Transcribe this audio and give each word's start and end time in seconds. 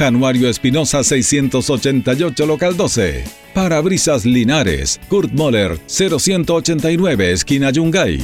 Januario 0.00 0.48
Espinosa 0.48 1.04
688 1.04 2.46
Local 2.46 2.74
12. 2.74 3.22
Parabrisas 3.52 4.24
Linares, 4.24 4.98
Kurt 5.10 5.30
Moller 5.34 5.78
0189 5.88 7.32
Esquina 7.32 7.70
Yungay. 7.70 8.18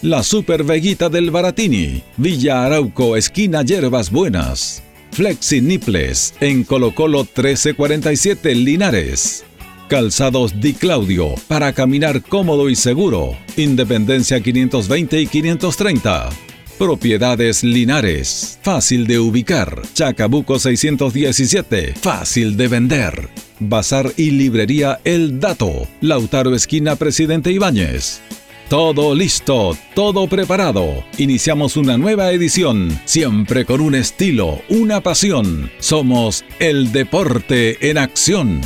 La 0.00 0.22
Super 0.22 0.64
Veguita 0.64 1.10
del 1.10 1.30
Baratini, 1.30 2.02
Villa 2.16 2.64
Arauco 2.64 3.14
Esquina 3.14 3.62
Yerbas 3.62 4.10
Buenas. 4.10 4.82
Flexi 5.12 5.60
Niples 5.60 6.32
en 6.40 6.64
Colo 6.64 6.94
Colo 6.94 7.24
1347 7.24 8.54
Linares. 8.54 9.44
Calzados 9.90 10.58
Di 10.58 10.72
Claudio 10.72 11.34
para 11.46 11.74
caminar 11.74 12.22
cómodo 12.22 12.70
y 12.70 12.74
seguro. 12.74 13.36
Independencia 13.58 14.40
520 14.40 15.20
y 15.20 15.26
530. 15.26 16.47
Propiedades 16.78 17.64
Linares. 17.64 18.60
Fácil 18.62 19.08
de 19.08 19.18
ubicar. 19.18 19.82
Chacabuco 19.94 20.60
617. 20.60 21.94
Fácil 22.00 22.56
de 22.56 22.68
vender. 22.68 23.28
Bazar 23.58 24.12
y 24.16 24.30
librería 24.30 25.00
El 25.02 25.40
Dato. 25.40 25.88
Lautaro 26.00 26.54
Esquina 26.54 26.94
Presidente 26.94 27.50
Ibáñez. 27.50 28.20
Todo 28.68 29.14
listo, 29.14 29.76
todo 29.94 30.28
preparado. 30.28 31.02
Iniciamos 31.16 31.76
una 31.76 31.98
nueva 31.98 32.30
edición, 32.30 32.96
siempre 33.06 33.64
con 33.64 33.80
un 33.80 33.96
estilo, 33.96 34.60
una 34.68 35.00
pasión. 35.00 35.70
Somos 35.80 36.44
el 36.60 36.92
deporte 36.92 37.90
en 37.90 37.98
acción. 37.98 38.60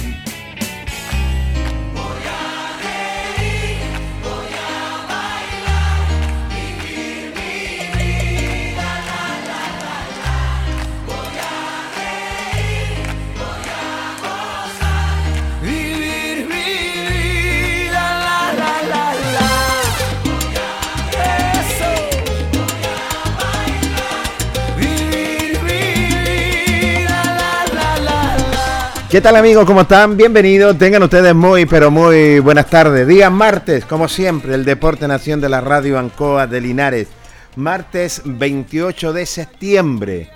¿Qué 29.12 29.20
tal 29.20 29.36
amigos? 29.36 29.66
¿Cómo 29.66 29.82
están? 29.82 30.16
Bienvenidos. 30.16 30.78
Tengan 30.78 31.02
ustedes 31.02 31.34
muy, 31.34 31.66
pero 31.66 31.90
muy 31.90 32.38
buenas 32.38 32.70
tardes. 32.70 33.06
Día 33.06 33.28
martes, 33.28 33.84
como 33.84 34.08
siempre, 34.08 34.54
el 34.54 34.64
Deporte 34.64 35.06
Nación 35.06 35.38
de 35.38 35.50
la 35.50 35.60
Radio 35.60 35.98
Ancoa 35.98 36.46
de 36.46 36.62
Linares. 36.62 37.08
Martes 37.56 38.22
28 38.24 39.12
de 39.12 39.26
septiembre. 39.26 40.30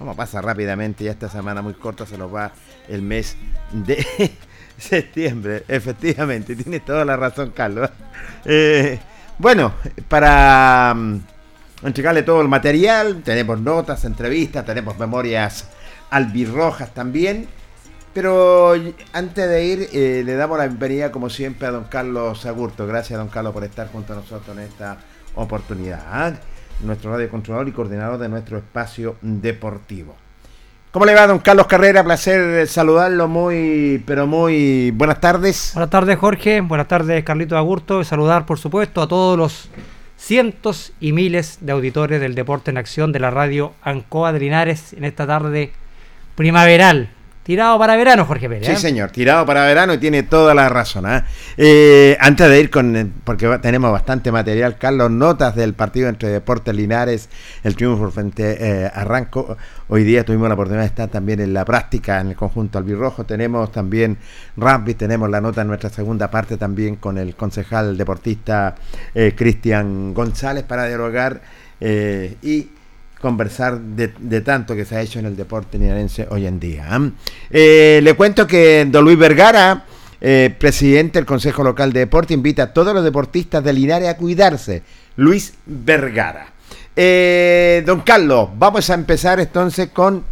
Vamos 0.00 0.14
a 0.14 0.16
pasar 0.16 0.44
rápidamente, 0.44 1.04
ya 1.04 1.12
esta 1.12 1.28
semana 1.28 1.62
muy 1.62 1.74
corta 1.74 2.04
se 2.06 2.18
nos 2.18 2.34
va 2.34 2.50
el 2.88 3.02
mes 3.02 3.36
de 3.70 4.04
septiembre. 4.78 5.62
Efectivamente, 5.68 6.56
tiene 6.56 6.80
toda 6.80 7.04
la 7.04 7.16
razón 7.16 7.52
Carlos. 7.54 7.88
Eh, 8.44 8.98
bueno, 9.38 9.74
para 10.08 10.92
um, 10.92 11.20
entregarle 11.84 12.24
todo 12.24 12.40
el 12.42 12.48
material, 12.48 13.22
tenemos 13.22 13.60
notas, 13.60 14.04
entrevistas, 14.04 14.66
tenemos 14.66 14.98
memorias 14.98 15.68
albirrojas 16.10 16.92
también. 16.92 17.46
Pero 18.16 18.72
antes 19.12 19.46
de 19.46 19.64
ir, 19.66 19.88
eh, 19.92 20.22
le 20.24 20.36
damos 20.36 20.56
la 20.56 20.66
bienvenida 20.66 21.12
como 21.12 21.28
siempre 21.28 21.68
a 21.68 21.70
don 21.70 21.84
Carlos 21.84 22.46
Agurto. 22.46 22.86
Gracias, 22.86 23.18
don 23.18 23.28
Carlos, 23.28 23.52
por 23.52 23.62
estar 23.62 23.92
junto 23.92 24.14
a 24.14 24.16
nosotros 24.16 24.56
en 24.56 24.62
esta 24.62 24.96
oportunidad. 25.34 26.02
¿ah? 26.10 26.32
Nuestro 26.80 27.12
radio 27.12 27.28
controlador 27.28 27.68
y 27.68 27.72
coordinador 27.72 28.16
de 28.16 28.30
nuestro 28.30 28.56
espacio 28.56 29.16
deportivo. 29.20 30.16
¿Cómo 30.92 31.04
le 31.04 31.14
va, 31.14 31.26
don 31.26 31.40
Carlos 31.40 31.66
Carrera? 31.66 32.02
Placer 32.04 32.66
saludarlo. 32.66 33.28
Muy, 33.28 34.02
pero 34.06 34.26
muy 34.26 34.92
buenas 34.92 35.20
tardes. 35.20 35.72
Buenas 35.74 35.90
tardes, 35.90 36.18
Jorge. 36.18 36.62
Buenas 36.62 36.88
tardes, 36.88 37.22
Carlito 37.22 37.58
Agurto. 37.58 38.02
saludar, 38.02 38.46
por 38.46 38.58
supuesto, 38.58 39.02
a 39.02 39.08
todos 39.08 39.36
los 39.36 39.68
cientos 40.16 40.94
y 41.00 41.12
miles 41.12 41.58
de 41.60 41.72
auditores 41.72 42.18
del 42.18 42.34
Deporte 42.34 42.70
en 42.70 42.78
Acción 42.78 43.12
de 43.12 43.20
la 43.20 43.30
radio 43.30 43.74
Ancoa 43.82 44.32
de 44.32 44.40
Linares 44.40 44.94
en 44.94 45.04
esta 45.04 45.26
tarde 45.26 45.70
primaveral 46.34 47.10
Tirado 47.46 47.78
para 47.78 47.94
verano, 47.94 48.24
Jorge 48.24 48.48
Pérez. 48.48 48.66
Sí, 48.66 48.72
¿eh? 48.72 48.76
señor, 48.76 49.12
tirado 49.12 49.46
para 49.46 49.64
verano 49.64 49.94
y 49.94 49.98
tiene 49.98 50.24
toda 50.24 50.52
la 50.52 50.68
razón. 50.68 51.06
¿eh? 51.08 51.22
Eh, 51.56 52.16
antes 52.18 52.50
de 52.50 52.58
ir 52.58 52.70
con, 52.70 53.12
porque 53.22 53.46
tenemos 53.62 53.92
bastante 53.92 54.32
material, 54.32 54.76
Carlos, 54.78 55.12
notas 55.12 55.54
del 55.54 55.72
partido 55.72 56.08
entre 56.08 56.28
Deportes 56.28 56.74
Linares, 56.74 57.28
el 57.62 57.76
triunfo 57.76 58.10
frente 58.10 58.90
a 58.92 59.00
Arranco. 59.00 59.56
Hoy 59.86 60.02
día 60.02 60.24
tuvimos 60.24 60.48
la 60.48 60.54
oportunidad 60.54 60.82
de 60.82 60.88
estar 60.88 61.08
también 61.08 61.38
en 61.38 61.54
la 61.54 61.64
práctica 61.64 62.20
en 62.20 62.30
el 62.30 62.34
conjunto 62.34 62.78
albirrojo. 62.78 63.22
Tenemos 63.22 63.70
también 63.70 64.18
rugby, 64.56 64.94
tenemos 64.94 65.30
la 65.30 65.40
nota 65.40 65.62
en 65.62 65.68
nuestra 65.68 65.90
segunda 65.90 66.28
parte 66.28 66.56
también 66.56 66.96
con 66.96 67.16
el 67.16 67.36
concejal 67.36 67.96
deportista 67.96 68.74
Cristian 69.36 70.12
González 70.12 70.64
para 70.64 70.82
derogar. 70.82 71.42
y 71.80 72.70
conversar 73.20 73.80
de, 73.80 74.40
tanto 74.42 74.74
que 74.74 74.84
se 74.84 74.96
ha 74.96 75.02
hecho 75.02 75.18
en 75.18 75.26
el 75.26 75.36
deporte 75.36 75.78
linarense 75.78 76.26
hoy 76.30 76.46
en 76.46 76.60
día. 76.60 76.86
¿ah? 76.90 77.10
Eh, 77.50 78.00
le 78.02 78.14
cuento 78.14 78.46
que 78.46 78.86
don 78.88 79.04
Luis 79.04 79.18
Vergara, 79.18 79.84
eh, 80.20 80.54
presidente 80.58 81.18
del 81.18 81.26
Consejo 81.26 81.62
Local 81.62 81.92
de 81.92 82.00
Deporte, 82.00 82.34
invita 82.34 82.64
a 82.64 82.72
todos 82.72 82.94
los 82.94 83.04
deportistas 83.04 83.62
de 83.64 83.72
Linares 83.72 84.08
a 84.08 84.16
cuidarse. 84.16 84.82
Luis 85.16 85.54
Vergara. 85.64 86.52
Eh, 86.94 87.82
don 87.84 88.00
Carlos, 88.00 88.50
vamos 88.56 88.88
a 88.88 88.94
empezar 88.94 89.40
entonces 89.40 89.90
con 89.90 90.24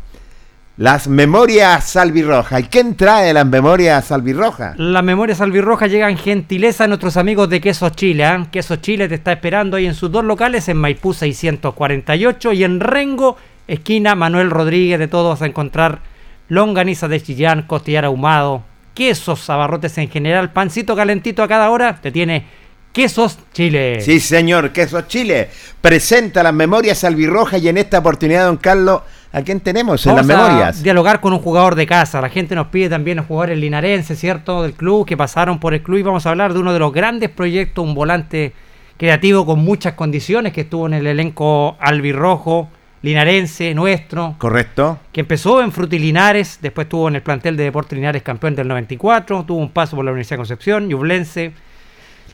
las 0.76 1.06
memorias 1.06 1.84
salvirrojas. 1.84 2.60
¿Y 2.60 2.64
quién 2.64 2.96
trae 2.96 3.32
las 3.32 3.46
memorias 3.46 4.06
salvirrojas? 4.06 4.76
Las 4.78 5.04
memorias 5.04 5.38
salvirrojas 5.38 5.90
llegan 5.90 6.16
gentileza 6.16 6.84
a 6.84 6.86
nuestros 6.88 7.16
amigos 7.16 7.48
de 7.48 7.60
Queso 7.60 7.90
Chile. 7.90 8.24
¿eh? 8.26 8.46
Queso 8.50 8.76
Chile 8.76 9.08
te 9.08 9.14
está 9.14 9.32
esperando 9.32 9.76
ahí 9.76 9.86
en 9.86 9.94
sus 9.94 10.10
dos 10.10 10.24
locales, 10.24 10.68
en 10.68 10.78
Maipú 10.78 11.14
648 11.14 12.52
y 12.52 12.64
en 12.64 12.80
Rengo, 12.80 13.36
esquina 13.68 14.16
Manuel 14.16 14.50
Rodríguez. 14.50 14.98
De 14.98 15.06
todos 15.06 15.34
vas 15.38 15.42
a 15.42 15.46
encontrar 15.46 16.00
longaniza 16.48 17.06
de 17.06 17.22
chillán, 17.22 17.62
costillar 17.62 18.04
ahumado, 18.04 18.64
quesos, 18.94 19.48
abarrotes 19.48 19.96
en 19.98 20.10
general, 20.10 20.52
pancito 20.52 20.96
calentito 20.96 21.44
a 21.44 21.48
cada 21.48 21.70
hora. 21.70 22.00
Te 22.00 22.10
tiene 22.10 22.64
Quesos 22.92 23.38
Chile. 23.52 24.00
Sí, 24.00 24.20
señor, 24.20 24.70
Quesos 24.70 25.08
Chile. 25.08 25.50
Presenta 25.80 26.44
las 26.44 26.54
memorias 26.54 26.98
salvirrojas 26.98 27.60
y 27.60 27.68
en 27.68 27.78
esta 27.78 27.98
oportunidad, 27.98 28.46
don 28.46 28.56
Carlos 28.56 29.02
¿A 29.34 29.42
quién 29.42 29.58
tenemos 29.58 30.06
en 30.06 30.14
las 30.14 30.24
memorias? 30.24 30.80
dialogar 30.80 31.20
con 31.20 31.32
un 31.32 31.40
jugador 31.40 31.74
de 31.74 31.88
casa. 31.88 32.20
La 32.20 32.28
gente 32.28 32.54
nos 32.54 32.68
pide 32.68 32.88
también 32.88 33.18
a 33.18 33.24
jugadores 33.24 33.58
linarenses, 33.58 34.16
¿cierto? 34.16 34.62
Del 34.62 34.74
club, 34.74 35.04
que 35.04 35.16
pasaron 35.16 35.58
por 35.58 35.74
el 35.74 35.82
club 35.82 35.98
y 35.98 36.02
vamos 36.02 36.24
a 36.24 36.30
hablar 36.30 36.52
de 36.52 36.60
uno 36.60 36.72
de 36.72 36.78
los 36.78 36.92
grandes 36.92 37.30
proyectos, 37.30 37.84
un 37.84 37.94
volante 37.94 38.52
creativo 38.96 39.44
con 39.44 39.58
muchas 39.58 39.94
condiciones, 39.94 40.52
que 40.52 40.60
estuvo 40.60 40.86
en 40.86 40.94
el 40.94 41.08
elenco 41.08 41.76
albirrojo, 41.80 42.68
linarense, 43.02 43.74
nuestro. 43.74 44.36
Correcto. 44.38 45.00
Que 45.10 45.22
empezó 45.22 45.60
en 45.60 45.72
Frutilinares, 45.72 46.60
después 46.62 46.84
estuvo 46.84 47.08
en 47.08 47.16
el 47.16 47.22
plantel 47.22 47.56
de 47.56 47.64
Deportes 47.64 47.96
Linares 47.96 48.22
campeón 48.22 48.54
del 48.54 48.68
94, 48.68 49.42
tuvo 49.44 49.58
un 49.58 49.70
paso 49.70 49.96
por 49.96 50.04
la 50.04 50.12
Universidad 50.12 50.36
de 50.36 50.42
Concepción, 50.42 50.88
Yublense, 50.88 51.52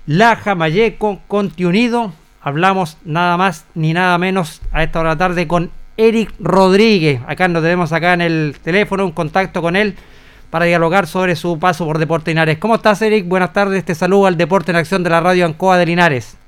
Laja, 0.05 0.55
Mayeco, 0.55 1.21
Conti 1.29 1.65
Unido. 1.65 2.13
Hablamos 2.43 2.99
nada 3.07 3.39
más 3.39 3.65
ni 3.75 3.95
nada 3.95 4.19
menos 4.19 4.61
a 4.71 4.83
esta 4.83 5.01
hora 5.01 5.11
de 5.11 5.15
la 5.15 5.19
tarde 5.19 5.47
con 5.47 5.71
Eric 6.01 6.33
Rodríguez. 6.41 7.21
Acá 7.27 7.47
nos 7.47 7.63
tenemos 7.63 7.93
acá 7.93 8.15
en 8.15 8.23
el 8.23 8.57
teléfono, 8.65 9.05
un 9.05 9.13
contacto 9.13 9.61
con 9.61 9.77
él 9.77 9.95
para 10.49 10.65
dialogar 10.65 11.07
sobre 11.07 11.37
su 11.37 11.59
paso 11.59 11.85
por 11.85 11.99
Deporte 11.99 12.31
Linares. 12.31 12.57
¿Cómo 12.57 12.77
estás, 12.77 13.03
Eric? 13.03 13.29
Buenas 13.29 13.53
tardes. 13.53 13.85
Te 13.85 13.95
saludo 13.95 14.27
al 14.27 14.39
Deporte 14.39 14.71
en 14.71 14.79
Acción 14.79 15.03
de 15.05 15.11
la 15.11 15.21
Radio 15.21 15.45
Ancoa 15.45 15.77
de 15.77 15.85
Linares. 15.85 16.39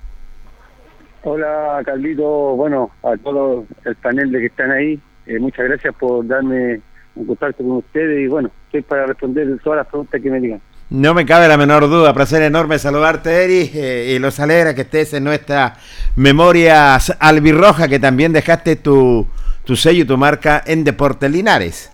Hola, 1.25 1.83
Carlito. 1.85 2.25
Bueno, 2.57 2.93
a 3.03 3.15
todo 3.19 3.67
el 3.85 3.95
panel 3.97 4.33
de 4.33 4.41
que 4.41 4.47
están 4.47 4.71
ahí, 4.71 4.99
eh, 5.27 5.39
muchas 5.39 5.67
gracias 5.67 5.95
por 5.97 6.27
darme 6.27 6.81
un 7.15 7.27
contacto 7.27 7.63
con 7.63 7.73
ustedes 7.73 8.21
y 8.21 8.29
bueno, 8.29 8.51
estoy 8.65 8.81
para 8.81 9.05
responder 9.05 9.59
todas 9.63 9.77
las 9.77 9.87
preguntas 9.87 10.19
que 10.19 10.31
me 10.31 10.41
digan. 10.41 10.63
No 10.93 11.15
me 11.15 11.25
cabe 11.25 11.49
la 11.49 11.57
menor 11.57 11.89
duda, 11.89 12.13
placer 12.13 12.43
enorme 12.43 12.79
saludarte, 12.79 13.45
Eric, 13.45 13.71
eh, 13.75 14.13
y 14.15 14.19
los 14.19 14.39
alegra 14.39 14.75
que 14.75 14.83
estés 14.83 15.15
en 15.15 15.25
nuestra 15.25 15.77
memoria 16.17 16.97
albirroja, 17.19 17.89
que 17.89 17.99
también 17.99 18.35
dejaste 18.35 18.77
tu, 18.77 19.27
tu 19.65 19.75
sello 19.75 20.03
y 20.03 20.07
tu 20.07 20.19
marca 20.19 20.63
en 20.67 20.85
Deportes 20.85 21.31
Linares. 21.31 21.91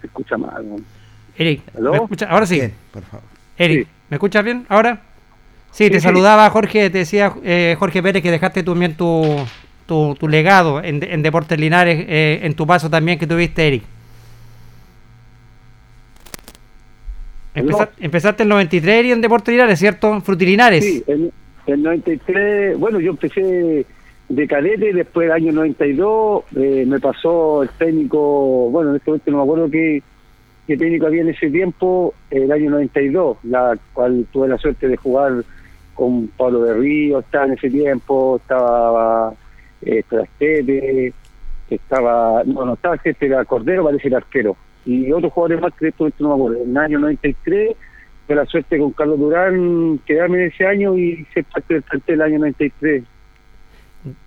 Se 0.00 0.06
escucha 0.06 0.38
mal. 0.38 0.66
¿no? 0.66 0.76
Eric, 1.36 1.62
¿Aló? 1.76 1.90
¿me 1.92 1.96
escucha? 1.98 2.26
Ahora 2.30 2.46
sí. 2.46 2.54
Bien, 2.54 2.72
por 2.90 3.02
favor. 3.02 3.26
Eric, 3.58 3.86
Sí. 3.86 3.92
¿me 4.08 4.16
escuchas 4.16 4.42
bien 4.42 4.64
ahora? 4.70 5.02
Sí, 5.70 5.90
te 5.90 6.00
sí. 6.00 6.04
saludaba 6.04 6.48
Jorge, 6.48 6.88
te 6.88 6.98
decía 6.98 7.34
eh, 7.44 7.76
Jorge 7.78 8.02
Pérez 8.02 8.22
que 8.22 8.30
dejaste 8.30 8.62
también 8.62 8.96
tu, 8.96 9.36
tu, 9.84 10.16
tu 10.18 10.28
legado 10.28 10.82
en, 10.82 11.02
en 11.02 11.22
Deportes 11.22 11.60
Linares, 11.60 12.06
eh, 12.08 12.40
en 12.42 12.54
tu 12.54 12.66
paso 12.66 12.88
también 12.88 13.18
que 13.18 13.26
tuviste, 13.26 13.66
Eric. 13.68 13.82
Empezaste 17.54 18.42
en 18.42 18.46
el 18.46 18.54
93 18.54 18.94
Eric, 18.96 19.12
en 19.12 19.20
Deportes 19.20 19.52
Linares, 19.52 19.78
¿cierto? 19.78 20.20
Frutilinares. 20.20 20.84
Sí, 20.84 21.04
en 21.06 21.30
el 21.66 21.82
93, 21.82 22.78
bueno, 22.78 22.98
yo 23.00 23.10
empecé 23.10 23.86
de 24.28 24.48
cadete, 24.48 24.92
después 24.92 25.26
del 25.26 25.36
año 25.36 25.52
92 25.52 26.44
eh, 26.56 26.84
me 26.86 26.98
pasó 26.98 27.62
el 27.62 27.68
técnico, 27.70 28.70
bueno, 28.70 28.90
en 28.90 28.96
este 28.96 29.10
momento 29.10 29.30
no 29.30 29.36
me 29.36 29.42
acuerdo 29.42 29.70
qué, 29.70 30.02
qué 30.66 30.76
técnico 30.76 31.06
había 31.06 31.20
en 31.20 31.28
ese 31.28 31.50
tiempo, 31.50 32.14
el 32.30 32.50
año 32.50 32.70
92, 32.70 33.36
la 33.44 33.78
cual 33.92 34.26
tuve 34.32 34.48
la 34.48 34.56
suerte 34.56 34.88
de 34.88 34.96
jugar 34.96 35.44
con 35.94 36.28
Pablo 36.28 36.62
de 36.62 36.74
Río, 36.74 37.18
estaba 37.20 37.44
en 37.44 37.52
ese 37.52 37.68
tiempo, 37.68 38.38
estaba 38.40 39.34
eh, 39.82 40.02
Trastete, 40.08 41.12
estaba, 41.68 42.42
no, 42.44 42.64
no 42.64 42.74
estaba 42.74 42.96
este, 43.04 43.26
era 43.26 43.44
Cordero, 43.44 43.84
parece 43.84 44.08
el 44.08 44.14
arquero, 44.14 44.56
y 44.84 45.12
otros 45.12 45.32
jugadores 45.32 45.60
más 45.62 45.72
que 45.74 45.92
momento 45.98 46.24
no 46.24 46.28
me 46.30 46.34
acuerdo, 46.34 46.64
en 46.64 46.70
el 46.70 46.76
año 46.76 46.98
93 46.98 47.76
tuve 48.26 48.36
la 48.36 48.46
suerte 48.46 48.78
con 48.78 48.92
Carlos 48.92 49.18
Durán 49.18 50.00
quedarme 50.06 50.38
en 50.44 50.50
ese 50.50 50.66
año 50.66 50.96
y 50.96 51.24
ser 51.34 51.44
parte 51.44 51.74
del 51.74 51.82
plantel 51.82 52.18
del 52.18 52.26
año 52.26 52.38
93. 52.40 53.04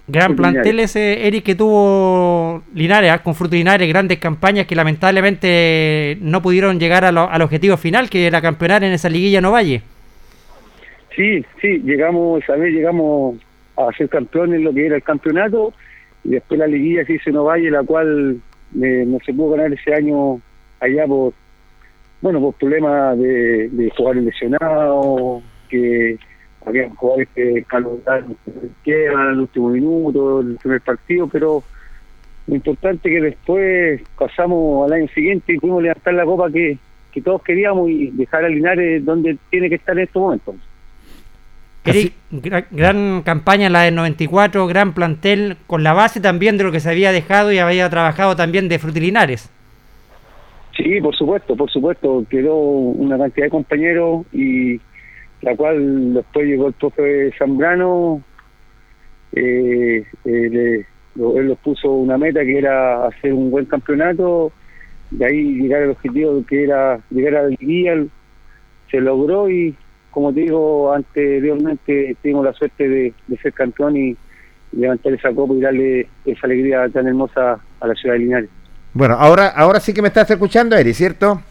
Gran 0.07 0.35
plantel 0.37 0.79
ese, 0.79 1.27
Eric, 1.27 1.43
que 1.43 1.55
tuvo 1.55 2.63
Linares, 2.73 3.11
ah, 3.11 3.21
con 3.21 3.35
Frutilinares, 3.35 3.89
grandes 3.89 4.19
campañas 4.19 4.67
que 4.67 4.75
lamentablemente 4.75 6.17
no 6.21 6.41
pudieron 6.41 6.79
llegar 6.79 7.03
a 7.03 7.11
lo- 7.11 7.29
al 7.29 7.41
objetivo 7.41 7.75
final, 7.75 8.09
que 8.09 8.25
era 8.25 8.41
campeonar 8.41 8.83
en 8.85 8.93
esa 8.93 9.09
liguilla 9.09 9.41
Novalle. 9.41 9.81
Sí, 11.15 11.43
sí, 11.61 11.79
llegamos, 11.83 12.43
esa 12.43 12.55
vez 12.55 12.73
llegamos 12.73 13.37
a 13.77 13.91
ser 13.97 14.07
campeones 14.09 14.59
en 14.59 14.63
lo 14.65 14.73
que 14.73 14.85
era 14.85 14.95
el 14.97 15.03
campeonato 15.03 15.73
y 16.23 16.29
después 16.29 16.59
la 16.59 16.67
liguilla 16.67 17.05
se 17.05 17.13
hizo 17.13 17.29
en 17.29 17.37
Ovalle, 17.37 17.71
la 17.71 17.83
cual 17.83 18.37
no 18.75 19.17
se 19.25 19.33
pudo 19.33 19.51
ganar 19.51 19.73
ese 19.73 19.93
año 19.93 20.41
allá 20.79 21.07
por, 21.07 21.33
bueno, 22.21 22.39
por 22.41 22.53
problemas 22.55 23.17
de, 23.17 23.69
de 23.69 23.89
jugadores 23.91 24.23
lesionados, 24.23 25.43
que 25.69 26.17
habían 26.65 26.95
jugadores 26.95 27.29
que 27.35 27.63
calentaron 27.67 28.37
al 29.17 29.39
último 29.39 29.69
minuto, 29.69 30.41
el 30.41 30.57
primer 30.57 30.81
partido, 30.81 31.27
pero 31.27 31.63
lo 32.47 32.55
importante 32.55 33.09
que 33.09 33.21
después 33.21 34.01
pasamos 34.17 34.85
al 34.85 34.93
año 34.93 35.07
siguiente 35.09 35.53
y 35.53 35.57
pudimos 35.57 35.83
levantar 35.83 36.13
la 36.13 36.25
copa 36.25 36.51
que, 36.51 36.77
que 37.11 37.21
todos 37.21 37.41
queríamos 37.43 37.89
y 37.89 38.11
dejar 38.11 38.45
a 38.45 38.49
Linares 38.49 39.03
donde 39.03 39.37
tiene 39.49 39.69
que 39.69 39.75
estar 39.75 39.97
en 39.97 40.03
estos 40.03 40.21
momentos. 40.21 40.55
Eric, 41.91 42.13
gra- 42.31 42.65
gran 42.71 43.21
campaña 43.23 43.69
la 43.69 43.81
del 43.81 43.95
94, 43.95 44.67
gran 44.67 44.93
plantel, 44.93 45.57
con 45.67 45.83
la 45.83 45.93
base 45.93 46.19
también 46.21 46.57
de 46.57 46.63
lo 46.63 46.71
que 46.71 46.79
se 46.79 46.89
había 46.89 47.11
dejado 47.11 47.51
y 47.51 47.59
había 47.59 47.89
trabajado 47.89 48.35
también 48.35 48.67
de 48.69 48.79
Frutilinares. 48.79 49.49
Sí, 50.75 50.99
por 51.01 51.15
supuesto, 51.15 51.55
por 51.55 51.69
supuesto. 51.71 52.25
Quedó 52.29 52.55
una 52.57 53.17
cantidad 53.17 53.45
de 53.45 53.49
compañeros 53.51 54.25
y 54.33 54.79
la 55.41 55.55
cual 55.55 56.13
después 56.15 56.47
llegó 56.47 56.67
el 56.67 56.73
profe 56.73 57.31
Zambrano. 57.37 58.21
Eh, 59.33 60.03
eh, 60.25 60.49
le- 60.51 60.85
lo- 61.15 61.37
él 61.39 61.47
nos 61.47 61.57
puso 61.59 61.91
una 61.91 62.17
meta 62.17 62.41
que 62.43 62.57
era 62.57 63.05
hacer 63.07 63.33
un 63.33 63.51
buen 63.51 63.65
campeonato, 63.65 64.51
de 65.11 65.25
ahí 65.25 65.43
llegar 65.61 65.83
al 65.83 65.91
objetivo 65.91 66.43
que 66.47 66.63
era 66.63 66.99
llegar 67.09 67.35
a 67.35 67.43
la 67.43 67.49
liguilla. 67.49 67.93
Se 68.91 68.99
logró 68.99 69.49
y, 69.49 69.75
como 70.15 70.33
te 70.33 70.39
digo 70.39 70.93
anteriormente, 70.93 72.15
tuvimos 72.21 72.45
la 72.45 72.53
suerte 72.53 72.87
de, 72.87 73.13
de 73.27 73.37
ser 73.37 73.51
campeón 73.51 73.97
y 73.97 74.15
levantar 74.71 75.11
esa 75.13 75.33
copa 75.33 75.53
y 75.55 75.59
darle 75.59 76.07
esa 76.25 76.47
alegría 76.47 76.87
tan 76.87 77.05
hermosa 77.05 77.59
a 77.81 77.87
la 77.87 77.93
ciudad 77.95 78.13
de 78.15 78.19
Linares. 78.19 78.49
Bueno, 78.93 79.15
ahora, 79.15 79.47
ahora 79.49 79.81
sí 79.81 79.93
que 79.93 80.01
me 80.01 80.07
estás 80.07 80.31
escuchando, 80.31 80.77
Eric, 80.77 80.93
¿cierto? 80.95 81.41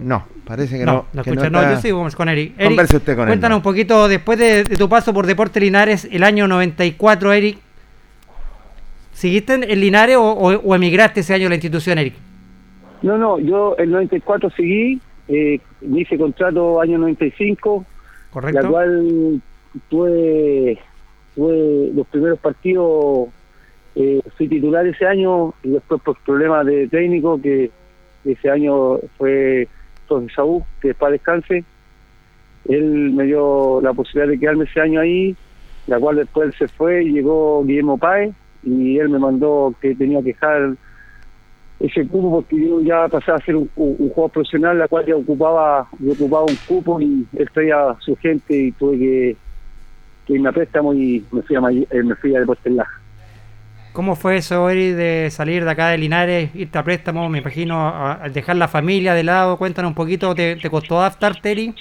No, 0.00 0.24
parece 0.46 0.78
que 0.78 0.86
no. 0.86 0.92
No, 0.92 1.06
no 1.12 1.22
que 1.22 1.30
escucha, 1.30 1.50
no, 1.50 1.60
está- 1.60 1.74
yo 1.74 1.80
sigo 1.82 2.08
con 2.16 2.28
Eric. 2.30 2.54
Eric, 2.56 2.68
Converse 2.70 2.96
usted 2.96 3.14
con 3.14 3.22
él, 3.24 3.28
cuéntanos 3.28 3.56
no. 3.56 3.58
un 3.58 3.62
poquito, 3.62 4.08
después 4.08 4.38
de, 4.38 4.64
de 4.64 4.76
tu 4.76 4.88
paso 4.88 5.12
por 5.12 5.26
Deporte 5.26 5.60
Linares, 5.60 6.08
el 6.10 6.24
año 6.24 6.48
94, 6.48 7.32
Eric, 7.34 7.58
¿seguiste 9.12 9.52
en, 9.54 9.64
en 9.64 9.80
Linares 9.80 10.16
o, 10.16 10.22
o- 10.32 10.56
o 10.60 10.74
emigraste 10.74 11.20
ese 11.20 11.34
año 11.34 11.46
a 11.46 11.50
la 11.50 11.56
institución, 11.56 11.98
Eric? 11.98 12.14
No, 13.02 13.18
no, 13.18 13.38
yo 13.38 13.76
el 13.76 13.90
94 13.90 14.48
seguí, 14.56 14.98
eh, 15.32 15.60
me 15.80 16.00
hice 16.02 16.18
contrato 16.18 16.80
año 16.80 16.98
95, 16.98 17.86
¿Correcto? 18.30 18.60
la 18.60 18.68
cual 18.68 19.40
tuve, 19.88 20.78
tuve 21.34 21.90
los 21.94 22.06
primeros 22.08 22.38
partidos, 22.38 23.28
eh, 23.94 24.20
fui 24.36 24.48
titular 24.48 24.86
ese 24.86 25.06
año 25.06 25.54
y 25.62 25.70
después 25.70 26.02
por 26.02 26.18
problemas 26.18 26.66
de 26.66 26.86
técnico 26.88 27.40
que 27.40 27.70
ese 28.26 28.50
año 28.50 28.98
fue 29.16 29.68
José 30.06 30.26
Saúl, 30.34 30.64
que 30.82 30.88
después 30.88 31.12
descanse, 31.12 31.64
él 32.68 33.12
me 33.12 33.24
dio 33.24 33.80
la 33.80 33.94
posibilidad 33.94 34.30
de 34.30 34.38
quedarme 34.38 34.64
ese 34.64 34.82
año 34.82 35.00
ahí, 35.00 35.34
la 35.86 35.98
cual 35.98 36.16
después 36.16 36.48
él 36.48 36.54
se 36.58 36.68
fue 36.68 37.04
y 37.04 37.12
llegó 37.12 37.64
Guillermo 37.64 37.96
Páez 37.96 38.34
y 38.62 38.98
él 38.98 39.08
me 39.08 39.18
mandó 39.18 39.74
que 39.80 39.94
tenía 39.94 40.18
que 40.20 40.34
dejar 40.34 40.74
ese 41.82 42.06
cupo 42.06 42.30
porque 42.30 42.56
yo 42.60 42.80
ya 42.80 43.08
pasaba 43.08 43.38
a 43.38 43.44
ser 43.44 43.56
un, 43.56 43.68
un, 43.74 43.96
un 43.98 44.08
jugador 44.10 44.30
profesional, 44.30 44.78
la 44.78 44.88
cual 44.88 45.04
ya 45.04 45.16
ocupaba, 45.16 45.88
yo 45.98 46.12
ocupaba 46.12 46.44
un 46.44 46.56
cupo 46.66 47.00
y 47.00 47.26
él 47.36 47.50
traía 47.52 47.96
su 47.98 48.14
gente 48.16 48.56
y 48.56 48.72
tuve 48.72 48.98
que, 48.98 49.36
que 50.26 50.34
irme 50.34 50.48
a 50.48 50.52
préstamo 50.52 50.94
y 50.94 51.24
me 51.32 51.42
fui 51.42 51.56
a, 51.56 51.60
eh, 51.60 52.02
me 52.02 52.14
fui 52.14 52.36
a 52.36 52.40
Deportes 52.40 52.72
Laja. 52.72 53.00
¿Cómo 53.92 54.14
fue 54.14 54.36
eso, 54.36 54.70
Eric, 54.70 54.94
de 54.94 55.28
salir 55.30 55.64
de 55.64 55.70
acá 55.70 55.88
de 55.88 55.98
Linares, 55.98 56.54
irte 56.54 56.78
a 56.78 56.84
préstamo, 56.84 57.28
me 57.28 57.38
imagino, 57.38 57.80
a, 57.80 58.24
a 58.24 58.28
dejar 58.28 58.56
la 58.56 58.68
familia 58.68 59.12
de 59.12 59.24
lado? 59.24 59.58
Cuéntanos 59.58 59.90
un 59.90 59.94
poquito, 59.94 60.34
¿te, 60.34 60.56
te 60.56 60.70
costó 60.70 60.98
adaptarte, 61.00 61.50
Eric? 61.50 61.76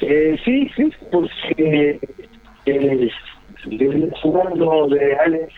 Eh, 0.00 0.36
sí, 0.44 0.68
sí, 0.74 0.90
porque 1.12 2.00
eh, 2.66 3.10
jugando 4.22 4.88
de 4.88 5.16
Alex, 5.16 5.52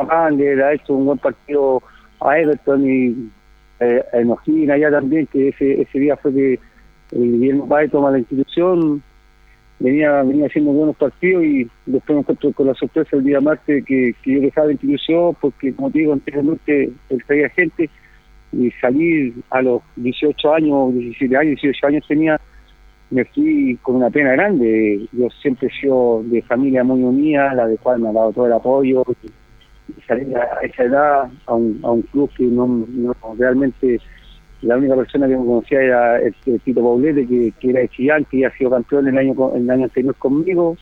ha 0.00 0.72
hecho 0.72 0.94
un 0.94 1.06
buen 1.06 1.18
partido 1.18 1.80
a 2.20 2.38
Everton 2.38 2.84
y 2.88 3.30
eh, 3.80 4.02
a 4.12 4.72
allá 4.72 4.90
también, 4.90 5.26
que 5.26 5.48
ese, 5.48 5.82
ese 5.82 5.98
día 5.98 6.16
fue 6.16 6.32
que 6.32 6.60
el 7.12 7.32
Guillermo 7.32 7.68
Páez 7.68 7.90
toma 7.90 8.10
la 8.10 8.18
institución, 8.18 9.02
venía 9.78 10.22
venía 10.22 10.46
haciendo 10.46 10.72
buenos 10.72 10.96
partidos 10.96 11.44
y 11.44 11.70
después 11.84 12.14
me 12.14 12.20
encuentro 12.20 12.52
con 12.52 12.66
la 12.66 12.74
sorpresa 12.74 13.16
el 13.16 13.24
día 13.24 13.40
martes 13.40 13.84
que, 13.84 14.14
que 14.22 14.32
yo 14.32 14.40
dejaba 14.40 14.68
la 14.68 14.72
institución 14.72 15.36
porque, 15.40 15.74
como 15.74 15.90
te 15.90 15.98
digo 15.98 16.12
anteriormente, 16.12 16.90
él 17.10 17.24
traía 17.26 17.48
gente 17.50 17.90
y 18.52 18.70
salir 18.80 19.34
a 19.50 19.60
los 19.60 19.82
18 19.96 20.54
años, 20.54 20.94
17 20.94 21.36
años, 21.36 21.60
18 21.60 21.86
años 21.86 22.04
tenía 22.08 22.40
me 23.10 23.24
fui 23.24 23.78
con 23.82 23.96
una 23.96 24.10
pena 24.10 24.32
grande. 24.32 25.06
Yo 25.12 25.28
siempre 25.40 25.68
he 25.68 25.80
sido 25.80 26.22
de 26.24 26.42
familia 26.42 26.82
muy 26.82 27.02
unida, 27.02 27.54
la 27.54 27.66
de 27.66 27.78
cual 27.78 28.00
me 28.00 28.08
ha 28.08 28.12
dado 28.12 28.32
todo 28.32 28.46
el 28.46 28.52
apoyo. 28.52 29.04
Y 29.88 30.00
salir 30.02 30.36
a 30.36 30.60
esa 30.62 30.84
edad 30.84 31.30
a 31.46 31.54
un, 31.54 31.80
a 31.82 31.90
un 31.90 32.02
club 32.02 32.30
que 32.36 32.44
no, 32.44 32.86
realmente 33.38 34.00
la 34.62 34.76
única 34.76 34.96
persona 34.96 35.28
que 35.28 35.36
me 35.36 35.44
conocía 35.44 35.80
era 35.80 36.20
el, 36.20 36.34
Tito 36.64 36.82
Paulete, 36.82 37.26
que, 37.26 37.70
era 37.70 37.80
de 37.80 37.88
Chillán, 37.88 38.24
que 38.24 38.40
ya 38.40 38.48
ha 38.48 38.56
sido 38.56 38.70
campeón 38.70 39.08
el 39.08 39.18
año, 39.18 39.34
el 39.54 39.70
año 39.70 39.84
anterior 39.84 40.14
conmigo. 40.16 40.76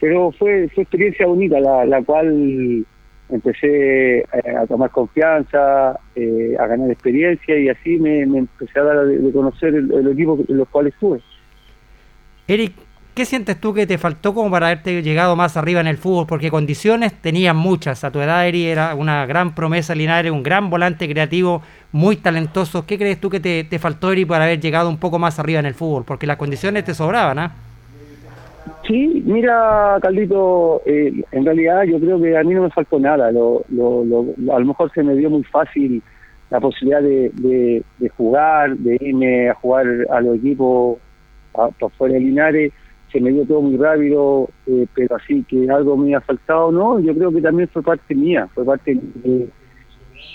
Pero 0.00 0.32
fue, 0.32 0.68
fue 0.74 0.82
experiencia 0.82 1.26
bonita, 1.26 1.60
la, 1.60 1.84
la 1.84 2.02
cual 2.02 2.86
empecé 3.30 4.18
eh, 4.18 4.26
a, 4.58 4.66
tomar 4.66 4.90
confianza, 4.90 5.98
eh, 6.14 6.56
a 6.58 6.66
ganar 6.66 6.90
experiencia 6.90 7.58
y 7.58 7.68
así 7.68 7.98
me, 7.98 8.20
empecé 8.20 8.78
a 8.80 8.84
dar 8.84 9.06
de, 9.06 9.32
conocer 9.32 9.74
el, 9.74 10.08
equipo 10.08 10.38
en 10.48 10.56
los 10.56 10.68
cuales 10.68 10.94
estuve. 10.94 11.20
Eric, 12.48 12.72
¿qué 13.20 13.26
sientes 13.26 13.60
tú 13.60 13.74
que 13.74 13.86
te 13.86 13.98
faltó 13.98 14.32
como 14.32 14.50
para 14.50 14.68
haberte 14.68 15.02
llegado 15.02 15.36
más 15.36 15.54
arriba 15.58 15.82
en 15.82 15.86
el 15.86 15.98
fútbol? 15.98 16.24
Porque 16.26 16.50
condiciones 16.50 17.12
tenías 17.12 17.54
muchas. 17.54 18.02
A 18.02 18.10
tu 18.10 18.18
edad, 18.18 18.48
Eric 18.48 18.64
era 18.64 18.94
una 18.94 19.26
gran 19.26 19.54
promesa 19.54 19.94
Linares, 19.94 20.32
un 20.32 20.42
gran 20.42 20.70
volante 20.70 21.06
creativo, 21.06 21.60
muy 21.92 22.16
talentoso. 22.16 22.86
¿Qué 22.86 22.96
crees 22.96 23.20
tú 23.20 23.28
que 23.28 23.38
te, 23.38 23.78
faltó, 23.78 24.10
Eric, 24.10 24.26
para 24.26 24.44
haber 24.44 24.58
llegado 24.58 24.88
un 24.88 24.96
poco 24.96 25.18
más 25.18 25.38
arriba 25.38 25.60
en 25.60 25.66
el 25.66 25.74
fútbol? 25.74 26.04
Porque 26.06 26.26
las 26.26 26.38
condiciones 26.38 26.82
te 26.82 26.94
sobraban, 26.94 27.38
¿ah? 27.38 27.52
Sí, 28.88 29.22
mira, 29.26 29.98
Caldito, 30.00 30.80
eh, 30.86 31.12
en 31.30 31.44
realidad 31.44 31.82
yo 31.82 32.00
creo 32.00 32.18
que 32.22 32.38
a 32.38 32.42
mí 32.42 32.54
no 32.54 32.62
me 32.62 32.70
faltó 32.70 32.98
nada. 32.98 33.30
Lo, 33.30 33.62
a 33.68 34.58
lo 34.58 34.64
mejor 34.64 34.90
se 34.94 35.02
me 35.02 35.14
dio 35.14 35.28
muy 35.28 35.44
fácil 35.44 36.02
la 36.48 36.58
posibilidad 36.58 37.02
de, 37.02 37.84
jugar, 38.16 38.78
de 38.78 38.96
irme 38.98 39.50
a 39.50 39.54
jugar 39.56 39.84
a 40.10 40.22
los 40.22 40.36
equipos 40.36 40.96
por 41.78 41.90
fuera 41.98 42.14
de 42.14 42.20
Linares. 42.20 42.72
Se 43.12 43.20
me 43.20 43.30
dio 43.30 43.44
todo 43.44 43.62
muy 43.62 43.76
rápido, 43.76 44.48
eh, 44.66 44.86
pero 44.94 45.16
así 45.16 45.44
que 45.48 45.68
algo 45.70 45.96
me 45.96 46.14
ha 46.14 46.20
faltado, 46.20 46.70
¿no? 46.70 47.00
Yo 47.00 47.14
creo 47.14 47.32
que 47.32 47.40
también 47.40 47.68
fue 47.68 47.82
parte 47.82 48.14
mía, 48.14 48.48
fue 48.54 48.64
parte 48.64 48.94
de. 48.94 49.48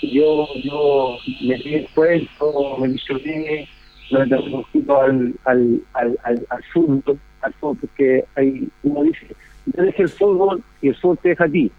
Yo, 0.02 0.46
yo 0.62 1.16
me 1.42 1.56
di 1.56 1.74
el 1.74 1.88
cuento, 1.94 2.76
me 2.78 2.88
visioné, 2.88 3.66
me 4.10 4.36
un 4.36 4.62
poquito 4.62 5.00
al, 5.00 5.34
al, 5.44 5.80
al, 5.94 6.18
al, 6.24 6.46
al 6.50 6.64
fútbol 6.72 7.18
al 7.46 7.52
fútbol, 7.54 7.78
porque 7.80 8.24
hay, 8.34 8.68
uno 8.82 9.02
dice, 9.02 9.26
yo 9.66 9.82
dejé 9.82 10.02
el 10.02 10.08
fútbol 10.08 10.62
y 10.82 10.88
el 10.88 10.96
fútbol 10.96 11.18
te 11.18 11.28
deja 11.30 11.44
a 11.44 11.48
ti. 11.48 11.70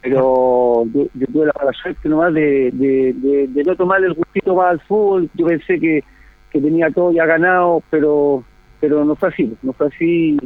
Pero 0.00 0.84
yo, 0.94 1.06
tuve 1.32 1.46
la 1.46 1.52
mala 1.58 1.72
suerte 1.72 2.08
nomás 2.08 2.32
de, 2.32 2.70
de, 2.72 3.46
de, 3.48 3.64
no 3.64 3.74
tomar 3.74 4.02
el 4.02 4.14
gustito 4.14 4.54
más 4.54 4.70
al 4.70 4.80
fútbol. 4.80 5.28
Yo 5.34 5.46
pensé 5.46 5.78
que, 5.80 6.04
que 6.50 6.60
tenía 6.60 6.90
todo 6.90 7.12
ya 7.12 7.26
ganado, 7.26 7.82
pero 7.90 8.44
pero 8.80 9.04
no 9.04 9.14
fue 9.16 9.28
así, 9.28 9.56
no 9.62 9.72
fue 9.72 9.88
así. 9.88 10.38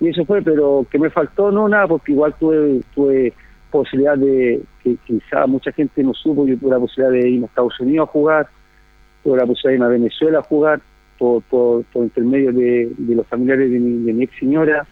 Y 0.00 0.08
eso 0.08 0.24
fue, 0.24 0.42
pero 0.42 0.86
que 0.90 0.98
me 0.98 1.10
faltó, 1.10 1.50
no 1.50 1.68
nada, 1.68 1.86
porque 1.86 2.12
igual 2.12 2.34
tuve, 2.38 2.80
tuve 2.94 3.32
posibilidad 3.70 4.16
de, 4.16 4.60
que 4.82 4.96
quizá 5.06 5.46
mucha 5.46 5.72
gente 5.72 6.02
no 6.02 6.12
supo, 6.12 6.46
yo 6.46 6.58
tuve 6.58 6.70
la 6.70 6.80
posibilidad 6.80 7.12
de 7.12 7.30
ir 7.30 7.42
a 7.42 7.46
Estados 7.46 7.78
Unidos 7.80 8.08
a 8.08 8.12
jugar, 8.12 8.48
tuve 9.22 9.38
la 9.38 9.46
posibilidad 9.46 9.70
de 9.70 9.76
ir 9.76 9.82
a 9.82 9.98
Venezuela 9.98 10.38
a 10.40 10.42
jugar, 10.42 10.80
por, 11.18 11.42
por, 11.44 11.84
por 11.84 12.02
intermedio 12.02 12.52
de, 12.52 12.90
los 13.14 13.26
familiares 13.28 13.70
de 13.70 13.78
mi, 13.78 14.04
de 14.04 14.12
mi 14.12 14.24
ex 14.24 14.36
señora. 14.38 14.84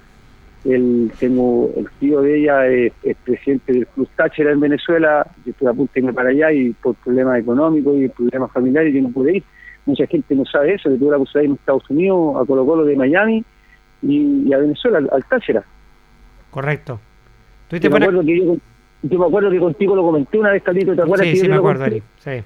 El, 0.64 1.10
tengo 1.18 1.72
el 1.76 1.88
tío 1.98 2.20
de 2.20 2.38
ella 2.38 2.66
es, 2.68 2.92
presidente 3.24 3.72
del 3.72 3.86
Club 3.88 4.08
Táchira 4.14 4.52
en 4.52 4.60
Venezuela, 4.60 5.26
yo 5.44 5.50
estoy 5.50 5.68
a 5.68 5.72
punto 5.72 5.92
de 5.94 6.12
para 6.12 6.28
allá 6.28 6.52
y 6.52 6.70
por 6.74 6.94
problemas 6.96 7.40
económicos 7.40 7.96
y 7.98 8.08
problemas 8.08 8.52
familiares 8.52 8.94
yo 8.94 9.02
no 9.02 9.10
pude 9.10 9.38
ir. 9.38 9.44
Mucha 9.87 10.06
gente 10.06 10.34
no 10.34 10.44
sabe 10.44 10.75
eso, 10.75 10.90
que 10.90 10.96
tuve 10.96 11.12
la 11.12 11.18
posibilidad 11.18 11.40
de 11.40 11.46
ir 11.46 11.50
a 11.50 11.54
Estados 11.54 11.90
Unidos, 11.90 12.37
a 12.42 12.46
Colo 12.46 12.66
Colo 12.66 12.84
de 12.84 12.96
Miami 12.96 13.44
y, 14.02 14.52
a 14.52 14.58
Venezuela, 14.58 14.99
al, 15.10 15.25
Táchira. 15.25 15.64
Correcto. 16.50 17.00
Yo, 17.70 17.90
me 17.90 17.96
acuerdo 17.96 18.25
que 18.25 18.37
yo, 18.38 19.18
me 19.18 19.26
acuerdo 19.26 19.50
que 19.50 19.58
contigo 19.58 19.96
lo 19.96 20.02
comenté 20.02 20.38
una 20.38 20.50
vez, 20.50 20.62
Carlito, 20.62 20.94
¿te 20.94 21.02
acuerdas? 21.02 21.28
Sí, 21.28 21.37
sí, 21.37 21.49
me 21.49 21.56
acuerdo, 21.56 21.87
Sí 22.18 22.42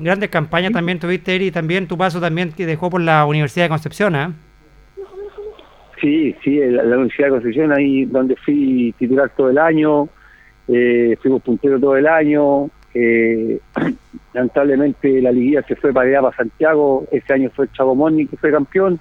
grandes 0.00 0.30
campañas 0.30 0.72
también 0.72 0.98
tuviste, 0.98 1.34
Eri, 1.34 1.50
también 1.50 1.86
tu 1.86 1.96
paso 1.96 2.20
también 2.20 2.52
que 2.52 2.66
dejó 2.66 2.90
por 2.90 3.00
la 3.00 3.24
Universidad 3.26 3.66
de 3.66 3.68
Concepción, 3.70 4.14
¿ah? 4.14 4.32
Sí, 6.00 6.34
sí, 6.42 6.58
la, 6.58 6.82
Universidad 6.82 7.28
de 7.28 7.30
Concepción, 7.30 7.72
ahí 7.72 8.04
donde 8.04 8.36
fui 8.36 8.94
titular 8.98 9.30
todo 9.36 9.50
el 9.50 9.58
año, 9.58 10.08
eh, 10.68 11.16
fuimos 11.22 11.42
punteros 11.42 11.80
todo 11.80 11.96
el 11.96 12.06
año, 12.06 12.68
eh, 12.94 13.58
lamentablemente 14.32 15.20
la 15.20 15.32
liguilla 15.32 15.62
se 15.62 15.76
fue 15.76 15.92
para 15.92 16.08
allá, 16.08 16.22
para 16.22 16.36
Santiago, 16.36 17.06
ese 17.10 17.32
año 17.32 17.50
fue 17.54 17.68
Chavo 17.72 17.94
Moni 17.94 18.26
que 18.26 18.36
fue 18.36 18.50
campeón, 18.50 18.98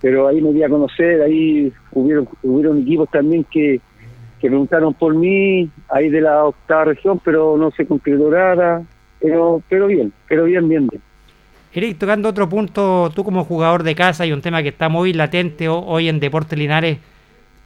pero 0.00 0.28
ahí 0.28 0.40
me 0.40 0.52
di 0.52 0.62
a 0.62 0.68
conocer, 0.68 1.22
ahí 1.22 1.72
hubieron, 1.92 2.28
hubieron 2.42 2.82
equipos 2.82 3.08
también 3.10 3.44
que, 3.44 3.80
que 4.40 4.48
preguntaron 4.48 4.92
por 4.94 5.14
mí, 5.14 5.70
ahí 5.88 6.10
de 6.10 6.20
la 6.20 6.44
octava 6.44 6.86
región, 6.86 7.20
pero 7.24 7.56
no 7.56 7.70
se 7.70 7.86
concretó 7.86 8.30
nada, 8.30 8.82
pero, 9.20 9.62
pero 9.68 9.86
bien, 9.86 10.12
pero 10.28 10.44
bien, 10.44 10.68
bien, 10.68 10.88
bien. 10.88 11.02
Eric, 11.72 11.98
tocando 11.98 12.28
otro 12.28 12.48
punto, 12.48 13.10
tú 13.14 13.24
como 13.24 13.44
jugador 13.44 13.82
de 13.82 13.96
casa 13.96 14.24
y 14.24 14.32
un 14.32 14.42
tema 14.42 14.62
que 14.62 14.68
está 14.68 14.88
muy 14.88 15.12
latente 15.12 15.68
hoy 15.68 16.08
en 16.08 16.20
Deportes 16.20 16.56
Linares, 16.56 16.98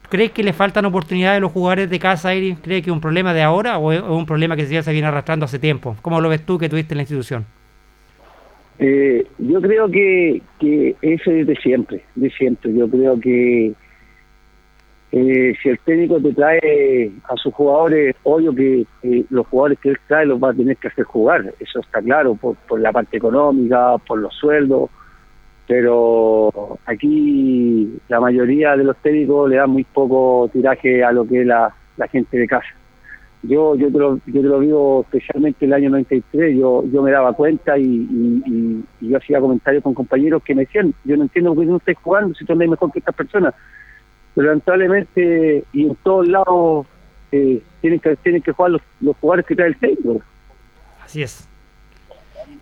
¿crees 0.08 0.32
que 0.32 0.42
le 0.42 0.52
faltan 0.52 0.84
oportunidades 0.84 1.38
a 1.38 1.40
los 1.40 1.52
jugadores 1.52 1.90
de 1.90 1.98
casa, 1.98 2.32
Eric? 2.32 2.58
¿Crees 2.62 2.82
que 2.82 2.90
es 2.90 2.94
un 2.94 3.00
problema 3.00 3.34
de 3.34 3.42
ahora 3.42 3.78
o 3.78 3.92
es 3.92 4.02
un 4.02 4.26
problema 4.26 4.56
que 4.56 4.66
ya 4.66 4.82
se 4.82 4.92
viene 4.92 5.08
arrastrando 5.08 5.44
hace 5.44 5.58
tiempo? 5.58 5.96
¿Cómo 6.02 6.20
lo 6.20 6.28
ves 6.28 6.44
tú 6.44 6.58
que 6.58 6.68
tuviste 6.68 6.94
en 6.94 6.98
la 6.98 7.02
institución? 7.02 7.46
Eh, 8.78 9.26
yo 9.38 9.60
creo 9.60 9.90
que, 9.90 10.40
que 10.60 10.94
eso 11.02 11.30
es 11.30 11.46
de 11.46 11.56
siempre, 11.56 12.04
de 12.14 12.30
siempre. 12.30 12.72
Yo 12.72 12.88
creo 12.88 13.18
que 13.18 13.72
eh, 15.10 15.54
si 15.62 15.68
el 15.68 15.78
técnico 15.80 16.20
te 16.20 16.32
trae 16.32 17.10
a 17.28 17.36
sus 17.36 17.52
jugadores, 17.54 18.14
obvio 18.22 18.54
que 18.54 18.84
los 19.30 19.46
jugadores 19.48 19.78
que 19.80 19.90
él 19.90 19.98
trae 20.06 20.26
los 20.26 20.42
va 20.42 20.50
a 20.50 20.54
tener 20.54 20.76
que 20.76 20.88
hacer 20.88 21.04
jugar, 21.04 21.52
eso 21.58 21.80
está 21.80 22.00
claro, 22.02 22.34
por 22.34 22.80
la 22.80 22.92
parte 22.92 23.16
económica, 23.16 23.96
por 24.06 24.18
los 24.18 24.34
sueldos, 24.34 24.90
pero 25.68 26.78
aquí 26.86 28.00
la 28.08 28.18
mayoría 28.18 28.74
de 28.74 28.84
los 28.84 28.96
técnicos 28.96 29.50
le 29.50 29.56
dan 29.56 29.68
muy 29.68 29.84
poco 29.84 30.48
tiraje 30.50 31.04
a 31.04 31.12
lo 31.12 31.28
que 31.28 31.42
es 31.42 31.46
la, 31.46 31.72
gente 32.10 32.38
de 32.38 32.48
casa. 32.48 32.68
Yo 33.42 33.76
yo 33.76 33.92
te, 33.92 33.98
lo, 33.98 34.16
yo 34.26 34.40
te 34.40 34.48
lo 34.48 34.60
digo 34.60 35.02
especialmente 35.02 35.66
el 35.66 35.74
año 35.74 35.90
93, 35.90 36.56
yo 36.58 36.84
yo 36.90 37.02
me 37.02 37.10
daba 37.12 37.34
cuenta 37.34 37.78
y, 37.78 38.82
yo 39.00 39.16
hacía 39.18 39.40
comentarios 39.40 39.84
con 39.84 39.94
compañeros 39.94 40.42
que 40.42 40.54
me 40.54 40.62
decían, 40.62 40.94
yo 41.04 41.16
no 41.16 41.24
entiendo 41.24 41.54
por 41.54 41.64
qué 41.64 41.70
no 41.70 41.76
estáis 41.76 41.98
jugando 41.98 42.34
si 42.34 42.44
tú 42.44 42.52
andáis 42.52 42.70
mejor 42.70 42.90
que 42.90 42.98
estas 42.98 43.14
personas 43.14 43.54
pero 44.34 44.48
lamentablemente 44.48 45.64
y 45.72 45.82
en 45.82 45.96
todos 45.96 46.26
lados 46.28 46.86
eh, 47.30 47.60
tienen 47.80 48.00
que 48.00 48.16
tienen 48.16 48.40
que 48.40 48.52
jugar 48.52 48.72
los, 48.72 48.82
los 49.00 49.16
jugadores 49.16 49.44
que 49.46 49.54
trae 49.54 49.68
el 49.68 49.76
técnico. 49.76 50.22
Así 51.04 51.22
es. 51.22 51.48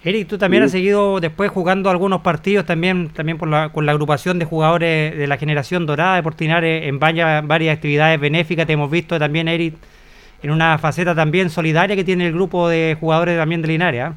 Eric, 0.07 0.29
tú 0.29 0.39
también 0.39 0.63
has 0.63 0.71
seguido 0.71 1.19
después 1.19 1.51
jugando 1.51 1.91
algunos 1.91 2.21
partidos 2.21 2.65
también 2.65 3.09
también 3.09 3.39
por 3.39 3.49
la, 3.49 3.71
con 3.71 3.87
la 3.87 3.91
agrupación 3.91 4.39
de 4.39 4.45
jugadores 4.45 5.19
de 5.19 5.27
la 5.27 5.37
generación 5.37 5.85
dorada 5.85 6.15
de 6.15 6.23
Portinares 6.23 6.87
en 6.87 7.01
varias, 7.01 7.45
varias 7.45 7.75
actividades 7.75 8.21
benéficas. 8.21 8.69
Te 8.69 8.75
hemos 8.75 8.89
visto 8.89 9.19
también, 9.19 9.49
Eric, 9.49 9.75
en 10.45 10.53
una 10.53 10.79
faceta 10.79 11.13
también 11.13 11.51
solidaria 11.51 11.97
que 11.97 12.05
tiene 12.05 12.29
el 12.29 12.35
grupo 12.35 12.69
de 12.69 12.97
jugadores 13.01 13.37
también 13.37 13.63
de 13.63 13.67
Linares. 13.69 14.03
¿ah? 14.05 14.15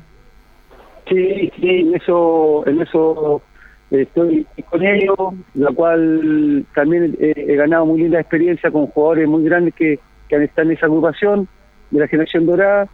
Sí, 1.08 1.52
sí, 1.60 1.68
en 1.68 1.96
eso, 1.96 2.68
en 2.68 2.82
eso 2.84 3.42
estoy 3.90 4.46
con 4.70 4.86
ellos, 4.86 5.18
la 5.56 5.72
cual 5.72 6.68
también 6.76 7.18
he, 7.20 7.56
ganado 7.56 7.88
muy 7.88 8.02
linda 8.02 8.20
experiencia 8.20 8.70
con 8.70 8.86
jugadores 8.86 9.28
muy 9.28 9.44
grandes 9.44 9.74
que, 9.74 9.98
que 10.28 10.44
estado 10.44 10.70
en 10.70 10.78
esa 10.78 10.86
agrupación 10.86 11.48
de 11.90 12.00
la 12.00 12.08
generación 12.08 12.46
dorada, 12.46 12.88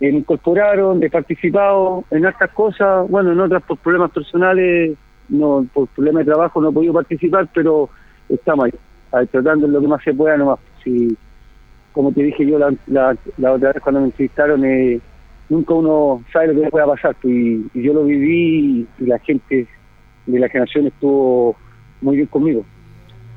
me 0.00 0.08
incorporaron, 0.18 1.02
he 1.02 1.10
participado 1.10 2.04
en 2.10 2.24
otras 2.26 2.50
cosas, 2.52 3.08
bueno, 3.08 3.32
en 3.32 3.40
otras 3.40 3.62
por 3.62 3.78
problemas 3.78 4.10
personales, 4.10 4.96
no 5.28 5.66
por 5.72 5.88
problemas 5.88 6.24
de 6.24 6.32
trabajo 6.32 6.60
no 6.60 6.70
he 6.70 6.72
podido 6.72 6.92
participar, 6.94 7.48
pero 7.52 7.90
estamos 8.28 8.70
ahí, 9.12 9.26
tratando 9.26 9.66
en 9.66 9.72
lo 9.72 9.80
que 9.80 9.88
más 9.88 10.02
se 10.02 10.14
pueda 10.14 10.36
nomás. 10.36 10.60
Si, 10.84 11.16
como 11.92 12.12
te 12.12 12.22
dije 12.22 12.46
yo 12.46 12.58
la, 12.58 12.72
la, 12.86 13.52
otra 13.52 13.72
vez 13.72 13.82
cuando 13.82 14.00
me 14.00 14.06
entrevistaron, 14.06 14.64
eh, 14.64 15.00
nunca 15.48 15.74
uno 15.74 16.22
sabe 16.32 16.48
lo 16.48 16.54
que 16.54 16.60
le 16.60 16.70
pueda 16.70 16.86
pasar, 16.86 17.16
pues, 17.20 17.34
y, 17.34 17.66
y 17.74 17.82
yo 17.82 17.92
lo 17.92 18.04
viví 18.04 18.86
y 18.98 19.04
la 19.04 19.18
gente 19.18 19.66
de 20.26 20.38
la 20.38 20.48
generación 20.48 20.86
estuvo 20.86 21.56
muy 22.00 22.16
bien 22.16 22.28
conmigo. 22.28 22.64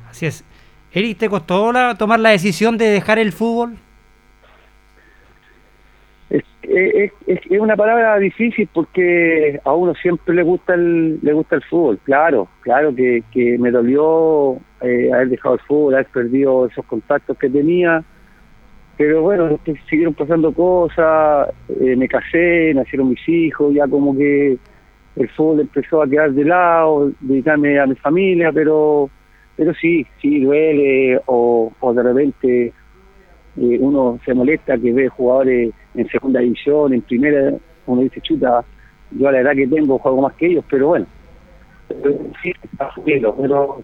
Así 0.08 0.26
es. 0.26 0.44
Eric, 0.92 1.18
¿te 1.18 1.28
costó 1.28 1.72
tomar 1.98 2.20
la 2.20 2.30
decisión 2.30 2.76
de 2.76 2.86
dejar 2.86 3.18
el 3.18 3.32
fútbol? 3.32 3.78
Es, 6.74 7.12
es, 7.26 7.38
una 7.50 7.76
palabra 7.76 8.18
difícil 8.18 8.66
porque 8.72 9.60
a 9.62 9.74
uno 9.74 9.94
siempre 9.94 10.34
le 10.34 10.42
gusta 10.42 10.72
el 10.72 11.18
le 11.20 11.34
gusta 11.34 11.56
el 11.56 11.62
fútbol, 11.64 11.98
claro, 12.02 12.48
claro 12.62 12.94
que, 12.94 13.22
que 13.30 13.58
me 13.58 13.70
dolió 13.70 14.56
eh, 14.80 15.10
haber 15.12 15.28
dejado 15.28 15.56
el 15.56 15.60
fútbol, 15.60 15.94
haber 15.94 16.06
perdido 16.06 16.66
esos 16.66 16.86
contactos 16.86 17.36
que 17.36 17.50
tenía, 17.50 18.02
pero 18.96 19.20
bueno, 19.20 19.60
siguieron 19.90 20.14
pasando 20.14 20.50
cosas, 20.54 21.50
eh, 21.78 21.94
me 21.94 22.08
casé, 22.08 22.72
nacieron 22.74 23.10
mis 23.10 23.28
hijos, 23.28 23.74
ya 23.74 23.86
como 23.86 24.16
que 24.16 24.56
el 25.16 25.28
fútbol 25.28 25.60
empezó 25.60 26.02
a 26.02 26.08
quedar 26.08 26.32
de 26.32 26.44
lado, 26.44 27.12
dedicarme 27.20 27.78
a 27.78 27.86
mi 27.86 27.96
familia, 27.96 28.50
pero 28.50 29.10
pero 29.56 29.74
sí, 29.74 30.06
sí 30.22 30.40
duele 30.40 31.20
o, 31.26 31.70
o 31.80 31.92
de 31.92 32.02
repente 32.02 32.72
eh, 33.56 33.78
uno 33.80 34.18
se 34.24 34.34
molesta 34.34 34.78
que 34.78 34.92
ve 34.92 35.08
jugadores 35.08 35.72
en 35.94 36.08
segunda 36.08 36.40
división, 36.40 36.94
en 36.94 37.02
primera, 37.02 37.52
uno 37.86 38.02
dice, 38.02 38.20
chuta, 38.20 38.64
yo 39.10 39.28
a 39.28 39.32
la 39.32 39.40
edad 39.40 39.52
que 39.52 39.66
tengo 39.66 39.98
juego 39.98 40.22
más 40.22 40.34
que 40.34 40.46
ellos, 40.46 40.64
pero 40.70 40.88
bueno, 40.88 41.06
sí, 42.42 42.52
está 42.62 42.90
pero 43.04 43.82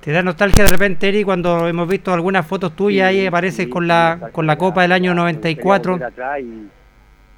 ¿Te 0.00 0.10
da 0.10 0.22
nostalgia 0.22 0.64
de 0.64 0.70
repente, 0.70 1.08
Eri, 1.08 1.22
cuando 1.22 1.68
hemos 1.68 1.88
visto 1.88 2.12
algunas 2.12 2.46
fotos 2.46 2.74
tuyas 2.74 3.08
ahí 3.08 3.26
apareces 3.26 3.68
con 3.68 3.86
la 3.86 4.30
con 4.32 4.46
la 4.46 4.58
Copa 4.58 4.82
del 4.82 4.92
año 4.92 5.14
94? 5.14 6.00
Y, 6.40 6.68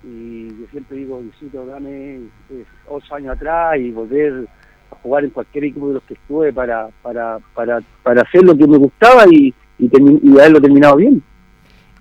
y 0.06 0.48
yo 0.48 0.66
siempre 0.70 0.96
digo, 0.96 1.20
visito, 1.20 1.66
dame 1.66 2.16
eh, 2.50 2.64
ocho 2.88 3.14
años 3.14 3.36
atrás 3.36 3.78
y 3.78 3.90
volver 3.90 4.46
a 4.94 5.02
jugar 5.02 5.24
en 5.24 5.30
cualquier 5.30 5.64
equipo 5.64 5.88
de 5.88 5.94
los 5.94 6.02
que 6.04 6.14
estuve 6.14 6.52
para, 6.52 6.88
para, 7.02 7.38
para, 7.54 7.80
para 8.02 8.22
hacer 8.22 8.42
lo 8.42 8.56
que 8.56 8.66
me 8.66 8.78
gustaba 8.78 9.24
y, 9.30 9.54
y, 9.78 9.90
y 10.22 10.38
haberlo 10.38 10.60
terminado 10.60 10.96
bien. 10.96 11.22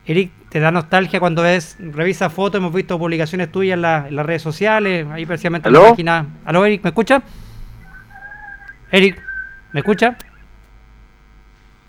Eric, 0.06 0.32
¿te 0.50 0.60
da 0.60 0.72
nostalgia 0.72 1.20
cuando 1.20 1.44
ves, 1.44 1.78
revisas 1.80 2.32
fotos, 2.32 2.60
hemos 2.60 2.74
visto 2.74 3.00
publicaciones 3.00 3.52
tuyas 3.52 3.76
en, 3.76 3.82
las 3.82 4.26
redes 4.26 4.42
sociales, 4.42 5.08
ahí 5.12 5.26
precisamente 5.26 5.70
en 5.70 5.74
la 5.74 5.82
página. 5.82 6.28
¿Aló, 6.44 6.66
Eric? 6.66 6.84
¿Me 6.84 6.90
escucha? 6.90 7.24
Eric, 8.92 9.22
¿me 9.72 9.80
escucha? 9.80 10.18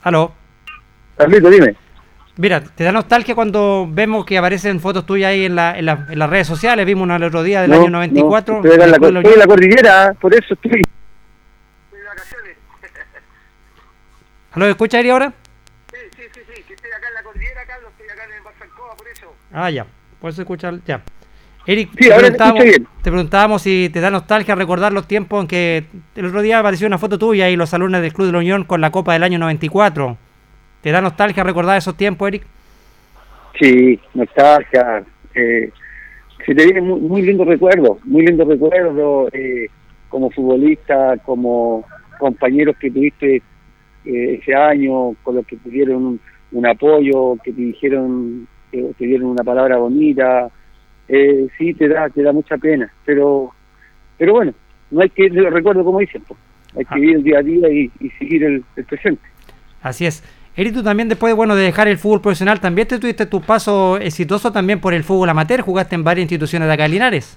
Aló. 0.02 0.32
Carlito, 1.16 1.50
dime. 1.50 1.74
Mira, 2.36 2.60
¿te 2.60 2.82
da 2.82 2.90
nostalgia 2.90 3.34
cuando 3.36 3.86
vemos 3.88 4.26
que 4.26 4.36
aparecen 4.36 4.80
fotos 4.80 5.06
tuyas 5.06 5.30
ahí 5.30 5.44
en, 5.44 5.54
la, 5.54 5.78
en, 5.78 5.86
las 5.86 6.30
redes 6.30 6.48
sociales? 6.48 6.84
Vimos 6.84 7.04
una 7.04 7.16
el 7.16 7.22
otro 7.22 7.44
día 7.44 7.62
del 7.62 7.72
año 7.72 7.90
94. 7.90 8.54
No, 8.54 8.60
estoy, 8.60 8.72
en 8.72 8.90
la, 8.90 8.96
estoy 8.96 9.32
en 9.32 9.38
la 9.38 9.46
cordillera, 9.46 10.14
por 10.20 10.34
eso 10.34 10.54
estoy. 10.54 10.80
Estoy 10.80 12.00
de 12.00 12.04
vacaciones. 12.04 12.56
¿Aló, 14.52 14.66
escucha 14.66 14.98
Eri 14.98 15.10
ahora? 15.10 15.32
Sí, 15.92 15.98
sí, 16.16 16.22
sí, 16.34 16.40
sí, 16.44 16.62
que 16.66 16.74
estoy 16.74 16.90
acá 16.90 17.06
en 17.06 17.14
la 17.14 17.22
cordillera, 17.22 17.64
Carlos, 17.66 17.92
estoy 17.92 18.08
acá 18.08 18.24
en 18.24 18.32
el 18.32 18.42
por 18.42 19.08
eso. 19.08 19.34
Ah, 19.52 19.70
ya, 19.70 19.86
por 20.20 20.30
eso 20.30 20.42
escuchar, 20.42 20.80
ya. 20.84 21.02
Eric, 21.66 21.90
sí, 21.92 22.08
te, 22.08 22.14
preguntábamos, 22.14 22.64
te, 22.64 23.10
preguntábamos, 23.10 23.62
si 23.62 23.90
te 23.92 24.00
da 24.00 24.10
nostalgia 24.10 24.56
recordar 24.56 24.92
los 24.92 25.06
tiempos 25.06 25.40
en 25.40 25.46
que 25.46 25.86
el 26.16 26.26
otro 26.26 26.42
día 26.42 26.58
apareció 26.58 26.88
una 26.88 26.98
foto 26.98 27.16
tuya 27.16 27.48
y 27.48 27.54
los 27.54 27.72
alumnos 27.72 28.02
del 28.02 28.12
Club 28.12 28.26
de 28.26 28.32
la 28.32 28.38
Unión 28.38 28.64
con 28.64 28.80
la 28.80 28.90
Copa 28.90 29.12
del 29.12 29.22
año 29.22 29.38
94. 29.38 30.18
¿Te 30.84 30.92
da 30.92 31.00
nostalgia 31.00 31.42
recordar 31.42 31.78
esos 31.78 31.96
tiempos, 31.96 32.28
Eric? 32.28 32.42
Sí, 33.58 33.98
nostalgia. 34.12 35.02
Eh, 35.34 35.70
se 36.44 36.54
te 36.54 36.64
viene 36.64 36.82
muy, 36.82 37.00
muy 37.00 37.22
lindo 37.22 37.44
recuerdo, 37.44 37.98
muy 38.04 38.26
lindo 38.26 38.44
recuerdo 38.44 39.28
eh, 39.32 39.68
como 40.10 40.30
futbolista, 40.30 41.16
como 41.24 41.84
compañeros 42.18 42.76
que 42.78 42.90
tuviste 42.90 43.36
eh, 44.04 44.38
ese 44.40 44.54
año, 44.54 45.14
con 45.22 45.36
los 45.36 45.46
que 45.46 45.56
te 45.56 45.70
dieron 45.70 46.20
un, 46.52 46.66
apoyo, 46.66 47.38
que 47.42 47.52
te 47.52 47.62
dijeron, 47.62 48.46
que 48.70 48.92
te 48.98 49.06
dieron 49.06 49.30
una 49.30 49.42
palabra 49.42 49.78
bonita 49.78 50.50
eh, 51.08 51.48
sí 51.58 51.74
te 51.74 51.88
da 51.88 52.08
te 52.08 52.22
da 52.22 52.32
mucha 52.32 52.56
pena 52.56 52.90
pero 53.04 53.50
pero 54.16 54.32
bueno 54.32 54.54
no 54.90 55.02
hay 55.02 55.10
que 55.10 55.28
lo 55.28 55.50
recuerdo 55.50 55.84
como 55.84 55.98
dicen 55.98 56.22
hay 56.76 56.84
que 56.84 56.94
ah. 56.94 56.94
vivir 56.94 57.16
el 57.16 57.22
día 57.22 57.38
a 57.38 57.42
día 57.42 57.68
y, 57.68 57.90
seguir 58.18 58.44
el, 58.44 58.64
presente 58.84 59.22
así 59.82 60.06
es 60.06 60.24
Eri, 60.56 60.70
tú 60.70 60.84
también 60.84 61.08
después 61.08 61.34
bueno, 61.34 61.56
de 61.56 61.64
dejar 61.64 61.88
el 61.88 61.98
fútbol 61.98 62.20
profesional, 62.20 62.60
también 62.60 62.86
te 62.86 63.00
tuviste 63.00 63.26
tu 63.26 63.40
paso 63.40 63.98
exitoso 63.98 64.52
también 64.52 64.80
por 64.80 64.94
el 64.94 65.02
fútbol 65.02 65.28
amateur, 65.28 65.62
jugaste 65.62 65.96
en 65.96 66.04
varias 66.04 66.24
instituciones 66.24 66.68
de 66.68 66.74
acá 66.74 66.86
Linares. 66.86 67.36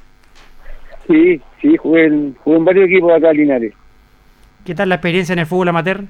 Sí, 1.07 1.41
sí, 1.59 1.77
jugué 1.77 2.05
en, 2.05 2.35
jugué 2.35 2.57
en 2.57 2.65
varios 2.65 2.85
equipos 2.85 3.09
de 3.09 3.15
acá 3.15 3.33
Linares. 3.33 3.73
¿Qué 4.63 4.75
tal 4.75 4.89
la 4.89 4.95
experiencia 4.95 5.33
en 5.33 5.39
el 5.39 5.47
fútbol 5.47 5.69
amateur? 5.69 6.03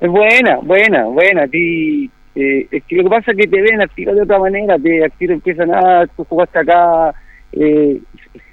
Es 0.00 0.10
buena, 0.10 0.58
buena, 0.62 1.04
buena. 1.04 1.46
ti 1.46 2.10
eh, 2.34 2.68
es 2.70 2.84
que 2.84 2.96
lo 2.96 3.04
que 3.04 3.10
pasa 3.10 3.32
es 3.32 3.36
que 3.36 3.46
te 3.46 3.60
ven 3.60 3.82
activo 3.82 4.14
de 4.14 4.22
otra 4.22 4.38
manera, 4.38 4.78
te 4.78 5.04
activo 5.04 5.32
empiezan 5.34 5.74
a, 5.74 6.06
tú 6.06 6.24
jugaste 6.24 6.58
acá, 6.58 7.14
eh, 7.52 8.00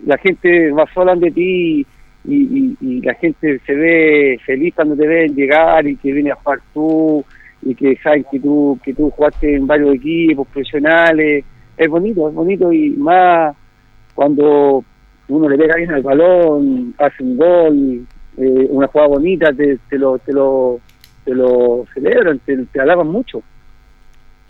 la 0.06 0.18
gente 0.18 0.72
va 0.72 0.86
sola 0.94 1.16
de 1.16 1.32
ti 1.32 1.86
y, 2.26 2.78
y, 2.80 3.02
la 3.02 3.14
gente 3.16 3.60
se 3.66 3.74
ve 3.76 4.40
feliz 4.46 4.74
cuando 4.76 4.96
te 4.96 5.06
ven 5.06 5.36
llegar 5.36 5.86
y 5.86 5.98
que 5.98 6.14
viene 6.14 6.32
a 6.32 6.36
jugar 6.36 6.60
tú 6.74 7.24
y 7.62 7.76
que 7.76 7.98
saben 7.98 8.26
que 8.32 8.40
tú, 8.40 8.80
que 8.84 8.94
tú 8.94 9.10
jugaste 9.10 9.56
en 9.56 9.68
varios 9.68 9.96
equipos 9.96 10.48
profesionales. 10.48 11.44
Es 11.76 11.90
bonito, 11.90 12.30
es 12.30 12.36
bonito 12.36 12.72
y 12.72 12.92
más 12.92 13.56
cuando 14.14 14.84
uno 15.28 15.50
le 15.50 15.58
pega 15.58 15.76
bien 15.76 15.92
al 15.92 16.04
balón, 16.04 16.94
hace 16.98 17.24
un 17.24 17.38
gol, 17.38 18.08
eh, 18.38 18.68
una 18.70 18.88
jugada 18.88 19.10
bonita, 19.10 19.54
te, 19.54 19.78
te, 19.90 19.98
lo, 19.98 20.18
te, 20.20 20.32
lo, 20.32 20.80
te 21.26 21.34
lo 21.34 21.86
celebran, 21.94 22.40
te, 22.40 22.58
te 22.66 22.80
alaban 22.80 23.08
mucho. 23.08 23.42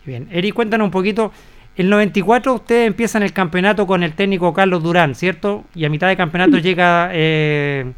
Bien, 0.05 0.27
Eri, 0.31 0.51
cuéntanos 0.51 0.85
un 0.85 0.91
poquito. 0.91 1.31
El 1.75 1.89
94 1.89 2.53
ustedes 2.53 2.87
empiezan 2.87 3.23
el 3.23 3.33
campeonato 3.33 3.87
con 3.87 4.03
el 4.03 4.13
técnico 4.13 4.53
Carlos 4.53 4.83
Durán, 4.83 5.15
¿cierto? 5.15 5.63
Y 5.73 5.85
a 5.85 5.89
mitad 5.89 6.07
de 6.07 6.15
campeonato 6.15 6.59
llega 6.59 7.09
eh, 7.13 7.91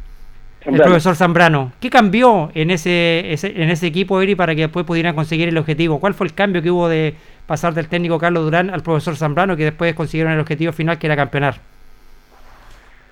el 0.62 0.80
profesor 0.80 1.14
Zambrano. 1.14 1.72
¿Qué 1.80 1.90
cambió 1.90 2.50
en 2.54 2.70
ese, 2.70 3.36
en 3.42 3.70
ese 3.70 3.86
equipo, 3.86 4.20
Eri, 4.22 4.34
para 4.34 4.54
que 4.54 4.62
después 4.62 4.86
pudieran 4.86 5.14
conseguir 5.14 5.48
el 5.48 5.58
objetivo? 5.58 6.00
¿Cuál 6.00 6.14
fue 6.14 6.26
el 6.26 6.34
cambio 6.34 6.62
que 6.62 6.70
hubo 6.70 6.88
de 6.88 7.14
pasar 7.46 7.74
del 7.74 7.88
técnico 7.88 8.18
Carlos 8.18 8.44
Durán 8.44 8.70
al 8.70 8.82
profesor 8.82 9.16
Zambrano, 9.16 9.56
que 9.56 9.64
después 9.64 9.94
consiguieron 9.94 10.32
el 10.32 10.40
objetivo 10.40 10.72
final, 10.72 10.98
que 10.98 11.06
era 11.06 11.16
campeonar? 11.16 11.56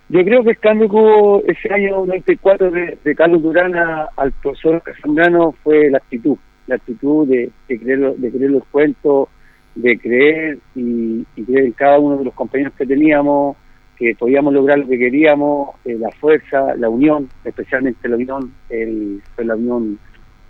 Yo 0.09 0.25
creo 0.25 0.45
que 0.45 0.51
el 0.51 0.59
cambio 0.59 0.89
que 0.89 0.97
hubo 0.97 1.43
ese 1.47 1.73
año 1.73 1.97
94 2.07 2.71
de, 2.71 2.99
de 3.05 3.15
Carlos 3.15 3.43
Durán 3.43 3.75
al 3.75 4.33
profesor 4.33 4.83
Zambrano 5.03 5.55
fue 5.63 5.91
la 5.91 5.99
actitud 5.99 6.39
la 6.67 6.77
actitud 6.77 7.29
de, 7.29 7.51
creer, 7.67 8.15
de 8.17 8.31
creer 8.31 8.51
los 8.51 8.65
cuentos, 8.67 9.29
de 9.75 9.99
creer 9.99 10.59
y, 10.75 11.25
creer 11.35 11.67
en 11.67 11.73
cada 11.73 11.99
uno 11.99 12.19
de 12.19 12.25
los 12.25 12.35
compañeros 12.35 12.73
que 12.77 12.87
teníamos, 12.87 13.57
que 13.97 14.15
podíamos 14.15 14.53
lograr 14.53 14.79
lo 14.79 14.89
que 14.89 14.99
queríamos, 14.99 15.71
eh, 15.85 15.97
la 15.99 16.11
fuerza, 16.13 16.75
la 16.77 16.89
unión, 16.89 17.29
especialmente 17.45 18.09
la 18.09 18.17
unión, 18.17 18.53
el, 18.69 19.23
fue 19.35 19.45
la 19.45 19.57
unión 19.57 19.99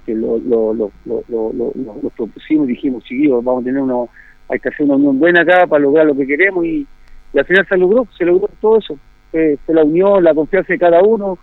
que 0.04 0.14
lo, 0.14 0.38
lo, 0.38 0.90
propusimos 2.16 2.68
y 2.68 2.72
dijimos, 2.72 3.04
chiquillos, 3.04 3.42
vamos 3.42 3.62
a 3.62 3.64
tener 3.64 3.82
uno, 3.82 4.08
hay 4.48 4.58
que 4.58 4.68
hacer 4.68 4.84
una 4.84 4.96
unión 4.96 5.18
buena 5.18 5.40
acá 5.42 5.66
para 5.66 5.82
lograr 5.82 6.06
lo 6.06 6.14
que 6.14 6.26
queremos 6.26 6.64
y, 6.64 6.86
al 7.36 7.44
final 7.46 7.66
se 7.68 7.76
logró, 7.76 8.06
se 8.16 8.24
logró 8.24 8.48
todo 8.60 8.78
eso, 8.78 8.98
fue, 9.32 9.58
la 9.68 9.82
unión, 9.82 10.22
la 10.22 10.34
confianza 10.34 10.72
de 10.72 10.78
cada 10.78 11.02
uno 11.02 11.38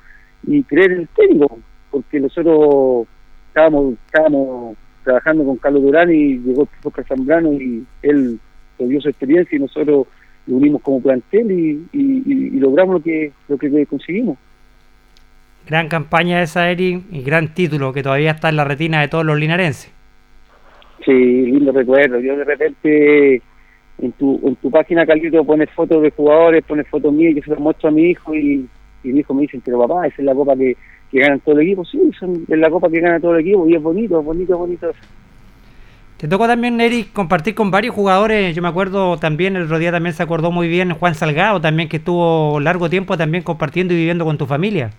y 0.48 0.64
creer 0.64 0.94
en 0.94 1.00
el 1.02 1.08
técnico, 1.10 1.60
porque 1.90 2.20
nosotros 2.20 3.08
estábamos, 3.50 3.96
estábamos 4.06 4.78
trabajando 5.04 5.46
con 5.46 5.58
Carlos 5.58 5.84
Durán 5.84 6.12
y 6.14 6.38
llegó 6.38 6.68
Oscar 6.84 7.06
Zambrano 7.08 7.54
y 7.54 7.86
él 8.02 8.40
dio 8.80 9.02
su 9.02 9.10
experiencia 9.10 9.56
y 9.56 9.60
nosotros 9.60 10.08
lo 10.48 10.56
unimos 10.56 10.82
como 10.82 11.02
plantel 11.02 11.52
y, 11.52 11.88
y, 11.94 12.60
logramos 12.60 12.96
lo 12.96 13.04
que, 13.04 13.32
lo 13.48 13.58
que 13.58 13.86
conseguimos. 13.86 14.38
Gran 15.68 15.88
campaña 15.88 16.42
esa, 16.42 16.70
Eri, 16.70 17.04
y 17.12 17.22
gran 17.22 17.54
título 17.54 17.94
que 17.94 18.04
todavía 18.04 18.32
está 18.32 18.50
en 18.50 18.56
la 18.56 18.64
retina 18.64 19.02
de 19.02 19.08
todos 19.08 19.26
los 19.26 19.38
linarenses. 19.38 19.94
Sí, 21.06 21.12
lindo 21.12 21.72
recuerdo. 21.72 22.20
Yo 22.20 22.36
de 22.36 22.44
repente 22.44 23.42
en 24.00 24.12
tu, 24.14 24.40
en 24.44 24.56
tu 24.56 24.72
página, 24.72 25.06
Carlito, 25.06 25.44
pones 25.46 25.70
fotos 25.72 26.02
de 26.02 26.12
jugadores, 26.12 26.64
pones 26.64 26.88
fotos 26.88 27.14
mías 27.14 27.32
y 27.32 27.36
yo 27.36 27.44
se 27.44 27.52
las 27.52 27.60
muestro 27.60 27.90
a 27.90 27.92
mi 27.92 28.10
hijo 28.10 28.36
y, 28.36 28.68
y 29.04 29.10
mi 29.10 29.20
hijo 29.20 29.34
me 29.34 29.44
dice, 29.44 29.62
pero 29.64 29.80
papá, 29.80 30.08
esa 30.08 30.16
es 30.18 30.26
la 30.26 30.34
copa 30.34 30.56
que, 30.56 30.76
que 31.12 31.20
ganan 31.20 31.40
todo 31.42 31.56
el 31.56 31.68
equipo, 31.68 31.84
sí, 31.86 32.00
son 32.18 32.46
de 32.46 32.58
la 32.58 32.70
copa 32.70 32.90
que 32.90 33.02
gana 33.02 33.20
todo 33.20 33.36
el 33.36 33.42
equipo 33.42 33.68
y 33.68 33.76
es 33.76 33.84
bonito, 33.84 34.22
bonito, 34.24 34.58
bonito. 34.58 34.92
Te 36.18 36.28
tocó 36.28 36.48
también, 36.48 36.80
Eric, 36.80 37.12
compartir 37.12 37.56
con 37.56 37.72
varios 37.72 37.96
jugadores. 37.96 38.56
Yo 38.56 38.62
me 38.62 38.68
acuerdo 38.68 39.18
también, 39.18 39.56
el 39.56 39.64
otro 39.64 39.80
día 39.80 39.92
también 39.92 40.14
se 40.14 40.24
acordó 40.24 40.52
muy 40.52 40.68
bien 40.68 40.94
Juan 40.94 41.16
Salgado, 41.16 41.60
también 41.60 41.90
que 41.90 41.98
estuvo 41.98 42.60
largo 42.60 42.90
tiempo 42.90 43.18
también 43.18 43.44
compartiendo 43.44 43.94
y 43.94 43.98
viviendo 43.98 44.24
con 44.24 44.38
tu 44.38 44.46
familia. 44.46 44.92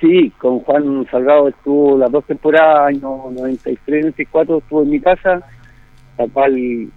Sí, 0.00 0.30
con 0.38 0.60
Juan 0.60 1.06
Salgado 1.10 1.48
estuvo 1.48 1.96
las 1.96 2.12
dos 2.12 2.24
temporadas, 2.26 2.88
año 2.88 3.30
93, 3.30 4.04
94, 4.04 4.58
estuvo 4.58 4.82
en 4.82 4.90
mi 4.90 5.00
casa, 5.00 5.40
la 6.18 6.28
cual 6.28 6.54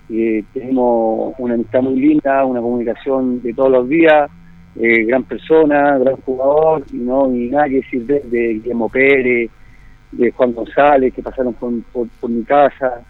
eh, 0.09 0.43
tenemos 0.53 1.33
una 1.37 1.53
amistad 1.53 1.81
muy 1.81 1.99
linda, 1.99 2.45
una 2.45 2.59
comunicación 2.59 3.41
de 3.41 3.53
todos 3.53 3.71
los 3.71 3.87
días 3.87 4.29
eh, 4.79 5.05
gran 5.05 5.23
persona, 5.23 5.97
gran 5.97 6.17
jugador, 6.17 6.83
y 6.93 6.97
no 6.97 7.33
y 7.33 7.49
nada 7.49 7.67
que 7.67 7.77
decir 7.77 8.05
de, 8.05 8.53
Guillermo 8.53 8.89
Pérez, 8.89 9.49
de 10.11 10.31
Juan 10.31 10.53
González, 10.53 11.13
que 11.13 11.23
pasaron 11.23 11.53
por, 11.53 12.29
mi 12.29 12.43
casa. 12.43 13.01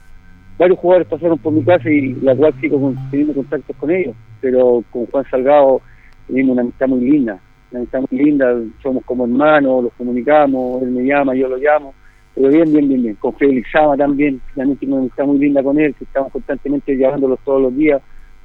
Varios 0.58 0.80
jugadores 0.80 1.08
pasaron 1.08 1.38
por 1.38 1.52
mi 1.52 1.64
casa 1.64 1.90
y 1.90 2.14
la 2.16 2.36
cual 2.36 2.54
sigo 2.62 2.94
teniendo 3.12 3.34
contactos 3.34 3.76
con 3.76 3.92
ellos, 3.92 4.16
pero 4.40 4.84
con 4.92 5.06
Juan 5.08 5.26
Salgado 5.30 5.82
tenemos 6.28 6.54
una 6.54 6.62
amistad 6.62 6.88
muy 6.88 7.02
linda, 7.02 7.40
una 7.72 7.80
amistad 7.80 8.00
muy 8.10 8.24
linda, 8.24 8.56
somos 8.82 9.04
como 9.04 9.26
hermanos, 9.26 9.84
los 9.84 9.94
comunicamos, 9.94 10.82
él 10.84 10.92
me 10.92 11.04
llama, 11.04 11.36
yo 11.36 11.50
lo 11.50 11.58
llamo, 11.58 11.94
pero 12.34 12.48
bien, 12.48 12.72
bien, 12.72 12.88
bien, 12.88 13.04
bien. 13.04 13.16
Con 13.16 13.34
Félix 13.36 13.70
Sama 13.72 13.98
también, 13.98 14.40
tengo 14.56 14.96
una 14.96 15.00
amistad 15.00 15.26
muy 15.26 15.40
linda 15.40 15.62
con 15.62 15.78
él, 15.78 15.94
que 15.96 16.06
estamos 16.06 16.32
constantemente 16.32 16.98
llamándolos 16.98 17.40
todos 17.44 17.62
los 17.62 17.76
días, 17.76 18.02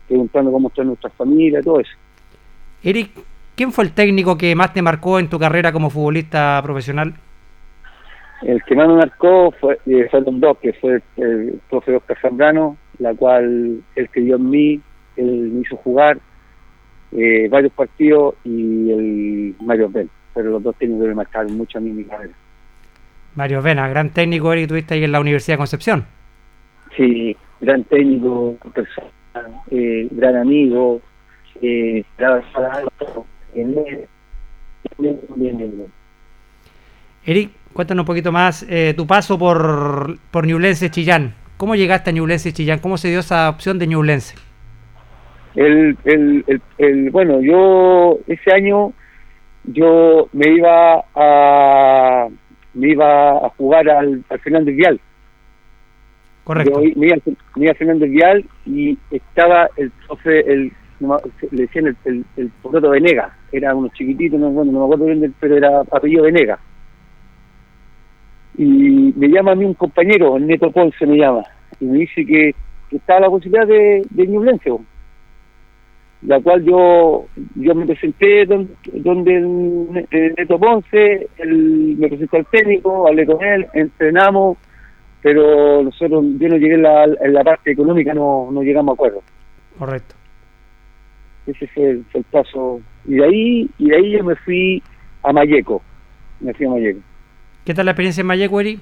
preguntando 0.08 0.50
cómo 0.50 0.68
está 0.68 0.82
nuestra 0.82 1.10
familia, 1.10 1.62
todo 1.62 1.80
eso. 1.80 1.92
Eric, 2.84 3.10
¿quién 3.54 3.72
fue 3.72 3.84
el 3.84 3.92
técnico 3.92 4.36
que 4.36 4.54
más 4.54 4.72
te 4.72 4.82
marcó 4.82 5.18
en 5.18 5.28
tu 5.28 5.38
carrera 5.38 5.72
como 5.72 5.90
futbolista 5.90 6.60
profesional? 6.62 7.14
El 8.42 8.62
que 8.64 8.74
más 8.74 8.88
me 8.88 8.96
marcó 8.96 9.52
fue, 9.60 9.78
eh, 9.86 10.08
que 10.60 10.72
fue 10.74 11.00
el, 11.16 11.60
profe 11.70 11.94
Oscar 11.94 12.18
Zambrano, 12.20 12.76
la 12.98 13.14
cual 13.14 13.82
él 13.94 14.10
creyó 14.10 14.36
en 14.36 14.50
mí, 14.50 14.80
él 15.16 15.50
me 15.52 15.60
hizo 15.60 15.76
jugar 15.76 16.18
eh, 17.12 17.48
varios 17.48 17.72
partidos 17.72 18.34
y 18.42 18.90
el 18.90 19.54
Mario 19.60 19.88
Ben, 19.90 20.10
pero 20.34 20.50
los 20.50 20.62
dos 20.62 20.74
técnicos 20.76 21.06
me 21.06 21.14
marcaron 21.14 21.56
mucho 21.56 21.78
a 21.78 21.80
mí 21.80 21.90
en 21.90 21.96
mi 21.98 22.04
carrera. 22.04 22.34
Mario 23.36 23.62
Vena, 23.62 23.88
gran 23.88 24.10
técnico, 24.10 24.52
Eric, 24.52 24.68
tuviste 24.68 24.94
ahí 24.94 25.04
en 25.04 25.12
la 25.12 25.20
Universidad 25.20 25.54
de 25.54 25.58
Concepción. 25.58 26.04
Sí, 26.96 27.36
gran 27.60 27.84
técnico, 27.84 28.56
persona, 28.74 29.08
eh, 29.70 30.08
gran 30.10 30.36
amigo, 30.36 31.00
eh, 31.62 32.04
bien. 35.36 35.86
Eric, 37.24 37.50
cuéntanos 37.72 38.02
un 38.02 38.06
poquito 38.06 38.32
más 38.32 38.66
eh, 38.68 38.94
tu 38.96 39.06
paso 39.06 39.38
por, 39.38 40.18
por 40.30 40.46
Ñublense 40.46 40.90
Chillán. 40.90 41.34
¿Cómo 41.56 41.76
llegaste 41.76 42.10
a 42.10 42.12
Ñublense 42.12 42.52
Chillán? 42.52 42.80
¿Cómo 42.80 42.96
se 42.96 43.08
dio 43.08 43.20
esa 43.20 43.48
opción 43.48 43.78
de 43.78 43.86
Ñublense? 43.86 44.34
El, 45.54 45.96
el, 46.04 46.44
el, 46.48 46.62
el, 46.78 47.10
bueno, 47.10 47.40
yo 47.40 48.18
ese 48.26 48.52
año 48.52 48.92
yo 49.64 50.28
me 50.32 50.48
iba 50.48 51.04
a 51.14 52.28
me 52.74 52.88
iba 52.88 53.32
a 53.36 53.48
jugar 53.50 53.88
al, 53.88 54.24
al 54.28 54.40
Fernández 54.40 54.74
Vial. 54.74 55.00
Correcto. 56.44 56.82
Yo 56.82 56.90
me 56.98 57.06
iba, 57.06 57.16
me 57.56 57.64
iba 57.64 57.72
a 57.72 57.74
Fernández 57.76 58.10
Vial 58.10 58.44
y 58.66 58.98
estaba 59.10 59.68
el 59.76 59.90
profe, 60.06 60.40
el, 60.52 60.72
le 61.50 61.62
decían 61.62 61.86
el, 61.88 61.96
el, 62.04 62.24
el 62.36 62.48
Poroto 62.62 62.90
Venega, 62.90 63.36
era 63.50 63.74
unos 63.74 63.92
chiquititos, 63.92 64.38
no, 64.40 64.50
bueno, 64.50 64.72
no 64.72 64.78
me 64.80 64.84
acuerdo 64.84 65.04
bien, 65.06 65.34
pero 65.40 65.56
era 65.56 65.80
apellido 65.90 66.24
Venega. 66.24 66.58
Y 68.56 69.12
me 69.16 69.28
llama 69.28 69.52
a 69.52 69.54
mí 69.54 69.64
un 69.64 69.74
compañero, 69.74 70.36
el 70.36 70.46
Neto 70.46 70.70
Ponce 70.70 71.06
me 71.06 71.16
llama, 71.16 71.42
y 71.80 71.86
me 71.86 71.98
dice 71.98 72.24
que, 72.26 72.54
que 72.90 72.96
estaba 72.96 73.20
la 73.20 73.30
posibilidad 73.30 73.66
de, 73.66 74.02
de 74.10 74.26
Ñublense, 74.26 74.70
la 76.22 76.38
cual 76.40 76.62
yo 76.62 77.26
yo 77.56 77.74
me 77.74 77.86
presenté 77.86 78.44
donde, 78.46 78.72
donde 78.92 79.36
el, 79.36 79.92
Ne- 79.92 80.06
el 80.10 80.34
Neto 80.36 80.58
Ponce, 80.58 81.28
me 81.44 82.08
presentó 82.08 82.36
al 82.36 82.46
técnico, 82.46 83.08
hablé 83.08 83.26
con 83.26 83.42
él, 83.42 83.66
entrenamos, 83.72 84.58
pero 85.22 85.82
nosotros, 85.82 86.24
yo 86.38 86.48
no 86.48 86.56
llegué 86.56 86.74
en 86.74 86.82
la, 86.82 87.04
en 87.04 87.32
la 87.32 87.42
parte 87.42 87.70
económica, 87.72 88.12
no, 88.12 88.50
no 88.52 88.62
llegamos 88.62 88.92
a 88.92 88.94
acuerdo. 88.94 89.22
Correcto. 89.78 90.14
Ese 91.46 91.66
fue 91.68 91.90
el, 91.90 92.04
fue 92.10 92.20
el 92.20 92.24
paso. 92.30 92.80
Y 93.06 93.14
de 93.16 93.24
ahí 93.24 93.70
y 93.78 93.88
de 93.90 93.96
ahí 93.96 94.10
yo 94.12 94.24
me 94.24 94.36
fui 94.36 94.82
a 95.22 95.32
Mayeco. 95.32 95.82
Me 96.40 96.52
fui 96.54 96.66
a 96.66 96.70
Mayeco. 96.70 97.00
¿Qué 97.64 97.74
tal 97.74 97.86
la 97.86 97.92
experiencia 97.92 98.20
en 98.22 98.26
Mayeco, 98.26 98.60
Eric? 98.60 98.80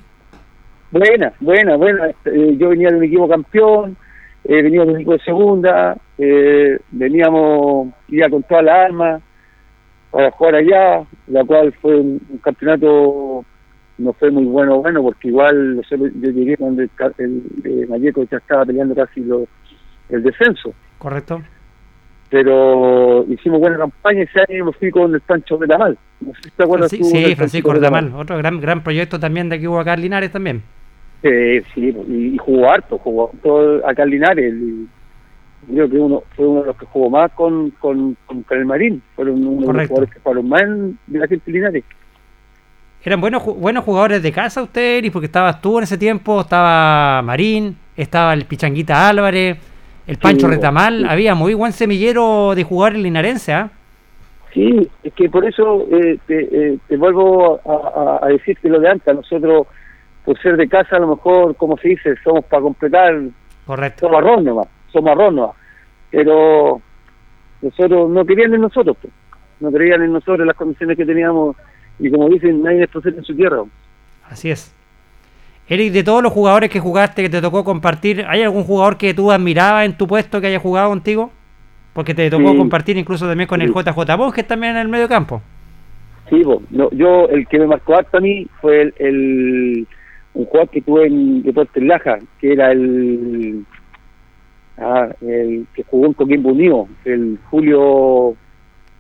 Buena, 0.90 1.32
buena, 1.40 1.76
buena. 1.76 2.08
Eh, 2.24 2.56
yo 2.58 2.70
venía 2.70 2.90
de 2.90 2.96
un 2.96 3.04
equipo 3.04 3.28
campeón, 3.28 3.96
eh, 4.44 4.62
venía 4.62 4.82
de 4.84 4.88
un 4.90 4.96
equipo 4.96 5.12
de 5.12 5.20
segunda, 5.20 5.96
eh, 6.18 6.78
veníamos 6.90 7.94
ya 8.08 8.28
con 8.28 8.42
toda 8.42 8.62
la 8.62 8.86
alma 8.86 9.20
para 10.10 10.30
jugar 10.32 10.56
allá, 10.56 11.04
la 11.28 11.44
cual 11.44 11.72
fue 11.80 11.94
un, 11.96 12.20
un 12.28 12.38
campeonato, 12.38 13.44
no 13.98 14.12
fue 14.14 14.30
muy 14.32 14.44
bueno, 14.44 14.80
bueno, 14.80 15.02
porque 15.02 15.28
igual 15.28 15.76
nosotros- 15.76 16.10
yo 16.20 16.30
llegué 16.30 16.56
cuando 16.56 16.82
el, 16.82 16.90
el, 17.64 17.86
Mayeco 17.88 18.24
ya 18.24 18.38
estaba 18.38 18.64
peleando 18.64 18.94
casi 18.96 19.20
lo, 19.20 19.46
el 20.08 20.22
descenso. 20.24 20.74
Correcto. 20.98 21.40
Pero 22.30 23.24
hicimos 23.28 23.58
buena 23.60 23.76
campaña 23.78 24.22
ese 24.22 24.40
año 24.48 24.66
me 24.66 24.72
fui 24.72 24.90
con 24.90 25.12
el 25.14 25.20
Pancho 25.20 25.58
Retamal. 25.58 25.98
No 26.20 26.32
sé 26.34 26.42
si 26.44 26.50
te 26.50 26.62
acuerdas 26.62 26.92
Franci- 26.92 26.98
tú 26.98 27.04
sí, 27.06 27.34
Francisco 27.34 27.72
Retamal, 27.72 28.12
otro 28.14 28.38
gran 28.38 28.60
gran 28.60 28.82
proyecto 28.82 29.18
también 29.18 29.48
de 29.48 29.56
aquí 29.56 29.66
hubo 29.66 29.80
acá 29.80 29.94
en 29.94 30.02
Linares 30.02 30.30
también. 30.30 30.62
Eh, 31.22 31.62
sí, 31.74 31.94
y, 32.08 32.34
y 32.34 32.38
jugó 32.38 32.70
harto, 32.70 32.96
jugó 32.98 33.30
harto 33.34 33.86
acá 33.86 34.04
en 34.04 34.10
Linares. 34.10 34.54
y 34.54 34.86
creo 35.74 35.90
que 35.90 35.96
uno 35.98 36.22
fue 36.34 36.46
uno 36.46 36.60
de 36.60 36.66
los 36.68 36.76
que 36.76 36.86
jugó 36.86 37.10
más 37.10 37.30
con, 37.32 37.70
con, 37.72 38.16
con, 38.26 38.42
con 38.44 38.58
el 38.58 38.64
Marín. 38.64 39.02
Fueron 39.16 39.34
uno 39.46 39.50
de 39.50 39.56
los 39.56 39.66
Correcto. 39.66 39.88
jugadores 39.88 40.14
que 40.14 40.20
jugaron 40.20 40.48
más 40.48 40.62
de 41.06 41.18
la 41.18 41.26
gente 41.26 41.50
Linares. 41.50 41.84
Eran 43.02 43.20
buenos 43.20 43.44
buenos 43.44 43.82
jugadores 43.84 44.22
de 44.22 44.30
casa 44.30 44.62
usted, 44.62 44.98
Eric, 44.98 45.12
porque 45.12 45.26
estabas 45.26 45.60
tú 45.62 45.78
en 45.78 45.84
ese 45.84 45.96
tiempo, 45.96 46.42
estaba 46.42 47.22
Marín, 47.22 47.76
estaba 47.96 48.34
el 48.34 48.44
Pichanguita 48.44 49.08
Álvarez, 49.08 49.56
el 50.10 50.18
Pancho 50.18 50.46
Sí, 50.46 50.52
Retamal, 50.54 50.98
sí. 51.00 51.06
había 51.08 51.34
muy 51.34 51.54
buen 51.54 51.72
semillero 51.72 52.54
de 52.54 52.64
jugadores 52.64 53.00
linarense, 53.02 53.52
¿ah? 53.52 53.70
Sí, 54.52 54.88
es 55.04 55.12
que 55.14 55.30
por 55.30 55.44
eso 55.44 55.86
eh, 55.92 56.18
te, 56.26 56.40
eh, 56.72 56.78
te 56.88 56.96
vuelvo 56.96 57.60
a, 57.64 58.20
a, 58.22 58.26
a 58.26 58.28
decirte 58.28 58.68
lo 58.68 58.80
de 58.80 58.88
antes. 58.90 59.14
Nosotros, 59.14 59.66
por 60.24 60.36
ser 60.42 60.56
de 60.56 60.68
casa, 60.68 60.96
a 60.96 61.00
lo 61.00 61.08
mejor, 61.08 61.54
como 61.56 61.76
se 61.78 61.88
dice, 61.90 62.14
somos 62.24 62.44
para 62.46 62.62
completar 62.62 63.14
Correcto. 63.64 64.06
somos 64.06 64.18
arroz 64.18 64.42
nomás, 64.42 64.68
somos 64.92 65.10
arroz 65.12 65.32
nomás. 65.32 65.56
Pero 66.10 66.82
nosotros 67.62 68.10
no 68.10 68.24
querían 68.24 68.52
en 68.54 68.62
nosotros, 68.62 68.96
pues. 69.00 69.12
no 69.60 69.70
creían 69.70 70.02
en 70.02 70.12
nosotros 70.12 70.40
en 70.40 70.46
las 70.48 70.56
condiciones 70.56 70.96
que 70.96 71.06
teníamos 71.06 71.56
y 72.00 72.10
como 72.10 72.28
dicen, 72.28 72.62
nadie 72.62 72.84
es 72.84 73.06
en 73.06 73.22
su 73.22 73.36
tierra. 73.36 73.62
Así 74.28 74.50
es. 74.50 74.74
Eric, 75.70 75.92
de 75.92 76.02
todos 76.04 76.22
los 76.22 76.32
jugadores 76.32 76.68
que 76.68 76.80
jugaste, 76.80 77.22
que 77.22 77.30
te 77.30 77.40
tocó 77.40 77.62
compartir, 77.64 78.24
¿hay 78.28 78.42
algún 78.42 78.64
jugador 78.64 78.98
que 78.98 79.14
tú 79.14 79.30
admirabas 79.30 79.86
en 79.86 79.96
tu 79.96 80.06
puesto 80.06 80.40
que 80.40 80.48
haya 80.48 80.58
jugado 80.58 80.90
contigo? 80.90 81.30
Porque 81.94 82.12
te 82.14 82.28
tocó 82.28 82.50
Sí. 82.52 82.58
compartir 82.58 82.96
incluso 82.98 83.26
también 83.28 83.48
con 83.48 83.62
el. 83.62 83.72
JJ 83.72 84.16
Bosque 84.16 84.42
también 84.42 84.72
en 84.72 84.82
el 84.82 84.88
medio 84.88 85.08
campo. 85.08 85.40
Sí, 86.28 86.42
po. 86.44 86.60
No, 86.70 86.90
yo 86.90 87.28
el 87.28 87.46
que 87.48 87.58
me 87.60 87.66
marcó 87.66 87.96
harto 87.96 88.18
a 88.18 88.20
mí 88.20 88.46
fue 88.60 88.82
el, 88.82 88.94
el- 88.98 89.86
un 90.34 90.44
jugador 90.44 90.68
que 90.70 90.80
tuve 90.82 91.06
en 91.06 91.42
Deportes 91.42 91.82
Laja, 91.82 92.18
que 92.40 92.52
era 92.52 92.70
el 92.72 93.64
ah, 94.78 95.08
el 95.20 95.66
que 95.74 95.82
jugó 95.84 96.06
en 96.06 96.12
Coquimbo 96.14 96.50
Unido, 96.50 96.88
el 97.04 97.38
Julio 97.50 98.34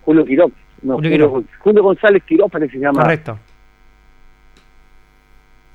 Julio 0.02 0.24
Quiroz. 0.24 0.52
No, 0.82 0.94
Julio 0.94 1.10
Julio, 1.10 1.28
Quiroz. 1.28 1.44
Julio 1.60 1.82
González 1.82 2.22
Quiroz 2.24 2.50
parece 2.50 2.72
que 2.72 2.78
se 2.78 2.84
llama. 2.84 3.02
Correcto. 3.02 3.38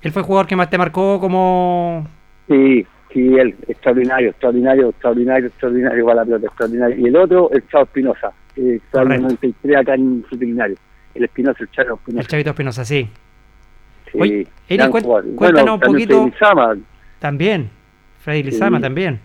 Él 0.05 0.11
fue 0.11 0.21
el 0.21 0.25
jugador 0.27 0.45
que 0.47 0.55
más 0.55 0.69
te 0.69 0.77
marcó 0.77 1.19
como... 1.19 2.07
Sí, 2.47 2.85
sí, 3.11 3.27
él, 3.39 3.55
extraordinario, 3.67 4.29
extraordinario, 4.29 4.89
extraordinario, 4.89 5.47
extraordinario 5.47 6.05
para 6.05 6.15
la 6.17 6.25
pelota, 6.25 6.45
extraordinario. 6.45 6.95
Y 6.99 7.05
el 7.07 7.15
otro, 7.17 7.49
el 7.51 7.67
Chavo 7.69 7.85
Espinosa, 7.85 8.31
que 8.53 8.75
está 8.75 9.01
en 9.01 9.11
el 9.13 9.21
Correcto. 9.21 9.23
93 9.23 9.77
acá 9.77 9.95
en 9.95 10.23
Frutilinario. 10.29 10.75
El 11.15 11.23
Espinosa, 11.23 11.57
el 11.63 11.71
Chavo 11.71 11.87
El 11.89 11.95
Espinosa. 11.95 12.27
Chavito 12.29 12.49
Espinosa, 12.51 12.85
sí. 12.85 13.09
Sí, 14.11 14.19
Oye, 14.19 14.47
jugador. 14.69 15.25
cuéntanos 15.35 15.73
un 15.73 15.79
poquito- 15.79 16.13
Freddy 16.21 16.31
Lizama, 16.31 16.75
También. 17.17 17.69
Freddy 18.19 18.43
Lizama 18.43 18.77
Sí. 18.77 18.83
también. 18.83 19.19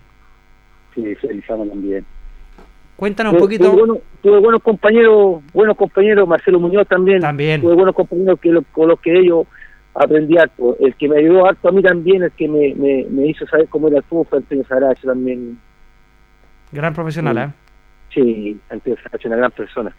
sí, 0.94 1.14
Freddy 1.16 1.34
Lizama 1.34 1.66
también. 1.66 2.06
Cuéntanos 2.96 3.34
un 3.34 3.38
poquito... 3.38 3.64
Tuve, 3.70 3.78
buenos, 3.80 3.98
tuve 4.22 4.38
buenos 4.40 4.62
compañeros, 4.62 5.42
buenos 5.52 5.76
compañeros, 5.76 6.26
Marcelo 6.26 6.58
Muñoz 6.58 6.86
también. 6.88 7.20
También. 7.20 7.60
Tuve 7.60 7.74
buenos 7.74 7.94
compañeros 7.94 8.40
que 8.40 8.50
lo- 8.50 8.62
con 8.72 8.88
los 8.88 8.98
que 9.00 9.18
ellos 9.18 9.46
aprendí 9.94 10.38
harto. 10.38 10.76
El 10.80 10.94
que 10.94 11.08
me 11.08 11.18
ayudó 11.18 11.46
harto 11.46 11.68
a 11.68 11.72
mí 11.72 11.82
también, 11.82 12.22
el 12.22 12.32
que 12.32 12.48
me, 12.48 12.74
me, 12.74 13.06
me 13.10 13.26
hizo 13.26 13.46
saber 13.46 13.68
cómo 13.68 13.88
era 13.88 13.98
el 13.98 14.04
fútbol, 14.04 14.26
fue 14.28 14.38
Antonio 14.38 14.64
Saracho 14.64 15.06
también. 15.06 15.58
Gran 16.72 16.94
profesional. 16.94 17.38
¿eh? 17.38 17.50
Sí, 18.14 18.58
Antonio 18.70 18.98
Saracho, 19.02 19.28
una 19.28 19.36
gran 19.36 19.50
persona. 19.50 19.94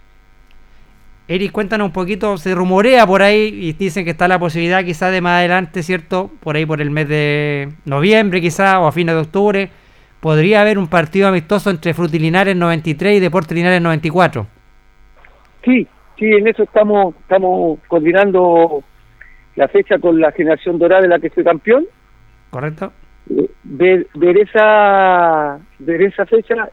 Eric, 1.27 1.51
cuéntanos 1.51 1.87
un 1.87 1.93
poquito, 1.93 2.35
se 2.37 2.53
rumorea 2.53 3.07
por 3.07 3.21
ahí 3.21 3.51
y 3.53 3.73
dicen 3.73 4.03
que 4.03 4.11
está 4.11 4.27
la 4.27 4.39
posibilidad 4.39 4.83
quizás 4.83 5.11
de 5.11 5.21
más 5.21 5.39
adelante, 5.39 5.81
¿cierto? 5.81 6.29
Por 6.41 6.55
ahí 6.55 6.65
por 6.65 6.81
el 6.81 6.89
mes 6.89 7.07
de 7.07 7.69
noviembre 7.85 8.41
quizás 8.41 8.77
o 8.79 8.87
a 8.87 8.91
fines 8.91 9.15
de 9.15 9.21
octubre, 9.21 9.69
podría 10.19 10.61
haber 10.61 10.77
un 10.77 10.87
partido 10.87 11.29
amistoso 11.29 11.69
entre 11.69 11.93
Frutilinares 11.93 12.55
93 12.55 13.17
y 13.17 13.19
Deportes 13.21 13.55
Linares 13.55 13.81
94. 13.81 14.45
Sí, 15.63 15.87
sí, 16.17 16.25
en 16.25 16.47
eso 16.47 16.63
estamos 16.63 17.15
estamos 17.15 17.79
coordinando 17.87 18.83
la 19.55 19.67
fecha 19.67 19.99
con 19.99 20.19
la 20.19 20.31
generación 20.31 20.79
dorada 20.79 21.01
de 21.01 21.07
la 21.07 21.19
que 21.19 21.29
soy 21.29 21.43
campeón. 21.43 21.85
¿Correcto? 22.49 22.91
Eh, 23.29 23.49
Ver, 23.63 24.07
ver 24.15 24.37
esa 24.37 25.59
ver 25.79 26.01
esa 26.01 26.25
fecha, 26.25 26.69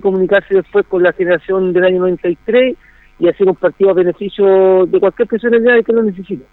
comunicarse 0.00 0.54
después 0.54 0.86
con 0.86 1.02
la 1.02 1.12
generación 1.12 1.72
del 1.72 1.84
año 1.84 2.00
93 2.00 2.76
y 3.18 3.28
hacer 3.28 3.48
un 3.48 3.54
partido 3.54 3.90
a 3.90 3.94
beneficio 3.94 4.86
de 4.86 4.98
cualquier 4.98 5.28
personalidad 5.28 5.84
que 5.84 5.92
lo 5.92 6.02
necesite. 6.02 6.44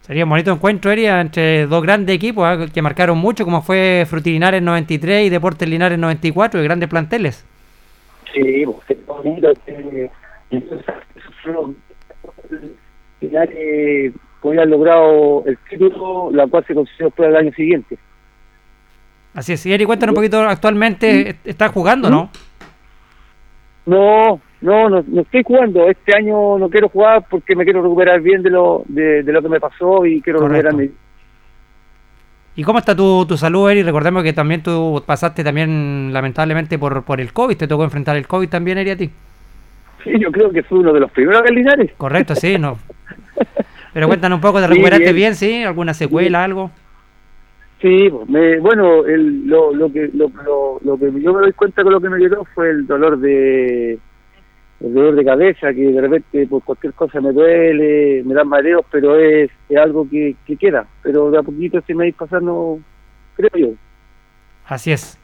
Sería 0.00 0.24
un 0.24 0.30
bonito 0.30 0.52
encuentro, 0.52 0.90
Eric, 0.90 1.06
entre 1.06 1.66
dos 1.66 1.82
grandes 1.82 2.16
equipos 2.16 2.44
¿ah? 2.44 2.66
que 2.72 2.82
marcaron 2.82 3.18
mucho, 3.18 3.44
como 3.44 3.62
fue 3.62 4.04
Frutilinares 4.06 4.62
93 4.62 5.26
y 5.26 5.30
Deportes 5.30 5.68
Linares 5.68 5.98
94, 5.98 6.60
de 6.60 6.64
grandes 6.64 6.88
planteles. 6.88 7.46
Sí, 8.32 8.64
pues, 8.66 8.90
es 8.90 9.06
bonito, 9.06 9.52
entonces, 10.50 10.84
eso 11.40 11.74
eh, 14.44 14.48
hoy 14.50 14.58
han 14.58 14.70
logrado 14.70 15.44
el 15.46 15.58
título, 15.68 16.30
la 16.32 16.46
cual 16.46 16.64
se 16.66 16.74
consiguió 16.74 17.06
después 17.06 17.28
del 17.28 17.36
año 17.36 17.52
siguiente. 17.52 17.98
Así 19.34 19.52
es. 19.52 19.66
Y 19.66 19.72
Eric, 19.72 19.86
cuéntanos 19.86 20.12
un 20.12 20.16
poquito, 20.16 20.40
actualmente 20.42 21.30
est- 21.30 21.46
estás 21.46 21.72
jugando, 21.72 22.08
¿no? 22.10 22.30
No, 23.86 24.40
no, 24.60 24.88
no, 24.88 25.04
no 25.06 25.20
estoy 25.22 25.42
jugando. 25.44 25.88
Este 25.88 26.16
año 26.16 26.56
no 26.58 26.68
quiero 26.70 26.88
jugar 26.88 27.24
porque 27.28 27.54
me 27.54 27.64
quiero 27.64 27.82
recuperar 27.82 28.20
bien 28.20 28.42
de 28.42 28.50
lo 28.50 28.82
de, 28.86 29.22
de 29.22 29.32
lo 29.32 29.42
que 29.42 29.48
me 29.48 29.60
pasó 29.60 30.06
y 30.06 30.20
quiero 30.22 30.38
Correcto. 30.38 30.68
recuperarme. 30.68 31.04
¿Y 32.56 32.62
cómo 32.62 32.78
está 32.78 32.94
tu, 32.94 33.26
tu 33.26 33.36
salud, 33.36 33.68
Eri? 33.68 33.82
Recordemos 33.82 34.22
que 34.22 34.32
también 34.32 34.62
tú 34.62 35.02
pasaste 35.04 35.42
también 35.42 36.10
lamentablemente 36.12 36.78
por, 36.78 37.02
por 37.02 37.20
el 37.20 37.32
COVID, 37.32 37.56
te 37.56 37.66
tocó 37.66 37.82
enfrentar 37.82 38.16
el 38.16 38.28
COVID 38.28 38.48
también, 38.48 38.78
Eri, 38.78 38.90
a 38.90 38.96
ti. 38.96 39.10
Sí, 40.04 40.12
yo 40.20 40.30
creo 40.30 40.50
que 40.50 40.62
fue 40.62 40.78
uno 40.78 40.92
de 40.92 41.00
los 41.00 41.10
primeros 41.10 41.42
Linares. 41.50 41.90
Correcto, 41.96 42.34
sí, 42.36 42.56
no. 42.56 42.78
Pero 43.94 44.08
cuéntanos 44.08 44.36
un 44.38 44.42
poco, 44.42 44.60
¿te 44.60 44.68
Sí, 44.68 44.70
recuperaste 44.74 45.12
bien. 45.12 45.14
bien, 45.14 45.36
sí? 45.36 45.64
¿Alguna 45.64 45.94
secuela, 45.94 46.44
algo? 46.44 46.70
Sí, 47.80 48.08
pues, 48.10 48.28
me, 48.28 48.58
bueno, 48.60 49.04
el, 49.06 49.46
lo, 49.46 49.74
lo 49.74 49.92
que 49.92 50.10
lo, 50.14 50.28
lo, 50.44 50.80
lo 50.82 50.98
que 50.98 51.06
yo 51.20 51.34
me 51.34 51.40
doy 51.42 51.52
cuenta 51.52 51.82
con 51.82 51.92
lo 51.92 52.00
que 52.00 52.10
me 52.10 52.18
llegó 52.18 52.44
fue 52.54 52.70
el 52.70 52.86
dolor 52.86 53.18
de 53.18 54.00
el 54.80 54.94
dolor 54.94 55.14
de 55.16 55.24
cabeza, 55.24 55.72
que 55.74 55.92
de 55.92 56.00
repente 56.00 56.46
por 56.48 56.62
cualquier 56.64 56.94
cosa 56.94 57.20
me 57.20 57.32
duele, 57.32 58.22
me 58.24 58.34
dan 58.34 58.48
mareos, 58.48 58.84
pero 58.90 59.18
es, 59.18 59.50
es 59.68 59.76
algo 59.78 60.08
que, 60.10 60.36
que 60.46 60.56
queda. 60.56 60.88
Pero 61.02 61.30
de 61.30 61.38
a 61.38 61.42
poquito 61.42 61.80
se 61.86 61.94
me 61.94 62.10
va 62.10 62.16
pasando, 62.18 62.80
creo 63.36 63.50
yo. 63.56 63.74
Así 64.66 64.92
es. 64.92 65.18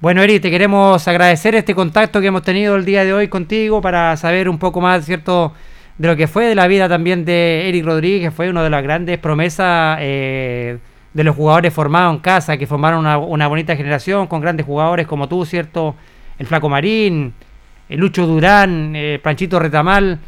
Bueno, 0.00 0.22
Eri, 0.22 0.40
te 0.40 0.50
queremos 0.50 1.06
agradecer 1.08 1.54
este 1.54 1.74
contacto 1.74 2.20
que 2.20 2.26
hemos 2.26 2.42
tenido 2.42 2.76
el 2.76 2.84
día 2.84 3.04
de 3.04 3.12
hoy 3.14 3.28
contigo 3.28 3.80
para 3.80 4.16
saber 4.16 4.48
un 4.48 4.58
poco 4.58 4.80
más, 4.80 5.04
¿cierto?, 5.06 5.54
de 5.98 6.08
lo 6.08 6.16
que 6.16 6.26
fue 6.26 6.46
de 6.46 6.54
la 6.54 6.66
vida 6.66 6.88
también 6.88 7.24
de 7.24 7.68
Eric 7.68 7.84
Rodríguez, 7.84 8.34
fue 8.34 8.50
una 8.50 8.62
de 8.62 8.70
las 8.70 8.82
grandes 8.82 9.18
promesas 9.18 9.98
eh, 10.00 10.78
de 11.12 11.24
los 11.24 11.36
jugadores 11.36 11.72
formados 11.72 12.14
en 12.14 12.20
casa, 12.20 12.56
que 12.56 12.66
formaron 12.66 13.00
una, 13.00 13.18
una 13.18 13.46
bonita 13.46 13.76
generación 13.76 14.26
con 14.26 14.40
grandes 14.40 14.66
jugadores 14.66 15.06
como 15.06 15.28
tú, 15.28 15.44
¿cierto? 15.44 15.94
El 16.38 16.46
Flaco 16.46 16.68
Marín, 16.68 17.32
el 17.88 18.00
Lucho 18.00 18.26
Durán, 18.26 18.94
eh, 18.96 19.20
Panchito 19.22 19.60
Retamal, 19.60 20.18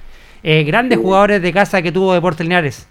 eh, 0.43 0.63
grandes 0.63 0.99
jugadores 0.99 1.43
de 1.43 1.53
casa 1.53 1.83
que 1.83 1.91
tuvo 1.91 2.15
Deportes 2.15 2.47
Linares. 2.47 2.89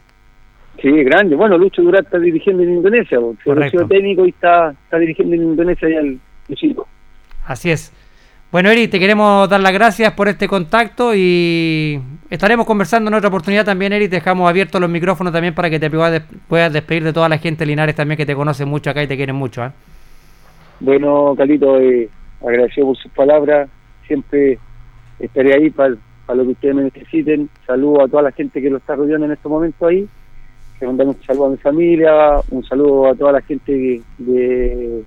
Sí, 0.81 0.91
grande. 1.03 1.37
Bueno, 1.37 1.57
Lucho 1.57 1.81
Durán 1.81 2.03
está 2.03 2.19
dirigiendo 2.19 2.61
en 2.63 2.73
Indonesia, 2.73 3.17
Correcto. 3.17 3.53
recibió 3.53 3.87
técnico 3.87 4.25
y 4.25 4.29
está, 4.29 4.71
está 4.71 4.97
dirigiendo 4.97 5.35
en 5.35 5.43
Indonesia 5.43 5.87
ya 5.87 5.99
el, 5.99 6.19
el 6.49 6.55
chico. 6.57 6.85
Así 7.45 7.71
es. 7.71 7.93
Bueno, 8.55 8.69
Eri, 8.69 8.87
te 8.87 9.01
queremos 9.01 9.49
dar 9.49 9.59
las 9.59 9.73
gracias 9.73 10.13
por 10.13 10.29
este 10.29 10.47
contacto 10.47 11.13
y 11.13 11.99
estaremos 12.29 12.65
conversando 12.65 13.09
en 13.09 13.15
otra 13.15 13.27
oportunidad 13.27 13.65
también, 13.65 13.91
Eri. 13.91 14.07
Te 14.07 14.15
dejamos 14.15 14.49
abiertos 14.49 14.79
los 14.79 14.89
micrófonos 14.89 15.33
también 15.33 15.53
para 15.53 15.69
que 15.69 15.77
te 15.77 15.89
puedas, 15.89 16.71
despedir 16.71 17.03
de 17.03 17.11
toda 17.11 17.27
la 17.27 17.37
gente 17.37 17.65
de 17.65 17.65
Linares 17.65 17.95
también 17.95 18.15
que 18.15 18.25
te 18.25 18.33
conoce 18.33 18.63
mucho 18.63 18.89
acá 18.91 19.03
y 19.03 19.07
te 19.07 19.17
quieren 19.17 19.35
mucho. 19.35 19.65
¿eh? 19.65 19.71
Bueno, 20.79 21.35
Calito, 21.35 21.81
eh, 21.81 22.07
agradecido 22.39 22.87
por 22.87 22.95
sus 22.95 23.11
palabras. 23.11 23.67
Siempre 24.07 24.57
estaré 25.19 25.53
ahí 25.53 25.69
para 25.69 25.89
lo 26.33 26.43
que 26.43 26.51
ustedes 26.51 26.75
me 26.75 26.83
necesiten. 26.83 27.49
Saludo 27.67 28.03
a 28.03 28.07
toda 28.07 28.23
la 28.23 28.31
gente 28.31 28.61
que 28.61 28.69
lo 28.69 28.77
está 28.77 28.95
rodeando 28.95 29.25
en 29.25 29.33
estos 29.33 29.51
momentos 29.51 29.85
ahí. 29.85 30.07
Que 30.79 30.87
mandar 30.87 31.07
un 31.07 31.21
saludo 31.23 31.47
a 31.47 31.49
mi 31.49 31.57
familia, 31.57 32.39
un 32.51 32.63
saludo 32.63 33.09
a 33.09 33.15
toda 33.15 33.33
la 33.33 33.41
gente 33.41 34.01
del 34.17 35.05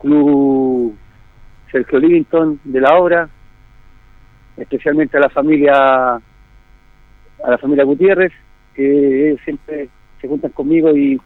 club 0.00 0.96
Sergio 1.72 1.98
Livington, 1.98 2.60
de 2.62 2.80
la 2.80 2.96
obra, 2.96 3.28
especialmente 4.56 5.16
a 5.16 5.20
la 5.20 5.30
familia 5.30 5.72
a 7.44 7.50
la 7.50 7.58
familia 7.58 7.84
Gutiérrez, 7.84 8.32
que 8.74 9.28
ellos 9.30 9.40
siempre 9.44 9.88
se 10.20 10.28
juntan 10.28 10.52
conmigo 10.52 10.96
y, 10.96 11.20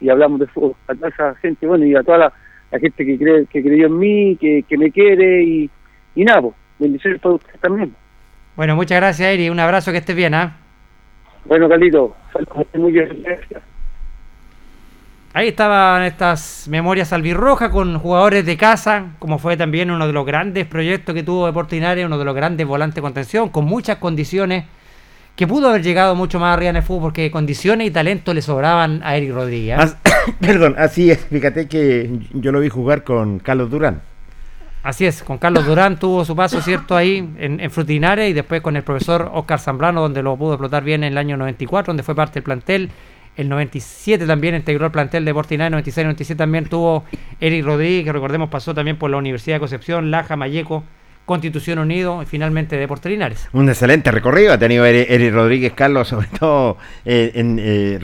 y 0.00 0.08
hablamos 0.08 0.40
de 0.40 0.46
fútbol. 0.48 0.74
A 0.88 0.94
toda 0.94 1.08
esa 1.08 1.34
gente, 1.36 1.66
bueno, 1.66 1.84
y 1.84 1.94
a 1.94 2.02
toda 2.02 2.18
la, 2.18 2.32
la 2.72 2.78
gente 2.80 3.06
que 3.06 3.16
cree 3.16 3.46
que 3.46 3.62
creyó 3.62 3.86
en 3.86 3.98
mí, 3.98 4.36
que, 4.40 4.64
que 4.68 4.76
me 4.76 4.90
quiere 4.90 5.44
y, 5.44 5.70
y 6.16 6.24
nada, 6.24 6.40
pues, 6.42 6.54
bendiciones 6.78 7.20
para 7.20 7.36
ustedes 7.36 7.60
también. 7.60 7.94
Bueno, 8.56 8.74
muchas 8.74 8.98
gracias, 8.98 9.28
Eri. 9.28 9.48
Un 9.48 9.60
abrazo, 9.60 9.92
que 9.92 9.98
estés 9.98 10.16
bien. 10.16 10.34
¿ah? 10.34 10.56
Bueno, 11.44 11.68
Carlito, 11.68 12.16
saludos, 12.32 12.66
muy 12.74 12.92
bien, 12.92 13.22
gracias. 13.22 13.62
Ahí 15.32 15.48
estaban 15.48 16.02
estas 16.02 16.66
memorias 16.68 17.12
albirrojas 17.12 17.70
con 17.70 17.96
jugadores 18.00 18.44
de 18.44 18.56
casa, 18.56 19.12
como 19.20 19.38
fue 19.38 19.56
también 19.56 19.90
uno 19.92 20.06
de 20.08 20.12
los 20.12 20.26
grandes 20.26 20.66
proyectos 20.66 21.14
que 21.14 21.22
tuvo 21.22 21.46
Deportes 21.46 21.74
Linares, 21.74 22.04
uno 22.04 22.18
de 22.18 22.24
los 22.24 22.34
grandes 22.34 22.66
volantes 22.66 22.96
de 22.96 23.02
contención, 23.02 23.48
con 23.48 23.64
muchas 23.64 23.98
condiciones, 23.98 24.64
que 25.36 25.46
pudo 25.46 25.68
haber 25.68 25.84
llegado 25.84 26.16
mucho 26.16 26.40
más 26.40 26.54
arriba 26.54 26.70
en 26.70 26.76
el 26.76 26.82
fútbol, 26.82 27.02
porque 27.02 27.30
condiciones 27.30 27.86
y 27.86 27.90
talento 27.92 28.34
le 28.34 28.42
sobraban 28.42 29.02
a 29.04 29.16
Eric 29.16 29.32
Rodríguez. 29.32 29.78
As- 29.78 29.96
Perdón, 30.40 30.74
así 30.76 31.12
es. 31.12 31.24
Fíjate 31.26 31.68
que 31.68 32.10
yo 32.32 32.50
lo 32.50 32.58
vi 32.58 32.68
jugar 32.68 33.04
con 33.04 33.38
Carlos 33.38 33.70
Durán. 33.70 34.02
Así 34.82 35.06
es, 35.06 35.22
con 35.22 35.38
Carlos 35.38 35.64
Durán 35.64 35.98
tuvo 35.98 36.24
su 36.24 36.34
paso, 36.34 36.60
¿cierto? 36.60 36.96
Ahí 36.96 37.18
en, 37.38 37.60
en 37.60 37.70
y 38.28 38.32
después 38.32 38.62
con 38.62 38.76
el 38.76 38.82
profesor 38.82 39.30
Oscar 39.32 39.60
Zambrano, 39.60 40.00
donde 40.00 40.22
lo 40.22 40.36
pudo 40.36 40.54
explotar 40.54 40.82
bien 40.82 41.04
en 41.04 41.12
el 41.12 41.18
año 41.18 41.36
94, 41.36 41.90
donde 41.92 42.02
fue 42.02 42.14
parte 42.16 42.34
del 42.34 42.42
plantel. 42.42 42.90
El 43.36 43.48
97 43.48 44.26
también 44.26 44.54
integró 44.54 44.86
el 44.86 44.92
plantel 44.92 45.24
de 45.24 45.32
Portinare, 45.32 45.70
96 45.70 46.04
97 46.04 46.38
también 46.38 46.66
tuvo 46.66 47.04
Eric 47.40 47.64
Rodríguez, 47.64 48.04
que 48.04 48.12
recordemos 48.12 48.50
pasó 48.50 48.74
también 48.74 48.96
por 48.98 49.10
la 49.10 49.16
Universidad 49.16 49.56
de 49.56 49.60
Concepción, 49.60 50.10
Laja, 50.10 50.36
Mayeco, 50.36 50.84
Constitución 51.30 51.78
Unido 51.78 52.24
y 52.24 52.26
finalmente 52.26 52.76
Deportes 52.76 53.08
Linares. 53.08 53.48
Un 53.52 53.68
excelente 53.68 54.10
recorrido 54.10 54.52
ha 54.52 54.58
tenido 54.58 54.84
Eri, 54.84 55.30
Rodríguez 55.30 55.74
Carlos, 55.74 56.08
sobre 56.08 56.26
todo 56.26 56.76
eh, 57.04 57.30
en, 57.36 57.56
eh, 57.62 58.00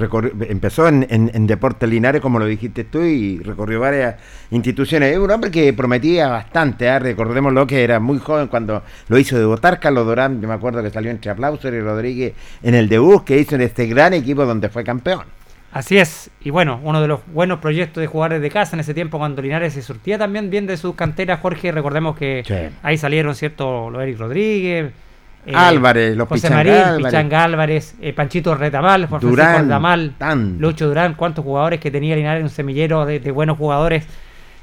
empezó 0.49 0.87
en, 0.87 1.47
Deportes 1.49 1.89
Linares, 1.89 2.23
como 2.23 2.39
lo 2.39 2.47
dijiste 2.47 2.85
tú, 2.85 3.01
y 3.01 3.41
recorrió 3.41 3.81
varias 3.81 4.15
instituciones. 4.53 5.13
Es 5.13 5.19
un 5.19 5.29
hombre 5.29 5.51
que 5.51 5.73
prometía 5.73 6.29
bastante, 6.29 6.89
¿ah? 6.89 7.01
recordémoslo 7.01 7.67
que 7.67 7.83
era 7.83 7.99
muy 7.99 8.21
joven 8.21 8.47
cuando 8.47 8.85
lo 9.09 9.19
hizo 9.19 9.37
debutar 9.37 9.81
Carlos 9.81 10.07
Durán, 10.07 10.41
yo 10.41 10.47
me 10.47 10.55
acuerdo 10.55 10.81
que 10.81 10.91
salió 10.91 11.11
entre 11.11 11.33
aplausos 11.33 11.65
Eri 11.65 11.81
Rodríguez 11.81 12.33
en 12.63 12.77
el 12.77 12.89
debut 12.89 13.25
que 13.25 13.41
hizo 13.41 13.57
en 13.57 13.63
este 13.63 13.87
gran 13.87 14.15
equipo 14.15 14.47
donde 14.47 14.69
fue 14.69 14.85
campeón. 14.85 15.25
Así 15.73 15.99
es, 15.99 16.31
y 16.41 16.51
bueno, 16.51 16.81
uno 16.83 17.03
de 17.03 17.09
los 17.09 17.21
buenos 17.35 17.59
proyectos 17.59 18.01
de 18.01 18.07
jugadores 18.07 18.41
de 18.41 18.51
casa 18.51 18.77
en 18.77 18.81
ese 18.81 18.95
tiempo 18.95 19.19
cuando 19.19 19.43
Linares 19.43 19.75
se 19.75 19.83
surtía 19.83 20.17
también 20.17 20.49
bien 20.49 20.67
de 20.67 20.77
sus 20.79 20.95
canteras, 20.95 21.41
Jorge, 21.41 21.71
recordemos 21.71 22.17
que 22.17 22.43
Sí. 22.47 22.77
ahí 22.83 22.97
salieron, 22.97 23.35
¿cierto? 23.35 23.91
Los 23.91 24.03
Eric 24.03 24.19
Rodríguez, 24.19 24.93
eh, 25.45 25.53
Álvarez, 25.55 26.17
los 26.17 26.27
José 26.29 26.49
Pichanga 26.49 26.57
Marín, 26.57 26.73
Álvarez. 26.73 27.07
Pichanga 27.07 27.45
Álvarez, 27.45 27.95
eh, 28.01 28.13
Panchito 28.15 28.55
Retamal, 28.55 29.07
Juan 29.07 29.21
Durán, 29.21 29.37
Francisco 29.69 30.15
tan- 30.19 30.57
Lucho 30.59 30.89
Durán, 30.89 31.15
cuántos 31.15 31.45
jugadores 31.45 31.79
que 31.79 31.91
tenía 31.91 32.17
Linares, 32.17 32.43
un 32.43 32.49
semillero 32.49 33.05
de, 33.05 33.21
de 33.21 33.31
buenos 33.31 33.59
jugadores 33.59 34.07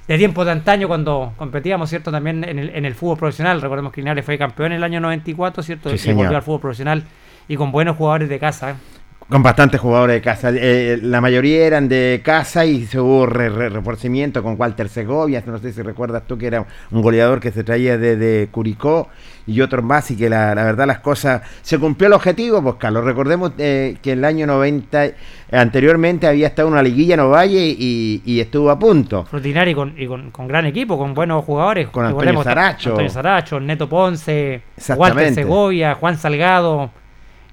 de 0.07 0.17
tiempos 0.17 0.45
de 0.45 0.51
antaño 0.51 0.87
cuando 0.87 1.33
competíamos, 1.37 1.89
¿cierto? 1.89 2.11
También 2.11 2.43
en 2.43 2.57
el, 2.59 2.69
en 2.75 2.85
el 2.85 2.95
fútbol 2.95 3.17
profesional, 3.19 3.61
recordemos 3.61 3.93
que 3.93 4.01
Linares 4.01 4.25
fue 4.25 4.37
campeón 4.37 4.71
en 4.71 4.77
el 4.77 4.83
año 4.83 4.99
94, 4.99 5.61
¿cierto? 5.63 5.95
Sí, 5.95 6.09
y 6.09 6.13
volvió 6.13 6.35
al 6.35 6.43
fútbol 6.43 6.59
profesional 6.61 7.03
y 7.47 7.55
con 7.55 7.71
buenos 7.71 7.95
jugadores 7.97 8.27
de 8.29 8.39
casa. 8.39 8.77
¿Eh? 9.23 9.25
Con 9.29 9.41
bastantes 9.43 9.79
jugadores 9.79 10.15
de 10.15 10.21
casa. 10.21 10.51
Eh, 10.53 10.99
la 11.01 11.21
mayoría 11.21 11.65
eran 11.65 11.87
de 11.87 12.21
casa 12.23 12.65
y 12.65 12.85
se 12.85 12.99
hubo 12.99 13.25
re- 13.25 13.49
re- 13.49 13.69
reforcimiento 13.69 14.43
con 14.43 14.55
Walter 14.59 14.89
Segovia. 14.89 15.43
No 15.45 15.57
sé 15.59 15.73
si 15.73 15.81
recuerdas 15.81 16.23
tú 16.27 16.37
que 16.37 16.47
era 16.47 16.65
un 16.91 17.01
goleador 17.01 17.39
que 17.39 17.51
se 17.51 17.63
traía 17.63 17.97
desde 17.97 18.47
Curicó 18.51 19.09
y 19.47 19.61
otros 19.61 19.83
más. 19.83 20.11
Y 20.11 20.17
que 20.17 20.29
la, 20.29 20.53
la 20.53 20.63
verdad 20.63 20.85
las 20.87 20.99
cosas. 20.99 21.41
Se 21.61 21.79
cumplió 21.79 22.07
el 22.07 22.13
objetivo, 22.13 22.61
pues 22.61 22.75
Carlos. 22.75 23.03
Recordemos 23.05 23.53
eh, 23.57 23.97
que 24.01 24.11
el 24.11 24.23
año 24.25 24.45
90, 24.45 25.05
eh, 25.05 25.15
anteriormente 25.51 26.27
había 26.27 26.47
estado 26.47 26.67
una 26.67 26.83
liguilla 26.83 27.13
en 27.15 27.21
Ovalle 27.21 27.75
y, 27.77 28.21
y 28.25 28.39
estuvo 28.39 28.69
a 28.69 28.77
punto. 28.77 29.25
Frutinari 29.25 29.71
y 29.71 29.75
con, 29.75 29.93
y 29.97 30.05
con, 30.05 30.31
con 30.31 30.47
gran 30.47 30.65
equipo, 30.65 30.97
con 30.97 31.13
buenos 31.13 31.43
jugadores. 31.45 31.87
Con 31.89 32.05
Antonio 32.05 32.43
Saracho. 32.43 32.89
Antonio 32.91 33.09
Saracho, 33.09 33.59
Neto 33.59 33.87
Ponce, 33.89 34.61
Walter. 34.95 35.33
Segovia, 35.33 35.95
Juan 35.95 36.17
Salgado, 36.17 36.91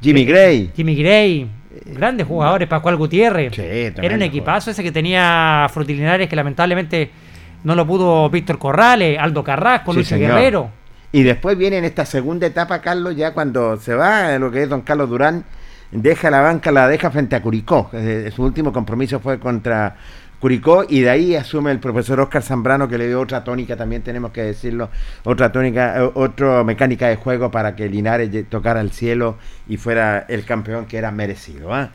Jimmy 0.03 0.23
eh, 0.23 0.25
Gray. 0.25 0.71
Jimmy 0.75 0.95
Gray, 0.97 1.51
grandes 1.87 2.27
jugadores, 2.27 2.69
Pascual 2.69 2.97
Gutiérrez. 2.97 3.55
Sí, 3.55 3.63
Era 3.63 4.15
un 4.15 4.23
equipazo 4.23 4.71
ese 4.71 4.83
que 4.83 4.93
tenía 4.93 5.67
Frutilinares 5.73 6.29
que 6.29 6.37
lamentablemente 6.37 7.11
no 7.65 7.75
lo 7.75 7.87
pudo 7.87 8.29
Víctor 8.31 8.59
Corrales, 8.59 9.19
Aldo 9.19 9.45
Carrasco, 9.45 9.93
Sí, 9.95 10.05
señor. 10.05 10.33
Guerrero. 10.33 10.71
Y 11.13 11.23
después 11.23 11.59
viene 11.59 11.79
en 11.79 11.85
esta 11.85 12.05
segunda 12.07 12.47
etapa, 12.47 12.81
Carlos, 12.81 13.17
ya 13.17 13.33
cuando 13.35 13.77
se 13.77 13.95
va, 13.95 14.39
lo 14.39 14.51
que 14.51 14.63
es 14.63 14.69
don 14.69 14.83
Carlos 14.83 15.09
Durán, 15.11 15.45
deja 15.91 16.31
la 16.31 16.41
banca, 16.41 16.71
la 16.71 16.87
deja 16.89 17.11
frente 17.11 17.35
a 17.35 17.43
Curicó. 17.43 17.91
Eh, 17.93 18.31
su 18.35 18.45
último 18.45 18.73
compromiso 18.73 19.19
fue 19.19 19.41
contra 19.41 19.97
Curicó 20.41 20.85
y 20.89 21.01
de 21.03 21.11
ahí 21.11 21.37
asume 21.37 21.71
el 21.71 21.79
profesor 21.81 22.19
Oscar 22.21 22.43
Zambrano 22.43 22.89
que 22.89 22.97
le 22.97 23.07
dio 23.07 23.21
otra 23.21 23.45
tónica, 23.45 23.77
también 23.77 24.01
tenemos 24.03 24.31
que 24.33 24.43
decirlo, 24.43 24.89
otra 25.25 25.53
tónica, 25.53 26.03
eh, 26.03 26.11
otra 26.15 26.65
mecánica 26.65 27.09
de 27.09 27.17
juego 27.17 27.51
para 27.51 27.77
que 27.77 27.89
Linares 27.91 28.31
tocara 28.49 28.81
el 28.81 28.91
cielo 28.91 29.37
y 29.69 29.77
fuera 29.77 30.25
el 30.29 30.45
campeón 30.47 30.87
que 30.87 30.97
era 30.97 31.11
merecido. 31.11 31.75
¿ah? 31.75 31.91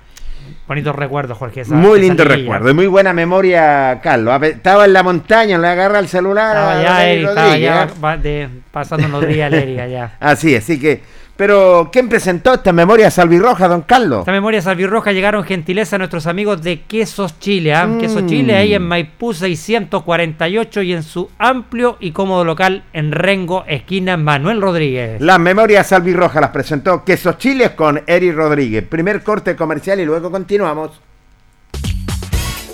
Bonitos 0.68 0.96
recuerdos, 0.96 1.38
Jorge. 1.40 1.62
esa- 1.62 1.74
muy 1.74 1.94
esa 1.98 2.08
lindo 2.08 2.24
liguilla. 2.24 2.38
recuerdo 2.44 2.70
y 2.70 2.74
muy 2.76 2.86
buena 2.88 3.14
memoria, 3.14 4.00
Carlos. 4.04 4.32
A 4.32 4.38
ver, 4.38 4.52
Estaba 4.52 4.86
en 4.86 4.94
la 4.94 5.02
montaña, 5.02 5.58
le 5.58 5.68
agarra 5.68 5.98
el 5.98 6.08
celular 6.08 6.56
Estaba 6.56 6.84
ya, 6.84 6.90
Rodríguez 6.90 7.16
Eri, 7.18 7.26
estaba 7.26 7.58
ya 7.58 7.90
¿ah? 8.04 8.18
de- 8.18 8.50
pasando 8.72 9.08
unos 9.08 9.28
días 9.28 9.52
el 9.52 9.60
Eri 9.60 9.80
allá. 9.80 10.14
Así, 10.20 10.56
así 10.56 10.80
que. 10.80 11.02
Pero, 11.38 11.90
¿quién 11.92 12.08
presentó 12.08 12.54
esta 12.54 12.72
memoria 12.72 13.12
salvirroja, 13.12 13.68
don 13.68 13.82
Carlos? 13.82 14.20
Esta 14.20 14.32
memoria 14.32 14.62
salvirroja 14.62 15.12
llegaron 15.12 15.44
gentileza 15.44 15.98
a 15.98 16.00
nuestros 16.00 16.28
amigos 16.28 16.62
de 16.62 16.84
Quesos 16.84 17.38
Chile. 17.40 17.74
¿eh? 17.74 17.98
Quesos 18.00 18.26
Chile 18.26 18.56
ahí 18.56 18.74
en 18.74 18.84
Maipú 18.84 19.34
648 19.34 20.82
y 20.82 20.94
en 20.94 21.04
su 21.04 21.30
amplio 21.38 21.98
y 22.00 22.12
cómodo 22.12 22.46
local 22.46 22.86
en 22.94 23.12
Rengo, 23.12 23.66
esquina 23.68 24.16
Manuel 24.16 24.62
Rodríguez. 24.62 25.20
Las 25.20 25.38
memorias 25.38 25.88
salvirrojas 25.88 26.40
las 26.40 26.52
presentó 26.52 27.04
Quesos 27.04 27.38
Chile 27.38 27.76
con 27.76 28.02
Eri 28.08 28.32
Rodríguez. 28.32 28.88
Primer 28.88 29.22
corte 29.22 29.58
comercial 29.58 30.00
y 30.00 30.06
luego 30.06 30.32
continuamos. 30.32 31.02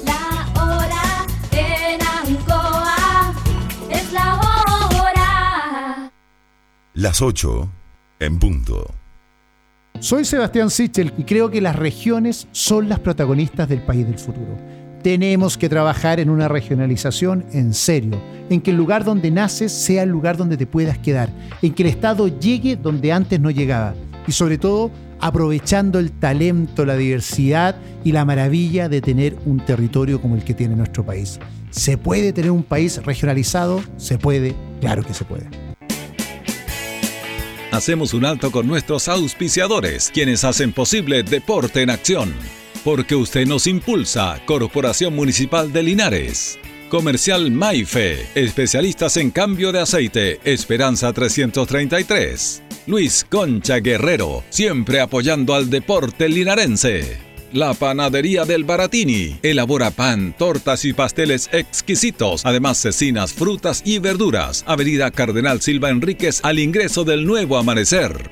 La 0.06 0.48
hora 0.62 1.26
en 3.90 4.14
la 4.14 4.36
hora. 4.36 6.12
Las 6.94 7.24
8 7.24 7.81
en 8.22 8.38
punto. 8.38 8.94
Soy 10.00 10.26
Sebastián 10.26 10.70
Sichel 10.70 11.12
y 11.18 11.24
creo 11.24 11.52
que 11.52 11.60
las 11.60 11.76
regiones 11.76 12.48
son 12.52 12.88
las 12.88 13.00
protagonistas 13.00 13.68
del 13.68 13.82
país 13.82 14.06
del 14.06 14.18
futuro. 14.18 14.58
Tenemos 15.04 15.58
que 15.58 15.68
trabajar 15.68 16.20
en 16.20 16.30
una 16.30 16.48
regionalización 16.48 17.44
en 17.52 17.74
serio, 17.74 18.22
en 18.50 18.62
que 18.62 18.72
el 18.72 18.78
lugar 18.78 19.04
donde 19.04 19.32
naces 19.32 19.72
sea 19.72 20.04
el 20.04 20.10
lugar 20.10 20.38
donde 20.38 20.58
te 20.58 20.68
puedas 20.68 21.00
quedar, 21.00 21.30
en 21.62 21.74
que 21.74 21.84
el 21.84 21.90
Estado 21.90 22.28
llegue 22.28 22.76
donde 22.76 23.12
antes 23.12 23.40
no 23.40 23.50
llegaba 23.50 23.96
y 24.28 24.32
sobre 24.32 24.60
todo 24.60 24.92
aprovechando 25.20 25.98
el 25.98 26.12
talento, 26.12 26.86
la 26.86 26.96
diversidad 26.96 27.76
y 28.04 28.12
la 28.12 28.26
maravilla 28.26 28.90
de 28.90 29.02
tener 29.02 29.36
un 29.46 29.60
territorio 29.66 30.22
como 30.22 30.36
el 30.36 30.44
que 30.44 30.54
tiene 30.54 30.76
nuestro 30.76 31.04
país. 31.04 31.40
¿Se 31.72 31.98
puede 31.98 32.34
tener 32.34 32.52
un 32.52 32.64
país 32.64 33.04
regionalizado? 33.04 33.82
Se 33.98 34.20
puede, 34.20 34.56
claro 34.80 35.04
que 35.04 35.14
se 35.14 35.26
puede. 35.26 35.61
Hacemos 37.72 38.14
un 38.14 38.26
alto 38.26 38.52
con 38.52 38.68
nuestros 38.68 39.08
auspiciadores, 39.08 40.12
quienes 40.14 40.44
hacen 40.44 40.74
posible 40.74 41.24
Deporte 41.24 41.82
en 41.82 41.90
Acción. 41.90 42.34
Porque 42.84 43.16
usted 43.16 43.48
nos 43.48 43.66
impulsa, 43.66 44.42
Corporación 44.46 45.16
Municipal 45.16 45.72
de 45.72 45.84
Linares. 45.84 46.60
Comercial 46.90 47.50
Maife, 47.50 48.28
especialistas 48.36 49.16
en 49.16 49.32
cambio 49.32 49.72
de 49.72 49.80
aceite, 49.80 50.42
Esperanza 50.44 51.14
333. 51.14 52.62
Luis 52.88 53.26
Concha 53.30 53.78
Guerrero, 53.78 54.44
siempre 54.50 55.00
apoyando 55.00 55.56
al 55.56 55.70
deporte 55.70 56.28
linarense. 56.28 57.31
La 57.54 57.74
Panadería 57.74 58.46
del 58.46 58.64
Baratini 58.64 59.38
elabora 59.44 59.92
pan, 59.92 60.34
tortas 60.38 60.86
y 60.86 60.94
pasteles 60.94 61.50
exquisitos, 61.52 62.46
además 62.46 62.78
cecinas, 62.78 63.34
frutas 63.34 63.82
y 63.84 64.00
verduras. 64.00 64.64
Avenida 64.68 65.12
Cardenal 65.12 65.60
Silva 65.60 65.90
Enríquez 65.90 66.40
al 66.44 66.60
ingreso 66.60 67.04
del 67.04 67.26
nuevo 67.26 67.58
amanecer. 67.58 68.30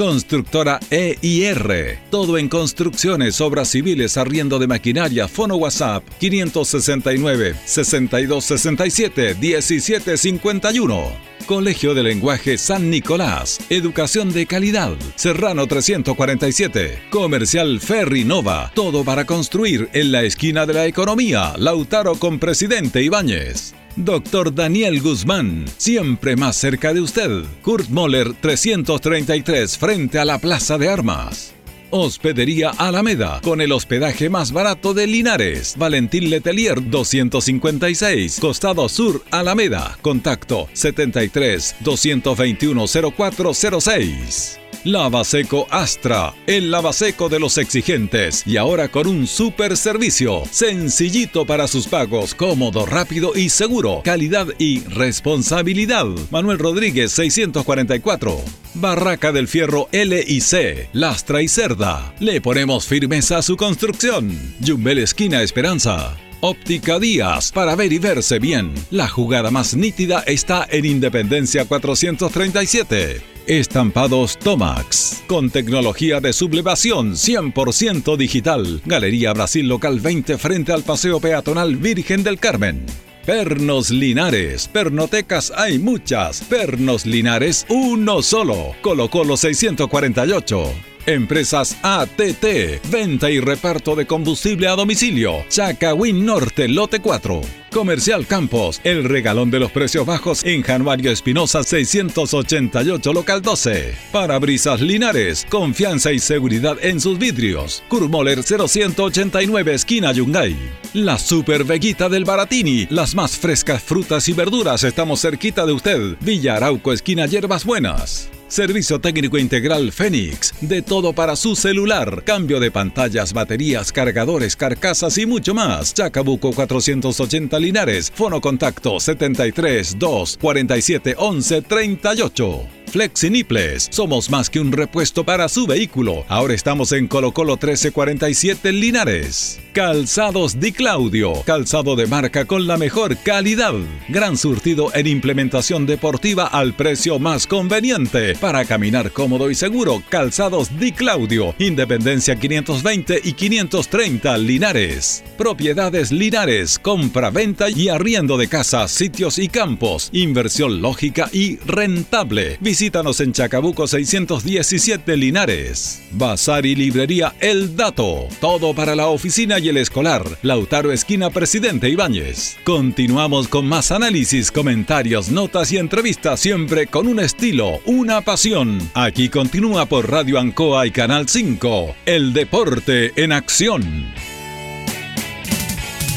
Constructora 0.00 0.80
EIR. 0.90 1.98
Todo 2.10 2.38
en 2.38 2.48
construcciones, 2.48 3.38
obras 3.42 3.68
civiles, 3.68 4.16
arriendo 4.16 4.58
de 4.58 4.66
maquinaria, 4.66 5.28
fono 5.28 5.56
WhatsApp 5.56 6.02
569 6.18 7.54
6267 7.66 9.34
1751. 9.34 11.12
Colegio 11.44 11.92
de 11.92 12.02
Lenguaje 12.02 12.56
San 12.56 12.88
Nicolás. 12.88 13.58
Educación 13.68 14.32
de 14.32 14.46
calidad. 14.46 14.96
Serrano 15.16 15.66
347. 15.66 16.98
Comercial 17.10 17.78
Ferry 17.78 18.24
Nova. 18.24 18.72
Todo 18.74 19.04
para 19.04 19.26
construir 19.26 19.90
en 19.92 20.12
la 20.12 20.22
esquina 20.22 20.64
de 20.64 20.72
la 20.72 20.86
economía. 20.86 21.52
Lautaro 21.58 22.14
con 22.14 22.38
Presidente 22.38 23.02
Ibáñez. 23.02 23.74
Doctor 23.96 24.54
Daniel 24.54 25.00
Guzmán, 25.00 25.64
siempre 25.76 26.36
más 26.36 26.56
cerca 26.56 26.94
de 26.94 27.00
usted. 27.00 27.44
Kurt 27.62 27.88
Moller 27.88 28.34
333 28.34 29.78
frente 29.78 30.18
a 30.18 30.24
la 30.24 30.38
Plaza 30.38 30.78
de 30.78 30.88
Armas. 30.88 31.54
Hospedería 31.90 32.70
Alameda, 32.70 33.40
con 33.42 33.60
el 33.60 33.72
hospedaje 33.72 34.30
más 34.30 34.52
barato 34.52 34.94
de 34.94 35.08
Linares. 35.08 35.74
Valentín 35.76 36.30
Letelier 36.30 36.88
256, 36.88 38.38
Costado 38.40 38.88
Sur 38.88 39.24
Alameda. 39.30 39.98
Contacto 40.00 40.68
73 40.72 41.76
221 41.80 42.86
0406. 42.86 44.59
Lavaseco 44.84 45.66
Astra, 45.70 46.32
el 46.46 46.70
lavaseco 46.70 47.28
de 47.28 47.38
los 47.38 47.58
exigentes 47.58 48.42
y 48.46 48.56
ahora 48.56 48.88
con 48.88 49.06
un 49.06 49.26
super 49.26 49.76
servicio, 49.76 50.42
sencillito 50.50 51.44
para 51.44 51.68
sus 51.68 51.86
pagos, 51.86 52.34
cómodo, 52.34 52.86
rápido 52.86 53.32
y 53.34 53.50
seguro, 53.50 54.00
calidad 54.02 54.46
y 54.58 54.80
responsabilidad. 54.84 56.06
Manuel 56.30 56.58
Rodríguez 56.58 57.12
644. 57.12 58.40
Barraca 58.72 59.32
del 59.32 59.48
Fierro 59.48 59.88
L 59.92 60.24
y 60.26 60.40
C, 60.40 60.88
Lastra 60.94 61.42
y 61.42 61.48
Cerda. 61.48 62.14
Le 62.18 62.40
ponemos 62.40 62.86
firmeza 62.86 63.36
a 63.36 63.42
su 63.42 63.58
construcción. 63.58 64.30
Jumbel 64.66 64.98
Esquina 64.98 65.42
Esperanza. 65.42 66.16
Óptica 66.42 66.98
Díaz, 66.98 67.52
para 67.52 67.76
ver 67.76 67.92
y 67.92 67.98
verse 67.98 68.38
bien. 68.38 68.72
La 68.90 69.08
jugada 69.08 69.50
más 69.50 69.76
nítida 69.76 70.20
está 70.26 70.66
en 70.70 70.86
Independencia 70.86 71.66
437. 71.66 73.20
Estampados 73.46 74.38
Tomax, 74.38 75.22
con 75.26 75.50
tecnología 75.50 76.20
de 76.20 76.32
sublevación 76.32 77.12
100% 77.12 78.16
digital. 78.16 78.80
Galería 78.86 79.34
Brasil 79.34 79.68
Local 79.68 80.00
20 80.00 80.38
frente 80.38 80.72
al 80.72 80.82
Paseo 80.82 81.20
Peatonal 81.20 81.76
Virgen 81.76 82.22
del 82.22 82.38
Carmen. 82.38 82.86
Pernos 83.26 83.90
Linares, 83.90 84.66
pernotecas 84.66 85.52
hay 85.54 85.78
muchas. 85.78 86.40
Pernos 86.40 87.04
Linares, 87.04 87.66
uno 87.68 88.22
solo. 88.22 88.74
Colo 88.80 89.10
Colo 89.10 89.36
648. 89.36 90.72
Empresas 91.06 91.76
ATT, 91.82 92.80
venta 92.90 93.30
y 93.30 93.40
reparto 93.40 93.96
de 93.96 94.06
combustible 94.06 94.68
a 94.68 94.76
domicilio. 94.76 95.44
Chacawin 95.48 96.24
Norte, 96.24 96.68
lote 96.68 97.00
4. 97.00 97.40
Comercial 97.70 98.26
Campos, 98.26 98.80
el 98.82 99.04
regalón 99.04 99.50
de 99.50 99.60
los 99.60 99.70
precios 99.70 100.04
bajos 100.04 100.44
en 100.44 100.62
Januario 100.62 101.10
Espinosa 101.12 101.62
688 101.62 103.12
local 103.12 103.42
12. 103.42 103.94
Parabrisas 104.12 104.80
Linares, 104.80 105.46
confianza 105.48 106.12
y 106.12 106.18
seguridad 106.18 106.76
en 106.82 107.00
sus 107.00 107.18
vidrios. 107.18 107.82
Kurmoller 107.88 108.42
0189 108.42 109.74
esquina 109.74 110.12
Yungay. 110.12 110.56
La 110.94 111.18
Super 111.18 111.64
Veguita 111.64 112.08
del 112.08 112.24
Baratini, 112.24 112.86
las 112.90 113.14
más 113.14 113.36
frescas 113.36 113.82
frutas 113.82 114.28
y 114.28 114.32
verduras 114.32 114.82
estamos 114.82 115.20
cerquita 115.20 115.64
de 115.64 115.72
usted. 115.72 116.16
Villa 116.20 116.56
Arauco 116.56 116.92
esquina 116.92 117.26
Hierbas 117.26 117.64
Buenas. 117.64 118.30
Servicio 118.50 118.98
técnico 119.00 119.38
integral 119.38 119.92
Fénix. 119.92 120.52
De 120.60 120.82
todo 120.82 121.12
para 121.12 121.36
su 121.36 121.54
celular. 121.54 122.24
Cambio 122.24 122.58
de 122.58 122.72
pantallas, 122.72 123.32
baterías, 123.32 123.92
cargadores, 123.92 124.56
carcasas 124.56 125.16
y 125.18 125.24
mucho 125.24 125.54
más. 125.54 125.94
Chacabuco 125.94 126.52
480 126.52 127.60
Linares. 127.60 128.10
Fono 128.12 128.40
contacto 128.40 128.98
73 128.98 129.96
2 130.00 130.38
47 130.40 131.14
11 131.16 131.62
38. 131.62 132.79
Flexiniples. 132.90 133.88
Somos 133.90 134.30
más 134.30 134.50
que 134.50 134.60
un 134.60 134.72
repuesto 134.72 135.24
para 135.24 135.48
su 135.48 135.66
vehículo. 135.66 136.24
Ahora 136.28 136.54
estamos 136.54 136.92
en 136.92 137.06
Colo 137.06 137.32
Colo 137.32 137.52
1347 137.52 138.72
Linares. 138.72 139.60
Calzados 139.72 140.58
Di 140.58 140.72
Claudio. 140.72 141.42
Calzado 141.46 141.94
de 141.94 142.06
marca 142.06 142.44
con 142.44 142.66
la 142.66 142.76
mejor 142.76 143.16
calidad. 143.18 143.74
Gran 144.08 144.36
surtido 144.36 144.92
en 144.94 145.06
implementación 145.06 145.86
deportiva 145.86 146.46
al 146.46 146.74
precio 146.74 147.18
más 147.20 147.46
conveniente. 147.46 148.34
Para 148.34 148.64
caminar 148.64 149.12
cómodo 149.12 149.48
y 149.48 149.54
seguro. 149.54 150.02
Calzados 150.08 150.76
Di 150.78 150.90
Claudio. 150.90 151.54
Independencia 151.58 152.36
520 152.36 153.20
y 153.22 153.32
530 153.32 154.38
Linares. 154.38 155.22
Propiedades 155.38 156.10
Linares. 156.10 156.78
Compra, 156.78 157.30
venta 157.30 157.70
y 157.70 157.88
arriendo 157.88 158.36
de 158.36 158.48
casas, 158.48 158.90
sitios 158.90 159.38
y 159.38 159.48
campos. 159.48 160.10
Inversión 160.12 160.82
lógica 160.82 161.28
y 161.32 161.58
rentable. 161.58 162.58
Visítanos 162.80 163.20
en 163.20 163.34
Chacabuco 163.34 163.86
617 163.86 165.14
Linares. 165.18 166.00
Bazar 166.12 166.64
y 166.64 166.74
librería 166.74 167.34
El 167.38 167.76
Dato. 167.76 168.26
Todo 168.40 168.72
para 168.72 168.96
la 168.96 169.08
oficina 169.08 169.58
y 169.58 169.68
el 169.68 169.76
escolar. 169.76 170.24
Lautaro 170.40 170.90
Esquina 170.90 171.28
Presidente 171.28 171.90
Ibáñez. 171.90 172.56
Continuamos 172.64 173.48
con 173.48 173.66
más 173.66 173.92
análisis, 173.92 174.50
comentarios, 174.50 175.28
notas 175.30 175.70
y 175.72 175.76
entrevistas 175.76 176.40
siempre 176.40 176.86
con 176.86 177.06
un 177.06 177.20
estilo, 177.20 177.80
una 177.84 178.22
pasión. 178.22 178.78
Aquí 178.94 179.28
continúa 179.28 179.84
por 179.84 180.10
Radio 180.10 180.38
Ancoa 180.38 180.86
y 180.86 180.90
Canal 180.90 181.28
5. 181.28 181.96
El 182.06 182.32
deporte 182.32 183.12
en 183.22 183.32
acción. 183.32 183.82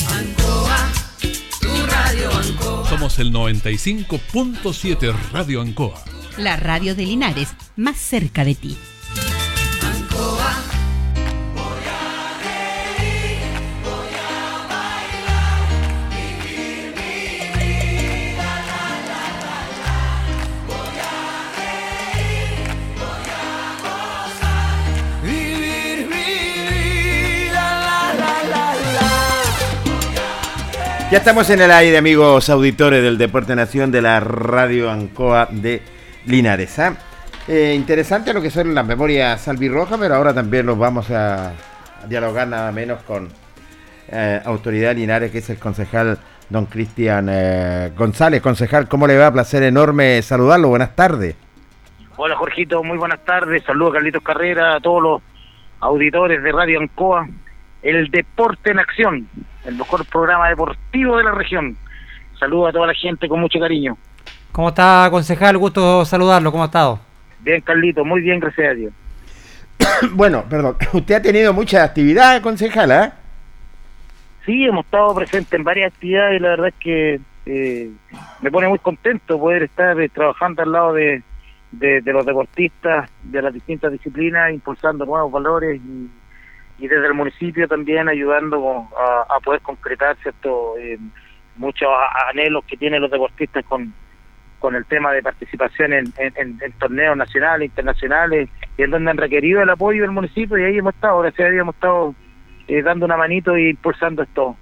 Ancoa, 0.07 0.91
tu 1.59 1.85
radio 1.87 2.31
Ancoa. 2.31 2.89
Somos 2.89 3.19
el 3.19 3.33
95.7 3.33 5.13
Radio 5.33 5.59
Ancoa. 5.59 6.12
La 6.37 6.55
radio 6.55 6.95
de 6.95 7.05
Linares, 7.05 7.49
más 7.75 7.95
cerca 7.97 8.43
de 8.43 8.55
ti. 8.55 8.75
Ya 31.11 31.19
estamos 31.19 31.47
en 31.51 31.61
el 31.61 31.71
aire, 31.71 31.99
amigos 31.99 32.49
auditores 32.49 33.03
del 33.03 33.19
Deporte 33.19 33.55
Nación 33.55 33.91
de 33.91 34.01
la 34.01 34.19
Radio 34.19 34.89
Ancoa 34.89 35.47
de 35.51 35.92
Linares. 36.25 36.79
¿ah? 36.79 36.95
Eh, 37.47 37.73
interesante 37.75 38.33
lo 38.33 38.41
que 38.41 38.49
son 38.49 38.73
las 38.73 38.85
memorias 38.85 39.47
albirrojas, 39.47 39.99
pero 39.99 40.15
ahora 40.15 40.33
también 40.33 40.65
los 40.65 40.77
vamos 40.77 41.11
a 41.11 41.51
dialogar 42.07 42.47
nada 42.47 42.71
menos 42.71 43.01
con 43.03 43.29
eh, 44.09 44.41
autoridad 44.45 44.95
Linares, 44.95 45.31
que 45.31 45.39
es 45.39 45.49
el 45.49 45.59
concejal 45.59 46.17
don 46.49 46.65
Cristian 46.67 47.27
eh, 47.29 47.91
González. 47.97 48.41
Concejal, 48.41 48.87
¿cómo 48.87 49.07
le 49.07 49.17
va? 49.17 49.31
Placer 49.31 49.63
enorme 49.63 50.21
saludarlo. 50.21 50.69
Buenas 50.69 50.95
tardes. 50.95 51.35
Hola 52.15 52.35
Jorgito, 52.35 52.83
muy 52.83 52.97
buenas 52.97 53.23
tardes. 53.25 53.63
Saludos 53.63 53.91
a 53.91 53.95
Carlitos 53.95 54.23
Carrera, 54.23 54.75
a 54.75 54.79
todos 54.79 55.01
los 55.01 55.21
auditores 55.79 56.43
de 56.43 56.51
Radio 56.51 56.79
Ancoa. 56.79 57.27
El 57.81 58.09
deporte 58.11 58.71
en 58.71 58.79
acción, 58.79 59.27
el 59.65 59.75
mejor 59.75 60.05
programa 60.05 60.47
deportivo 60.47 61.17
de 61.17 61.23
la 61.23 61.31
región. 61.31 61.75
Saludos 62.39 62.69
a 62.69 62.71
toda 62.71 62.87
la 62.87 62.93
gente 62.93 63.27
con 63.27 63.41
mucho 63.41 63.59
cariño. 63.59 63.97
¿Cómo 64.53 64.69
está, 64.69 65.07
concejal? 65.09 65.57
Gusto 65.57 66.05
saludarlo. 66.05 66.51
¿Cómo 66.51 66.61
ha 66.61 66.67
estado? 66.67 66.99
Bien, 67.39 67.59
Carlito, 67.61 68.05
muy 68.05 68.21
bien, 68.21 68.39
gracias 68.39 68.69
a 68.69 68.73
Dios. 68.75 68.93
bueno, 70.11 70.45
perdón, 70.47 70.77
usted 70.93 71.15
ha 71.15 71.21
tenido 71.23 71.53
mucha 71.53 71.83
actividad, 71.83 72.39
concejala. 72.39 73.05
¿eh? 73.05 73.11
Sí, 74.45 74.63
hemos 74.63 74.85
estado 74.85 75.15
presentes 75.15 75.51
en 75.53 75.63
varias 75.63 75.91
actividades 75.91 76.39
y 76.39 76.43
la 76.43 76.49
verdad 76.49 76.67
es 76.67 76.75
que 76.75 77.19
eh, 77.47 77.89
me 78.41 78.51
pone 78.51 78.67
muy 78.67 78.77
contento 78.77 79.39
poder 79.39 79.63
estar 79.63 79.99
eh, 79.99 80.07
trabajando 80.09 80.61
al 80.61 80.71
lado 80.71 80.93
de, 80.93 81.23
de, 81.71 82.01
de 82.01 82.13
los 82.13 82.23
deportistas 82.23 83.09
de 83.23 83.41
las 83.41 83.55
distintas 83.55 83.91
disciplinas, 83.91 84.53
impulsando 84.53 85.03
nuevos 85.03 85.31
valores 85.31 85.81
y, 85.83 86.11
y 86.77 86.87
desde 86.87 87.07
el 87.07 87.15
municipio 87.15 87.67
también 87.67 88.07
ayudando 88.07 88.87
a, 88.95 89.35
a 89.35 89.39
poder 89.39 89.61
concretar 89.61 90.15
ciertos 90.21 90.77
eh, 90.77 90.99
muchos 91.55 91.89
anhelos 92.29 92.63
que 92.65 92.77
tienen 92.77 93.01
los 93.01 93.09
deportistas 93.09 93.65
con, 93.65 93.91
con 94.63 94.75
el 94.75 94.85
tema 94.85 95.11
de 95.11 95.21
participación 95.21 95.91
en, 95.91 96.05
en- 96.17 96.33
en- 96.37 96.57
en 96.63 96.71
torneos 96.79 97.17
nacionales, 97.17 97.65
internacionales, 97.67 98.47
y 98.77 98.83
en 98.83 98.91
donde 98.91 99.11
han 99.11 99.17
requerido 99.17 99.61
el 99.61 99.69
apoyo 99.69 100.03
del 100.03 100.11
municipio 100.11 100.57
y 100.57 100.63
ahí 100.63 100.77
hemos 100.77 100.93
estado, 100.95 101.19
gracias 101.19 101.47
a 101.49 101.51
Dios 101.51 101.61
hemos 101.63 101.75
estado 101.75 102.15
eh, 102.69 102.81
dando 102.81 103.05
una 103.05 103.17
manito 103.17 103.53
e 103.57 103.71
impulsando 103.71 104.23
esto 104.23 104.55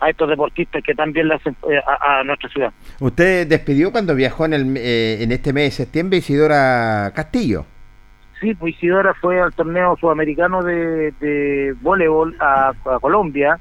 a 0.00 0.10
estos 0.10 0.28
deportistas 0.28 0.82
que 0.82 0.92
también 0.92 1.28
le 1.28 1.36
hacen 1.36 1.54
eh, 1.70 1.78
a, 1.86 2.18
a 2.18 2.24
nuestra 2.24 2.48
ciudad. 2.50 2.72
Usted 2.98 3.46
despidió 3.46 3.92
cuando 3.92 4.16
viajó 4.16 4.44
en, 4.46 4.54
el, 4.54 4.76
eh, 4.76 5.22
en 5.22 5.30
este 5.30 5.52
mes 5.52 5.66
de 5.66 5.84
septiembre 5.84 6.18
Isidora 6.18 7.12
Castillo. 7.14 7.64
Sí, 8.40 8.54
pues 8.54 8.74
Isidora 8.74 9.14
fue 9.14 9.40
al 9.40 9.52
torneo 9.54 9.96
sudamericano 10.00 10.64
de, 10.64 11.12
de 11.20 11.74
voleibol 11.80 12.34
a, 12.40 12.70
a 12.70 12.98
Colombia 12.98 13.60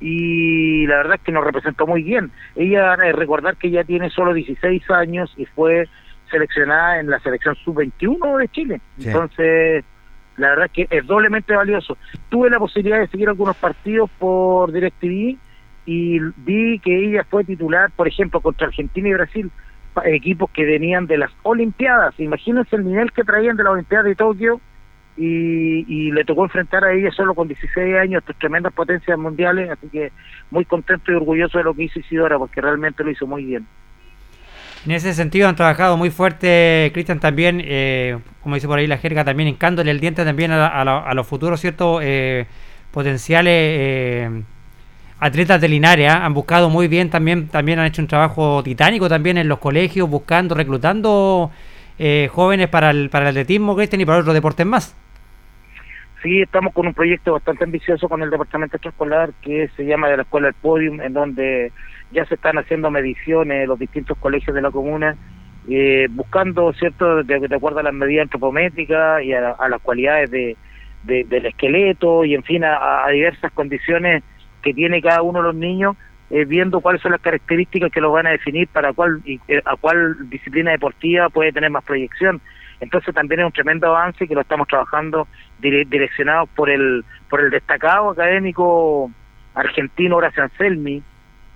y 0.00 0.86
la 0.86 0.96
verdad 0.96 1.14
es 1.16 1.20
que 1.22 1.32
nos 1.32 1.44
representó 1.44 1.86
muy 1.86 2.02
bien. 2.02 2.30
Ella, 2.54 2.94
eh, 2.94 3.12
recordar 3.12 3.56
que 3.56 3.68
ella 3.68 3.84
tiene 3.84 4.10
solo 4.10 4.34
16 4.34 4.90
años 4.90 5.32
y 5.36 5.46
fue 5.46 5.88
seleccionada 6.30 7.00
en 7.00 7.08
la 7.08 7.18
selección 7.20 7.54
sub-21 7.56 8.38
de 8.38 8.48
Chile. 8.48 8.80
Sí. 8.98 9.08
Entonces, 9.08 9.84
la 10.36 10.50
verdad 10.50 10.66
es 10.66 10.72
que 10.72 10.96
es 10.96 11.06
doblemente 11.06 11.54
valioso. 11.54 11.96
Tuve 12.28 12.50
la 12.50 12.58
posibilidad 12.58 12.98
de 12.98 13.08
seguir 13.08 13.28
algunos 13.28 13.56
partidos 13.56 14.10
por 14.18 14.72
DirecTV 14.72 15.36
y 15.86 16.18
vi 16.36 16.78
que 16.80 17.06
ella 17.06 17.24
fue 17.30 17.44
titular, 17.44 17.90
por 17.94 18.08
ejemplo, 18.08 18.40
contra 18.40 18.66
Argentina 18.66 19.08
y 19.08 19.14
Brasil, 19.14 19.50
equipos 20.04 20.50
que 20.50 20.64
venían 20.64 21.06
de 21.06 21.16
las 21.16 21.30
Olimpiadas. 21.42 22.18
Imagínense 22.18 22.76
el 22.76 22.84
nivel 22.84 23.12
que 23.12 23.24
traían 23.24 23.56
de 23.56 23.64
la 23.64 23.70
Olimpiada 23.70 24.04
de 24.04 24.14
Tokio 24.14 24.60
y, 25.16 25.84
y 25.88 26.12
le 26.12 26.24
tocó 26.24 26.44
enfrentar 26.44 26.84
a 26.84 26.92
ella 26.92 27.10
solo 27.10 27.34
con 27.34 27.48
16 27.48 27.96
años, 27.96 28.22
estas 28.22 28.38
tremendas 28.38 28.72
potencias 28.72 29.18
mundiales, 29.18 29.70
así 29.70 29.88
que 29.88 30.12
muy 30.50 30.64
contento 30.64 31.12
y 31.12 31.14
orgulloso 31.14 31.58
de 31.58 31.64
lo 31.64 31.74
que 31.74 31.84
hizo 31.84 31.98
Isidora, 31.98 32.38
porque 32.38 32.60
realmente 32.60 33.02
lo 33.02 33.10
hizo 33.10 33.26
muy 33.26 33.44
bien. 33.44 33.66
En 34.84 34.92
ese 34.92 35.14
sentido 35.14 35.48
han 35.48 35.56
trabajado 35.56 35.96
muy 35.96 36.10
fuerte, 36.10 36.90
Cristian, 36.94 37.18
también, 37.18 37.60
eh, 37.64 38.18
como 38.42 38.54
dice 38.54 38.68
por 38.68 38.78
ahí 38.78 38.86
la 38.86 38.98
jerga, 38.98 39.24
también 39.24 39.48
hincándole 39.48 39.90
el 39.90 39.98
diente 39.98 40.24
también 40.24 40.52
a, 40.52 40.66
a 40.66 40.82
a 40.82 41.14
los 41.14 41.26
futuros, 41.26 41.60
¿cierto? 41.60 41.98
Eh, 42.00 42.46
potenciales 42.92 43.52
eh, 43.52 44.42
atletas 45.18 45.60
de 45.60 45.68
Linares. 45.68 46.10
¿ah? 46.10 46.24
Han 46.24 46.34
buscado 46.34 46.70
muy 46.70 46.88
bien 46.88 47.10
también, 47.10 47.48
también 47.48 47.78
han 47.78 47.86
hecho 47.86 48.02
un 48.02 48.08
trabajo 48.08 48.62
titánico 48.62 49.08
también 49.08 49.38
en 49.38 49.48
los 49.48 49.58
colegios, 49.58 50.08
buscando, 50.08 50.54
reclutando 50.54 51.50
eh, 51.98 52.28
jóvenes 52.32 52.68
para 52.68 52.90
el, 52.90 53.10
para 53.10 53.26
el 53.26 53.30
atletismo, 53.30 53.76
Cristian, 53.76 54.00
y 54.00 54.04
para 54.04 54.18
otros 54.18 54.34
deportes 54.34 54.66
más. 54.66 54.96
Sí, 56.26 56.42
estamos 56.42 56.74
con 56.74 56.88
un 56.88 56.92
proyecto 56.92 57.34
bastante 57.34 57.62
ambicioso 57.62 58.08
con 58.08 58.20
el 58.20 58.30
departamento 58.30 58.76
extraescolar 58.76 59.30
que 59.42 59.68
se 59.76 59.84
llama 59.84 60.08
de 60.08 60.16
la 60.16 60.22
escuela 60.24 60.48
El 60.48 60.54
Podium, 60.54 61.00
en 61.00 61.12
donde 61.12 61.70
ya 62.10 62.24
se 62.24 62.34
están 62.34 62.58
haciendo 62.58 62.90
mediciones 62.90 63.60
de 63.60 63.66
los 63.68 63.78
distintos 63.78 64.18
colegios 64.18 64.52
de 64.52 64.60
la 64.60 64.72
comuna, 64.72 65.14
eh, 65.68 66.08
buscando, 66.10 66.72
¿cierto?, 66.72 67.22
de, 67.22 67.48
acuerdo 67.54 67.78
a 67.78 67.84
las 67.84 67.94
medidas 67.94 68.24
antropométricas 68.24 69.22
y 69.22 69.34
a, 69.34 69.54
las 69.68 69.80
cualidades 69.82 70.28
de, 70.32 70.56
de- 71.04 71.22
del 71.22 71.46
esqueleto 71.46 72.24
y, 72.24 72.34
en 72.34 72.42
fin, 72.42 72.64
a, 72.64 73.06
diversas 73.08 73.52
condiciones 73.52 74.24
que 74.62 74.74
tiene 74.74 75.00
cada 75.00 75.22
uno 75.22 75.38
de 75.38 75.44
los 75.44 75.54
niños, 75.54 75.96
eh, 76.30 76.44
viendo 76.44 76.80
cuáles 76.80 77.02
son 77.02 77.12
las 77.12 77.20
características 77.20 77.92
que 77.92 78.00
los 78.00 78.12
van 78.12 78.26
a 78.26 78.30
definir 78.30 78.66
para 78.66 78.92
cuál 78.92 79.20
y, 79.24 79.40
eh, 79.46 79.62
a 79.64 79.76
cuál 79.76 80.28
disciplina 80.28 80.72
deportiva 80.72 81.28
puede 81.28 81.52
tener 81.52 81.70
más 81.70 81.84
proyección. 81.84 82.40
Entonces 82.80 83.14
también 83.14 83.40
es 83.40 83.46
un 83.46 83.52
tremendo 83.52 83.86
avance 83.86 84.26
que 84.26 84.34
lo 84.34 84.40
estamos 84.40 84.68
trabajando 84.68 85.28
direccionados 85.60 86.48
por 86.50 86.70
el 86.70 87.04
por 87.30 87.40
el 87.40 87.50
destacado 87.50 88.10
académico 88.10 89.10
argentino 89.54 90.16
Horacio 90.16 90.42
Anselmi, 90.44 91.02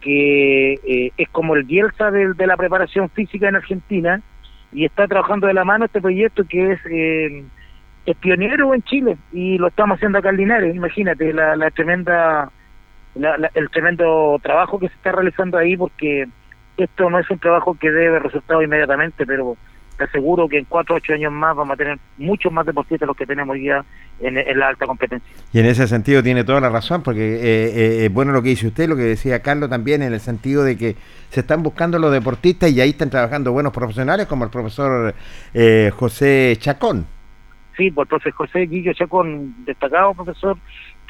que 0.01 0.73
eh, 0.75 1.13
es 1.17 1.29
como 1.31 1.55
el 1.55 1.65
Bielsa 1.65 2.11
del- 2.11 2.35
de, 2.35 2.47
la 2.47 2.57
preparación 2.57 3.09
física 3.11 3.49
en 3.49 3.57
Argentina 3.57 4.21
y 4.73 4.85
está 4.85 5.07
trabajando 5.07 5.47
de 5.47 5.55
la 5.55 5.65
mano 5.65 5.85
este 5.85 6.01
proyecto 6.01 6.45
que 6.45 6.73
es 6.73 6.81
eh, 6.91 7.45
es 8.07 8.17
pionero 8.17 8.75
en 8.75 8.83
Chile 8.83 9.17
y 9.33 9.59
lo 9.59 9.69
estamos 9.69 9.97
haciendo 9.97 10.19
acá 10.19 10.31
en 10.31 10.37
Linares. 10.39 10.75
Imagínate 10.75 11.33
la, 11.33 11.71
tremenda 11.71 12.51
la- 13.15 13.51
el 13.55 13.69
tremendo 13.71 14.39
trabajo 14.43 14.79
que 14.79 14.89
se 14.89 14.95
está 14.95 15.13
realizando 15.13 15.59
ahí 15.59 15.77
porque 15.77 16.27
esto 16.79 17.11
no 17.11 17.19
es 17.19 17.31
un 17.31 17.39
trabajo 17.39 17.77
que 17.79 17.91
debe 17.91 18.19
resultados 18.21 18.65
inmediatamente, 18.65 19.27
pero 19.27 19.57
te 20.01 20.05
aseguro 20.05 20.49
que 20.49 20.57
en 20.57 20.65
cuatro 20.65 20.95
o 20.95 20.99
ocho 20.99 21.13
años 21.13 21.31
más 21.31 21.55
vamos 21.55 21.75
a 21.75 21.77
tener 21.77 21.99
muchos 22.17 22.51
más 22.51 22.65
deportistas 22.65 23.01
de 23.01 23.07
los 23.07 23.15
que 23.15 23.27
tenemos 23.27 23.53
hoy 23.53 23.61
día 23.61 23.85
en, 24.21 24.39
en 24.39 24.59
la 24.59 24.69
alta 24.69 24.87
competencia. 24.87 25.31
Y 25.53 25.59
en 25.59 25.67
ese 25.67 25.87
sentido 25.87 26.23
tiene 26.23 26.43
toda 26.43 26.59
la 26.59 26.71
razón, 26.71 27.03
porque 27.03 27.21
eh, 27.21 27.43
eh, 27.43 28.07
es 28.07 28.13
bueno 28.13 28.33
lo 28.33 28.41
que 28.41 28.49
dice 28.49 28.69
usted, 28.69 28.89
lo 28.89 28.97
que 28.97 29.03
decía 29.03 29.43
Carlos 29.43 29.69
también, 29.69 30.01
en 30.01 30.15
el 30.15 30.21
sentido 30.21 30.65
de 30.65 30.79
que 30.79 30.97
se 31.29 31.41
están 31.41 31.63
buscando 31.63 31.99
los 31.99 32.11
deportistas 32.13 32.71
y 32.71 32.81
ahí 32.81 32.91
están 32.91 33.11
trabajando 33.11 33.53
buenos 33.53 33.75
profesionales 33.75 34.27
como 34.27 34.45
el 34.45 34.51
profesor 34.51 35.15
eh, 35.53 35.91
José 35.95 36.57
Chacón. 36.59 37.05
Sí, 37.77 37.91
por 37.91 38.05
el 38.05 38.09
profe 38.09 38.31
José 38.31 38.61
Guillo 38.61 38.95
Chacón, 38.95 39.55
destacado 39.67 40.15
profesor, 40.15 40.57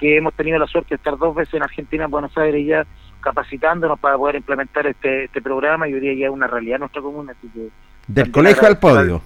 que 0.01 0.17
hemos 0.17 0.35
tenido 0.35 0.59
la 0.59 0.67
suerte 0.67 0.89
de 0.91 0.97
estar 0.97 1.17
dos 1.17 1.33
veces 1.37 1.55
en 1.55 1.63
Argentina, 1.63 2.07
en 2.07 2.11
Buenos 2.11 2.37
Aires, 2.37 2.67
ya 2.67 2.85
capacitándonos 3.21 3.99
para 4.01 4.17
poder 4.17 4.37
implementar 4.37 4.87
este, 4.87 5.25
este 5.25 5.41
programa 5.43 5.89
y 5.89 5.95
hoy 5.95 6.01
día 6.01 6.15
ya 6.15 6.27
es 6.27 6.33
una 6.33 6.47
realidad 6.47 6.77
en 6.77 6.81
nuestra 6.81 7.03
comuna. 7.03 7.33
Así 7.33 7.49
que 7.49 7.69
Del 8.09 8.31
colegio 8.31 8.67
al 8.67 8.79
podio. 8.79 9.23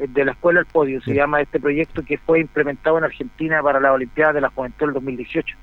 al- 0.00 0.12
de 0.12 0.24
la 0.24 0.30
escuela 0.32 0.60
al 0.60 0.66
podio, 0.66 1.00
se 1.00 1.10
Sí. 1.10 1.16
llama 1.16 1.40
este 1.40 1.58
proyecto 1.58 2.02
que 2.04 2.18
fue 2.18 2.40
implementado 2.40 2.98
en 2.98 3.04
Argentina 3.04 3.60
para 3.62 3.80
la 3.80 3.92
Olimpiada 3.92 4.32
de 4.34 4.40
la 4.40 4.50
Juventud 4.50 4.86
del 4.86 4.94
2018 4.94 5.56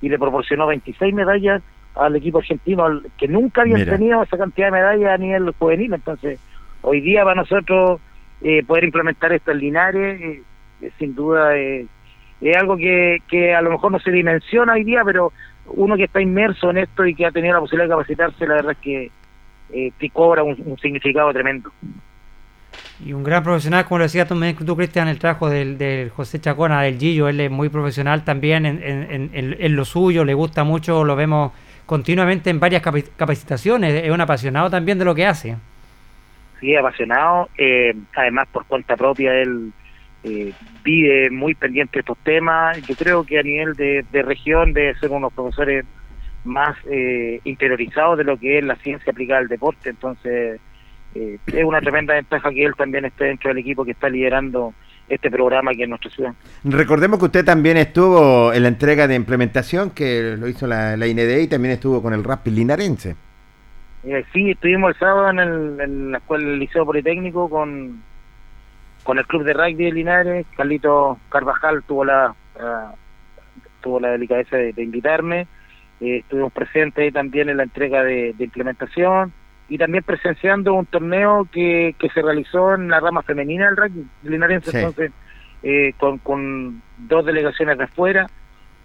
y 0.00 0.08
le 0.08 0.18
proporcionó 0.18 0.66
26 0.66 1.12
medallas 1.14 1.62
al 1.94 2.16
equipo 2.16 2.38
argentino 2.38 2.84
al- 2.86 3.06
que 3.18 3.28
nunca 3.28 3.60
habían 3.60 3.80
Mira. 3.80 3.92
tenido 3.96 4.22
esa 4.22 4.38
cantidad 4.38 4.68
de 4.68 4.72
medallas 4.72 5.10
a 5.10 5.18
nivel 5.18 5.50
juvenil. 5.58 5.92
Entonces, 5.92 6.40
hoy 6.80 7.00
día 7.02 7.22
para 7.24 7.36
nosotros 7.36 8.00
eh, 8.44 8.64
poder 8.66 8.84
implementar 8.84 9.32
esto 9.32 9.52
en 9.52 9.58
Linares, 9.58 10.20
eh, 10.20 10.42
eh, 10.80 10.90
sin 10.98 11.14
duda, 11.14 11.56
eh, 11.56 11.86
es 12.40 12.56
algo 12.56 12.76
que, 12.76 13.18
que 13.28 13.54
a 13.54 13.60
lo 13.62 13.70
mejor 13.70 13.92
no 13.92 14.00
se 14.00 14.10
dimensiona 14.10 14.72
hoy 14.72 14.82
día, 14.84 15.02
pero 15.04 15.32
uno 15.72 15.96
que 15.96 16.04
está 16.04 16.20
inmerso 16.20 16.70
en 16.70 16.78
esto 16.78 17.04
y 17.06 17.14
que 17.14 17.26
ha 17.26 17.30
tenido 17.30 17.54
la 17.54 17.60
posibilidad 17.60 17.86
de 17.88 17.90
capacitarse, 17.94 18.46
la 18.46 18.54
verdad 18.54 18.72
es 18.72 18.78
que 18.78 19.10
eh, 19.74 19.92
te 19.98 20.10
cobra 20.10 20.42
un- 20.42 20.62
un 20.66 20.78
significado 20.78 21.32
tremendo. 21.32 21.70
Y 23.04 23.12
un 23.12 23.24
gran 23.24 23.42
profesional, 23.42 23.84
como 23.84 23.98
lo 23.98 24.04
decía 24.04 24.26
tú, 24.26 24.38
tú 24.64 24.76
Cristian, 24.76 25.08
el 25.08 25.18
trabajo 25.18 25.48
del, 25.50 25.76
del 25.76 26.10
José 26.10 26.40
Chacona, 26.40 26.82
del 26.82 26.98
Gillo, 26.98 27.28
él 27.28 27.40
es 27.40 27.50
muy 27.50 27.68
profesional 27.68 28.22
también 28.24 28.64
en, 28.66 28.82
en- 28.82 29.10
en- 29.10 29.30
en- 29.32 29.56
en 29.58 29.76
lo 29.76 29.84
suyo, 29.84 30.24
le 30.24 30.34
gusta 30.34 30.62
mucho, 30.64 31.02
lo 31.04 31.16
vemos 31.16 31.52
continuamente 31.86 32.50
en 32.50 32.60
varias 32.60 32.82
capacitaciones, 33.16 34.04
es 34.04 34.10
un 34.10 34.20
apasionado 34.20 34.70
también 34.70 34.98
de 34.98 35.04
lo 35.04 35.14
que 35.14 35.26
hace. 35.26 35.56
sí, 36.60 36.76
apasionado, 36.76 37.48
eh, 37.58 37.92
además 38.14 38.46
por 38.52 38.64
cuenta 38.66 38.96
propia 38.96 39.34
él 39.34 39.72
eh, 40.24 40.52
vive 40.84 41.30
muy 41.30 41.54
pendiente 41.54 41.94
de 41.94 42.00
estos 42.00 42.18
temas, 42.18 42.80
yo 42.86 42.94
creo 42.94 43.24
que 43.24 43.38
a 43.38 43.42
nivel 43.42 43.74
de, 43.74 44.04
de 44.10 44.22
región 44.22 44.72
debe 44.72 44.94
ser 44.96 45.10
uno 45.10 45.18
de 45.18 45.22
los 45.22 45.32
profesores 45.32 45.84
más 46.44 46.76
eh, 46.90 47.40
interiorizados 47.44 48.18
de 48.18 48.24
lo 48.24 48.36
que 48.36 48.58
es 48.58 48.64
la 48.64 48.76
ciencia 48.76 49.12
aplicada 49.12 49.40
al 49.40 49.48
deporte, 49.48 49.90
entonces 49.90 50.60
eh, 51.14 51.38
es 51.46 51.64
una 51.64 51.80
tremenda 51.80 52.14
ventaja 52.14 52.50
que 52.50 52.64
él 52.64 52.74
también 52.76 53.04
esté 53.04 53.24
dentro 53.26 53.50
del 53.50 53.58
equipo 53.58 53.84
que 53.84 53.92
está 53.92 54.08
liderando 54.08 54.74
este 55.08 55.30
programa 55.30 55.72
aquí 55.72 55.82
en 55.82 55.90
nuestra 55.90 56.10
ciudad. 56.10 56.34
Recordemos 56.64 57.18
que 57.18 57.26
usted 57.26 57.44
también 57.44 57.76
estuvo 57.76 58.52
en 58.52 58.62
la 58.62 58.68
entrega 58.68 59.06
de 59.06 59.14
implementación 59.14 59.90
que 59.90 60.36
lo 60.38 60.48
hizo 60.48 60.66
la, 60.66 60.96
la 60.96 61.06
IND 61.06 61.18
y 61.18 61.48
también 61.48 61.74
estuvo 61.74 62.02
con 62.02 62.14
el 62.14 62.24
Rapid 62.24 62.52
Linarense. 62.52 63.16
Eh, 64.04 64.24
sí, 64.32 64.50
estuvimos 64.50 64.94
el 64.94 64.98
sábado 64.98 65.30
en, 65.30 65.38
el, 65.38 65.80
en 65.80 66.12
la 66.12 66.18
escuela 66.18 66.48
del 66.48 66.58
Liceo 66.58 66.84
Politécnico 66.84 67.48
con, 67.48 68.02
con 69.02 69.18
el 69.18 69.26
club 69.26 69.44
de 69.44 69.52
rugby 69.52 69.84
de 69.86 69.92
Linares. 69.92 70.46
Carlito 70.56 71.18
Carvajal 71.28 71.82
tuvo 71.84 72.04
la 72.04 72.34
ah, 72.60 72.92
tuvo 73.80 73.98
la 74.00 74.10
delicadeza 74.10 74.56
de, 74.56 74.72
de 74.72 74.82
invitarme. 74.82 75.46
Eh, 76.00 76.18
estuvimos 76.18 76.52
presentes 76.52 77.12
también 77.12 77.48
en 77.48 77.56
la 77.56 77.62
entrega 77.64 78.02
de, 78.04 78.32
de 78.36 78.44
implementación 78.44 79.32
y 79.68 79.78
también 79.78 80.02
presenciando 80.04 80.74
un 80.74 80.86
torneo 80.86 81.46
que, 81.50 81.94
que 81.98 82.08
se 82.10 82.22
realizó 82.22 82.74
en 82.74 82.88
la 82.88 83.00
rama 83.00 83.22
femenina 83.22 83.66
del 83.66 83.76
rugby 83.76 84.06
linarense, 84.24 84.70
Sí. 84.70 84.76
entonces 84.78 85.12
eh, 85.62 85.92
con, 85.98 86.18
con 86.18 86.82
dos 86.98 87.24
delegaciones 87.24 87.78
de 87.78 87.84
afuera, 87.84 88.26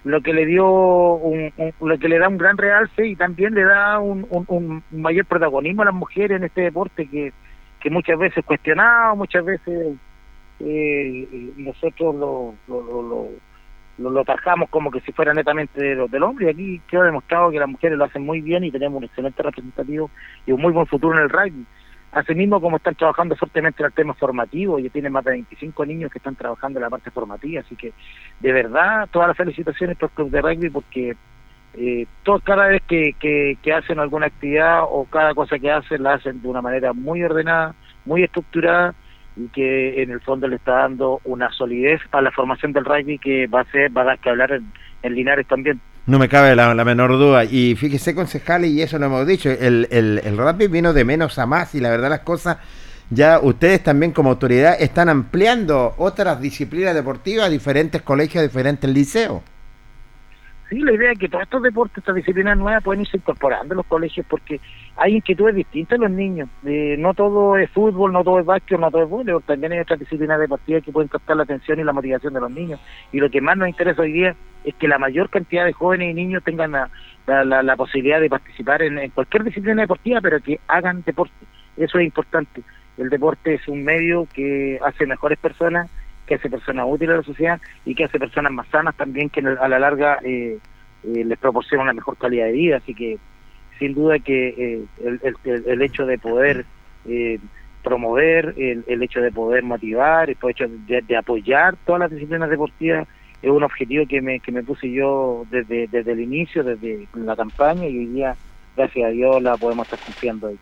lo 0.03 0.21
que 0.21 0.31
le 0.33 0.45
dio 0.45 0.65
un, 0.69 1.51
un- 1.57 1.89
lo 1.89 1.97
que 1.97 2.07
le 2.07 2.19
da 2.19 2.27
un 2.29 2.37
gran 2.37 2.55
realce 2.57 3.07
y 3.07 3.15
también 3.15 3.53
le 3.55 3.63
da 3.63 3.99
un, 3.99 4.25
un- 4.29 4.45
un 4.47 4.83
mayor 5.01 5.25
protagonismo 5.25 5.81
a 5.81 5.85
las 5.85 5.93
mujeres 5.95 6.37
en 6.37 6.43
este 6.45 6.61
deporte 6.61 7.07
que, 7.07 7.33
que 7.79 7.89
muchas 7.89 8.17
veces 8.19 8.45
cuestionado, 8.45 9.15
muchas 9.15 9.43
veces 9.43 9.95
eh, 10.59 11.53
nosotros 11.57 12.15
lo, 12.15 12.55
lo, 12.67 12.81
lo, 12.81 13.01
lo, 13.03 14.09
lo- 14.11 14.67
como 14.69 14.91
que 14.91 15.01
si 15.01 15.11
fuera 15.11 15.33
netamente 15.33 15.81
de 15.81 15.95
lo- 15.95 16.07
del 16.07 16.23
hombre 16.23 16.47
y 16.47 16.49
aquí 16.49 16.81
quedó 16.87 17.03
demostrado 17.03 17.51
que 17.51 17.59
las 17.59 17.69
mujeres 17.69 17.97
lo 17.97 18.05
hacen 18.05 18.23
muy 18.25 18.41
bien 18.41 18.63
y 18.63 18.71
tenemos 18.71 18.97
un 18.97 19.05
excelente 19.05 19.41
representativo 19.43 20.11
y 20.45 20.51
un 20.51 20.61
muy 20.61 20.71
buen 20.73 20.87
futuro 20.87 21.17
en 21.17 21.23
el 21.23 21.29
rugby. 21.29 21.67
Asimismo, 22.11 22.61
como 22.61 22.77
están 22.77 22.95
trabajando 22.95 23.35
fuertemente 23.35 23.83
en 23.83 23.87
el 23.87 23.93
tema 23.93 24.13
formativo, 24.13 24.79
ya 24.79 24.89
tienen 24.89 25.11
más 25.11 25.25
de 25.25 25.31
25 25.31 25.85
niños 25.85 26.11
que 26.11 26.19
están 26.19 26.35
trabajando 26.35 26.79
en 26.79 26.83
la 26.83 26.89
parte 26.89 27.11
formativa, 27.11 27.61
así 27.61 27.75
que 27.75 27.93
de 28.39 28.51
verdad 28.53 29.07
todas 29.11 29.27
las 29.27 29.37
felicitaciones 29.37 29.97
por 29.97 30.09
el 30.09 30.15
club 30.15 30.29
de 30.31 30.41
rugby 30.41 30.69
porque 30.69 31.17
eh, 31.73 32.07
todo, 32.23 32.39
cada 32.41 32.67
vez 32.67 32.81
que, 32.87 33.13
que, 33.19 33.57
que 33.61 33.73
hacen 33.73 33.99
alguna 33.99 34.27
actividad 34.27 34.83
o 34.89 35.05
cada 35.05 35.33
cosa 35.35 35.59
que 35.59 35.71
hacen 35.71 36.03
la 36.03 36.13
hacen 36.15 36.41
de 36.41 36.47
una 36.47 36.61
manera 36.61 36.93
muy 36.93 37.23
ordenada, 37.23 37.75
muy 38.05 38.23
estructurada 38.23 38.95
y 39.37 39.47
que 39.49 40.01
en 40.01 40.11
el 40.11 40.21
fondo 40.21 40.47
le 40.47 40.55
está 40.55 40.73
dando 40.73 41.21
una 41.25 41.51
solidez 41.51 42.01
a 42.11 42.21
la 42.21 42.31
formación 42.31 42.73
del 42.73 42.85
rugby 42.85 43.19
que 43.19 43.47
va 43.47 43.61
a 43.61 43.71
ser 43.71 43.95
va 43.95 44.01
a 44.01 44.05
dar 44.05 44.19
que 44.19 44.29
hablar 44.29 44.51
en, 44.51 44.71
en 45.03 45.15
Linares 45.15 45.47
también. 45.47 45.79
No 46.05 46.19
me 46.19 46.29
cabe 46.29 46.55
la, 46.55 46.73
menor 46.85 47.11
duda. 47.11 47.43
Y 47.43 47.75
fíjese, 47.75 48.15
concejales, 48.15 48.71
y 48.71 48.81
eso 48.81 48.97
lo 48.97 49.07
hemos 49.07 49.27
dicho, 49.27 49.49
el, 49.49 49.87
el, 49.91 50.21
el 50.23 50.37
rugby 50.37 50.67
vino 50.67 50.93
de 50.93 51.03
menos 51.03 51.37
a 51.37 51.45
más 51.45 51.75
y 51.75 51.81
la 51.81 51.89
verdad 51.89 52.09
las 52.09 52.21
cosas, 52.21 52.57
ya 53.09 53.39
ustedes 53.39 53.83
también 53.83 54.13
como 54.13 54.29
autoridad 54.29 54.75
están 54.79 55.09
ampliando 55.09 55.95
otras 55.97 56.39
disciplinas 56.41 56.95
deportivas 56.95 57.51
diferentes 57.51 58.01
colegios, 58.01 58.43
diferentes 58.43 58.89
liceos. 58.89 59.41
Sí, 60.69 60.79
la 60.81 60.91
idea 60.91 61.13
es 61.13 61.19
que 61.19 61.29
todos 61.29 61.43
estos 61.43 61.63
deportes, 61.63 61.99
estas 61.99 62.15
disciplinas 62.15 62.57
nuevas 62.57 62.83
pueden 62.83 63.01
irse 63.01 63.15
incorporando 63.15 63.73
en 63.73 63.77
los 63.77 63.85
colegios 63.85 64.25
porque 64.29 64.59
hay 64.97 65.15
inquietudes 65.15 65.55
distintas 65.55 65.95
en 65.95 66.01
los 66.01 66.11
niños. 66.11 66.49
Eh, 66.65 66.97
no 66.99 67.13
todo 67.13 67.55
es 67.57 67.71
fútbol, 67.71 68.11
no 68.11 68.21
todo 68.21 68.39
es 68.41 68.45
básquet, 68.45 68.77
no 68.77 68.91
todo 68.91 69.03
es 69.03 69.09
voleibol, 69.09 69.43
también 69.43 69.71
hay 69.71 69.79
otras 69.79 69.97
disciplinas 69.99 70.37
deportivas 70.41 70.83
que 70.83 70.91
pueden 70.91 71.07
captar 71.07 71.37
la 71.37 71.43
atención 71.43 71.79
y 71.79 71.85
la 71.85 71.93
motivación 71.93 72.33
de 72.33 72.41
los 72.41 72.51
niños. 72.51 72.81
Y 73.13 73.19
lo 73.19 73.29
que 73.29 73.39
más 73.39 73.55
nos 73.57 73.69
interesa 73.69 74.01
hoy 74.01 74.11
día 74.11 74.35
es 74.65 74.75
que 74.75 74.89
la 74.89 74.97
mayor 74.99 75.29
cantidad 75.29 75.63
de 75.63 75.71
jóvenes 75.71 76.11
y 76.11 76.13
niños 76.13 76.43
tengan 76.43 76.71
la, 76.73 76.89
la, 77.25 77.63
la- 77.63 77.75
posibilidad 77.77 78.19
de 78.19 78.29
participar 78.29 78.81
en 78.81 79.09
cualquier 79.11 79.45
disciplina 79.45 79.83
deportiva, 79.83 80.19
pero 80.21 80.41
que 80.41 80.59
hagan 80.67 81.01
deporte. 81.05 81.45
Eso 81.77 81.97
es 81.99 82.05
importante. 82.05 82.61
El 82.97 83.09
deporte 83.09 83.53
es 83.53 83.67
un 83.69 83.83
medio 83.85 84.27
que 84.33 84.79
hace 84.85 85.05
mejores 85.05 85.39
personas, 85.39 85.89
que 86.27 86.35
hace 86.35 86.51
personas 86.51 86.87
útiles 86.89 87.15
a 87.15 87.17
la 87.19 87.23
sociedad 87.23 87.61
y 87.85 87.95
que 87.95 88.05
hace 88.05 88.19
personas 88.19 88.53
más 88.53 88.69
sanas 88.69 88.95
también, 88.97 89.31
que 89.31 89.41
a 89.41 89.69
la 89.69 89.79
larga 89.79 90.19
eh, 90.25 90.61
eh, 91.03 91.25
les 91.25 91.39
proporciona 91.39 91.85
una 91.85 91.93
mejor 91.95 92.17
calidad 92.19 92.47
de 92.47 92.53
vida. 92.53 92.77
Así 92.77 92.95
que, 92.95 93.21
sin 93.79 93.93
duda 93.95 94.19
que 94.19 94.49
eh, 94.49 94.87
el, 94.97 95.19
el- 95.43 95.81
hecho 95.83 96.05
de 96.05 96.19
poder 96.19 96.67
eh, 97.05 97.39
promover, 97.81 98.53
el, 98.57 98.83
el 98.87 99.03
hecho 99.03 99.21
de 99.21 99.31
poder 99.31 99.63
motivar, 99.63 100.29
el 100.29 100.37
hecho 100.49 100.65
de, 100.69 101.01
de 101.03 101.17
apoyar 101.17 101.77
todas 101.85 102.01
las 102.01 102.11
disciplinas 102.11 102.49
deportivas 102.49 103.07
es 103.41 103.51
un 103.51 103.63
objetivo 103.63 104.05
que 104.07 104.21
me, 104.21 104.41
que 104.41 104.51
me 104.51 104.63
puse 104.63 104.91
yo 104.91 105.43
desde, 105.47 105.87
desde 105.87 106.11
el 106.13 106.21
inicio, 106.21 106.63
desde 106.63 107.09
la 107.13 107.35
campaña 107.35 107.87
y 107.87 107.97
hoy 107.97 108.07
día, 108.07 108.37
gracias 108.75 109.05
a 109.07 109.09
Dios, 109.11 109.41
la 109.43 109.57
podemos 109.57 109.85
estar 109.85 109.99
cumpliendo 110.01 110.47
ahí. 110.47 110.59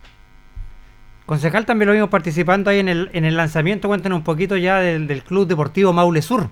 Concejal, 1.26 1.66
también 1.66 1.88
lo 1.88 1.94
vimos 1.94 2.10
participando 2.10 2.70
ahí 2.70 2.80
en 2.80 2.88
el, 2.90 3.10
en 3.14 3.26
el 3.26 3.36
lanzamiento. 3.36 3.88
Cuéntenos 3.88 4.20
un 4.20 4.24
poquito 4.24 4.58
ya 4.58 4.80
del, 4.80 5.08
del 5.08 5.24
Club 5.24 5.48
Deportivo 5.48 5.92
Maule 5.92 6.22
Sur. 6.22 6.50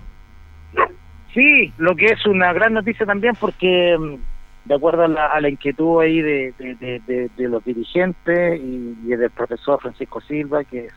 Sí, 1.32 1.72
lo 1.78 1.94
que 1.96 2.06
es 2.06 2.26
una 2.26 2.52
gran 2.52 2.74
noticia 2.74 3.06
también 3.06 3.34
porque 3.38 3.96
mm, 3.98 4.68
de 4.68 4.74
acuerdo 4.74 5.04
a 5.04 5.40
la, 5.40 5.48
inquietud 5.48 6.00
ahí 6.00 6.20
de, 6.20 6.54
de, 6.58 7.28
de- 7.36 7.48
los 7.48 7.64
dirigentes 7.64 8.60
y, 8.60 8.96
y 9.04 9.08
del 9.16 9.30
profesor 9.30 9.80
Francisco 9.80 10.20
Silva, 10.20 10.64
que 10.64 10.86
es 10.86 10.92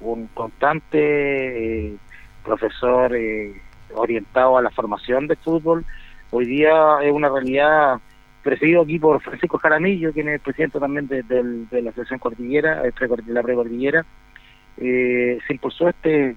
un 0.00 0.26
constante 0.28 1.88
eh, 1.88 1.96
profesor 2.44 3.14
eh, 3.14 3.52
orientado 3.94 4.58
a 4.58 4.62
la 4.62 4.70
formación 4.70 5.26
de 5.26 5.36
fútbol, 5.36 5.84
hoy 6.30 6.46
día 6.46 6.98
es 7.02 7.12
una 7.12 7.28
realidad 7.28 7.98
presidido 8.44 8.82
aquí 8.82 8.98
por 8.98 9.20
Francisco 9.22 9.58
Jaramillo, 9.58 10.12
quien 10.12 10.28
es 10.28 10.34
el 10.34 10.40
presidente 10.40 10.78
también 10.78 11.08
de, 11.08 11.24
la 11.82 11.90
Asociación 11.90 12.20
Cordillera, 12.20 12.82
eh, 12.86 12.92
de 13.26 13.32
la 13.32 13.42
Precordillera, 13.42 14.04
eh, 14.76 15.38
se 15.46 15.52
impulsó 15.54 15.88
este 15.88 16.36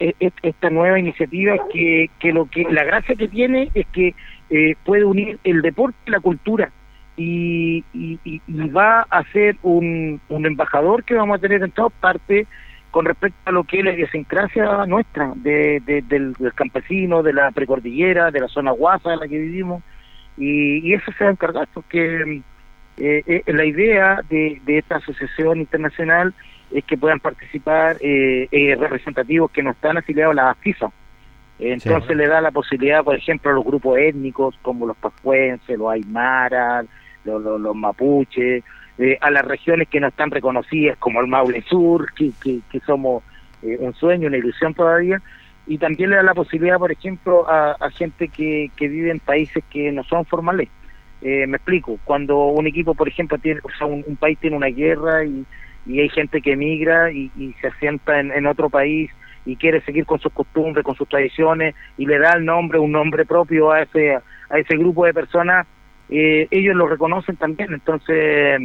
e- 0.00 0.14
e- 0.20 0.32
esta 0.42 0.68
nueva 0.70 0.98
iniciativa 0.98 1.56
que, 1.72 2.10
lo 2.32 2.46
que 2.46 2.64
la 2.64 2.84
gracia 2.84 3.14
que 3.14 3.28
tiene 3.28 3.70
es 3.74 3.86
que 3.86 4.14
eh, 4.50 4.74
puede 4.84 5.04
unir 5.04 5.38
el 5.44 5.62
deporte 5.62 5.96
y 6.06 6.10
la 6.10 6.20
cultura. 6.20 6.70
Y 7.16 7.84
va 8.76 9.02
a 9.08 9.22
ser 9.32 9.56
un, 9.62 10.20
un 10.28 10.46
embajador 10.46 11.04
que 11.04 11.14
vamos 11.14 11.38
a 11.38 11.40
tener 11.40 11.62
en 11.62 11.70
todas 11.70 11.92
partes 11.92 12.48
con 12.90 13.04
respecto 13.04 13.38
a 13.44 13.52
lo 13.52 13.62
que 13.62 13.78
es 13.78 13.84
la 13.84 13.92
idiosincrasia 13.92 14.84
nuestra 14.86 15.32
de, 15.36 15.80
de- 15.86 16.02
del, 16.02 16.32
del 16.34 16.52
campesino, 16.54 17.22
de 17.22 17.32
la 17.32 17.52
precordillera, 17.52 18.32
de 18.32 18.40
la 18.40 18.48
zona 18.48 18.72
guasa 18.72 19.12
en 19.12 19.20
la 19.20 19.28
que 19.28 19.38
vivimos 19.38 19.82
y, 20.36 20.78
y 20.86 20.94
eso 20.94 21.12
se 21.16 21.24
va 21.24 21.30
a 21.30 21.32
encargar 21.32 21.68
porque 21.72 22.42
eh, 22.96 23.22
eh, 23.26 23.42
la 23.46 23.64
idea 23.64 24.20
de, 24.28 24.60
de 24.64 24.78
esta 24.78 24.96
asociación 24.96 25.58
internacional 25.60 26.34
es 26.72 26.84
que 26.84 26.96
puedan 26.96 27.20
participar 27.20 27.96
eh, 28.00 28.48
eh, 28.50 28.76
representativos 28.78 29.50
que 29.50 29.62
no 29.62 29.70
están 29.70 29.96
afiliados 29.96 30.32
a 30.36 30.42
la 30.46 30.54
FIFA. 30.56 30.90
Entonces 31.60 32.08
Sí. 32.08 32.14
le 32.16 32.26
da 32.26 32.40
la 32.40 32.50
posibilidad, 32.50 33.04
por 33.04 33.14
ejemplo, 33.14 33.50
a 33.50 33.54
los 33.54 33.64
grupos 33.64 33.98
étnicos 33.98 34.58
como 34.62 34.86
los 34.86 34.96
pascuenses, 34.96 35.78
los 35.78 35.92
aymaras, 35.92 36.86
los, 37.24 37.40
los, 37.42 37.60
los 37.60 37.76
mapuches, 37.76 38.64
eh, 38.98 39.18
a 39.20 39.30
las 39.30 39.44
regiones 39.44 39.88
que 39.88 40.00
no 40.00 40.08
están 40.08 40.30
reconocidas 40.32 40.96
como 40.98 41.20
el 41.20 41.26
Maule 41.28 41.62
Sur, 41.62 42.12
que, 42.14 42.32
que, 42.42 42.58
que 42.70 42.80
somos 42.80 43.22
eh, 43.62 43.76
un 43.78 43.94
sueño, 43.94 44.26
una 44.28 44.36
ilusión 44.36 44.74
todavía, 44.74 45.20
y 45.66 45.78
también 45.78 46.10
le 46.10 46.16
da 46.16 46.22
la 46.22 46.34
posibilidad, 46.34 46.78
por 46.78 46.92
ejemplo, 46.92 47.46
a, 47.48 47.90
gente 47.90 48.28
que, 48.28 48.70
que 48.76 48.88
vive 48.88 49.10
en 49.10 49.20
países 49.20 49.64
que 49.70 49.90
no 49.92 50.04
son 50.04 50.24
formales. 50.26 50.68
Eh, 51.22 51.46
me 51.46 51.56
explico, 51.56 51.98
cuando 52.04 52.46
un 52.46 52.66
equipo, 52.66 52.94
por 52.94 53.08
ejemplo, 53.08 53.38
tiene, 53.38 53.60
o 53.62 53.70
sea, 53.78 53.86
un, 53.86 54.16
país 54.16 54.38
tiene 54.38 54.56
una 54.56 54.66
guerra 54.66 55.24
y, 55.24 55.46
y 55.86 56.00
hay 56.00 56.08
gente 56.10 56.42
que 56.42 56.52
emigra 56.52 57.10
y, 57.10 57.30
y 57.36 57.54
se 57.60 57.68
asienta 57.68 58.20
en, 58.20 58.30
en 58.30 58.46
otro 58.46 58.68
país 58.68 59.10
y 59.46 59.56
quiere 59.56 59.80
seguir 59.82 60.06
con 60.06 60.18
sus 60.20 60.32
costumbres, 60.32 60.84
con 60.84 60.94
sus 60.94 61.08
tradiciones 61.08 61.74
y 61.96 62.06
le 62.06 62.18
da 62.18 62.34
el 62.34 62.44
nombre, 62.44 62.78
un 62.78 62.92
nombre 62.92 63.24
propio 63.24 63.70
a 63.70 63.82
ese 63.82 64.18
a 64.50 64.58
ese 64.58 64.76
grupo 64.76 65.04
de 65.04 65.14
personas, 65.14 65.66
eh, 66.08 66.46
ellos 66.50 66.76
lo 66.76 66.86
reconocen 66.86 67.36
también. 67.36 67.72
Entonces 67.72 68.60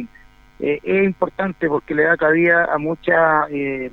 eh, 0.60 0.80
es 0.82 1.04
importante 1.04 1.68
porque 1.68 1.94
le 1.94 2.04
da 2.04 2.16
cabida 2.16 2.68
a 2.72 2.78
muchas 2.78 3.50
eh, 3.50 3.90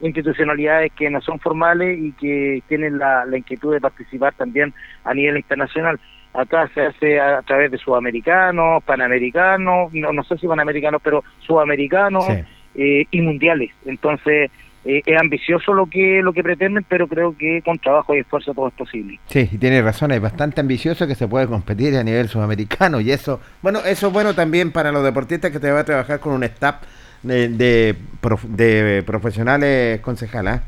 institucionalidades 0.00 0.92
que 0.92 1.10
no 1.10 1.20
son 1.20 1.38
formales 1.40 1.98
y 1.98 2.12
que 2.12 2.62
tienen 2.68 2.98
la, 2.98 3.24
la 3.24 3.38
inquietud 3.38 3.72
de 3.72 3.80
participar 3.80 4.34
también 4.34 4.72
a 5.04 5.14
nivel 5.14 5.36
internacional. 5.36 5.98
Acá 6.34 6.68
se 6.74 6.82
hace 6.82 7.18
a, 7.20 7.42
través 7.42 7.70
de 7.70 7.78
sudamericanos, 7.78 8.82
panamericanos, 8.84 9.92
no, 9.92 10.12
no 10.12 10.22
sé 10.24 10.36
si 10.38 10.46
panamericanos, 10.46 11.00
pero 11.02 11.24
sudamericanos 11.40 12.26
Sí. 12.26 12.32
eh, 12.76 13.06
y 13.10 13.20
mundiales. 13.22 13.70
Entonces, 13.86 14.50
eh, 14.84 15.02
es 15.04 15.20
ambicioso 15.20 15.72
lo 15.74 15.86
que 15.86 16.20
lo 16.22 16.32
que 16.32 16.42
pretenden, 16.42 16.84
pero 16.88 17.08
creo 17.08 17.36
que 17.36 17.60
con 17.64 17.78
trabajo 17.78 18.14
y 18.14 18.18
esfuerzo 18.20 18.54
todo 18.54 18.68
es 18.68 18.74
posible. 18.74 19.18
Sí, 19.26 19.48
y 19.50 19.58
tiene 19.58 19.82
razón, 19.82 20.12
es 20.12 20.20
bastante 20.20 20.60
ambicioso 20.60 21.06
que 21.08 21.14
se 21.16 21.26
puede 21.26 21.46
competir 21.48 21.96
a 21.96 22.04
nivel 22.04 22.28
sudamericano 22.28 23.00
y 23.00 23.10
eso, 23.10 23.40
bueno, 23.62 23.80
eso 23.84 24.06
es 24.06 24.12
bueno 24.12 24.34
también 24.34 24.70
para 24.70 24.92
los 24.92 25.02
deportistas 25.02 25.50
que 25.50 25.58
te 25.58 25.70
va 25.72 25.80
a 25.80 25.84
trabajar 25.84 26.20
con 26.20 26.34
un 26.34 26.44
staff 26.44 26.76
de, 27.22 27.48
de, 27.48 27.94
prof- 28.20 28.44
de 28.44 29.02
profesionales 29.06 30.00
concejales. 30.00 30.60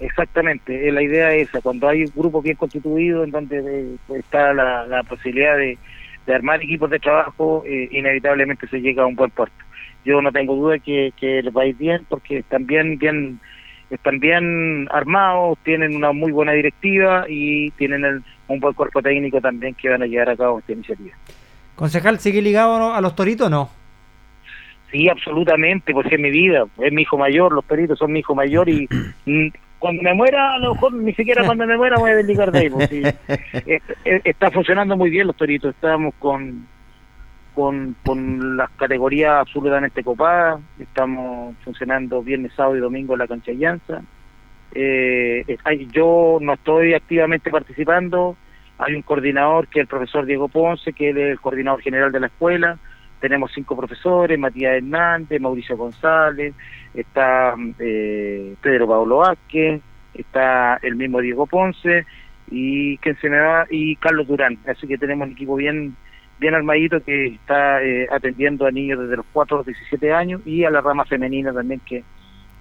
Exactamente, 0.00 0.88
eh, 0.88 0.92
la 0.92 1.02
idea 1.02 1.32
es 1.34 1.48
esa, 1.48 1.60
cuando 1.60 1.88
hay 1.88 2.02
un 2.04 2.12
grupo 2.14 2.40
bien 2.40 2.54
constituido 2.56 3.24
en 3.24 3.32
donde 3.32 3.58
eh, 3.58 3.96
está 4.16 4.52
la, 4.54 4.86
la 4.86 5.02
posibilidad 5.02 5.56
de, 5.56 5.76
de 6.24 6.34
armar 6.34 6.62
equipos 6.62 6.88
de 6.90 7.00
trabajo, 7.00 7.64
eh, 7.66 7.88
inevitablemente 7.90 8.68
se 8.68 8.80
llega 8.80 9.02
a 9.02 9.06
un 9.06 9.16
buen 9.16 9.30
puerto. 9.30 9.56
Yo 10.04 10.22
no 10.22 10.30
tengo 10.30 10.54
duda 10.54 10.78
que, 10.78 11.12
que 11.18 11.42
les 11.42 11.52
va 11.54 11.62
a 11.62 11.66
ir 11.66 11.76
bien 11.76 12.06
porque 12.08 12.38
están 12.38 12.64
bien, 12.64 12.96
bien, 12.96 13.40
están 13.90 14.20
bien 14.20 14.86
armados, 14.92 15.58
tienen 15.64 15.96
una 15.96 16.12
muy 16.12 16.30
buena 16.30 16.52
directiva 16.52 17.24
y 17.28 17.72
tienen 17.72 18.04
el- 18.04 18.22
un 18.46 18.60
buen 18.60 18.74
cuerpo 18.74 19.02
técnico 19.02 19.40
también 19.40 19.74
que 19.74 19.88
van 19.88 20.02
a 20.02 20.06
llevar 20.06 20.30
a 20.30 20.36
cabo 20.36 20.60
esta 20.60 20.72
iniciativa. 20.72 21.16
Concejal, 21.74 22.20
¿sigue 22.20 22.40
ligado 22.40 22.94
a 22.94 23.00
los 23.00 23.16
toritos 23.16 23.48
o 23.48 23.50
no? 23.50 23.77
Sí, 24.90 25.08
absolutamente, 25.08 25.92
porque 25.92 26.14
es 26.14 26.20
mi 26.20 26.30
vida, 26.30 26.64
es 26.78 26.92
mi 26.92 27.02
hijo 27.02 27.18
mayor, 27.18 27.52
los 27.52 27.64
peritos 27.64 27.98
son 27.98 28.12
mi 28.12 28.20
hijo 28.20 28.34
mayor 28.34 28.68
y 28.68 28.88
mm, 29.26 29.48
cuando 29.78 30.02
me 30.02 30.14
muera, 30.14 30.54
a 30.54 30.58
lo 30.58 30.74
mejor 30.74 30.92
ni 30.94 31.12
siquiera 31.14 31.44
cuando 31.44 31.66
me 31.66 31.76
muera 31.76 31.98
voy 31.98 32.10
a 32.10 32.16
desligar 32.16 32.50
de 32.50 32.58
ahí. 32.58 32.70
pues, 32.70 32.88
sí. 32.88 33.02
Eh, 34.04 34.20
está 34.24 34.50
funcionando 34.50 34.96
muy 34.96 35.10
bien 35.10 35.26
los 35.26 35.36
toritos, 35.36 35.74
estamos 35.74 36.14
con 36.18 36.66
con, 37.58 37.96
con 38.06 38.56
las 38.56 38.70
categorías 38.70 39.32
absolutamente 39.40 40.04
copadas. 40.04 40.60
Estamos 40.78 41.56
funcionando 41.64 42.22
viernes, 42.22 42.52
sábado 42.54 42.76
y 42.76 42.80
domingo 42.80 43.14
en 43.14 43.18
la 43.18 43.26
cancha 43.26 43.50
Llanza. 43.50 44.00
Eh, 44.72 45.44
yo 45.92 46.38
no 46.40 46.52
estoy 46.52 46.94
activamente 46.94 47.50
participando. 47.50 48.36
Hay 48.78 48.94
un 48.94 49.02
coordinador 49.02 49.66
que 49.66 49.80
es 49.80 49.82
el 49.82 49.88
profesor 49.88 50.24
Diego 50.24 50.46
Ponce, 50.46 50.92
que 50.92 51.10
él 51.10 51.18
es 51.18 51.32
el 51.32 51.40
coordinador 51.40 51.82
general 51.82 52.12
de 52.12 52.20
la 52.20 52.28
escuela. 52.28 52.78
Tenemos 53.20 53.50
cinco 53.54 53.76
profesores, 53.76 54.38
Matías 54.38 54.76
Hernández, 54.76 55.40
Mauricio 55.40 55.76
González, 55.76 56.54
está 56.94 57.54
eh, 57.78 58.54
Pedro 58.60 58.86
Pablo 58.86 59.18
Vázquez, 59.18 59.80
está 60.14 60.78
el 60.82 60.96
mismo 60.96 61.20
Diego 61.20 61.46
Ponce 61.46 62.06
y 62.50 62.96
que 62.98 63.14
se 63.16 63.28
me 63.28 63.38
va 63.38 63.66
y 63.70 63.96
Carlos 63.96 64.26
Durán. 64.26 64.58
Así 64.66 64.86
que 64.86 64.98
tenemos 64.98 65.26
un 65.26 65.32
equipo 65.32 65.56
bien 65.56 65.96
bien 66.38 66.54
armadito 66.54 67.02
que 67.02 67.26
está 67.26 67.82
eh, 67.82 68.06
atendiendo 68.10 68.66
a 68.66 68.70
niños 68.70 69.00
desde 69.00 69.16
los 69.16 69.26
4 69.32 69.56
a 69.56 69.58
los 69.58 69.66
17 69.66 70.12
años 70.12 70.40
y 70.46 70.64
a 70.64 70.70
la 70.70 70.80
rama 70.80 71.04
femenina 71.04 71.52
también 71.52 71.80
que, 71.84 72.04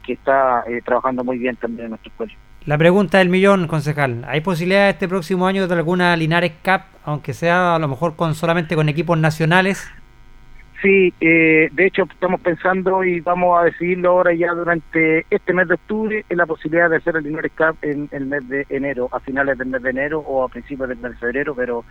que 0.03 0.13
está 0.13 0.63
eh, 0.67 0.81
trabajando 0.83 1.23
muy 1.23 1.37
bien 1.37 1.55
también 1.57 1.85
en 1.85 1.89
nuestro 1.91 2.11
escuela. 2.11 2.33
La 2.65 2.77
pregunta 2.77 3.19
del 3.19 3.29
millón, 3.29 3.67
concejal. 3.67 4.25
¿Hay 4.27 4.41
posibilidad 4.41 4.89
este 4.89 5.07
próximo 5.07 5.47
año 5.47 5.67
de 5.67 5.73
alguna 5.73 6.15
Linares 6.17 6.51
Cup, 6.63 6.81
aunque 7.05 7.33
sea 7.33 7.75
a 7.75 7.79
lo 7.79 7.87
mejor 7.87 8.15
con 8.15 8.35
solamente 8.35 8.75
con 8.75 8.89
equipos 8.89 9.17
nacionales? 9.17 9.89
Sí, 10.82 11.11
eh, 11.19 11.69
de 11.71 11.86
hecho 11.88 12.03
estamos 12.03 12.39
pensando 12.41 13.03
y 13.03 13.19
vamos 13.21 13.59
a 13.59 13.63
decidirlo 13.65 14.11
ahora 14.11 14.34
ya 14.36 14.51
durante 14.53 15.25
este 15.32 15.51
mes 15.53 15.67
de 15.67 15.73
octubre 15.73 16.23
en 16.30 16.38
la 16.38 16.45
posibilidad 16.45 16.88
de 16.89 16.97
hacer 16.97 17.15
el 17.15 17.23
Linares 17.23 17.51
Cup 17.57 17.78
en 17.82 18.07
el 18.11 18.28
mes 18.28 18.47
de 18.47 18.63
enero, 18.69 19.09
a 19.11 19.19
finales 19.19 19.57
del 19.57 19.69
mes 19.69 19.82
de 19.82 19.89
enero 19.89 20.19
o 20.19 20.43
a 20.43 20.49
principios 20.49 20.88
del 20.89 20.99
mes 20.99 21.13
de 21.13 21.17
febrero, 21.17 21.55
pero 21.55 21.84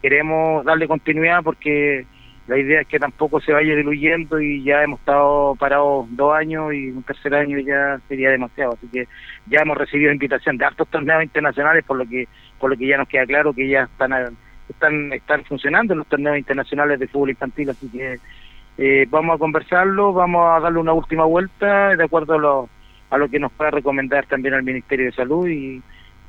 queremos 0.00 0.64
darle 0.64 0.88
continuidad 0.88 1.42
porque 1.44 2.06
la 2.46 2.56
idea 2.58 2.80
es 2.80 2.88
que 2.88 2.98
tampoco 2.98 3.40
se 3.42 3.52
vaya 3.52 3.76
diluyendo 3.76 4.40
y 4.40 4.62
ya 4.64 4.82
hemos 4.84 5.00
estado 5.00 5.54
parados 5.56 6.06
dos 6.16 6.32
años 6.34 6.72
y 6.72 6.90
un 6.90 7.02
tercer 7.02 7.34
año 7.34 7.58
ya 7.58 8.00
sería 8.08 8.30
demasiado, 8.30 8.72
así 8.72 8.88
que 8.88 9.06
ya 9.46 9.60
hemos 9.60 9.76
recibido 9.76 10.12
invitación 10.12 10.56
de 10.56 10.64
altos 10.64 10.88
torneos 10.88 11.22
internacionales 11.22 11.84
por 11.84 11.98
lo 11.98 12.06
que 12.06 12.26
por 12.58 12.70
lo 12.70 12.76
que 12.78 12.86
ya 12.86 12.96
nos 12.96 13.08
queda 13.08 13.26
claro 13.26 13.52
que 13.52 13.68
ya 13.68 13.82
están 13.84 14.14
a- 14.14 14.30
están 14.70 15.12
están 15.12 15.44
funcionando 15.44 15.94
los 15.94 16.06
torneos 16.06 16.38
internacionales 16.38 16.98
de 16.98 17.08
fútbol 17.08 17.30
infantil, 17.30 17.70
así 17.70 17.88
que 17.88 18.18
eh, 18.78 19.06
vamos 19.10 19.34
a 19.34 19.38
conversarlo, 19.38 20.12
vamos 20.12 20.46
a 20.48 20.60
darle 20.60 20.78
una 20.78 20.92
última 20.92 21.24
vuelta 21.24 21.96
de 21.96 22.04
acuerdo 22.04 22.34
a 22.34 22.38
lo, 22.38 22.68
a 23.10 23.18
lo 23.18 23.28
que 23.28 23.38
nos 23.38 23.52
pueda 23.52 23.70
recomendar 23.70 24.26
también 24.26 24.54
el 24.54 24.62
Ministerio 24.62 25.06
de 25.06 25.12
Salud 25.12 25.48
y, 25.48 25.82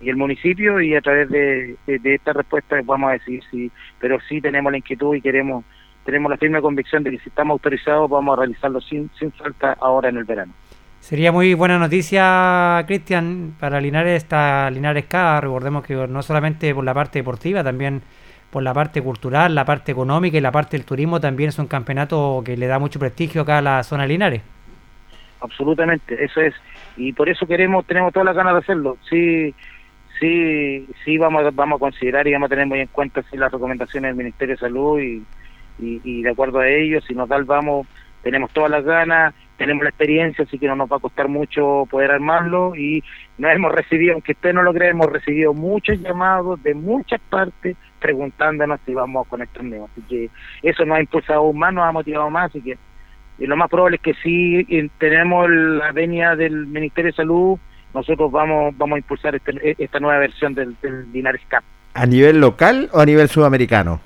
el 0.03 0.15
municipio 0.15 0.81
y 0.81 0.95
a 0.95 1.01
través 1.01 1.29
de, 1.29 1.75
de, 1.85 2.15
esta 2.15 2.33
respuesta 2.33 2.75
vamos 2.83 3.11
a 3.11 3.13
decidir 3.13 3.43
si, 3.51 3.71
pero 3.99 4.17
sí 4.27 4.41
tenemos 4.41 4.71
la 4.71 4.79
inquietud 4.79 5.13
y 5.13 5.21
queremos, 5.21 5.63
tenemos 6.03 6.31
la 6.31 6.37
firme 6.37 6.59
convicción 6.59 7.03
de 7.03 7.11
que 7.11 7.19
si 7.19 7.29
estamos 7.29 7.53
autorizados 7.53 8.09
vamos 8.09 8.33
a 8.33 8.41
realizarlo 8.41 8.81
sin, 8.81 9.11
sin 9.19 9.31
falta 9.31 9.77
ahora 9.79 10.09
en 10.09 10.17
el 10.17 10.23
verano. 10.23 10.53
Sería 11.01 11.31
muy 11.31 11.55
buena 11.55 11.79
noticia, 11.79 12.83
Cristian, 12.87 13.55
para 13.59 13.79
Linares 13.79 14.23
esta 14.23 14.69
Linares 14.69 15.05
Cup. 15.05 15.41
Recordemos 15.41 15.83
que 15.83 15.93
no 15.95 16.21
solamente 16.21 16.73
por 16.73 16.83
la 16.83 16.93
parte 16.93 17.19
deportiva, 17.19 17.63
también 17.63 18.01
por 18.51 18.61
la 18.61 18.73
parte 18.73 19.01
cultural, 19.01 19.55
la 19.55 19.65
parte 19.65 19.91
económica 19.91 20.37
y 20.37 20.41
la 20.41 20.51
parte 20.51 20.77
del 20.77 20.85
turismo 20.85 21.19
también 21.19 21.49
es 21.49 21.57
un 21.57 21.67
campeonato 21.67 22.43
que 22.45 22.57
le 22.57 22.67
da 22.67 22.77
mucho 22.77 22.99
prestigio 22.99 23.41
acá 23.41 23.59
a 23.59 23.61
la 23.61 23.83
zona 23.83 24.03
de 24.03 24.09
Linares. 24.09 24.41
absolutamente 25.39 26.23
eso 26.23 26.41
es 26.41 26.53
y 26.97 27.13
por 27.13 27.29
eso 27.29 27.47
queremos 27.47 27.85
tenemos 27.87 28.13
todas 28.13 28.25
las 28.25 28.35
ganas 28.35 28.53
de 28.53 28.59
hacerlo 28.59 28.97
sí 29.09 29.55
sí 30.19 30.85
sí 31.03 31.17
vamos 31.17 31.43
vamos 31.55 31.77
a 31.77 31.79
considerar 31.79 32.27
y 32.27 32.33
vamos 32.33 32.47
a 32.47 32.49
tener 32.49 32.67
muy 32.67 32.79
en 32.81 32.87
cuenta 32.87 33.23
las 33.31 33.51
recomendaciones 33.51 34.09
del 34.09 34.17
Ministerio 34.17 34.55
de 34.55 34.59
Salud 34.59 34.99
y, 34.99 35.23
y, 35.79 36.21
de 36.21 36.29
acuerdo 36.29 36.59
a 36.59 36.67
ello 36.67 37.01
si 37.01 37.15
nos 37.15 37.27
da 37.27 37.37
el 37.37 37.45
vamos 37.45 37.87
tenemos 38.21 38.51
todas 38.51 38.69
las 38.69 38.83
ganas 38.83 39.33
tenemos 39.61 39.83
la 39.83 39.89
experiencia 39.89 40.43
así 40.43 40.57
que 40.59 40.67
no 40.67 40.75
nos 40.75 40.91
va 40.91 40.97
a 40.97 40.99
costar 40.99 41.27
mucho 41.27 41.85
poder 41.89 42.11
armarlo 42.11 42.75
y 42.75 43.03
nos 43.37 43.51
hemos 43.53 43.71
recibido 43.71 44.13
aunque 44.13 44.33
usted 44.33 44.53
no 44.53 44.63
lo 44.63 44.73
crea 44.73 44.89
hemos 44.89 45.07
recibido 45.11 45.53
muchos 45.53 45.99
llamados 45.99 46.61
de 46.63 46.73
muchas 46.73 47.19
partes 47.29 47.75
preguntándonos 47.99 48.79
si 48.85 48.93
vamos 48.93 49.27
con 49.27 49.41
estos 49.41 49.57
torneo 49.57 49.87
así 49.91 50.01
que 50.09 50.29
eso 50.63 50.85
nos 50.85 50.97
ha 50.97 51.01
impulsado 51.01 51.39
aún 51.39 51.57
más 51.59 51.73
nos 51.73 51.85
ha 51.85 51.91
motivado 51.91 52.29
más 52.29 52.49
así 52.49 52.61
que 52.61 52.77
y 53.39 53.47
lo 53.47 53.55
más 53.57 53.69
probable 53.69 53.95
es 53.95 54.01
que 54.03 54.13
sí 54.21 54.65
eh, 54.69 54.89
tenemos 54.99 55.49
la 55.49 55.91
venia 55.91 56.35
del 56.35 56.67
Ministerio 56.67 57.09
de 57.11 57.15
Salud, 57.15 57.57
nosotros 57.91 58.31
vamos 58.31 58.77
vamos 58.77 58.97
a 58.97 58.99
impulsar 58.99 59.33
este- 59.35 59.75
esta 59.83 59.99
nueva 59.99 60.19
versión 60.19 60.53
del, 60.53 60.75
del 60.81 61.11
Linares 61.11 61.41
Cup. 61.49 61.63
¿A 61.95 62.05
nivel 62.05 62.39
local 62.39 62.89
o 62.93 62.99
a 62.99 63.05
nivel 63.05 63.27
sudamericano? 63.29 63.99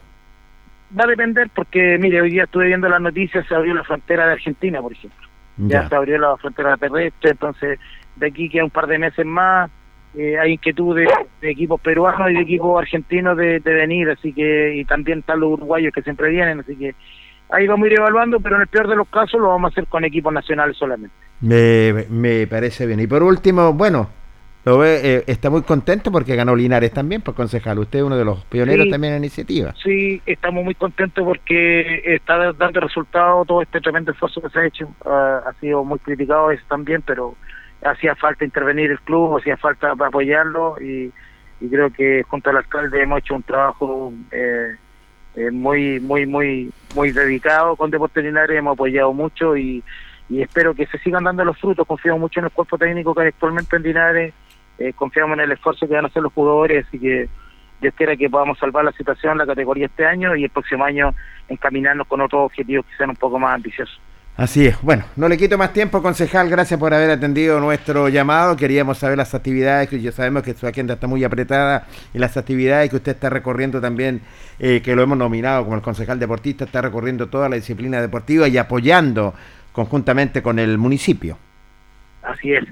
Va 0.98 1.04
a 1.04 1.08
depender 1.08 1.50
porque, 1.54 1.98
mire, 2.00 2.22
hoy 2.22 2.32
día 2.32 2.44
estuve 2.44 2.68
viendo 2.68 2.88
las 2.88 3.02
noticias, 3.02 3.46
se 3.48 3.54
abrió 3.56 3.74
la 3.74 3.84
frontera 3.84 4.26
de 4.28 4.34
Argentina, 4.34 4.82
por 4.82 4.94
ejemplo. 4.94 5.25
Ya, 5.58 5.84
Ya. 5.84 5.90
se 5.90 5.96
abrió 5.96 6.18
la 6.18 6.36
frontera 6.38 6.78
terrestre, 6.78 7.32
entonces 7.32 7.80
de 8.16 8.28
aquí 8.28 8.50
queda 8.50 8.64
un 8.66 8.70
par 8.72 8.88
de 8.88 9.00
meses 9.00 9.26
más. 9.26 9.70
eh, 10.18 10.38
hay 10.40 10.54
inquietud 10.54 10.96
de, 10.96 11.08
de 11.42 11.50
equipos 11.52 11.82
peruanos 11.82 12.32
y 12.32 12.36
de 12.36 12.40
equipos 12.42 12.82
argentinos 12.82 13.36
de, 13.38 13.60
de 13.60 13.74
venir, 13.74 14.10
así 14.10 14.32
que, 14.32 14.76
y 14.76 14.86
también 14.86 15.20
están 15.20 15.42
los 15.42 15.52
uruguayos 15.54 15.94
que 15.94 16.02
siempre 16.04 16.30
vienen, 16.30 16.62
así 16.62 16.74
que 16.78 16.96
ahí 17.50 17.68
vamos 17.68 17.86
a 17.86 17.92
ir 17.92 18.00
evaluando, 18.00 18.40
pero 18.40 18.56
en 18.56 18.62
el 18.62 18.68
peor 18.70 18.88
de 18.88 18.96
los 18.96 19.10
casos 19.10 19.42
lo 19.42 19.50
vamos 19.50 19.70
a 19.70 19.74
hacer 19.74 19.88
con 19.88 20.06
equipos 20.06 20.32
nacionales 20.34 20.78
solamente. 20.78 21.14
Me, 21.42 22.06
me 22.10 22.48
parece 22.48 22.86
bien. 22.86 23.02
Y 23.02 23.08
por 23.08 23.24
último, 23.24 23.74
bueno, 23.74 24.10
lo 24.66 24.80
ve, 24.80 25.00
eh, 25.04 25.24
está 25.28 25.50
muy 25.50 25.62
contento 25.62 26.12
porque 26.12 26.36
ganó 26.36 26.56
Linares 26.56 26.92
también, 26.92 27.22
por 27.22 27.36
concejal. 27.36 27.78
Usted 27.80 28.00
es 28.00 28.06
uno 28.06 28.18
de 28.18 28.26
los 28.26 28.44
pioneros 28.46 28.86
Sí. 28.86 28.92
también 28.92 29.14
en 29.14 29.22
la 29.22 29.26
iniciativa. 29.26 29.74
Sí, 29.84 30.22
estamos 30.26 30.64
muy 30.64 30.74
contentos 30.76 31.24
porque 31.24 32.02
está 32.06 32.52
dando 32.54 32.80
resultado 32.80 33.46
todo 33.46 33.62
este 33.62 33.80
tremendo 33.80 34.12
esfuerzo 34.12 34.42
que 34.42 34.50
se 34.50 34.60
ha 34.60 34.66
hecho. 34.66 34.90
Ah, 35.06 35.42
ha 35.46 35.54
sido 35.60 35.84
muy 35.84 36.00
criticado 36.00 36.50
eso 36.52 36.64
también, 36.68 37.04
pero 37.04 37.36
hacía 37.84 38.16
falta 38.16 38.44
intervenir 38.44 38.90
el 38.92 39.00
club, 39.02 39.38
hacía 39.38 39.56
falta 39.58 39.92
apoyarlo 39.92 40.76
y, 40.82 41.12
y 41.62 41.70
creo 41.70 41.92
que 41.92 42.24
junto 42.24 42.50
al 42.50 42.58
alcalde 42.58 43.04
hemos 43.04 43.20
hecho 43.20 43.36
un 43.36 43.44
trabajo 43.44 44.12
eh, 44.32 44.76
eh, 45.36 45.52
muy, 45.52 46.00
muy, 46.00 46.26
muy, 46.26 46.72
muy 46.96 47.12
dedicado 47.12 47.76
con 47.76 47.92
Deportes 47.92 48.24
Linares, 48.24 48.58
hemos 48.58 48.74
apoyado 48.74 49.14
mucho 49.14 49.56
y, 49.56 49.84
y 50.28 50.42
espero 50.42 50.74
que 50.74 50.88
se 50.88 50.98
sigan 51.00 51.26
dando 51.26 51.46
los 51.46 51.60
frutos. 51.60 51.86
Confiamos 51.86 52.20
mucho 52.22 52.40
en 52.40 52.46
el 52.46 52.52
cuerpo 52.52 52.80
técnico 52.80 53.14
que 53.14 53.22
hay 53.22 53.28
actualmente 53.28 53.76
en 53.76 53.84
Linares, 53.84 54.34
eh, 54.80 54.94
confiamos 54.94 55.38
en 55.38 55.46
el 55.46 55.52
esfuerzo 55.52 55.88
que 55.88 55.94
van 55.94 56.06
a 56.06 56.08
hacer 56.08 56.22
los 56.22 56.34
jugadores 56.34 56.86
y 56.92 57.00
que 57.00 57.30
Dios 57.82 57.94
quiera 57.96 58.16
que 58.16 58.30
podamos 58.30 58.58
salvar 58.58 58.86
la 58.86 58.92
situación, 58.94 59.38
la 59.38 59.46
categoría 59.46 59.88
este 59.88 60.06
año 60.06 60.36
y 60.36 60.44
el 60.44 60.50
próximo 60.50 60.84
año 60.84 61.14
encaminarnos 61.50 62.08
con 62.08 62.22
otros 62.22 62.46
objetivos 62.46 62.86
que 62.86 62.96
sean 62.96 63.10
un 63.10 63.16
poco 63.16 63.40
más 63.40 63.56
ambiciosos. 63.56 64.00
Así 64.38 64.68
es. 64.68 64.82
Bueno, 64.82 65.06
no 65.16 65.30
le 65.30 65.38
quito 65.38 65.58
más 65.58 65.72
tiempo, 65.72 66.02
concejal. 66.02 66.50
Gracias 66.50 66.78
por 66.78 66.94
haber 66.94 67.10
atendido 67.10 67.62
nuestro 67.62 68.10
llamado. 68.10 68.58
Queríamos 68.58 68.98
saber 68.98 69.18
las 69.18 69.34
actividades, 69.34 69.88
que 69.88 70.02
ya 70.02 70.12
sabemos 70.12 70.44
que 70.44 70.54
su 70.54 70.68
agenda 70.68 70.96
está 70.96 71.08
muy 71.08 71.24
apretada 71.24 71.88
y 72.14 72.20
las 72.20 72.36
actividades 72.36 72.90
que 72.90 72.98
usted 72.98 73.14
está 73.14 73.30
recorriendo 73.30 73.80
también, 73.80 74.22
eh, 74.60 74.82
que 74.84 74.94
lo 74.94 75.04
hemos 75.04 75.18
nominado 75.18 75.64
como 75.64 75.78
el 75.78 75.82
concejal 75.82 76.20
deportista, 76.20 76.66
está 76.66 76.82
recorriendo 76.82 77.28
toda 77.28 77.48
la 77.48 77.56
disciplina 77.56 78.02
deportiva 78.02 78.50
y 78.50 78.58
apoyando 78.58 79.34
conjuntamente 79.72 80.42
con 80.42 80.60
el 80.60 80.78
municipio. 80.78 81.38
Así 82.22 82.54
es. 82.54 82.66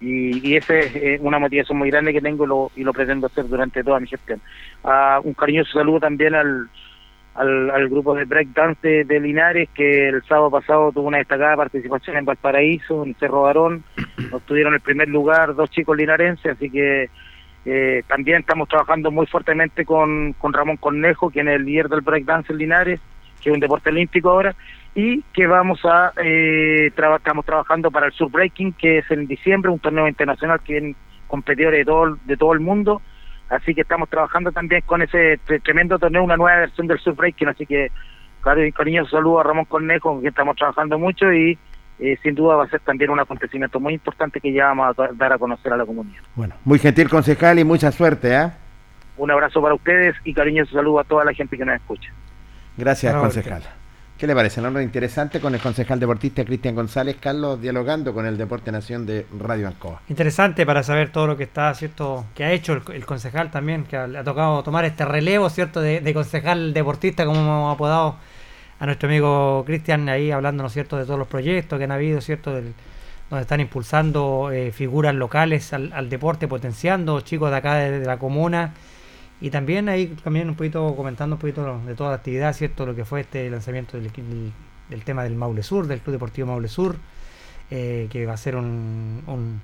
Y, 0.00 0.48
y 0.48 0.56
esa 0.56 0.78
es 0.78 0.96
eh, 0.96 1.18
una 1.20 1.38
motivación 1.38 1.78
muy 1.78 1.90
grande 1.90 2.12
que 2.12 2.22
tengo 2.22 2.44
y 2.44 2.48
lo, 2.48 2.72
y 2.74 2.84
lo 2.84 2.92
pretendo 2.92 3.26
hacer 3.26 3.46
durante 3.48 3.84
toda 3.84 4.00
mi 4.00 4.06
gestión. 4.06 4.40
Ah, 4.82 5.20
un 5.22 5.34
cariñoso 5.34 5.72
saludo 5.72 6.00
también 6.00 6.34
al, 6.34 6.68
al, 7.34 7.70
al 7.70 7.88
grupo 7.88 8.14
de 8.14 8.24
breakdance 8.24 8.86
de, 8.86 9.04
de 9.04 9.20
Linares, 9.20 9.68
que 9.74 10.08
el 10.08 10.22
sábado 10.24 10.50
pasado 10.50 10.92
tuvo 10.92 11.08
una 11.08 11.18
destacada 11.18 11.56
participación 11.56 12.16
en 12.16 12.24
Valparaíso, 12.24 13.04
en 13.04 13.14
Cerro 13.16 13.42
Barón. 13.42 13.84
Obtuvieron 14.32 14.74
el 14.74 14.80
primer 14.80 15.08
lugar 15.08 15.54
dos 15.54 15.70
chicos 15.70 15.96
linarenses, 15.96 16.52
así 16.52 16.70
que 16.70 17.10
eh, 17.66 18.02
también 18.08 18.38
estamos 18.38 18.68
trabajando 18.68 19.10
muy 19.10 19.26
fuertemente 19.26 19.84
con, 19.84 20.32
con 20.34 20.52
Ramón 20.52 20.78
Cornejo, 20.78 21.30
quien 21.30 21.48
es 21.48 21.56
el 21.56 21.66
líder 21.66 21.88
del 21.88 22.00
breakdance 22.00 22.52
en 22.52 22.58
Linares, 22.58 23.00
que 23.42 23.50
es 23.50 23.54
un 23.54 23.60
deporte 23.60 23.90
olímpico 23.90 24.30
ahora, 24.30 24.54
y 24.94 25.22
que 25.32 25.46
vamos 25.46 25.80
a 25.84 26.12
eh, 26.22 26.90
traba- 26.96 27.16
estamos 27.16 27.44
trabajando 27.44 27.90
para 27.90 28.06
el 28.06 28.12
Surbreaking, 28.12 28.72
que 28.72 28.98
es 28.98 29.10
en 29.10 29.26
diciembre, 29.26 29.70
un 29.70 29.78
torneo 29.78 30.08
internacional 30.08 30.60
que 30.60 30.72
vienen 30.74 30.96
competidores 31.28 31.78
de 31.78 31.84
todo, 31.84 32.04
el- 32.04 32.16
de 32.24 32.36
todo 32.36 32.52
el 32.52 32.60
mundo, 32.60 33.00
así 33.48 33.74
que 33.74 33.82
estamos 33.82 34.08
trabajando 34.08 34.50
también 34.52 34.82
con 34.86 35.00
ese 35.02 35.38
tre- 35.46 35.62
tremendo 35.62 35.98
torneo, 35.98 36.24
una 36.24 36.36
nueva 36.36 36.58
versión 36.58 36.86
del 36.88 36.98
Surbreaking, 36.98 37.48
así 37.48 37.66
que 37.66 37.90
cari- 38.42 38.72
cariñoso 38.72 39.10
saludo 39.16 39.40
a 39.40 39.44
Ramón 39.44 39.64
Cornejo, 39.66 40.10
con 40.10 40.20
quien 40.20 40.30
estamos 40.30 40.56
trabajando 40.56 40.98
mucho 40.98 41.32
y 41.32 41.56
eh, 42.00 42.16
sin 42.22 42.34
duda 42.34 42.56
va 42.56 42.64
a 42.64 42.68
ser 42.68 42.80
también 42.80 43.10
un 43.10 43.20
acontecimiento 43.20 43.78
muy 43.78 43.92
importante 43.94 44.40
que 44.40 44.52
ya 44.52 44.66
vamos 44.72 44.98
a 44.98 45.08
dar 45.12 45.32
a 45.34 45.38
conocer 45.38 45.72
a 45.72 45.76
la 45.76 45.84
comunidad. 45.84 46.20
Bueno, 46.34 46.54
muy 46.64 46.78
gentil 46.78 47.08
concejal 47.10 47.58
y 47.58 47.64
mucha 47.64 47.92
suerte, 47.92 48.34
¿ah? 48.34 48.54
Un 49.18 49.30
abrazo 49.30 49.60
para 49.60 49.74
ustedes 49.74 50.16
y 50.24 50.32
cariñoso 50.32 50.72
saludo 50.72 51.00
a 51.00 51.04
toda 51.04 51.24
la 51.26 51.34
gente 51.34 51.58
que 51.58 51.64
nos 51.64 51.74
escucha. 51.76 52.10
Gracias, 52.78 53.14
No, 53.14 53.20
concejal. 53.20 53.62
¿Qué 54.20 54.26
le 54.26 54.34
parece? 54.34 54.60
¿No? 54.60 54.78
interesante 54.82 55.40
con 55.40 55.54
el 55.54 55.62
concejal 55.62 55.98
deportista 55.98 56.44
Cristian 56.44 56.74
González, 56.74 57.16
Carlos, 57.18 57.58
dialogando 57.58 58.12
con 58.12 58.26
el 58.26 58.36
Deporte 58.36 58.70
Nación 58.70 59.06
de 59.06 59.24
Radio 59.38 59.66
Ancoa. 59.66 60.02
Interesante 60.10 60.66
para 60.66 60.82
saber 60.82 61.10
todo 61.10 61.26
lo 61.26 61.38
que 61.38 61.44
está, 61.44 61.72
¿cierto? 61.74 62.26
Que 62.34 62.44
ha 62.44 62.52
hecho 62.52 62.74
el, 62.92 63.06
concejal 63.06 63.50
también, 63.50 63.84
que 63.84 63.96
ha- 63.96 64.06
le 64.06 64.18
ha 64.18 64.22
tocado 64.22 64.62
tomar 64.62 64.84
este 64.84 65.06
relevo, 65.06 65.48
¿cierto? 65.48 65.80
De, 65.80 66.12
concejal 66.12 66.74
deportista, 66.74 67.24
como 67.24 67.40
hemos 67.40 67.74
apodado 67.74 68.16
a 68.78 68.84
nuestro 68.84 69.08
amigo 69.08 69.62
Cristian 69.64 70.06
ahí 70.10 70.30
hablando, 70.30 70.62
¿no 70.64 70.68
cierto?, 70.68 70.98
de 70.98 71.06
todos 71.06 71.18
los 71.18 71.28
proyectos 71.28 71.78
que 71.78 71.84
han 71.84 71.92
habido, 71.92 72.20
¿cierto?, 72.20 72.54
del, 72.54 72.74
donde 73.30 73.40
están 73.40 73.60
impulsando 73.60 74.50
eh, 74.52 74.70
figuras 74.70 75.14
locales 75.14 75.72
al, 75.72 75.94
al 75.94 76.10
deporte, 76.10 76.46
potenciando 76.46 77.22
chicos 77.22 77.50
de 77.50 77.56
acá 77.56 77.76
de, 77.76 78.00
de 78.00 78.06
la 78.06 78.18
comuna. 78.18 78.74
Y 79.40 79.50
también 79.50 79.88
ahí 79.88 80.06
también 80.22 80.48
un 80.50 80.54
poquito 80.54 80.94
comentando 80.94 81.36
un 81.36 81.40
poquito 81.40 81.80
de 81.86 81.94
toda 81.94 82.10
la 82.10 82.16
actividad, 82.16 82.52
¿cierto? 82.52 82.84
Lo 82.84 82.94
que 82.94 83.04
fue 83.04 83.20
este 83.22 83.48
lanzamiento 83.48 83.96
del, 83.98 84.10
del, 84.90 85.02
tema 85.04 85.22
del 85.24 85.34
Maule 85.34 85.62
Sur, 85.62 85.86
del 85.86 86.00
Club 86.00 86.12
Deportivo 86.12 86.46
Maule 86.48 86.68
Sur, 86.68 86.96
eh, 87.70 88.08
que 88.10 88.26
va 88.26 88.34
a 88.34 88.36
ser 88.36 88.56
un, 88.56 89.22
un, 89.26 89.60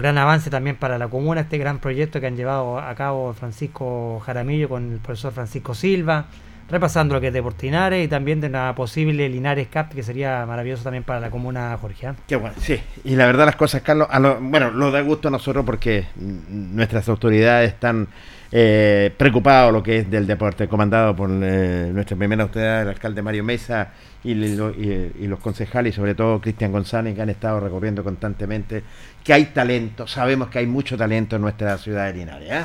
gran 0.00 0.18
avance 0.18 0.50
también 0.50 0.76
para 0.76 0.98
la 0.98 1.08
comuna, 1.08 1.40
este 1.40 1.58
gran 1.58 1.78
proyecto 1.80 2.20
que 2.20 2.26
han 2.28 2.36
llevado 2.36 2.78
a 2.78 2.94
cabo 2.94 3.32
Francisco 3.32 4.20
Jaramillo 4.24 4.68
con 4.68 4.92
el 4.92 4.98
profesor 5.00 5.32
Francisco 5.32 5.74
Silva, 5.74 6.26
repasando 6.70 7.14
lo 7.14 7.20
que 7.20 7.26
es 7.28 7.32
Deportinares 7.32 8.04
y 8.04 8.08
también 8.08 8.40
de 8.40 8.46
una 8.46 8.74
posible 8.74 9.28
Linares 9.28 9.66
Cup, 9.66 9.88
que 9.94 10.02
sería 10.04 10.46
maravilloso 10.46 10.84
también 10.84 11.02
para 11.02 11.18
la 11.20 11.30
comuna 11.30 11.76
Jorge. 11.80 12.06
¿eh? 12.06 12.12
Qué 12.28 12.36
bueno, 12.36 12.54
sí. 12.60 12.78
Y 13.04 13.16
la 13.16 13.26
verdad 13.26 13.46
las 13.46 13.56
cosas, 13.56 13.82
Carlos, 13.82 14.06
a 14.10 14.20
lo- 14.20 14.38
bueno, 14.40 14.70
nos 14.70 14.92
da 14.92 15.00
gusto 15.00 15.26
a 15.28 15.30
nosotros 15.32 15.64
porque 15.66 16.06
nuestras 16.16 17.08
autoridades 17.08 17.72
están 17.72 18.06
eh, 18.52 19.12
preocupados 19.16 19.68
de 19.68 19.78
lo 19.78 19.82
que 19.82 19.98
es 19.98 20.10
del 20.10 20.26
deporte, 20.26 20.68
comandado 20.68 21.16
por 21.16 21.30
eh, 21.32 21.90
nuestra 21.92 22.16
primera 22.16 22.42
autoridad, 22.42 22.82
el 22.82 22.88
alcalde 22.88 23.22
Mario 23.22 23.44
Mesa 23.44 23.88
y, 24.22 24.34
lo- 24.34 24.70
y- 24.70 25.12
y 25.20 25.26
los 25.26 25.38
concejales, 25.40 25.94
y 25.94 25.96
sobre 25.96 26.14
todo 26.14 26.40
Cristian 26.40 26.70
González, 26.70 27.14
que 27.14 27.22
han 27.22 27.30
estado 27.30 27.60
recorriendo 27.60 28.04
constantemente, 28.04 28.82
que 29.24 29.32
hay 29.32 29.46
talento, 29.46 30.06
sabemos 30.06 30.48
que 30.48 30.58
hay 30.58 30.66
mucho 30.66 30.96
talento 30.98 31.36
en 31.36 31.42
nuestra 31.42 31.78
ciudad 31.78 32.06
de 32.06 32.12
Linares. 32.18 32.50
¿eh? 32.50 32.64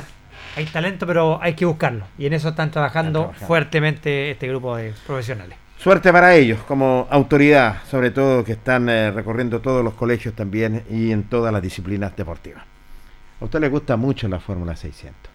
Hay 0.56 0.66
talento, 0.66 1.06
pero 1.06 1.38
hay 1.42 1.54
que 1.54 1.64
buscarlo. 1.64 2.04
Y 2.18 2.26
en 2.26 2.32
eso 2.34 2.50
están 2.50 2.70
trabajando, 2.70 3.20
trabajando. 3.20 3.46
fuertemente 3.46 4.30
este 4.30 4.46
grupo 4.48 4.76
de 4.76 4.92
profesionales. 5.06 5.56
Suerte 5.78 6.12
para 6.12 6.34
ellos, 6.34 6.58
como 6.66 7.06
autoridad, 7.08 7.76
sobre 7.88 8.10
todo 8.10 8.42
que 8.44 8.52
están 8.52 8.88
eh, 8.88 9.10
recorriendo 9.12 9.60
todos 9.60 9.84
los 9.84 9.94
colegios 9.94 10.34
también 10.34 10.82
y 10.90 11.12
en 11.12 11.22
todas 11.24 11.52
las 11.52 11.62
disciplinas 11.62 12.16
deportivas. 12.16 12.64
A 13.40 13.44
usted 13.44 13.60
le 13.60 13.68
gusta 13.68 13.96
mucho 13.96 14.26
la 14.26 14.40
Fórmula 14.40 14.74
600. 14.74 15.27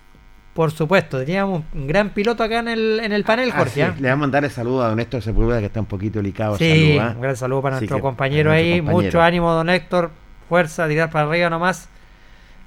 Por 0.54 0.70
supuesto, 0.72 1.18
teníamos 1.20 1.64
un 1.74 1.88
gran 1.88 2.10
piloto 2.12 2.44
acá 2.44 2.60
en 2.60 2.68
el, 2.68 3.00
en 3.04 3.12
el 3.12 3.24
panel, 3.24 3.50
Ah, 3.54 3.58
Jorge. 3.58 3.74
sí, 3.74 3.82
¿eh? 3.82 3.94
Le 4.00 4.10
vamos 4.10 4.14
a 4.14 4.16
mandar 4.22 4.44
el 4.46 4.52
saludo 4.52 4.84
a 4.84 4.90
don 4.90 5.00
Héctor 5.00 5.22
Sepúlveda, 5.24 5.60
que 5.60 5.66
está 5.66 5.80
un 5.80 5.88
poquito 5.88 6.20
delicado. 6.20 6.58
de 6.58 6.60
Sí, 6.60 6.88
salud, 6.98 7.02
¿ah? 7.10 7.14
un 7.16 7.22
gran 7.22 7.36
saludo 7.36 7.62
para 7.64 7.76
Así 7.78 7.84
nuestro 7.86 7.98
que, 7.98 8.02
compañero 8.02 8.52
ahí. 8.52 8.78
compañero. 8.80 9.04
Mucho 9.06 9.22
ánimo, 9.22 9.52
don 9.52 9.70
Héctor. 9.70 10.12
Fuerza, 10.48 10.88
tirar 10.88 11.10
para 11.10 11.28
arriba 11.28 11.50
nomás. 11.50 11.90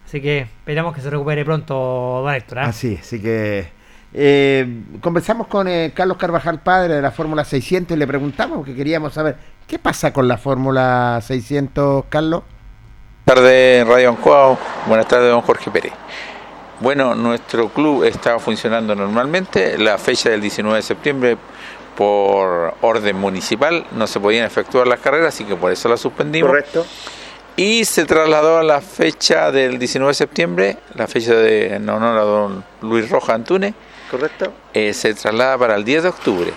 Así 0.05 0.21
que 0.21 0.41
esperamos 0.41 0.95
que 0.95 1.01
se 1.01 1.11
recupere 1.11 1.45
pronto, 1.45 1.75
don 2.25 2.35
Héctor. 2.35 2.59
¿ah? 2.59 2.65
Así, 2.67 2.99
así 3.01 3.21
que 3.23 3.69
eh, 4.15 4.81
conversamos 5.01 5.47
con 5.47 5.69
eh, 5.69 5.93
Carlos 5.95 6.17
Carvajal, 6.17 6.61
padre 6.61 6.95
de 6.95 7.03
la 7.03 7.13
Fórmula 7.13 7.45
600, 7.45 7.97
y 7.97 7.99
le 8.01 8.07
preguntamos 8.09 8.59
porque 8.59 8.75
queríamos 8.75 9.13
saber 9.15 9.37
qué 9.69 9.79
pasa 9.79 10.13
con 10.13 10.27
la 10.27 10.39
Fórmula 10.39 11.21
600, 11.23 12.07
Carlos. 12.09 12.43
Buenas 13.27 13.43
tardes, 13.45 13.87
Radio 13.87 14.09
Ancoa. 14.11 14.59
Buenas 14.89 15.07
tardes, 15.07 15.31
don 15.31 15.43
Jorge 15.43 15.71
Pérez. 15.71 15.93
Bueno, 16.81 17.15
nuestro 17.15 17.69
club 17.69 18.05
estaba 18.05 18.39
funcionando 18.39 18.95
normalmente. 18.95 19.79
La 19.79 19.97
fecha 19.99 20.31
del 20.31 20.41
19 20.41 20.77
de 20.77 20.83
septiembre, 20.83 21.37
por 21.97 22.75
orden 22.83 23.17
municipal, 23.17 23.87
no 23.93 24.07
se 24.07 24.21
podían 24.21 24.45
efectuar 24.45 24.87
las 24.87 25.01
carreras, 25.01 25.29
así 25.35 25.45
que 25.45 25.57
por 25.57 25.73
eso 25.73 25.89
la 25.89 25.97
suspendimos. 25.97 26.51
Correcto. 26.51 26.85
Y 27.57 27.87
se 27.87 28.05
trasladó 28.05 28.59
a 28.59 28.63
la 28.63 28.83
fecha 28.83 29.51
del 29.51 29.79
19 29.79 30.11
de 30.11 30.15
septiembre, 30.15 30.77
la 30.95 31.07
fecha 31.07 31.35
de 31.35 31.77
en 31.77 31.89
honor 31.89 32.19
a 32.19 32.23
don 32.23 32.65
Luis 32.83 33.09
Roja 33.09 33.33
Antúnez, 33.33 33.75
Correcto. 34.11 34.53
eh, 34.75 34.93
se 34.93 35.15
traslada 35.15 35.57
para 35.57 35.77
el 35.77 35.85
10 35.85 36.03
de 36.03 36.09
octubre. 36.11 36.53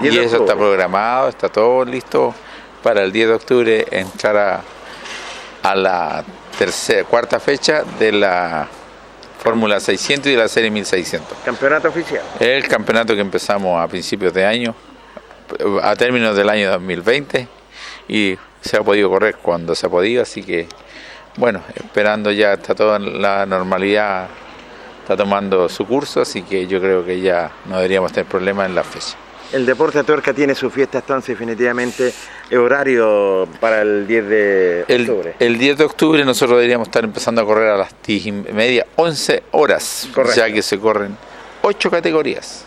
10 0.00 0.14
y 0.14 0.16
de 0.16 0.24
eso 0.24 0.36
está 0.38 0.56
programado, 0.56 1.28
está 1.28 1.50
todo 1.50 1.84
listo 1.84 2.34
para 2.82 3.02
el 3.02 3.12
10 3.12 3.28
de 3.28 3.34
octubre 3.34 3.86
entrar 3.90 4.36
a, 4.38 4.62
a 5.62 5.74
la 5.74 6.24
tercera, 6.58 7.04
cuarta 7.04 7.38
fecha 7.38 7.82
de 7.98 8.12
la 8.12 8.66
Fórmula 9.42 9.80
600 9.80 10.26
y 10.26 10.32
de 10.32 10.36
la 10.36 10.48
Serie 10.48 10.70
1600. 10.70 11.38
Campeonato 11.44 11.88
oficial. 11.88 12.22
El 12.38 12.68
campeonato 12.68 13.14
que 13.14 13.20
empezamos 13.20 13.82
a 13.82 13.88
principios 13.88 14.34
de 14.34 14.44
año, 14.44 14.74
a 15.82 15.96
términos 15.96 16.36
del 16.36 16.48
año 16.50 16.70
2020, 16.70 17.48
y 18.08 18.36
se 18.60 18.76
ha 18.76 18.82
podido 18.82 19.08
correr 19.08 19.36
cuando 19.36 19.74
se 19.74 19.86
ha 19.86 19.88
podido, 19.88 20.22
así 20.22 20.42
que, 20.42 20.66
bueno, 21.36 21.62
esperando 21.74 22.30
ya, 22.30 22.52
está 22.52 22.74
todo 22.74 22.96
en 22.96 23.22
la 23.22 23.46
normalidad, 23.46 24.28
está 25.02 25.16
tomando 25.16 25.68
su 25.70 25.86
curso, 25.86 26.20
así 26.20 26.42
que 26.42 26.66
yo 26.66 26.80
creo 26.80 27.04
que 27.04 27.20
ya 27.20 27.50
no 27.64 27.76
deberíamos 27.76 28.12
tener 28.12 28.28
problemas 28.28 28.68
en 28.68 28.74
la 28.74 28.84
fecha. 28.84 29.16
El 29.52 29.66
Deporte 29.66 30.04
Tuerca 30.04 30.32
tiene 30.32 30.54
su 30.54 30.70
fiesta 30.70 30.98
entonces 30.98 31.28
definitivamente 31.36 32.12
eh, 32.50 32.56
horario 32.56 33.48
para 33.60 33.82
el 33.82 34.06
10 34.06 34.28
de 34.28 34.84
octubre. 35.00 35.34
el 35.40 35.58
10 35.58 35.78
de 35.78 35.84
octubre 35.84 36.24
nosotros 36.24 36.56
deberíamos 36.58 36.86
estar 36.88 37.02
empezando 37.02 37.40
a 37.40 37.44
correr 37.44 37.70
a 37.70 37.76
las 37.76 37.94
10 38.06 38.26
y 38.26 38.32
media, 38.32 38.86
11 38.96 39.42
horas, 39.50 40.08
Correcto. 40.14 40.36
ya 40.38 40.52
que 40.52 40.62
se 40.62 40.78
corren 40.78 41.16
8 41.62 41.90
categorías. 41.90 42.64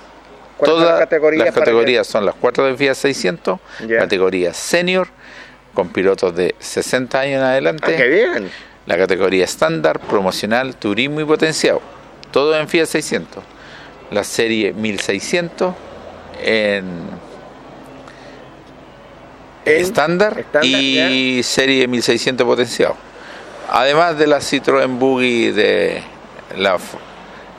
¿Cuáles 0.58 0.78
son 0.78 0.86
las 0.86 1.00
categorías 1.00 1.46
las 1.46 1.56
categorías 1.56 2.08
son 2.08 2.26
las 2.26 2.36
4 2.36 2.66
de 2.66 2.76
FIA 2.78 2.96
600, 2.96 3.60
Ya. 3.88 4.00
categoría 4.00 4.54
senior, 4.54 5.08
con 5.74 5.90
pilotos 5.90 6.36
de 6.36 6.54
60 6.60 7.20
años 7.20 7.38
en 7.38 7.44
adelante. 7.44 7.94
Ah, 7.94 7.98
qué 7.98 8.08
bien. 8.08 8.52
La 8.86 8.98
categoría 8.98 9.46
estándar, 9.46 10.00
promocional, 10.02 10.76
turismo 10.76 11.22
y 11.22 11.26
potenciado. 11.26 11.82
Todo 12.32 12.58
en 12.60 12.68
FIA 12.68 12.86
600. 12.86 13.42
La 14.12 14.24
serie 14.24 14.74
1600 14.74 15.74
en 16.42 17.10
estándar 19.66 20.40
estándar, 20.40 20.72
y 20.72 21.42
serie 21.44 21.88
1600 21.88 22.46
potenciado. 22.46 22.96
Además 23.70 24.18
de 24.18 24.28
la 24.28 24.38
Citroën 24.40 25.00
Buggy 25.00 25.52
de 25.52 26.04
la 26.58 26.78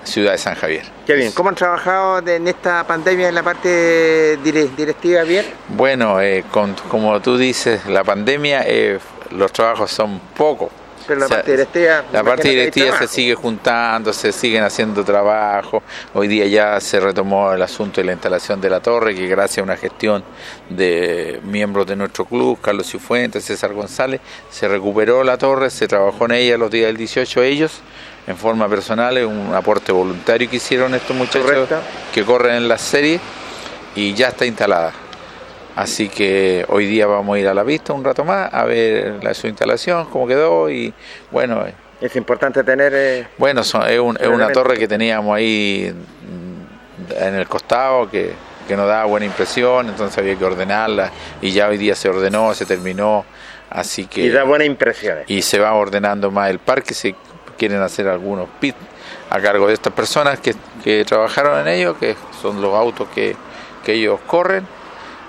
ciudad 0.04 0.32
de 0.32 0.38
San 0.38 0.54
Javier. 0.54 0.84
Qué 1.06 1.14
bien. 1.14 1.32
¿Cómo 1.32 1.48
han 1.48 1.54
trabajado 1.54 2.18
en 2.28 2.46
esta 2.46 2.86
pandemia 2.86 3.28
en 3.30 3.34
la 3.34 3.42
parte 3.42 4.38
dire- 4.44 4.68
directiva? 4.76 5.22
Bien. 5.22 5.46
Bueno, 5.68 6.20
eh, 6.20 6.44
con- 6.50 6.74
como 6.90 7.18
tú 7.20 7.38
dices, 7.38 7.86
la 7.86 8.04
pandemia, 8.04 8.62
eh, 8.66 8.98
los 9.30 9.50
trabajos 9.52 9.90
son 9.90 10.20
pocos. 10.36 10.68
Pero 11.06 11.20
la 11.20 11.26
O 11.26 11.28
sea, 11.28 11.38
parte 11.38 11.50
directiva. 11.52 12.04
La 12.12 12.22
parte 12.24 12.48
directiva 12.48 12.98
se 12.98 13.06
sigue 13.06 13.34
juntando, 13.34 14.12
se 14.12 14.32
siguen 14.32 14.64
haciendo 14.64 15.04
trabajo. 15.04 15.82
Hoy 16.14 16.28
día 16.28 16.46
ya 16.46 16.80
se 16.80 17.00
retomó 17.00 17.52
el 17.52 17.62
asunto 17.62 18.00
de 18.00 18.06
la 18.06 18.12
instalación 18.12 18.60
de 18.60 18.70
la 18.70 18.80
torre, 18.80 19.14
que 19.14 19.26
gracias 19.26 19.58
a 19.58 19.62
una 19.62 19.76
gestión 19.76 20.24
de 20.68 21.40
miembros 21.44 21.86
de 21.86 21.96
nuestro 21.96 22.24
club, 22.24 22.58
Carlos 22.60 22.90
Cifuentes, 22.90 23.44
César 23.44 23.72
González, 23.72 24.20
se 24.50 24.68
recuperó 24.68 25.24
la 25.24 25.36
torre, 25.38 25.70
se 25.70 25.86
trabajó 25.88 26.24
en 26.26 26.32
ella 26.32 26.56
los 26.56 26.70
días 26.70 26.86
del 26.86 26.96
18 26.96 27.42
ellos, 27.42 27.80
en 28.26 28.36
forma 28.36 28.68
personal, 28.68 29.18
es 29.18 29.26
un 29.26 29.54
aporte 29.54 29.92
voluntario 29.92 30.48
que 30.48 30.56
hicieron 30.56 30.94
estos 30.94 31.14
muchachos 31.14 31.42
Correcto. 31.42 31.78
que 32.12 32.24
corren 32.24 32.56
en 32.56 32.68
la 32.68 32.78
serie 32.78 33.20
y 33.94 34.14
ya 34.14 34.28
está 34.28 34.46
instalada. 34.46 35.03
Así 35.76 36.08
que 36.08 36.64
hoy 36.68 36.86
día 36.86 37.06
vamos 37.06 37.36
a 37.36 37.38
ir 37.40 37.48
a 37.48 37.54
la 37.54 37.64
pista 37.64 37.92
un 37.92 38.04
rato 38.04 38.24
más 38.24 38.52
a 38.52 38.64
ver 38.64 39.18
la, 39.22 39.34
su 39.34 39.48
instalación, 39.48 40.06
cómo 40.06 40.26
quedó 40.26 40.70
y 40.70 40.94
bueno, 41.32 41.66
eh, 41.66 41.74
Es 42.00 42.14
importante 42.16 42.62
tener. 42.62 42.92
eh, 42.94 43.26
bueno 43.38 43.64
son- 43.64 43.88
es, 43.88 43.98
un- 43.98 44.16
es 44.20 44.28
una 44.28 44.52
torre 44.52 44.78
que 44.78 44.86
teníamos 44.86 45.34
ahí 45.36 45.92
mm, 45.92 47.12
en 47.22 47.34
el 47.34 47.48
costado 47.48 48.08
que, 48.08 48.32
que 48.68 48.76
nos 48.76 48.86
daba 48.86 49.04
buena 49.06 49.26
impresión, 49.26 49.88
entonces 49.88 50.16
había 50.16 50.36
que 50.36 50.44
ordenarla 50.44 51.10
y 51.42 51.50
ya 51.50 51.68
hoy 51.68 51.76
día 51.76 51.94
se 51.96 52.08
ordenó, 52.08 52.54
se 52.54 52.66
terminó, 52.66 53.24
así 53.68 54.06
que 54.06 54.20
y 54.22 54.28
da 54.30 54.44
buenas 54.44 54.68
impresiones. 54.68 55.24
y 55.28 55.42
se 55.42 55.58
va 55.58 55.72
ordenando 55.74 56.30
más 56.30 56.50
el 56.50 56.60
parque, 56.60 56.94
se 56.94 57.16
quieren 57.58 57.82
hacer 57.82 58.06
algunos 58.06 58.48
pits 58.60 58.78
a 59.30 59.40
cargo 59.40 59.66
de 59.66 59.74
estas 59.74 59.92
personas 59.92 60.38
que, 60.38 60.54
que 60.84 61.04
trabajaron 61.04 61.58
en 61.60 61.66
ello, 61.68 61.98
que 61.98 62.14
son 62.40 62.62
los 62.62 62.72
autos 62.74 63.08
que, 63.12 63.34
que 63.84 63.94
ellos 63.94 64.20
corren. 64.28 64.64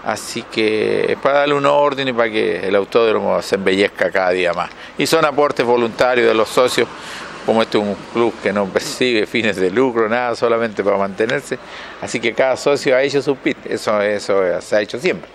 Así 0.06 0.44
que 0.44 1.12
es 1.12 1.18
para 1.18 1.40
darle 1.40 1.56
un 1.56 1.66
orden 1.66 2.08
y 2.08 2.14
para 2.14 2.30
que 2.30 2.68
el 2.68 2.76
autódromo 2.76 3.42
se 3.42 3.56
embellezca 3.56 4.12
cada 4.12 4.30
día 4.30 4.54
más. 4.54 4.70
Y 4.98 5.08
son 5.08 5.26
aportes 5.26 5.66
voluntarios 5.66 6.28
de 6.28 6.34
los 6.36 6.48
socios, 6.48 6.88
como 7.46 7.64
este 7.64 7.80
es 7.80 7.84
un 7.84 7.96
club 8.14 8.34
que 8.42 8.54
no 8.54 8.66
percibe 8.68 9.26
fines 9.26 9.56
de 9.56 9.72
lucro, 9.72 10.08
nada, 10.08 10.36
solamente 10.36 10.84
para 10.84 10.98
mantenerse. 10.98 11.58
Así 12.02 12.20
que 12.20 12.34
cada 12.34 12.56
socio 12.56 12.96
ha 12.96 13.02
hecho 13.02 13.22
su 13.22 13.36
pit, 13.36 13.58
eso, 13.66 14.00
eso 14.02 14.44
se 14.62 14.76
ha 14.76 14.82
hecho 14.82 15.00
siempre. 15.00 15.30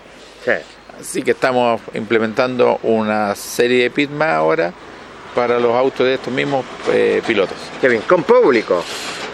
Sí. 0.45 0.53
Así 1.01 1.23
que 1.23 1.33
estamos 1.33 1.81
implementando 1.95 2.79
una 2.85 3.35
serie 3.35 3.85
de 3.85 3.91
pit 3.91 4.11
más 4.11 4.35
ahora 4.35 4.73
para 5.35 5.59
los 5.59 5.75
autos 5.75 6.07
de 6.07 6.15
estos 6.15 6.33
mismos 6.33 6.65
eh, 6.93 7.23
pilotos. 7.27 7.57
Qué 7.81 7.89
bien. 7.89 8.03
Con 8.03 8.23
público. 8.23 8.85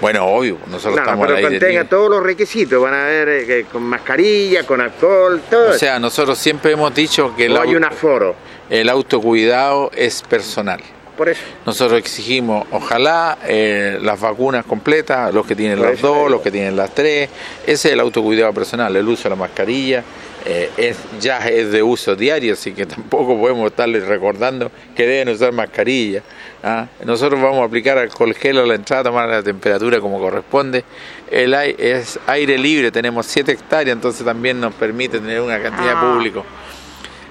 Bueno, 0.00 0.26
obvio, 0.26 0.58
nosotros 0.66 0.96
No, 0.96 1.02
estamos 1.02 1.26
pero 1.26 1.38
al 1.38 1.52
aire 1.52 1.84
todos 1.84 2.10
los 2.10 2.22
requisitos. 2.22 2.82
Van 2.82 2.94
a 2.94 3.04
ver 3.04 3.28
eh, 3.28 3.66
con 3.70 3.82
mascarilla, 3.82 4.64
con 4.64 4.80
alcohol, 4.80 5.40
todo. 5.48 5.70
O 5.70 5.74
sea, 5.74 5.98
nosotros 5.98 6.38
siempre 6.38 6.72
hemos 6.72 6.94
dicho 6.94 7.34
que 7.36 7.46
el, 7.46 7.56
hay 7.56 7.74
un 7.74 7.84
aforo. 7.84 8.34
el 8.68 8.88
autocuidado 8.88 9.90
es 9.94 10.22
personal. 10.22 10.80
Por 11.16 11.30
eso. 11.30 11.40
Nosotros 11.64 11.98
exigimos, 11.98 12.66
ojalá, 12.70 13.38
eh, 13.46 13.98
las 14.02 14.20
vacunas 14.20 14.66
completas, 14.66 15.32
los 15.32 15.46
que 15.46 15.56
tienen 15.56 15.78
Por 15.78 15.88
las 15.88 16.00
dos, 16.02 16.30
los 16.30 16.42
que 16.42 16.50
tienen 16.50 16.76
las 16.76 16.94
tres. 16.94 17.30
Ese 17.62 17.88
es 17.88 17.94
el 17.94 18.00
autocuidado 18.00 18.52
personal, 18.52 18.94
el 18.94 19.08
uso 19.08 19.24
de 19.24 19.30
la 19.30 19.36
mascarilla. 19.36 20.04
Eh, 20.46 20.70
es, 20.76 20.96
ya 21.20 21.38
es 21.48 21.70
de 21.72 21.82
uso 21.82 22.14
diario, 22.16 22.52
así 22.54 22.72
que 22.72 22.86
tampoco 22.96 23.38
podemos 23.38 23.70
estarles 23.70 24.06
recordando 24.06 24.70
que 24.94 25.06
deben 25.06 25.28
usar 25.34 25.52
mascarilla. 25.52 26.22
¿ah? 26.62 26.86
Nosotros 27.04 27.40
vamos 27.40 27.60
a 27.60 27.64
aplicar 27.64 27.98
alcohol 27.98 28.34
gel 28.34 28.58
a 28.58 28.66
la 28.66 28.74
entrada, 28.74 29.04
tomar 29.04 29.28
la 29.28 29.42
temperatura 29.42 30.00
como 30.00 30.18
corresponde. 30.18 30.84
El 31.30 31.54
ai- 31.54 31.74
es 31.78 32.18
aire 32.26 32.56
libre, 32.58 32.90
tenemos 32.92 33.26
7 33.26 33.52
hectáreas, 33.52 33.94
entonces 33.94 34.24
también 34.24 34.60
nos 34.60 34.72
permite 34.74 35.18
tener 35.18 35.40
una 35.40 35.60
cantidad 35.60 36.00
de 36.00 36.06
público. 36.14 36.44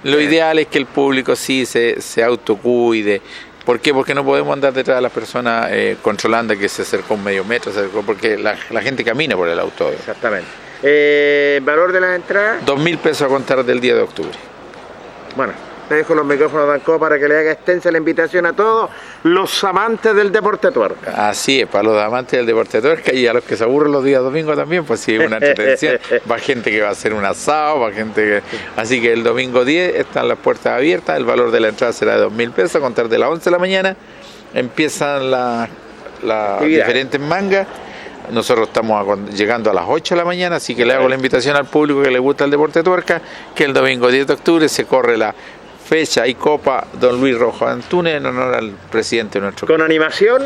Lo 0.04 0.22
ideal 0.22 0.60
es 0.60 0.68
que 0.68 0.78
el 0.78 0.86
público 0.86 1.36
sí 1.36 1.66
se, 1.66 2.00
se 2.02 2.24
autocuide. 2.24 3.22
¿Por 3.66 3.80
qué? 3.80 3.92
Porque 3.94 4.14
no 4.14 4.24
podemos 4.24 4.54
andar 4.54 4.72
detrás 4.74 4.98
de 4.98 5.02
las 5.02 5.12
personas 5.12 5.68
eh, 5.72 5.98
controlando 6.04 6.56
que 6.56 6.70
se 6.70 6.84
acercó 6.84 7.16
un 7.16 7.24
medio 7.24 7.44
metro, 7.44 7.72
se 7.74 7.80
acercó, 7.80 8.04
porque 8.04 8.38
la, 8.38 8.56
la 8.70 8.82
gente 8.84 9.04
camina 9.04 9.36
por 9.36 9.50
el 9.50 9.58
auto. 9.60 9.90
Exactamente. 9.92 10.48
Eh, 10.88 11.60
¿Valor 11.64 11.92
de 11.92 12.00
la 12.00 12.16
entrada? 12.16 12.60
Dos 12.64 12.80
mil 12.80 13.00
pesos 13.00 13.24
a 13.24 13.28
contar 13.28 13.64
del 13.66 13.82
día 13.82 13.96
de 13.96 14.02
octubre. 14.02 14.38
Bueno, 15.36 15.54
te 15.90 15.96
dejo 15.96 16.14
los 16.14 16.24
micrófonos 16.24 16.68
de 16.68 16.76
Ancoa 16.76 17.00
para 17.00 17.18
que 17.18 17.28
le 17.28 17.40
haga 17.40 17.54
extensa 17.54 17.92
la 17.92 17.98
invitación 17.98 18.46
a 18.46 18.54
todos 18.54 18.92
los 19.24 19.64
amantes 19.64 20.16
del 20.16 20.32
deporte 20.32 20.70
tuerca. 20.70 21.28
Así 21.28 21.62
es, 21.62 21.68
para 21.68 21.86
los 21.86 22.00
amantes 22.00 22.38
del 22.38 22.46
deporte 22.46 22.82
de 22.82 22.88
tuerca 22.88 23.14
y 23.16 23.26
a 23.26 23.34
los 23.34 23.44
que 23.44 23.58
se 23.58 23.64
aburren 23.64 23.94
los 23.94 24.04
días 24.04 24.22
domingos 24.22 24.56
también, 24.56 24.86
pues 24.86 25.00
sí, 25.00 25.18
una 25.18 25.38
entretención. 25.42 26.00
Va 26.30 26.38
gente 26.38 26.70
que 26.70 26.82
va 26.82 26.90
a 26.90 26.92
hacer 26.92 27.16
un 27.16 27.26
asado, 27.26 27.80
va 27.80 27.92
gente 27.92 28.22
que... 28.22 28.42
Así 28.80 29.02
que 29.02 29.12
el 29.12 29.24
domingo 29.24 29.66
10 29.66 29.96
están 29.96 30.28
las 30.28 30.38
puertas 30.38 30.74
abiertas, 30.74 31.18
el 31.18 31.26
valor 31.26 31.50
de 31.50 31.62
la 31.62 31.70
entrada 31.70 31.94
será 31.94 32.14
de 32.14 32.22
dos 32.22 32.32
mil 32.32 32.52
pesos 32.52 32.76
a 32.76 32.80
contar 32.80 33.10
de 33.10 33.18
las 33.18 33.30
11 33.30 33.44
de 33.44 33.52
la 33.52 33.60
mañana. 33.60 33.96
Empiezan 34.54 35.32
las 35.32 35.68
las 36.26 36.62
diferentes 36.62 37.20
mangas. 37.20 37.68
Nosotros 38.32 38.68
estamos 38.68 39.20
llegando 39.32 39.72
a 39.72 39.74
las 39.74 39.86
8 39.88 40.16
de 40.16 40.20
la 40.20 40.26
mañana, 40.26 40.58
así 40.58 40.76
que 40.76 40.86
le 40.86 40.94
hago 40.94 41.08
la 41.08 41.16
invitación 41.16 41.56
al 41.56 41.66
público 41.66 42.02
que 42.02 42.12
le 42.12 42.20
gusta 42.20 42.46
el 42.46 42.52
deporte 42.52 42.80
de 42.80 42.84
tuerca, 42.84 43.22
que 43.54 43.64
el 43.64 43.74
domingo 43.74 44.10
10 44.10 44.28
de 44.28 44.34
octubre 44.34 44.70
se 44.70 44.86
corre 44.86 45.18
la 45.18 45.34
fecha 45.86 46.26
y 46.26 46.36
copa 46.36 46.88
Don 47.00 47.20
Luis 47.20 47.38
Rojo 47.38 47.68
Antunes 47.68 48.16
en 48.16 48.26
honor 48.26 48.56
al 48.56 48.72
presidente 48.92 49.40
de 49.40 49.44
nuestro 49.46 49.68
Con 49.68 49.82
animación, 49.82 50.42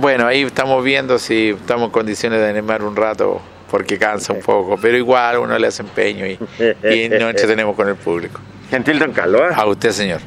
bueno, 0.00 0.26
ahí 0.26 0.42
estamos 0.42 0.84
viendo 0.84 1.18
si 1.18 1.50
estamos 1.50 1.86
en 1.86 1.90
condiciones 1.90 2.40
de 2.40 2.48
animar 2.48 2.82
un 2.82 2.94
rato 2.94 3.40
porque 3.70 3.98
cansa 3.98 4.32
un 4.32 4.40
poco, 4.40 4.76
pero 4.80 4.96
igual 4.96 5.38
uno 5.38 5.58
le 5.58 5.66
hace 5.66 5.82
empeño 5.82 6.26
y, 6.26 6.32
y 6.32 7.08
nos 7.08 7.30
entretenemos 7.30 7.76
con 7.76 7.88
el 7.88 7.96
público. 7.96 8.40
gentil 8.70 8.98
don 8.98 9.12
Carlos. 9.12 9.42
¿eh? 9.42 9.54
A 9.54 9.66
usted, 9.66 9.90
señor. 9.90 10.20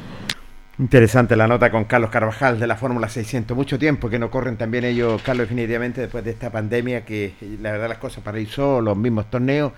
Interesante 0.78 1.36
la 1.36 1.46
nota 1.46 1.70
con 1.70 1.84
Carlos 1.84 2.10
Carvajal 2.10 2.58
de 2.58 2.66
la 2.66 2.74
Fórmula 2.76 3.08
600. 3.08 3.56
Mucho 3.56 3.78
tiempo 3.78 4.10
que 4.10 4.18
no 4.18 4.30
corren 4.30 4.56
también 4.56 4.84
ellos, 4.84 5.22
Carlos, 5.22 5.44
definitivamente 5.48 6.00
después 6.00 6.24
de 6.24 6.32
esta 6.32 6.50
pandemia 6.50 7.04
que 7.04 7.34
la 7.62 7.70
verdad 7.72 7.88
las 7.88 7.98
cosas 7.98 8.24
paralizó, 8.24 8.80
los 8.80 8.96
mismos 8.96 9.30
torneos, 9.30 9.72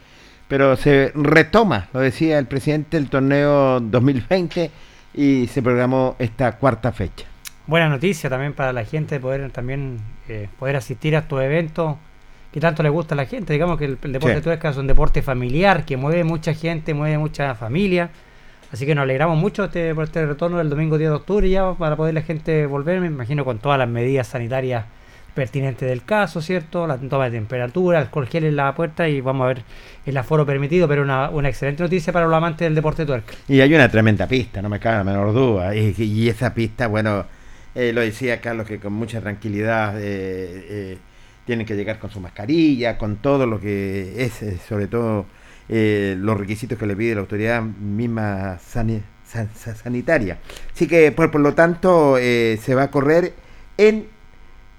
pero 0.49 0.75
se 0.77 1.13
retoma, 1.15 1.89
lo 1.93 2.01
decía 2.01 2.39
el 2.39 2.47
presidente, 2.47 2.97
el 2.97 3.11
torneo 3.11 3.79
2020 3.81 4.71
y 5.13 5.47
se 5.49 5.61
programó 5.63 6.17
esta 6.19 6.53
cuarta 6.53 6.93
fecha. 6.93 7.27
Buena 7.67 7.89
noticia 7.91 8.31
también 8.31 8.55
para 8.55 8.73
la 8.73 8.85
gente 8.85 9.21
poder 9.21 9.51
también 9.51 9.99
eh, 10.29 10.49
poder 10.59 10.77
asistir 10.77 11.15
a 11.17 11.21
estos 11.21 11.43
eventos 11.43 11.97
que 12.53 12.61
tanto 12.61 12.83
le 12.83 12.89
gusta 12.89 13.15
a 13.15 13.17
la 13.17 13.27
gente. 13.27 13.53
Digamos 13.53 13.77
que 13.77 13.85
el, 13.85 13.99
el 14.03 14.13
deporte 14.13 14.35
Sí. 14.35 14.37
de 14.37 14.41
tuerca 14.41 14.71
es 14.71 14.77
un 14.79 14.87
deporte 14.87 15.21
familiar 15.21 15.85
que 15.85 15.99
mueve 15.99 16.25
mucha 16.25 16.55
gente, 16.55 16.95
mueve 16.95 17.19
mucha 17.19 17.55
familia. 17.55 18.09
Así 18.73 18.85
que 18.85 18.95
nos 18.95 19.05
alegramos 19.05 19.39
mucho 19.39 19.65
este, 19.65 19.95
por 19.95 20.05
este 20.05 20.27
retorno 20.27 20.59
del 20.59 20.71
domingo 20.71 20.99
10 20.99 21.11
de 21.11 21.17
octubre 21.17 21.49
ya 21.49 21.73
para 21.75 21.97
poder 21.97 22.15
la 22.15 22.23
gente 22.23 22.67
volver, 22.67 23.01
me 23.01 23.07
imagino 23.07 23.45
con 23.45 23.59
todas 23.59 23.79
las 23.79 23.89
medidas 23.89 24.27
sanitarias 24.27 24.85
pertinentes 25.35 25.89
del 25.89 26.03
caso, 26.03 26.41
¿cierto? 26.41 26.87
La 26.87 26.97
toma 26.97 27.27
de 27.27 27.33
temperatura, 27.33 27.99
alcohol 28.01 28.27
gel 28.27 28.45
en 28.45 28.57
la 28.57 28.75
puerta 28.75 29.07
y 29.09 29.21
vamos 29.21 29.45
a 29.45 29.49
ver 29.49 29.63
el 30.07 30.17
aforo 30.17 30.47
permitido, 30.47 30.89
pero 30.89 31.03
una, 31.03 31.29
una 31.31 31.49
excelente 31.49 31.83
noticia 31.83 32.13
para 32.13 32.27
los 32.27 32.35
amantes 32.35 32.67
del 32.67 32.75
deporte 32.75 33.03
de 33.03 33.07
tuerca. 33.07 33.35
Y 33.47 33.61
hay 33.61 33.73
una 33.75 33.89
tremenda 33.89 34.27
pista, 34.27 34.63
no 34.63 34.69
me 34.69 34.81
cabe 34.81 34.97
la 34.97 35.05
menor 35.05 35.33
duda. 35.35 35.77
Y, 35.77 35.95
y 35.99 36.29
esa 36.29 36.55
pista, 36.55 36.87
bueno, 36.87 37.27
eh, 37.75 37.93
lo 37.93 38.01
decía 38.01 38.41
Carlos, 38.41 38.67
que 38.67 38.81
con 38.81 38.95
mucha 38.95 39.21
tranquilidad 39.21 40.01
eh, 40.01 40.67
eh, 40.69 40.99
tienen 41.45 41.67
que 41.67 41.77
llegar 41.77 41.99
con 41.99 42.11
su 42.11 42.21
mascarilla, 42.21 42.99
con 42.99 43.17
todo 43.17 43.47
lo 43.47 43.61
que 43.61 44.25
es, 44.25 44.43
eh, 44.43 44.59
sobre 44.67 44.89
todo 44.89 45.27
eh, 45.69 46.17
los 46.19 46.37
requisitos 46.39 46.79
que 46.79 46.87
le 46.87 46.97
pide 46.97 47.15
la 47.15 47.21
autoridad 47.23 47.63
misma 47.63 48.59
sani- 48.59 49.03
san- 49.25 49.51
sa- 49.55 49.75
sanitaria. 49.75 50.39
Así 50.75 50.87
que, 50.87 51.13
por, 51.13 51.31
por 51.31 51.41
lo 51.41 51.55
tanto, 51.55 52.17
eh, 52.19 52.59
se 52.63 52.75
va 52.75 52.85
a 52.85 52.91
correr 52.91 53.35
en 53.77 54.07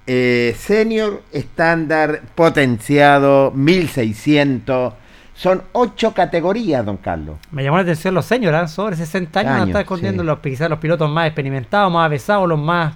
eh, 0.07 0.55
senior, 0.57 1.21
estándar, 1.33 2.21
potenciado, 2.35 3.51
1600. 3.51 4.93
Son 5.33 5.61
ocho 5.73 6.13
categorías, 6.13 6.83
don 6.85 6.97
Carlos. 6.97 7.38
Me 7.51 7.63
llamó 7.63 7.77
la 7.77 7.83
atención 7.83 8.15
los 8.15 8.25
señores, 8.25 8.63
¿eh? 8.63 8.67
sobre 8.73 8.95
60 8.95 9.39
años, 9.41 9.51
Años, 9.63 9.79
escondiendo 9.79 10.23
sí. 10.23 10.27
los, 10.27 10.39
quizás 10.39 10.69
los 10.69 10.79
pilotos 10.79 11.09
más 11.11 11.27
experimentados, 11.27 11.91
más 11.93 12.05
avesados, 12.07 12.47
los 12.49 12.57
más 12.57 12.95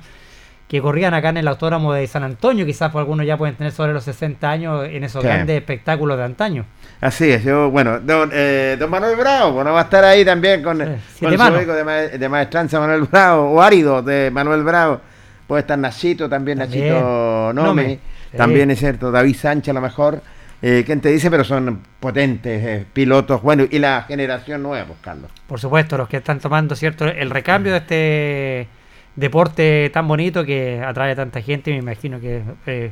que 0.71 0.81
corrían 0.81 1.13
acá 1.13 1.27
en 1.29 1.35
el 1.37 1.47
autódromo 1.49 1.91
de 1.91 2.07
San 2.07 2.23
Antonio, 2.23 2.65
quizás 2.65 2.91
por 2.93 2.99
algunos 3.01 3.25
ya 3.25 3.35
pueden 3.35 3.55
tener 3.55 3.73
sobre 3.73 3.91
los 3.91 4.05
60 4.05 4.49
años 4.49 4.85
en 4.89 5.03
esos 5.03 5.21
Sí. 5.21 5.27
grandes 5.27 5.57
espectáculos 5.57 6.17
de 6.17 6.23
antaño. 6.23 6.65
Así 7.01 7.29
es, 7.29 7.43
yo, 7.43 7.69
bueno, 7.69 7.99
don, 7.99 8.29
eh, 8.31 8.77
don 8.79 8.89
Manuel 8.89 9.17
Bravo, 9.17 9.51
bueno, 9.51 9.73
va 9.73 9.81
a 9.81 9.83
estar 9.83 10.05
ahí 10.05 10.23
también 10.23 10.63
con, 10.63 10.77
con 10.77 10.95
su 11.19 11.37
manos. 11.37 11.61
hijo 11.63 11.73
de, 11.73 11.83
ma- 11.83 11.93
de 12.17 12.29
maestranza 12.29 12.79
Manuel 12.79 13.01
Bravo, 13.01 13.51
o 13.51 13.61
Árido 13.61 14.01
de 14.01 14.31
Manuel 14.31 14.63
Bravo, 14.63 15.01
puede 15.45 15.59
estar 15.59 15.77
Nachito 15.77 16.29
también, 16.29 16.59
También. 16.59 16.85
Nachito 16.87 17.51
Nome, 17.53 17.67
Nome, 17.83 17.99
sí. 18.31 18.37
también 18.37 18.71
es 18.71 18.79
cierto, 18.79 19.11
David 19.11 19.35
Sánchez 19.35 19.71
a 19.71 19.73
lo 19.73 19.81
mejor, 19.81 20.21
eh, 20.61 20.83
¿quién 20.85 21.01
te 21.01 21.09
dice? 21.09 21.29
Pero 21.29 21.43
son 21.43 21.81
potentes 21.99 22.63
eh, 22.65 22.85
pilotos, 22.93 23.41
bueno, 23.41 23.65
y 23.69 23.77
la 23.77 24.03
generación 24.03 24.63
nueva, 24.63 24.85
pues, 24.85 24.99
Carlos. 25.01 25.29
Por 25.47 25.59
supuesto, 25.59 25.97
los 25.97 26.07
que 26.07 26.15
están 26.15 26.39
tomando 26.39 26.75
cierto 26.77 27.03
el 27.05 27.29
recambio 27.29 27.73
de 27.73 27.77
este 27.79 28.67
deporte 29.15 29.89
tan 29.93 30.07
bonito 30.07 30.45
que 30.45 30.81
atrae 30.81 31.11
a 31.11 31.15
tanta 31.15 31.41
gente, 31.41 31.71
me 31.71 31.77
imagino 31.77 32.19
que 32.19 32.43
eh, 32.65 32.91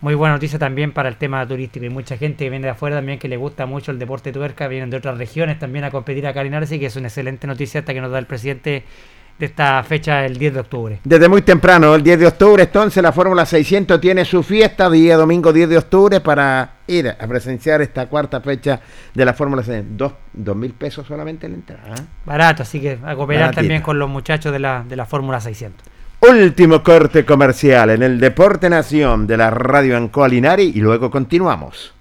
muy 0.00 0.14
buena 0.14 0.34
noticia 0.34 0.58
también 0.58 0.92
para 0.92 1.08
el 1.08 1.16
tema 1.16 1.46
turístico. 1.46 1.84
Y 1.84 1.90
mucha 1.90 2.16
gente 2.16 2.44
que 2.44 2.50
viene 2.50 2.66
de 2.66 2.70
afuera 2.70 2.96
también 2.96 3.18
que 3.18 3.28
le 3.28 3.36
gusta 3.36 3.66
mucho 3.66 3.90
el 3.90 3.98
deporte 3.98 4.32
tuerca, 4.32 4.68
vienen 4.68 4.90
de 4.90 4.96
otras 4.98 5.18
regiones 5.18 5.58
también 5.58 5.84
a 5.84 5.90
competir 5.90 6.26
acá 6.26 6.40
en 6.40 6.46
Linares, 6.46 6.68
así 6.68 6.78
que 6.78 6.86
es 6.86 6.96
una 6.96 7.08
excelente 7.08 7.46
noticia 7.46 7.80
hasta 7.80 7.94
que 7.94 8.00
nos 8.00 8.10
da 8.10 8.18
el 8.18 8.26
presidente 8.26 8.84
de 9.38 9.46
esta 9.46 9.82
fecha 9.82 10.24
el 10.24 10.38
10 10.38 10.54
de 10.54 10.60
octubre. 10.60 11.00
Desde 11.04 11.28
muy 11.28 11.42
temprano, 11.42 11.94
el 11.94 12.02
10 12.02 12.20
de 12.20 12.26
octubre, 12.26 12.62
entonces 12.62 13.02
la 13.02 13.12
Fórmula 13.12 13.44
600 13.44 14.00
tiene 14.00 14.24
su 14.24 14.42
fiesta, 14.42 14.88
día 14.88 15.16
domingo 15.16 15.52
10 15.52 15.68
de 15.68 15.78
octubre, 15.78 16.20
para 16.20 16.76
ir 16.86 17.08
a 17.08 17.26
presenciar 17.26 17.82
esta 17.82 18.06
cuarta 18.06 18.40
fecha 18.40 18.80
de 19.14 19.24
la 19.24 19.34
Fórmula 19.34 19.62
600. 19.62 19.96
Dos, 19.96 20.12
dos 20.32 20.56
mil 20.56 20.72
pesos 20.72 21.06
solamente 21.06 21.48
la 21.48 21.54
entrada. 21.54 21.94
¿eh? 21.96 22.04
Barato, 22.24 22.62
así 22.62 22.80
que 22.80 22.98
a 23.04 23.14
cooperar 23.14 23.54
también 23.54 23.82
con 23.82 23.98
los 23.98 24.08
muchachos 24.08 24.52
de 24.52 24.58
la, 24.58 24.84
de 24.88 24.96
la 24.96 25.06
Fórmula 25.06 25.40
600. 25.40 25.86
Último 26.20 26.82
corte 26.82 27.26
comercial 27.26 27.90
en 27.90 28.02
el 28.02 28.18
Deporte 28.18 28.70
Nación 28.70 29.26
de 29.26 29.36
la 29.36 29.50
Radio 29.50 29.96
Ancoa 29.96 30.28
Linares 30.28 30.74
y 30.74 30.80
luego 30.80 31.10
continuamos. 31.10 31.95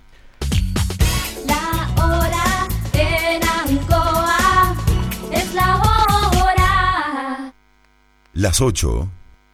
Las 8.37 8.59
8 8.59 9.09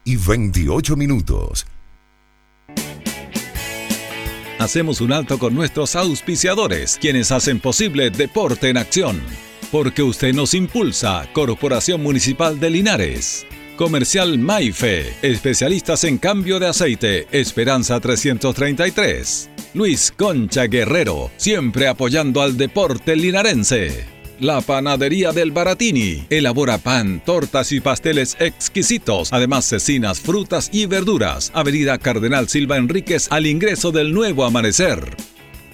y 0.05 0.15
28 0.15 0.95
minutos. 0.95 1.67
Hacemos 4.57 5.01
un 5.01 5.11
alto 5.11 5.37
con 5.37 5.53
nuestros 5.53 5.95
auspiciadores, 5.95 6.97
quienes 6.99 7.31
hacen 7.31 7.59
posible 7.59 8.09
Deporte 8.09 8.69
en 8.69 8.77
Acción. 8.77 9.21
Porque 9.71 10.01
usted 10.01 10.33
nos 10.33 10.55
impulsa, 10.55 11.29
Corporación 11.31 12.01
Municipal 12.01 12.59
de 12.59 12.71
Linares. 12.71 13.45
Comercial 13.77 14.39
Maife, 14.39 15.13
especialistas 15.21 16.03
en 16.03 16.17
cambio 16.17 16.59
de 16.59 16.69
aceite, 16.69 17.27
Esperanza 17.31 17.99
333. 17.99 19.51
Luis 19.75 20.11
Concha 20.17 20.63
Guerrero, 20.63 21.29
siempre 21.37 21.87
apoyando 21.87 22.41
al 22.41 22.57
deporte 22.57 23.15
linarense. 23.15 24.20
La 24.41 24.59
Panadería 24.59 25.33
del 25.33 25.51
Baratini 25.51 26.25
elabora 26.31 26.79
pan, 26.79 27.21
tortas 27.23 27.71
y 27.71 27.79
pasteles 27.79 28.35
exquisitos, 28.39 29.31
además 29.31 29.65
cecinas, 29.65 30.19
frutas 30.19 30.71
y 30.73 30.87
verduras. 30.87 31.51
Avenida 31.53 31.99
Cardenal 31.99 32.49
Silva 32.49 32.77
Enríquez 32.77 33.27
al 33.31 33.45
ingreso 33.45 33.91
del 33.91 34.11
nuevo 34.11 34.43
amanecer. 34.43 35.15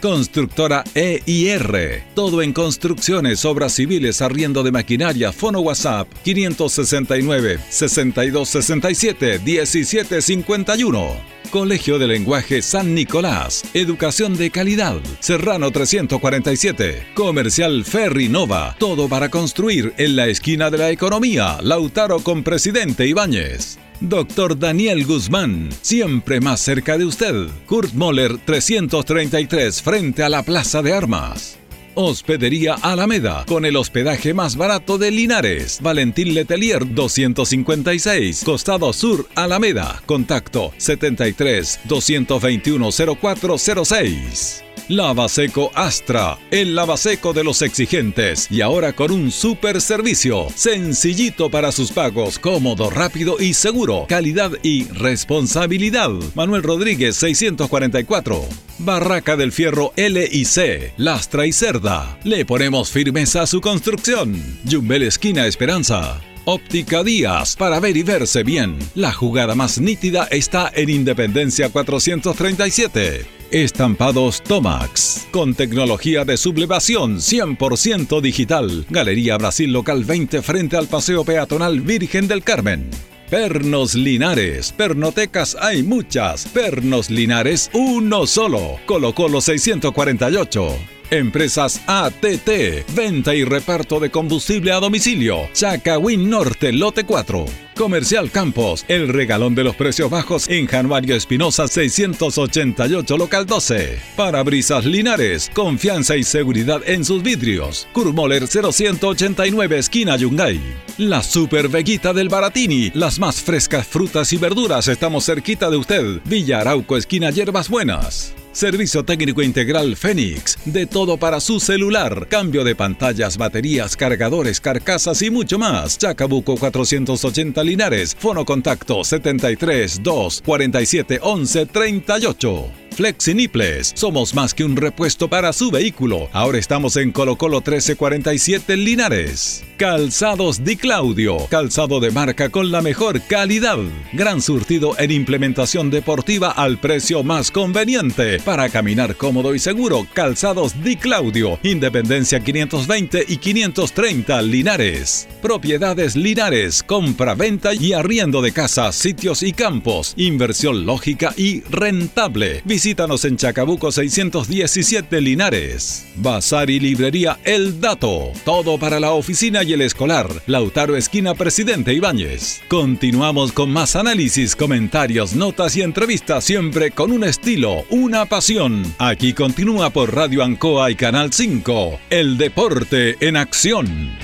Constructora 0.01 0.83
EIR. 0.93 2.03
Todo 2.13 2.41
en 2.41 2.53
construcciones, 2.53 3.45
obras 3.45 3.73
civiles, 3.73 4.21
arriendo 4.21 4.63
de 4.63 4.71
maquinaria, 4.71 5.31
fono 5.31 5.61
WhatsApp 5.61 6.07
569 6.23 7.59
6267 7.69 9.39
1751. 9.39 11.37
Colegio 11.49 11.97
de 11.97 12.07
Lenguaje 12.07 12.61
San 12.61 12.93
Nicolás. 12.93 13.63
Educación 13.73 14.35
de 14.37 14.51
calidad. 14.51 14.97
Serrano 15.19 15.71
347. 15.71 17.07
Comercial 17.13 17.85
Ferry 17.85 18.27
Nova. 18.27 18.75
Todo 18.77 19.07
para 19.07 19.29
construir 19.29 19.93
en 19.97 20.15
la 20.15 20.27
esquina 20.27 20.69
de 20.69 20.77
la 20.77 20.91
economía. 20.91 21.57
Lautaro 21.61 22.19
con 22.19 22.43
Presidente 22.43 23.07
Ibáñez. 23.07 23.79
Doctor 23.99 24.59
Daniel 24.59 25.05
Guzmán, 25.05 25.69
siempre 25.81 26.39
más 26.39 26.61
cerca 26.61 26.97
de 26.97 27.05
usted. 27.05 27.47
Kurt 27.65 27.93
Moller 27.93 28.37
333 28.37 29.81
frente 29.81 30.23
a 30.23 30.29
la 30.29 30.43
Plaza 30.43 30.81
de 30.81 30.93
Armas. 30.93 31.57
Hospedería 31.95 32.75
Alameda, 32.75 33.43
con 33.47 33.65
el 33.65 33.75
hospedaje 33.75 34.35
más 34.35 34.55
barato 34.55 34.99
de 34.99 35.09
Linares. 35.09 35.79
Valentín 35.81 36.35
Letelier 36.35 36.93
256, 36.93 38.43
Costado 38.45 38.93
Sur, 38.93 39.27
Alameda. 39.33 40.03
Contacto 40.05 40.73
73 40.77 41.79
221 41.85 42.89
0406. 42.91 44.66
Lavaseco 44.89 45.69
Astra, 45.75 46.37
el 46.49 46.73
lavaseco 46.73 47.33
de 47.33 47.43
los 47.43 47.61
exigentes 47.61 48.47
y 48.49 48.61
ahora 48.61 48.93
con 48.93 49.11
un 49.11 49.31
super 49.31 49.81
servicio, 49.81 50.47
sencillito 50.55 51.49
para 51.49 51.73
sus 51.73 51.91
pagos, 51.91 52.39
cómodo, 52.39 52.89
rápido 52.89 53.35
y 53.37 53.53
seguro, 53.53 54.05
calidad 54.07 54.51
y 54.63 54.85
responsabilidad. 54.85 56.11
Manuel 56.35 56.63
Rodríguez 56.63 57.17
644. 57.17 58.45
Barraca 58.79 59.35
del 59.35 59.51
Fierro 59.51 59.91
L 59.97 60.25
y 60.31 60.45
C, 60.45 60.93
Lastra 60.95 61.45
y 61.45 61.51
Cerda. 61.51 62.17
Le 62.23 62.45
ponemos 62.45 62.89
firmeza 62.89 63.41
a 63.41 63.47
su 63.47 63.59
construcción. 63.59 64.41
Yumbel 64.63 65.03
Esquina 65.03 65.47
Esperanza. 65.47 66.21
Óptica 66.45 67.03
Díaz, 67.03 67.57
para 67.57 67.81
ver 67.81 67.97
y 67.97 68.03
verse 68.03 68.43
bien. 68.43 68.79
La 68.95 69.11
jugada 69.11 69.53
más 69.53 69.81
nítida 69.81 70.29
está 70.31 70.71
en 70.73 70.89
Independencia 70.89 71.67
437. 71.67 73.36
Estampados 73.51 74.41
Tomax, 74.41 75.27
con 75.31 75.55
tecnología 75.55 76.25
de 76.25 76.35
sublevación 76.35 77.17
100% 77.17 78.19
digital. 78.19 78.85
Galería 78.89 79.37
Brasil 79.37 79.71
Local 79.71 80.03
20 80.03 80.41
frente 80.41 80.75
al 80.75 80.87
Paseo 80.87 81.23
Peatonal 81.23 81.79
Virgen 81.79 82.27
del 82.27 82.43
Carmen. 82.43 82.89
Pernos 83.29 83.95
Linares, 83.95 84.73
pernotecas 84.73 85.55
hay 85.59 85.81
muchas. 85.81 86.45
Pernos 86.47 87.09
Linares, 87.09 87.69
uno 87.73 88.27
solo. 88.27 88.79
Colo 88.85 89.13
Colo 89.13 89.39
648. 89.39 90.77
Empresas 91.09 91.81
ATT, 91.87 92.85
venta 92.93 93.33
y 93.33 93.45
reparto 93.45 94.01
de 94.01 94.11
combustible 94.11 94.73
a 94.73 94.81
domicilio. 94.81 95.47
Chacawin 95.53 96.29
Norte, 96.29 96.73
lote 96.73 97.05
4. 97.05 97.45
Comercial 97.77 98.31
Campos, 98.31 98.83
el 98.87 99.07
regalón 99.07 99.53
de 99.55 99.63
los 99.63 99.75
precios 99.75 100.09
bajos 100.09 100.49
en 100.49 100.65
Januario 100.65 101.15
Espinosa 101.15 101.67
688 101.67 103.17
local 103.17 103.45
12. 103.45 103.99
Parabrisas 104.15 104.85
Linares, 104.85 105.49
confianza 105.53 106.17
y 106.17 106.23
seguridad 106.23 106.81
en 106.85 107.05
sus 107.05 107.21
vidrios. 107.23 107.87
Kurmoller 107.93 108.47
0189 108.47 109.77
esquina 109.77 110.17
Yungay. 110.17 110.59
La 110.97 111.21
Super 111.21 111.69
Veguita 111.69 112.13
del 112.13 112.29
Baratini, 112.29 112.91
las 112.93 113.19
más 113.19 113.41
frescas 113.41 113.85
frutas 113.85 114.33
y 114.33 114.37
verduras, 114.37 114.87
estamos 114.87 115.25
cerquita 115.25 115.69
de 115.69 115.77
usted. 115.77 116.19
Villa 116.25 116.61
Arauco 116.61 116.97
esquina 116.97 117.29
Hierbas 117.29 117.69
Buenas. 117.69 118.36
Servicio 118.57 119.05
técnico 119.05 119.43
integral 119.43 119.95
Fénix. 119.95 120.57
De 120.65 120.87
todo 120.87 121.17
para 121.17 121.39
su 121.39 121.59
celular. 121.59 122.25
Cambio 122.27 122.63
de 122.63 122.73
pantallas, 122.73 123.37
baterías, 123.37 123.95
cargadores, 123.95 124.59
carcasas 124.59 125.21
y 125.21 125.29
mucho 125.29 125.59
más. 125.59 125.99
Chacabuco 125.99 126.57
480 126.57 127.63
Linares. 127.63 128.15
Fono 128.15 128.45
contacto 128.45 129.03
73 129.03 130.01
2 130.01 130.41
47 130.43 131.19
11 131.21 131.65
38. 131.67 132.86
Flexiniples. 132.97 133.91
Somos 133.93 134.33
más 134.33 134.55
que 134.55 134.63
un 134.63 134.75
repuesto 134.75 135.27
para 135.27 135.53
su 135.53 135.69
vehículo. 135.69 136.29
Ahora 136.33 136.57
estamos 136.57 136.97
en 136.97 137.11
Colo 137.11 137.37
Colo 137.37 137.57
1347 137.57 138.75
Linares. 138.75 139.63
Calzados 139.77 140.63
Di 140.63 140.75
Claudio. 140.75 141.37
Calzado 141.51 141.99
de 141.99 142.09
marca 142.09 142.49
con 142.49 142.71
la 142.71 142.81
mejor 142.81 143.21
calidad. 143.21 143.77
Gran 144.13 144.41
surtido 144.41 144.97
en 144.97 145.11
implementación 145.11 145.91
deportiva 145.91 146.49
al 146.49 146.79
precio 146.79 147.21
más 147.21 147.51
conveniente. 147.51 148.39
Para 148.39 148.67
caminar 148.69 149.15
cómodo 149.15 149.53
y 149.53 149.59
seguro. 149.59 150.07
Calzados 150.15 150.83
Di 150.83 150.95
Claudio. 150.95 151.59
Independencia 151.61 152.39
520 152.39 153.25
y 153.27 153.37
530 153.37 154.41
Linares. 154.41 155.27
Propiedades 155.43 156.15
Linares. 156.15 156.81
Compra, 156.81 157.35
venta 157.35 157.75
y 157.75 157.93
arriendo 157.93 158.41
de 158.41 158.53
casas, 158.53 158.95
sitios 158.95 159.43
y 159.43 159.53
campos. 159.53 160.15
Inversión 160.17 160.87
lógica 160.87 161.35
y 161.37 161.61
rentable. 161.61 162.63
Visítanos 162.87 163.25
en 163.25 163.35
Chacabuco 163.35 163.91
617 163.91 165.19
Linares. 165.19 166.07
Bazar 166.15 166.69
y 166.69 166.79
librería 166.79 167.37
El 167.43 167.81
Dato. 167.81 168.31
Todo 168.45 168.77
para 168.77 169.01
la 169.01 169.11
oficina 169.11 169.61
y 169.63 169.73
el 169.73 169.81
escolar. 169.81 170.29
Lautaro 170.45 170.95
Esquina 170.95 171.33
Presidente 171.35 171.93
Ibáñez. 171.93 172.61
Continuamos 172.69 173.51
con 173.51 173.71
más 173.71 173.97
análisis, 173.97 174.55
comentarios, 174.55 175.35
notas 175.35 175.75
y 175.75 175.81
entrevistas 175.81 176.45
siempre 176.45 176.91
con 176.91 177.11
un 177.11 177.25
estilo, 177.25 177.83
una 177.89 178.25
pasión. 178.25 178.85
Aquí 178.99 179.33
continúa 179.33 179.89
por 179.89 180.15
Radio 180.15 180.41
Ancoa 180.41 180.89
y 180.89 180.95
Canal 180.95 181.33
5. 181.33 181.99
El 182.09 182.37
deporte 182.37 183.17
en 183.19 183.35
acción. 183.35 184.17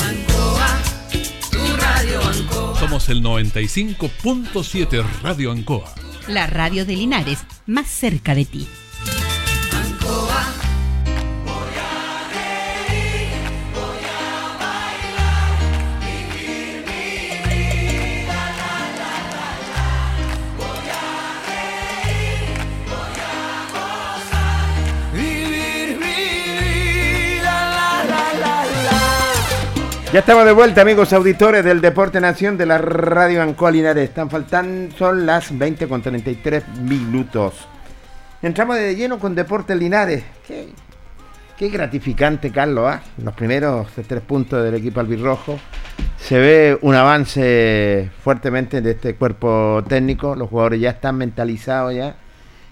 Ancoa, 0.00 0.82
tu 1.50 1.76
radio 1.76 2.22
Ancoa. 2.22 2.80
Somos 2.80 3.10
el 3.10 3.22
95.7 3.22 5.04
Radio 5.22 5.52
Ancoa. 5.52 6.05
La 6.28 6.48
radio 6.48 6.84
de 6.84 6.96
Linares, 6.96 7.38
más 7.66 7.86
cerca 7.86 8.34
de 8.34 8.44
ti. 8.44 8.66
Ya 30.16 30.20
estamos 30.20 30.46
de 30.46 30.52
vuelta, 30.52 30.80
amigos 30.80 31.12
auditores 31.12 31.62
del 31.62 31.82
Deporte 31.82 32.22
Nación 32.22 32.56
de 32.56 32.64
la 32.64 32.78
Radio 32.78 33.42
Ancoa 33.42 33.70
Linares. 33.70 34.08
Están 34.08 34.30
faltando, 34.30 34.96
son 34.96 35.26
las 35.26 35.58
20 35.58 35.86
con 35.86 36.00
33 36.00 36.66
minutos. 36.78 37.68
Entramos 38.40 38.76
de 38.76 38.96
lleno 38.96 39.18
con 39.18 39.34
Deporte 39.34 39.76
Linares. 39.76 40.24
Qué, 40.48 41.68
gratificante, 41.68 42.50
Carlos. 42.50 42.86
¿ah? 42.88 43.02
Los 43.22 43.34
primeros 43.34 43.88
tres 44.08 44.22
puntos 44.22 44.64
del 44.64 44.76
equipo 44.76 45.00
albirrojo. 45.00 45.58
Se 46.16 46.38
ve 46.38 46.78
un 46.80 46.94
avance 46.94 48.08
fuertemente 48.24 48.80
de 48.80 48.92
este 48.92 49.16
cuerpo 49.16 49.84
técnico. 49.86 50.34
Los 50.34 50.48
jugadores 50.48 50.80
ya 50.80 50.92
están 50.92 51.18
mentalizados 51.18 51.94
ya. 51.94 52.16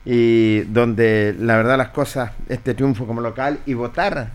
Y 0.06 0.60
donde 0.60 1.36
la 1.38 1.58
verdad 1.58 1.76
las 1.76 1.90
cosas, 1.90 2.30
este 2.48 2.72
triunfo 2.72 3.06
como 3.06 3.20
local 3.20 3.58
y 3.66 3.74
votar 3.74 4.30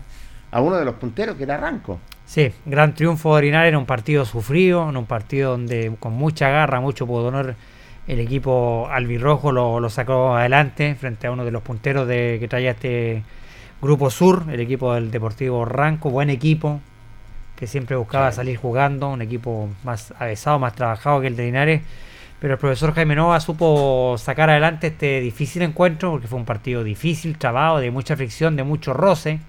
a 0.52 0.60
uno 0.60 0.76
de 0.76 0.84
los 0.84 0.94
punteros 0.94 1.34
que 1.34 1.42
era 1.42 1.56
Ranco. 1.56 1.98
Sí, 2.30 2.52
gran 2.64 2.94
triunfo 2.94 3.34
de 3.34 3.42
Linares 3.42 3.70
en 3.70 3.76
un 3.76 3.86
partido 3.86 4.24
sufrido, 4.24 4.88
en 4.88 4.96
un 4.96 5.04
partido 5.04 5.50
donde 5.50 5.92
con 5.98 6.12
mucha 6.12 6.48
garra, 6.48 6.78
mucho 6.78 7.04
pudor, 7.04 7.56
el 8.06 8.20
equipo 8.20 8.86
albirrojo 8.88 9.50
lo, 9.50 9.80
lo 9.80 9.90
sacó 9.90 10.36
adelante 10.36 10.94
frente 10.94 11.26
a 11.26 11.32
uno 11.32 11.44
de 11.44 11.50
los 11.50 11.60
punteros 11.60 12.06
de, 12.06 12.36
que 12.38 12.46
traía 12.46 12.70
este 12.70 13.24
grupo 13.82 14.10
sur, 14.10 14.44
el 14.48 14.60
equipo 14.60 14.94
del 14.94 15.10
Deportivo 15.10 15.64
Ranco, 15.64 16.08
buen 16.10 16.30
equipo, 16.30 16.80
que 17.56 17.66
siempre 17.66 17.96
buscaba 17.96 18.30
salir 18.30 18.58
jugando, 18.58 19.08
un 19.08 19.22
equipo 19.22 19.68
más 19.82 20.14
avesado, 20.16 20.60
más 20.60 20.76
trabajado 20.76 21.20
que 21.20 21.26
el 21.26 21.34
de 21.34 21.46
Linares. 21.46 21.82
Pero 22.38 22.54
el 22.54 22.60
profesor 22.60 22.94
Jaime 22.94 23.16
Nova 23.16 23.40
supo 23.40 24.14
sacar 24.18 24.50
adelante 24.50 24.86
este 24.86 25.20
difícil 25.20 25.62
encuentro, 25.62 26.12
porque 26.12 26.28
fue 26.28 26.38
un 26.38 26.44
partido 26.44 26.84
difícil, 26.84 27.38
trabado, 27.38 27.80
de 27.80 27.90
mucha 27.90 28.14
fricción, 28.14 28.54
de 28.54 28.62
mucho 28.62 28.94
roce, 28.94 29.40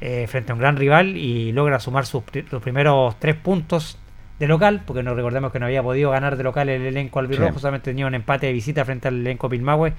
eh, 0.00 0.26
frente 0.28 0.52
a 0.52 0.54
un 0.54 0.60
gran 0.60 0.76
rival 0.76 1.16
y 1.16 1.52
logra 1.52 1.80
sumar 1.80 2.06
sus 2.06 2.22
pri- 2.22 2.44
los 2.50 2.62
primeros 2.62 3.18
tres 3.18 3.34
puntos 3.36 3.98
de 4.38 4.46
local, 4.46 4.82
porque 4.86 5.02
no 5.02 5.14
recordemos 5.14 5.50
que 5.52 5.58
no 5.58 5.66
había 5.66 5.82
podido 5.82 6.10
ganar 6.10 6.36
de 6.36 6.44
local 6.44 6.68
el 6.68 6.82
elenco 6.82 7.18
albirrojo, 7.18 7.54
Sí. 7.54 7.60
solamente 7.60 7.90
tenía 7.90 8.06
un 8.06 8.14
empate 8.14 8.46
de 8.46 8.52
visita 8.52 8.84
frente 8.84 9.08
al 9.08 9.14
elenco 9.20 9.48
Pilmahue. 9.48 9.92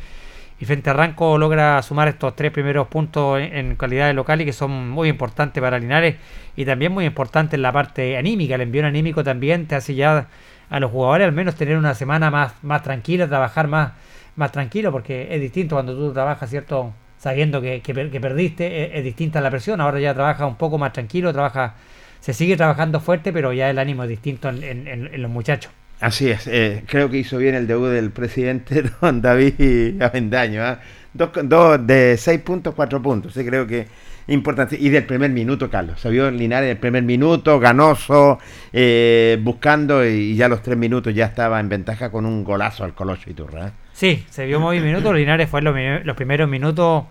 Y 0.59 0.65
frente 0.65 0.89
a 0.89 0.93
Ranco 0.93 1.37
logra 1.37 1.79
sumar 1.83 2.07
estos 2.07 2.35
tres 2.35 2.51
primeros 2.51 2.87
puntos 2.87 3.39
en, 3.39 3.55
en 3.55 3.75
calidad 3.75 4.07
de 4.07 4.15
local 4.15 4.41
y 4.41 4.45
que 4.45 4.53
son 4.53 4.89
muy 4.89 5.07
importantes 5.07 5.61
para 5.61 5.77
Linares 5.77 6.15
y 6.55 6.65
también 6.65 6.91
muy 6.91 7.05
importantes 7.05 7.53
en 7.53 7.61
la 7.61 7.71
parte 7.71 8.17
anímica. 8.17 8.55
El 8.55 8.61
envío 8.61 8.83
anímico 8.83 9.23
también 9.23 9.67
te 9.67 9.75
hace 9.75 9.93
ya 9.93 10.25
a 10.71 10.79
los 10.79 10.89
jugadores 10.89 11.27
al 11.27 11.31
menos 11.33 11.53
tener 11.55 11.77
una 11.77 11.93
semana 11.93 12.31
más, 12.31 12.53
más 12.63 12.81
tranquila, 12.81 13.27
trabajar 13.27 13.67
más, 13.67 13.91
más 14.35 14.51
tranquilo, 14.51 14.91
porque 14.91 15.27
es 15.29 15.39
distinto 15.41 15.75
cuando 15.75 15.95
tú 15.95 16.11
trabajas, 16.11 16.49
¿cierto? 16.49 16.91
Sabiendo 17.17 17.61
que, 17.61 17.81
que 17.81 17.93
per- 17.93 18.11
que 18.11 18.21
perdiste, 18.21 18.85
es, 18.85 18.89
es 18.99 19.03
distinta 19.03 19.41
la 19.41 19.49
presión. 19.49 19.81
Ahora 19.81 19.99
ya 19.99 20.13
trabaja 20.13 20.45
un 20.45 20.55
poco 20.55 20.77
más 20.77 20.93
tranquilo, 20.93 21.33
trabaja, 21.33 21.75
se 22.19 22.33
sigue 22.33 22.55
trabajando 22.57 22.99
fuerte, 22.99 23.33
pero 23.33 23.53
ya 23.53 23.69
el 23.69 23.79
ánimo 23.79 24.03
es 24.03 24.09
distinto 24.09 24.49
en, 24.49 24.63
en- 24.63 24.87
en- 24.87 25.21
los 25.21 25.31
muchachos. 25.31 25.71
Así 25.99 26.29
es, 26.29 26.45
eh, 26.45 26.83
creo 26.85 27.09
que 27.09 27.17
hizo 27.17 27.39
bien 27.39 27.55
el 27.55 27.65
debut 27.65 27.89
del 27.89 28.11
presidente 28.11 28.83
don 29.01 29.21
David 29.21 29.99
Avendaño. 30.01 30.63
¿ah? 30.63 30.79
Dos, 31.13 31.29
dos 31.43 31.87
de 31.87 32.15
seis 32.17 32.39
puntos, 32.41 32.75
cuatro 32.75 33.01
puntos. 33.01 33.33
Sí, 33.33 33.43
creo 33.45 33.65
que 33.65 33.87
Importante. 34.29 34.77
Y 34.77 34.89
del 34.89 35.05
primer 35.05 35.31
minuto, 35.31 35.69
Carlos. 35.69 36.01
Se 36.01 36.09
vio 36.09 36.29
Linares 36.29 36.67
del 36.67 36.77
primer 36.77 37.01
minuto, 37.01 37.61
ganoso, 37.61 38.39
eh, 38.73 39.39
buscando 39.41 40.05
y 40.05 40.35
ya 40.35 40.49
los 40.49 40.61
tres 40.61 40.77
minutos 40.77 41.13
ya 41.15 41.27
estaba 41.27 41.61
en 41.61 41.69
ventaja 41.69 42.11
con 42.11 42.25
un 42.25 42.43
golazo 42.43 42.83
al 42.83 42.93
Colosio 42.93 43.31
Iturra. 43.31 43.71
¿Eh? 44.01 44.15
Sí, 44.17 44.25
se 44.29 44.45
vio 44.45 44.59
muy 44.59 44.79
minutos. 44.79 45.13
Linares 45.15 45.49
fue 45.49 45.59
en 45.61 45.65
los, 45.65 46.05
los 46.05 46.15
primeros 46.15 46.49
minutos. 46.49 47.05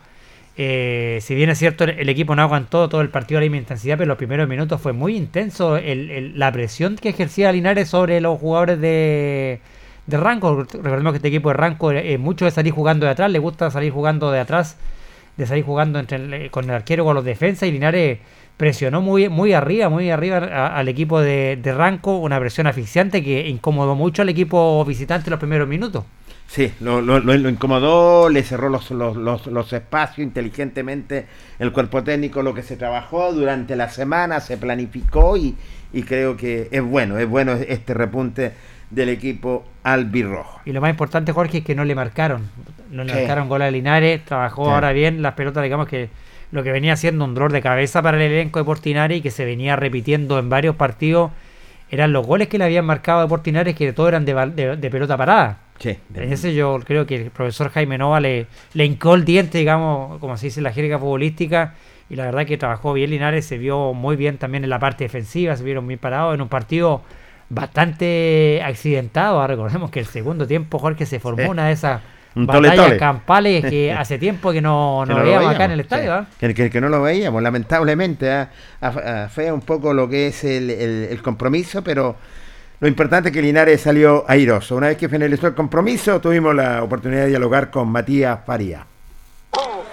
eh, 0.56 1.18
si 1.20 1.34
bien 1.34 1.50
es 1.50 1.58
cierto, 1.58 1.84
el, 1.84 2.08
equipo 2.08 2.34
no 2.34 2.42
aguantó 2.42 2.88
todo 2.88 3.00
el 3.02 3.10
partido 3.10 3.38
a 3.38 3.40
la 3.40 3.44
misma 3.44 3.58
intensidad, 3.58 3.98
pero 3.98 4.08
los 4.08 4.16
primeros 4.16 4.48
minutos 4.48 4.80
fue 4.80 4.92
muy 4.92 5.16
intenso 5.16 5.76
el- 5.76 6.10
el- 6.10 6.38
la 6.38 6.50
presión 6.52 6.96
que 6.96 7.10
ejercía 7.10 7.52
Linares 7.52 7.88
sobre 7.90 8.20
los 8.20 8.38
jugadores 8.40 8.80
de, 8.80 9.60
de 10.06 10.16
Ranco. 10.16 10.64
Recordemos 10.64 11.12
que 11.12 11.16
este 11.18 11.28
equipo 11.28 11.50
de 11.50 11.54
Ranco 11.54 11.90
es 11.92 12.18
mucho 12.18 12.44
de 12.46 12.50
salir 12.52 12.72
jugando 12.72 13.04
de 13.06 13.12
atrás, 13.12 13.30
le 13.30 13.38
gusta 13.38 13.70
salir 13.70 13.92
jugando 13.92 14.30
de 14.30 14.40
atrás, 14.40 14.78
de 15.36 15.46
salir 15.46 15.64
jugando 15.64 15.98
entre 15.98 16.16
el- 16.16 16.50
con 16.50 16.64
el 16.64 16.70
arquero 16.70 17.04
con 17.04 17.14
los 17.14 17.24
defensas 17.24 17.68
y 17.68 17.72
Linares 17.72 18.18
presionó 18.56 19.02
muy, 19.02 19.28
muy 19.28 19.52
arriba, 19.52 19.90
muy 19.90 20.08
arriba 20.10 20.38
a- 20.38 20.76
al 20.78 20.88
equipo 20.88 21.20
de, 21.20 21.58
de 21.62 21.74
Ranco, 21.74 22.16
una 22.16 22.40
presión 22.40 22.66
asfixiante 22.66 23.22
que 23.22 23.46
incomodó 23.48 23.94
mucho 23.94 24.22
al 24.22 24.30
equipo 24.30 24.82
visitante 24.86 25.28
en 25.28 25.32
los 25.32 25.40
primeros 25.40 25.68
minutos. 25.68 26.04
Sí, 26.48 26.72
lo, 26.80 27.00
lo- 27.00 27.34
incomodó, 27.50 28.28
le 28.28 28.42
cerró 28.42 28.68
los, 28.68 28.90
los, 28.92 29.16
los- 29.16 29.46
los 29.46 29.72
espacios 29.72 30.24
inteligentemente 30.26 31.26
el 31.58 31.72
cuerpo 31.72 32.02
técnico, 32.04 32.42
lo 32.42 32.54
que 32.54 32.62
se 32.62 32.76
trabajó 32.76 33.32
durante 33.32 33.74
la 33.76 33.88
semana, 33.88 34.40
se 34.40 34.56
planificó 34.56 35.36
y, 35.36 35.56
y 35.92 36.02
creo 36.04 36.36
que 36.36 36.68
es 36.70 36.82
bueno, 36.82 37.18
es 37.18 37.28
bueno 37.28 37.52
este 37.52 37.94
repunte 37.94 38.52
del 38.90 39.08
equipo 39.08 39.64
albirrojo. 39.82 40.60
Y 40.64 40.72
lo 40.72 40.80
más 40.80 40.90
importante, 40.90 41.32
Jorge, 41.32 41.58
es 41.58 41.64
que 41.64 41.74
no 41.74 41.84
le 41.84 41.94
marcaron. 41.96 42.48
No 42.90 43.02
le 43.02 43.12
Sí. 43.12 43.18
marcaron 43.18 43.48
gol 43.48 43.62
a 43.62 43.70
Linares, 43.70 44.24
trabajó 44.24 44.66
Sí. 44.66 44.70
ahora 44.70 44.92
bien 44.92 45.22
las 45.22 45.34
pelotas, 45.34 45.64
digamos 45.64 45.88
que 45.88 46.08
lo 46.52 46.62
que 46.62 46.70
venía 46.70 46.94
siendo 46.96 47.24
un 47.24 47.34
dolor 47.34 47.50
de 47.52 47.60
cabeza 47.60 48.00
para 48.02 48.16
el 48.16 48.30
elenco 48.32 48.60
de 48.60 48.64
Portinari 48.64 49.16
y 49.16 49.20
que 49.20 49.32
se 49.32 49.44
venía 49.44 49.74
repitiendo 49.74 50.38
en 50.38 50.48
varios 50.48 50.76
partidos 50.76 51.32
eran 51.90 52.12
los 52.12 52.24
goles 52.24 52.46
que 52.48 52.56
le 52.58 52.64
habían 52.64 52.84
marcado 52.84 53.20
a 53.20 53.28
Portinari 53.28 53.74
que 53.74 53.92
todos 53.92 54.08
eran 54.10 54.24
de, 54.24 54.34
de- 54.54 54.76
de 54.76 54.90
pelota 54.90 55.16
parada. 55.16 55.58
Sí, 55.78 55.96
En 56.14 56.32
ese 56.32 56.54
yo 56.54 56.78
creo 56.84 57.06
que 57.06 57.16
el 57.16 57.30
profesor 57.30 57.70
Jaime 57.70 57.98
Nova 57.98 58.18
le, 58.20 58.46
le 58.72 58.84
hincó 58.86 59.14
el 59.14 59.24
diente, 59.24 59.58
digamos, 59.58 60.18
como 60.20 60.36
se 60.36 60.46
dice 60.46 60.60
en 60.60 60.64
la 60.64 60.72
jerga 60.72 60.98
futbolística, 60.98 61.74
y 62.08 62.16
la 62.16 62.24
verdad 62.24 62.46
que 62.46 62.56
trabajó 62.56 62.92
bien 62.94 63.10
Linares, 63.10 63.44
se 63.46 63.58
vio 63.58 63.92
muy 63.92 64.16
bien 64.16 64.38
también 64.38 64.64
en 64.64 64.70
la 64.70 64.78
parte 64.78 65.04
defensiva, 65.04 65.56
se 65.56 65.64
vieron 65.64 65.86
bien 65.86 65.98
parados 66.00 66.34
en 66.34 66.40
un 66.40 66.48
partido 66.48 67.02
bastante 67.48 68.62
accidentado. 68.64 69.40
Ah, 69.40 69.46
Recordemos 69.46 69.90
que 69.90 70.00
el 70.00 70.06
segundo 70.06 70.46
tiempo 70.46 70.78
Jorge 70.78 71.04
se 71.06 71.18
formó 71.20 71.42
Sí. 71.42 71.48
una 71.48 71.66
de 71.66 71.72
esas 71.72 72.00
Un 72.34 72.46
batallas 72.46 72.76
tole. 72.76 72.96
campales 72.96 73.64
que 73.64 73.92
hace 73.98 74.18
tiempo 74.18 74.52
que 74.52 74.60
no, 74.62 75.04
Que 75.06 75.12
no 75.14 75.22
veíamos 75.22 75.54
acá 75.54 75.64
en 75.66 75.70
el 75.72 75.80
estadio. 75.80 76.04
sí. 76.04 76.10
¿ah? 76.10 76.26
Que, 76.38 76.54
que- 76.54 76.70
que 76.70 76.80
no 76.80 76.88
lo 76.88 77.02
veíamos, 77.02 77.42
lamentablemente. 77.42 78.46
afea 78.80 79.52
un 79.52 79.60
poco 79.62 79.92
lo 79.94 80.08
que 80.08 80.28
es 80.28 80.44
el, 80.44 80.70
el- 80.70 81.08
el 81.10 81.22
compromiso, 81.22 81.82
pero 81.82 82.16
lo 82.80 82.88
importante 82.88 83.30
es 83.30 83.34
que 83.34 83.40
Linares 83.40 83.80
salió 83.80 84.24
airoso. 84.28 84.76
Una 84.76 84.88
vez 84.88 84.98
que 84.98 85.08
finalizó 85.08 85.46
el 85.46 85.54
compromiso, 85.54 86.20
tuvimos 86.20 86.54
la 86.54 86.82
oportunidad 86.82 87.22
de 87.22 87.28
dialogar 87.28 87.70
con 87.70 87.88
Matías 87.88 88.40
Faría. 88.44 88.84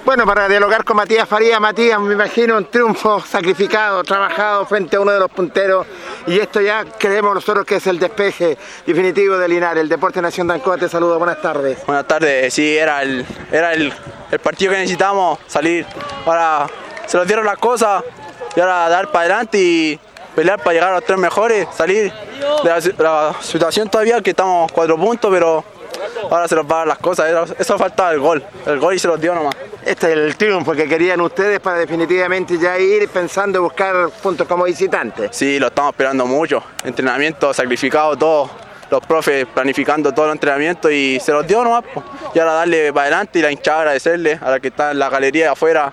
Bueno, 0.06 0.26
para 0.26 0.50
dialogar 0.50 0.84
con 0.84 0.98
Matías 0.98 1.30
Faría, 1.30 1.62
Matías, 1.62 1.98
me 2.02 2.14
imagino 2.14 2.58
un 2.58 2.66
triunfo 2.66 3.22
sacrificado, 3.22 4.04
trabajado 4.04 4.66
frente 4.66 4.98
a 4.98 5.00
uno 5.00 5.12
de 5.14 5.20
los 5.20 5.32
punteros, 5.32 5.88
y 6.28 6.38
esto 6.40 6.60
ya 6.60 6.84
creemos 6.84 7.34
nosotros 7.34 7.66
que 7.66 7.76
es 7.78 7.88
el 7.88 8.00
despeje 8.00 8.58
definitivo 8.86 9.38
de 9.38 9.48
Linares. 9.48 9.82
El 9.82 9.88
Deporte 9.88 10.22
Nación 10.22 10.48
de 10.48 10.56
Ancoa 10.56 10.78
te 10.78 10.90
saluda, 10.90 11.16
buenas 11.16 11.42
tardes. 11.42 11.86
Buenas 11.86 12.06
tardes, 12.06 12.54
sí, 12.54 12.78
era 12.78 13.02
el, 13.02 13.26
era 13.50 13.72
el, 13.72 13.94
el 14.30 14.40
partido 14.40 14.74
que 14.74 14.80
necesitábamos 14.80 15.40
salir. 15.48 15.86
Ahora 16.26 16.68
se 17.06 17.18
nos 17.18 17.26
dieron 17.26 17.46
las 17.46 17.58
cosas 17.58 18.04
y 18.58 18.60
ahora 18.60 18.90
dar 18.90 19.10
para 19.10 19.24
adelante 19.24 19.58
y 19.58 20.00
pelear 20.36 20.60
para 20.60 20.74
llegar 20.74 20.90
a 20.92 20.96
los 20.96 21.06
tres 21.06 21.18
mejores, 21.18 21.68
salir 21.76 22.12
de 22.64 22.70
la, 22.70 22.82
si- 22.82 22.94
la 22.98 23.36
situación 23.42 23.90
todavía 23.90 24.22
que 24.22 24.32
estamos 24.32 24.72
cuatro 24.72 24.98
puntos, 24.98 25.32
pero 25.32 25.64
ahora 26.30 26.48
se 26.48 26.56
nos 26.56 26.68
van 26.68 26.88
las 26.88 26.98
cosas. 26.98 27.52
Eso 27.58 27.78
faltaba 27.78 28.12
el 28.12 28.20
gol, 28.20 28.44
el 28.66 28.80
gol 28.80 28.94
y 28.96 29.00
se 29.00 29.08
los 29.08 29.20
dio 29.20 29.34
nomás. 29.36 29.56
Este 29.86 30.08
es 30.12 30.18
el 30.18 30.36
triunfo 30.38 30.72
que 30.74 30.88
querían 30.88 31.20
ustedes 31.22 31.60
para 31.60 31.78
definitivamente 31.78 32.58
ya 32.58 32.78
ir 32.80 33.10
pensando 33.10 33.58
en 33.60 33.64
buscar 33.66 34.10
puntos 34.22 34.48
como 34.48 34.64
visitantes. 34.64 35.30
Sí, 35.36 35.60
lo 35.60 35.68
estamos 35.68 35.92
esperando 35.92 36.26
mucho. 36.26 36.64
Entrenamiento 36.84 37.54
sacrificado, 37.54 38.16
todo. 38.18 38.50
Los 38.90 39.06
profes 39.08 39.48
planificando 39.52 40.14
todo 40.14 40.28
el 40.28 40.34
entrenamiento 40.34 40.90
y 40.92 41.20
se 41.20 41.32
los 41.32 41.48
dio 41.48 41.64
nomás. 41.64 41.84
Y 42.34 42.40
ahora 42.40 42.54
darle 42.54 42.94
para 42.94 43.08
adelante 43.08 43.40
y 43.40 43.42
la 43.42 43.52
hinchada 43.52 43.80
agradecerle 43.80 44.40
a 44.42 44.52
la 44.52 44.60
que 44.60 44.68
está 44.68 44.92
en 44.92 45.00
la 45.00 45.10
galería 45.10 45.46
de 45.46 45.50
afuera. 45.52 45.92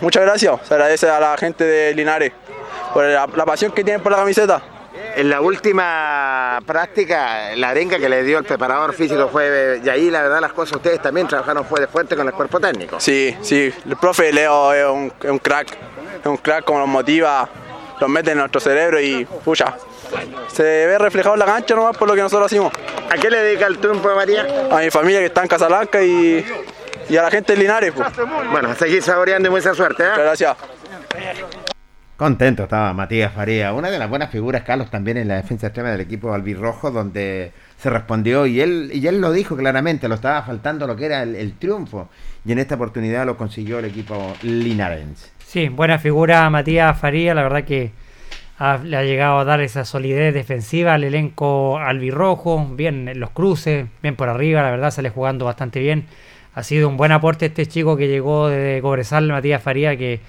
Muchas 0.00 0.22
gracias. 0.22 0.60
Se 0.66 0.72
agradece 0.74 1.08
a 1.10 1.18
la 1.20 1.36
gente 1.36 1.64
de 1.64 1.94
Linares 1.94 2.32
por 2.96 3.04
la, 3.04 3.26
la 3.26 3.44
pasión 3.44 3.72
que 3.72 3.84
tienen 3.84 4.02
por 4.02 4.10
la 4.10 4.16
camiseta. 4.16 4.62
En 5.16 5.28
la 5.28 5.42
última 5.42 6.58
práctica, 6.66 7.54
la 7.54 7.68
arenga 7.68 7.98
que 7.98 8.08
le 8.08 8.22
dio 8.22 8.38
el 8.38 8.44
preparador 8.44 8.94
físico 8.94 9.28
fue, 9.30 9.82
y 9.84 9.88
ahí 9.90 10.10
la 10.10 10.22
verdad 10.22 10.40
las 10.40 10.54
cosas 10.54 10.76
ustedes 10.76 11.02
también 11.02 11.28
trabajaron 11.28 11.66
fuerte, 11.66 11.88
fuerte 11.88 12.16
con 12.16 12.26
el 12.26 12.32
cuerpo 12.32 12.58
técnico. 12.58 12.98
Sí, 12.98 13.36
sí. 13.42 13.70
El 13.86 13.96
profe 13.96 14.32
Leo 14.32 14.72
es 14.72 14.86
un, 14.86 15.12
es 15.22 15.30
un 15.30 15.38
crack. 15.38 15.68
Es 16.20 16.26
un 16.26 16.38
crack 16.38 16.64
como 16.64 16.78
nos 16.78 16.88
motiva, 16.88 17.46
los 18.00 18.08
mete 18.08 18.30
en 18.30 18.38
nuestro 18.38 18.60
cerebro 18.62 18.98
y 18.98 19.26
pucha. 19.26 19.76
Se 20.50 20.62
ve 20.62 20.96
reflejado 20.96 21.34
en 21.34 21.40
la 21.40 21.46
cancha 21.46 21.74
nomás 21.74 21.98
por 21.98 22.08
lo 22.08 22.14
que 22.14 22.22
nosotros 22.22 22.46
hacemos. 22.46 22.72
¿A 23.10 23.18
qué 23.18 23.28
le 23.28 23.42
dedica 23.42 23.66
el 23.66 23.76
triunfo, 23.76 24.14
María? 24.14 24.46
A 24.70 24.78
mi 24.78 24.90
familia 24.90 25.20
que 25.20 25.26
está 25.26 25.42
en 25.42 25.48
Casablanca 25.48 26.02
y, 26.02 26.42
y 27.10 27.16
a 27.18 27.22
la 27.24 27.30
gente 27.30 27.52
de 27.52 27.58
Linares. 27.58 27.92
pues. 27.94 28.08
Bueno, 28.50 28.74
seguir 28.74 29.02
saboreando 29.02 29.48
y 29.48 29.50
mucha 29.50 29.74
suerte. 29.74 30.02
¿eh? 30.02 30.08
Muchas 30.08 30.24
gracias. 30.24 30.56
Contento 32.16 32.62
estaba 32.62 32.94
Matías 32.94 33.30
Faría, 33.34 33.74
una 33.74 33.90
de 33.90 33.98
las 33.98 34.08
buenas 34.08 34.30
figuras, 34.30 34.62
Carlos, 34.62 34.90
también 34.90 35.18
en 35.18 35.28
la 35.28 35.34
defensa 35.34 35.66
extrema 35.66 35.90
del 35.90 36.00
equipo 36.00 36.32
albirrojo, 36.32 36.90
donde 36.90 37.52
se 37.76 37.90
respondió 37.90 38.46
y 38.46 38.62
él, 38.62 38.90
y 38.94 39.06
él 39.06 39.20
lo 39.20 39.32
dijo 39.32 39.54
claramente, 39.54 40.08
lo 40.08 40.14
estaba 40.14 40.40
faltando 40.42 40.86
lo 40.86 40.96
que 40.96 41.04
era 41.04 41.22
el, 41.22 41.52
triunfo, 41.58 42.08
y 42.46 42.52
en 42.52 42.58
esta 42.58 42.76
oportunidad 42.76 43.26
lo 43.26 43.36
consiguió 43.36 43.80
el 43.80 43.84
equipo 43.84 44.32
linarense. 44.40 45.28
Sí, 45.44 45.68
buena 45.68 45.98
figura 45.98 46.48
Matías 46.48 46.98
Faría, 46.98 47.34
la 47.34 47.42
verdad 47.42 47.64
que 47.64 47.92
le 48.84 48.96
ha 48.96 49.02
llegado 49.02 49.40
a 49.40 49.44
dar 49.44 49.60
esa 49.60 49.84
solidez 49.84 50.32
defensiva 50.32 50.94
al 50.94 51.04
elenco 51.04 51.78
albirrojo, 51.78 52.66
bien 52.66 53.08
en 53.08 53.20
los 53.20 53.28
cruces, 53.28 53.88
bien 54.00 54.16
por 54.16 54.30
arriba, 54.30 54.62
la 54.62 54.70
verdad 54.70 54.90
sale 54.90 55.10
jugando 55.10 55.44
bastante 55.44 55.80
bien. 55.80 56.06
Ha 56.54 56.62
sido 56.62 56.88
un 56.88 56.96
buen 56.96 57.12
aporte 57.12 57.44
este 57.44 57.66
chico 57.66 57.98
que 57.98 58.08
llegó 58.08 58.48
de 58.48 58.78
Cobresal, 58.80 59.28
Matías 59.28 59.62
Faría, 59.62 59.98
que 59.98 60.20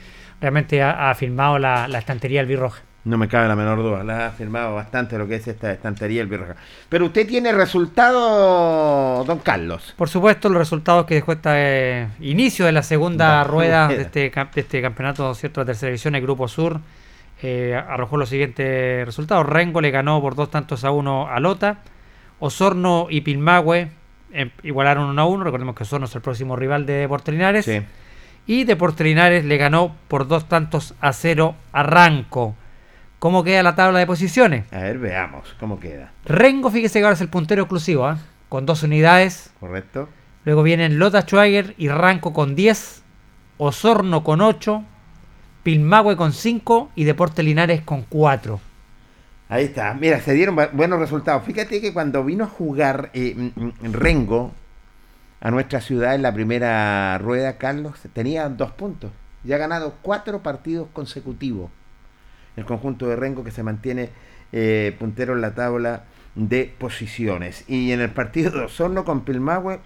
realmente 0.42 0.82
ha, 0.82 1.10
ha 1.10 1.16
firmado 1.16 1.60
la, 1.60 1.88
la 1.88 1.98
estantería 2.00 2.42
albirroja. 2.42 2.82
No 3.06 3.18
me 3.18 3.30
cabe 3.30 3.48
la 3.48 3.56
menor 3.56 3.78
duda, 3.78 4.04
la 4.04 4.28
ha 4.28 4.32
firmado 4.32 4.76
bastante 4.76 5.18
lo 5.18 5.28
que 5.28 5.36
es 5.36 5.48
esta 5.48 5.72
estantería 5.72 6.22
albirroja. 6.22 6.56
Pero 6.90 7.06
usted 7.06 7.26
tiene 7.26 7.54
resultado, 7.54 9.24
don 9.26 9.40
Carlos. 9.40 9.94
Por 9.98 10.10
supuesto, 10.10 10.50
los 10.50 10.58
resultados 10.58 11.06
que 11.06 11.16
dejó 11.16 11.32
este 11.34 12.08
inicio 12.20 12.66
de 12.66 12.72
la 12.72 12.84
segunda 12.84 13.28
Da- 13.28 13.44
rueda 13.44 13.88
de 13.88 14.02
este, 14.02 14.30
de 14.30 14.62
este 14.62 14.82
campeonato, 14.82 15.34
¿cierto? 15.36 15.62
La 15.62 15.66
tercera 15.68 15.90
división, 15.90 16.16
el 16.16 16.22
Grupo 16.22 16.48
Sur, 16.48 16.80
eh, 17.42 17.76
arrojó 17.88 18.18
los 18.18 18.30
siguientes 18.30 19.06
resultados. 19.06 19.46
Rengo 19.46 19.80
le 19.82 19.92
ganó 19.92 20.20
por 20.22 20.36
dos 20.36 20.50
tantos 20.52 20.84
a 20.84 20.92
uno 20.92 21.28
a 21.30 21.40
Lota. 21.40 21.78
Osorno 22.40 23.08
y 23.10 23.22
Pilmahue 23.22 23.90
eh, 24.34 24.52
igualaron 24.64 25.06
uno 25.06 25.22
a 25.22 25.26
uno. 25.26 25.44
Recordemos 25.44 25.76
que 25.76 25.84
Osorno 25.84 26.06
es 26.08 26.16
el 26.16 26.22
próximo 26.22 26.56
rival 26.56 26.86
de 26.86 26.94
Deportes 26.94 27.34
Linares. 27.34 27.66
Sí. 27.66 27.82
Y 28.48 28.64
Deportes 28.64 29.06
Linares 29.06 29.44
le 29.46 29.58
ganó 29.58 29.96
por 30.08 30.28
dos 30.28 30.48
tantos 30.48 30.94
a 31.02 31.12
cero 31.14 31.56
a 31.74 31.84
Ranco. 31.84 32.56
¿Cómo 33.20 33.44
queda 33.44 33.62
la 33.64 33.76
tabla 33.76 34.00
de 34.00 34.08
posiciones? 34.08 34.72
A 34.72 34.80
ver, 34.80 35.00
veamos 35.00 35.56
cómo 35.60 35.80
queda. 35.80 36.12
Rengo, 36.26 36.70
fíjese 36.72 37.00
que 37.00 37.06
ahora 37.06 37.16
es 37.16 37.22
el 37.22 37.30
puntero 37.30 37.64
exclusivo, 37.64 38.06
¿ah? 38.06 38.18
con 38.48 38.66
dos 38.66 38.84
unidades. 38.84 39.52
¿Correcto? 39.60 40.08
Luego 40.46 40.64
vienen 40.64 40.98
Lota 40.98 41.24
Schwager 41.24 41.74
y 41.78 41.90
Ranco 41.90 42.32
con 42.32 42.56
10, 42.56 43.04
Osorno 43.58 44.24
con 44.24 44.40
8, 44.40 44.84
Pilmahue 45.64 46.16
con 46.16 46.32
5 46.32 46.92
y 46.96 47.04
Deportes 47.04 47.44
Linares 47.44 47.82
con 47.82 48.04
4. 48.04 48.60
Ahí 49.50 49.66
está. 49.66 49.94
Mira, 49.94 50.22
se 50.22 50.34
dieron 50.34 50.56
bu- 50.56 50.72
buenos 50.72 51.00
resultados. 51.00 51.44
Fíjate 51.44 51.82
que 51.82 51.92
cuando 51.92 52.24
vino 52.24 52.46
a 52.46 52.48
jugar 52.48 53.10
eh, 53.14 53.34
mm, 53.36 53.62
mm, 53.66 53.94
Rengo 53.94 54.54
a 55.40 55.52
nuestra 55.52 55.82
ciudad 55.82 56.16
en 56.16 56.24
la 56.24 56.34
primera 56.34 57.18
rueda, 57.20 57.58
Carlos, 57.58 58.00
tenía 58.14 58.50
dos 58.50 58.72
puntos. 58.72 59.12
Ya 59.44 59.56
ha 59.56 59.60
ganado 59.60 59.96
cuatro 60.02 60.42
partidos 60.42 60.88
consecutivos. 60.94 61.70
El 62.56 62.66
conjunto 62.66 63.08
de 63.08 63.16
Rengo 63.16 63.44
que 63.44 63.52
se 63.52 63.62
mantiene 63.64 64.10
eh, 64.52 64.96
puntero 64.98 65.34
en 65.34 65.42
la 65.42 65.54
tabla 65.54 66.06
de 66.36 66.74
posiciones. 66.78 67.66
Y 67.68 67.92
en 67.92 68.02
el 68.02 68.10
partido 68.10 68.50
de 68.52 68.62
Osorno 68.62 69.06
con 69.06 69.26
Pilmahue, 69.26 69.80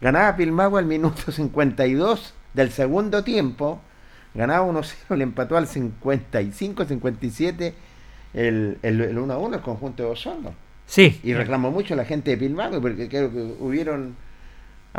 ganaba 0.00 0.36
Pilmahue 0.36 0.80
al 0.80 0.86
minuto 0.86 1.30
52 1.32 2.34
del 2.54 2.70
segundo 2.70 3.22
tiempo. 3.22 3.80
Ganaba 4.34 4.66
1-0, 4.66 5.16
le 5.16 5.22
empató 5.22 5.56
al 5.56 5.66
55-57 5.66 7.72
el, 8.34 8.78
el, 8.82 9.00
el 9.00 9.18
1 9.18 9.32
a 9.32 9.38
1 9.38 9.56
el 9.56 9.62
conjunto 9.62 10.02
de 10.02 10.10
Osorno. 10.10 10.54
Sí. 10.86 11.20
Y 11.22 11.34
reclamó 11.34 11.70
mucho 11.70 11.94
la 11.94 12.04
gente 12.04 12.32
de 12.32 12.36
Pilmahue 12.36 12.80
porque 12.80 13.08
creo 13.08 13.32
que 13.32 13.54
hubieron 13.60 14.16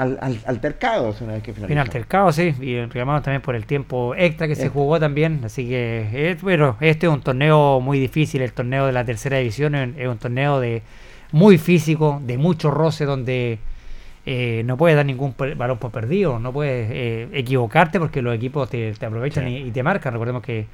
al, 0.01 0.17
al- 0.21 0.39
altercados 0.45 1.21
una 1.21 1.33
vez 1.33 1.43
que 1.43 1.53
finalizó. 1.53 1.79
altercado, 1.81 2.31
sí, 2.31 2.53
y 2.61 2.79
reclamamos 2.79 3.23
también 3.23 3.41
por 3.41 3.55
el 3.55 3.65
tiempo 3.65 4.15
extra 4.15 4.47
que 4.47 4.55
se 4.55 4.69
jugó 4.69 4.99
también, 4.99 5.41
así 5.43 5.67
que, 5.67 6.37
bueno, 6.41 6.77
este 6.79 7.07
es 7.07 7.13
un 7.13 7.21
torneo 7.21 7.79
muy 7.81 7.99
difícil, 7.99 8.41
el 8.41 8.53
torneo 8.53 8.85
de 8.85 8.91
la 8.91 9.03
tercera 9.05 9.37
división 9.37 9.75
es, 9.75 10.07
un 10.07 10.17
torneo 10.17 10.59
de 10.59 10.81
muy 11.31 11.57
físico, 11.57 12.21
de 12.25 12.37
mucho 12.37 12.71
roce, 12.71 13.05
donde 13.05 13.59
eh, 14.25 14.63
no 14.65 14.77
puedes 14.77 14.95
dar 14.97 15.05
ningún 15.05 15.33
balón 15.55 15.77
por 15.77 15.91
perdido, 15.91 16.39
no 16.39 16.51
puedes 16.51 16.89
eh, 16.91 17.27
equivocarte 17.33 17.99
porque 17.99 18.21
los 18.21 18.35
equipos 18.35 18.69
te, 18.69 18.91
te 18.93 19.05
aprovechan 19.05 19.45
Sí. 19.45 19.51
y, 19.57 19.67
y 19.67 19.71
te 19.71 19.81
marcan, 19.83 20.13
recordemos 20.13 20.41
que 20.43 20.65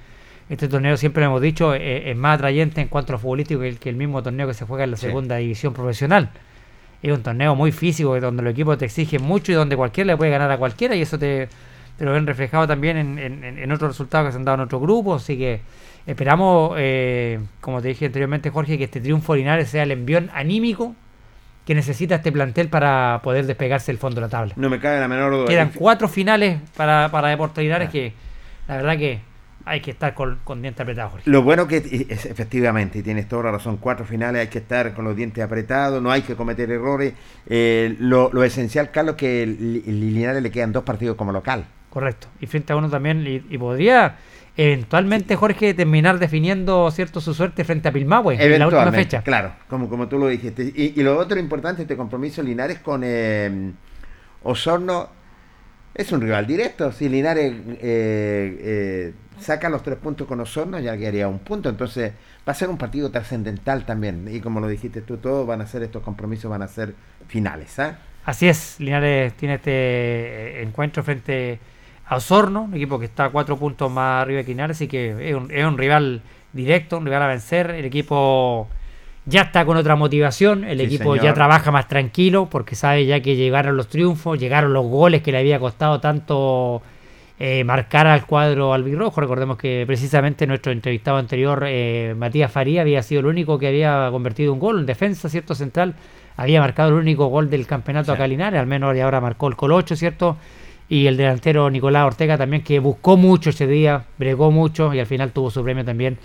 este 0.49 0.67
torneo 0.67 0.95
siempre 0.97 1.21
lo 1.23 1.29
hemos 1.29 1.41
dicho, 1.41 1.73
eh, 1.73 2.11
es 2.11 2.15
más 2.17 2.35
atrayente 2.35 2.79
en 2.81 2.87
cuanto 2.87 3.13
a 3.15 3.17
futbolístico 3.17 3.61
que 3.61 3.69
el, 3.69 3.79
que 3.79 3.89
el 3.89 3.95
mismo 3.95 4.21
torneo 4.21 4.47
que 4.47 4.53
se 4.53 4.65
juega 4.65 4.83
en 4.83 4.91
la 4.91 4.97
Sí. 4.97 5.07
segunda 5.07 5.37
división 5.37 5.73
profesional. 5.73 6.29
Es 7.11 7.15
un 7.17 7.23
torneo 7.23 7.55
muy 7.55 7.71
físico 7.71 8.19
donde 8.19 8.41
los 8.43 8.51
equipos 8.51 8.77
te 8.77 8.85
exigen 8.85 9.21
mucho 9.23 9.51
y 9.51 9.55
donde 9.55 9.75
cualquiera 9.75 10.07
le 10.13 10.17
puede 10.17 10.31
ganar 10.31 10.49
a 10.51 10.57
cualquiera 10.57 10.95
y 10.95 11.01
eso 11.01 11.19
te, 11.19 11.47
te 11.97 12.05
lo 12.05 12.11
ven 12.13 12.25
reflejado 12.25 12.67
también 12.67 12.97
en, 12.97 13.19
en- 13.19 13.43
en- 13.43 13.59
en 13.59 13.71
otros 13.71 13.91
resultados 13.91 14.27
que 14.27 14.31
se 14.31 14.37
han 14.37 14.45
dado 14.45 14.55
en 14.55 14.61
otros 14.61 14.81
grupos. 14.81 15.23
Así 15.23 15.37
que 15.37 15.61
esperamos, 16.07 16.73
eh, 16.77 17.39
como 17.61 17.81
te 17.81 17.89
dije 17.89 18.05
anteriormente, 18.07 18.49
Jorge, 18.49 18.77
que 18.77 18.85
este 18.85 19.01
triunfo 19.01 19.35
Linares 19.35 19.69
sea 19.69 19.83
el 19.83 19.91
envión 19.91 20.29
anímico 20.33 20.95
que 21.65 21.73
necesita 21.75 22.15
este 22.15 22.31
plantel 22.31 22.69
para 22.69 23.19
poder 23.23 23.45
despegarse 23.45 23.91
del 23.91 23.97
fondo 23.99 24.15
de 24.15 24.21
la 24.21 24.29
tabla. 24.29 24.53
No 24.55 24.69
me 24.69 24.79
cabe 24.79 24.99
la 24.99 25.07
menor 25.07 25.31
duda. 25.31 25.47
Quedan 25.47 25.71
cuatro 25.75 26.07
finales 26.07 26.59
para, 26.77 27.09
para 27.11 27.27
Deportes 27.29 27.63
Linares 27.63 27.89
que 27.89 28.13
la 28.67 28.77
verdad 28.77 28.97
que 28.97 29.19
hay 29.65 29.81
que 29.81 29.91
estar 29.91 30.13
con, 30.13 30.39
con 30.43 30.61
dientes 30.61 30.81
apretados, 30.81 31.11
Jorge. 31.13 31.29
Lo 31.29 31.41
bueno 31.41 31.67
que 31.67 31.77
es, 31.77 32.25
efectivamente, 32.25 32.99
y 32.99 33.01
tienes 33.01 33.27
toda 33.27 33.43
la 33.43 33.51
razón, 33.53 33.77
cuatro 33.77 34.05
finales 34.05 34.41
hay 34.41 34.47
que 34.47 34.59
estar 34.59 34.93
con 34.93 35.05
los 35.05 35.15
dientes 35.15 35.43
apretados, 35.43 36.01
no 36.01 36.11
hay 36.11 36.21
que 36.21 36.35
cometer 36.35 36.69
errores. 36.71 37.13
Eh, 37.47 37.95
lo, 37.99 38.29
lo 38.31 38.43
esencial, 38.43 38.91
Carlos, 38.91 39.15
que 39.15 39.43
el, 39.43 39.83
el 39.85 39.99
Linares 40.13 40.41
le 40.43 40.51
quedan 40.51 40.71
dos 40.71 40.83
partidos 40.83 41.15
como 41.15 41.31
local. 41.31 41.65
Correcto. 41.89 42.27
Y 42.39 42.47
frente 42.47 42.73
a 42.73 42.75
uno 42.75 42.89
también, 42.89 43.25
y, 43.25 43.43
y 43.49 43.57
podría 43.57 44.17
eventualmente 44.57 45.35
Jorge 45.35 45.73
terminar 45.73 46.17
definiendo 46.17 46.89
cierto 46.91 47.19
su 47.19 47.33
suerte 47.33 47.65
frente 47.65 47.89
a 47.89 47.91
Pilmahue 47.91 48.35
en 48.39 48.59
la 48.59 48.67
última 48.67 48.91
fecha. 48.91 49.21
claro, 49.21 49.53
como, 49.67 49.89
como 49.89 50.07
tú 50.07 50.17
lo 50.17 50.27
dijiste. 50.27 50.71
Y, 50.75 50.93
y 50.99 51.03
lo 51.03 51.17
otro 51.17 51.39
importante, 51.39 51.81
este 51.81 51.97
compromiso 51.97 52.41
Linares 52.41 52.79
con 52.79 53.01
eh, 53.03 53.71
Osorno 54.43 55.09
es 55.93 56.11
un 56.11 56.21
rival 56.21 56.45
directo. 56.47 56.91
Si 56.91 57.09
Linares 57.09 57.53
eh, 57.53 57.73
eh, 57.81 59.13
saca 59.39 59.69
los 59.69 59.83
tres 59.83 59.97
puntos 59.97 60.27
con 60.27 60.39
Osorno, 60.39 60.79
ya 60.79 60.97
quedaría 60.97 61.27
un 61.27 61.39
punto. 61.39 61.69
Entonces 61.69 62.13
va 62.47 62.51
a 62.51 62.55
ser 62.55 62.69
un 62.69 62.77
partido 62.77 63.11
trascendental 63.11 63.85
también. 63.85 64.27
Y 64.31 64.39
como 64.41 64.59
lo 64.59 64.67
dijiste 64.67 65.01
tú, 65.01 65.17
todos 65.17 65.45
van 65.47 65.61
a 65.61 65.67
ser 65.67 65.83
estos 65.83 66.03
compromisos, 66.03 66.49
van 66.49 66.61
a 66.61 66.67
ser 66.67 66.95
finales. 67.27 67.77
¿ah? 67.79 67.99
Así 68.23 68.47
es, 68.47 68.79
Linares 68.79 69.33
tiene 69.35 69.55
este 69.55 69.71
eh, 69.71 70.63
encuentro 70.63 71.03
frente 71.03 71.59
a 72.07 72.15
Osorno, 72.17 72.63
un 72.63 72.73
equipo 72.73 72.99
que 72.99 73.05
está 73.05 73.25
a 73.25 73.29
cuatro 73.29 73.57
puntos 73.57 73.91
más 73.91 74.23
arriba 74.23 74.41
que 74.43 74.49
Linares, 74.49 74.77
así 74.77 74.87
que 74.87 75.29
es 75.29 75.35
un, 75.35 75.51
es 75.51 75.63
un 75.65 75.77
rival 75.77 76.21
directo, 76.53 76.97
un 76.97 77.05
rival 77.05 77.21
a 77.23 77.27
vencer. 77.27 77.69
El 77.71 77.85
equipo 77.85 78.67
ya 79.25 79.41
está 79.43 79.65
con 79.65 79.77
otra 79.77 79.95
motivación, 79.95 80.63
el 80.63 80.79
Sí, 80.79 80.85
equipo 80.85 81.15
ya 81.17 81.33
trabaja 81.33 81.71
más 81.71 81.87
tranquilo 81.87 82.47
porque 82.49 82.75
sabe 82.75 83.05
ya 83.05 83.21
que 83.21 83.35
llegaron 83.35 83.77
los 83.77 83.89
triunfos, 83.89 84.39
llegaron 84.39 84.73
los 84.73 84.85
goles 84.87 85.21
que 85.23 85.31
le 85.31 85.39
había 85.39 85.59
costado 85.59 85.99
tanto 85.99 86.81
eh, 87.39 87.63
marcar 87.63 88.07
al 88.07 88.25
cuadro 88.25 88.73
albirrojo. 88.73 89.19
Recordemos 89.21 89.57
que 89.57 89.83
precisamente 89.85 90.47
nuestro 90.47 90.71
entrevistado 90.71 91.17
anterior, 91.17 91.63
eh, 91.67 92.15
Matías 92.17 92.51
Faría, 92.51 92.81
había 92.81 93.03
sido 93.03 93.21
el 93.21 93.25
único 93.27 93.59
que 93.59 93.67
había 93.67 94.07
convertido 94.11 94.53
un 94.53 94.59
gol, 94.59 94.79
en 94.79 94.85
defensa, 94.85 95.27
¿cierto? 95.29 95.55
Central, 95.55 95.95
había 96.37 96.59
marcado 96.61 96.89
el 96.89 96.95
único 96.95 97.27
gol 97.27 97.49
del 97.49 97.67
campeonato 97.67 98.05
Sí. 98.07 98.11
acá 98.11 98.25
en 98.25 98.31
Linares, 98.31 98.59
al 98.59 98.67
menos 98.67 98.95
y 98.95 98.99
ahora 98.99 99.21
marcó 99.21 99.47
el 99.47 99.55
Colocho, 99.55 99.95
¿cierto? 99.95 100.37
Y 100.87 101.07
el 101.07 101.17
delantero 101.17 101.69
Nicolás 101.69 102.05
Ortega 102.05 102.37
también, 102.37 102.61
que 102.61 102.79
buscó 102.79 103.17
mucho 103.17 103.49
ese 103.49 103.67
día, 103.67 104.03
bregó 104.17 104.51
mucho 104.51 104.93
y 104.93 104.99
al 104.99 105.07
final 105.07 105.31
tuvo 105.31 105.49
su 105.49 105.63
premio 105.63 105.83
también 105.83 106.17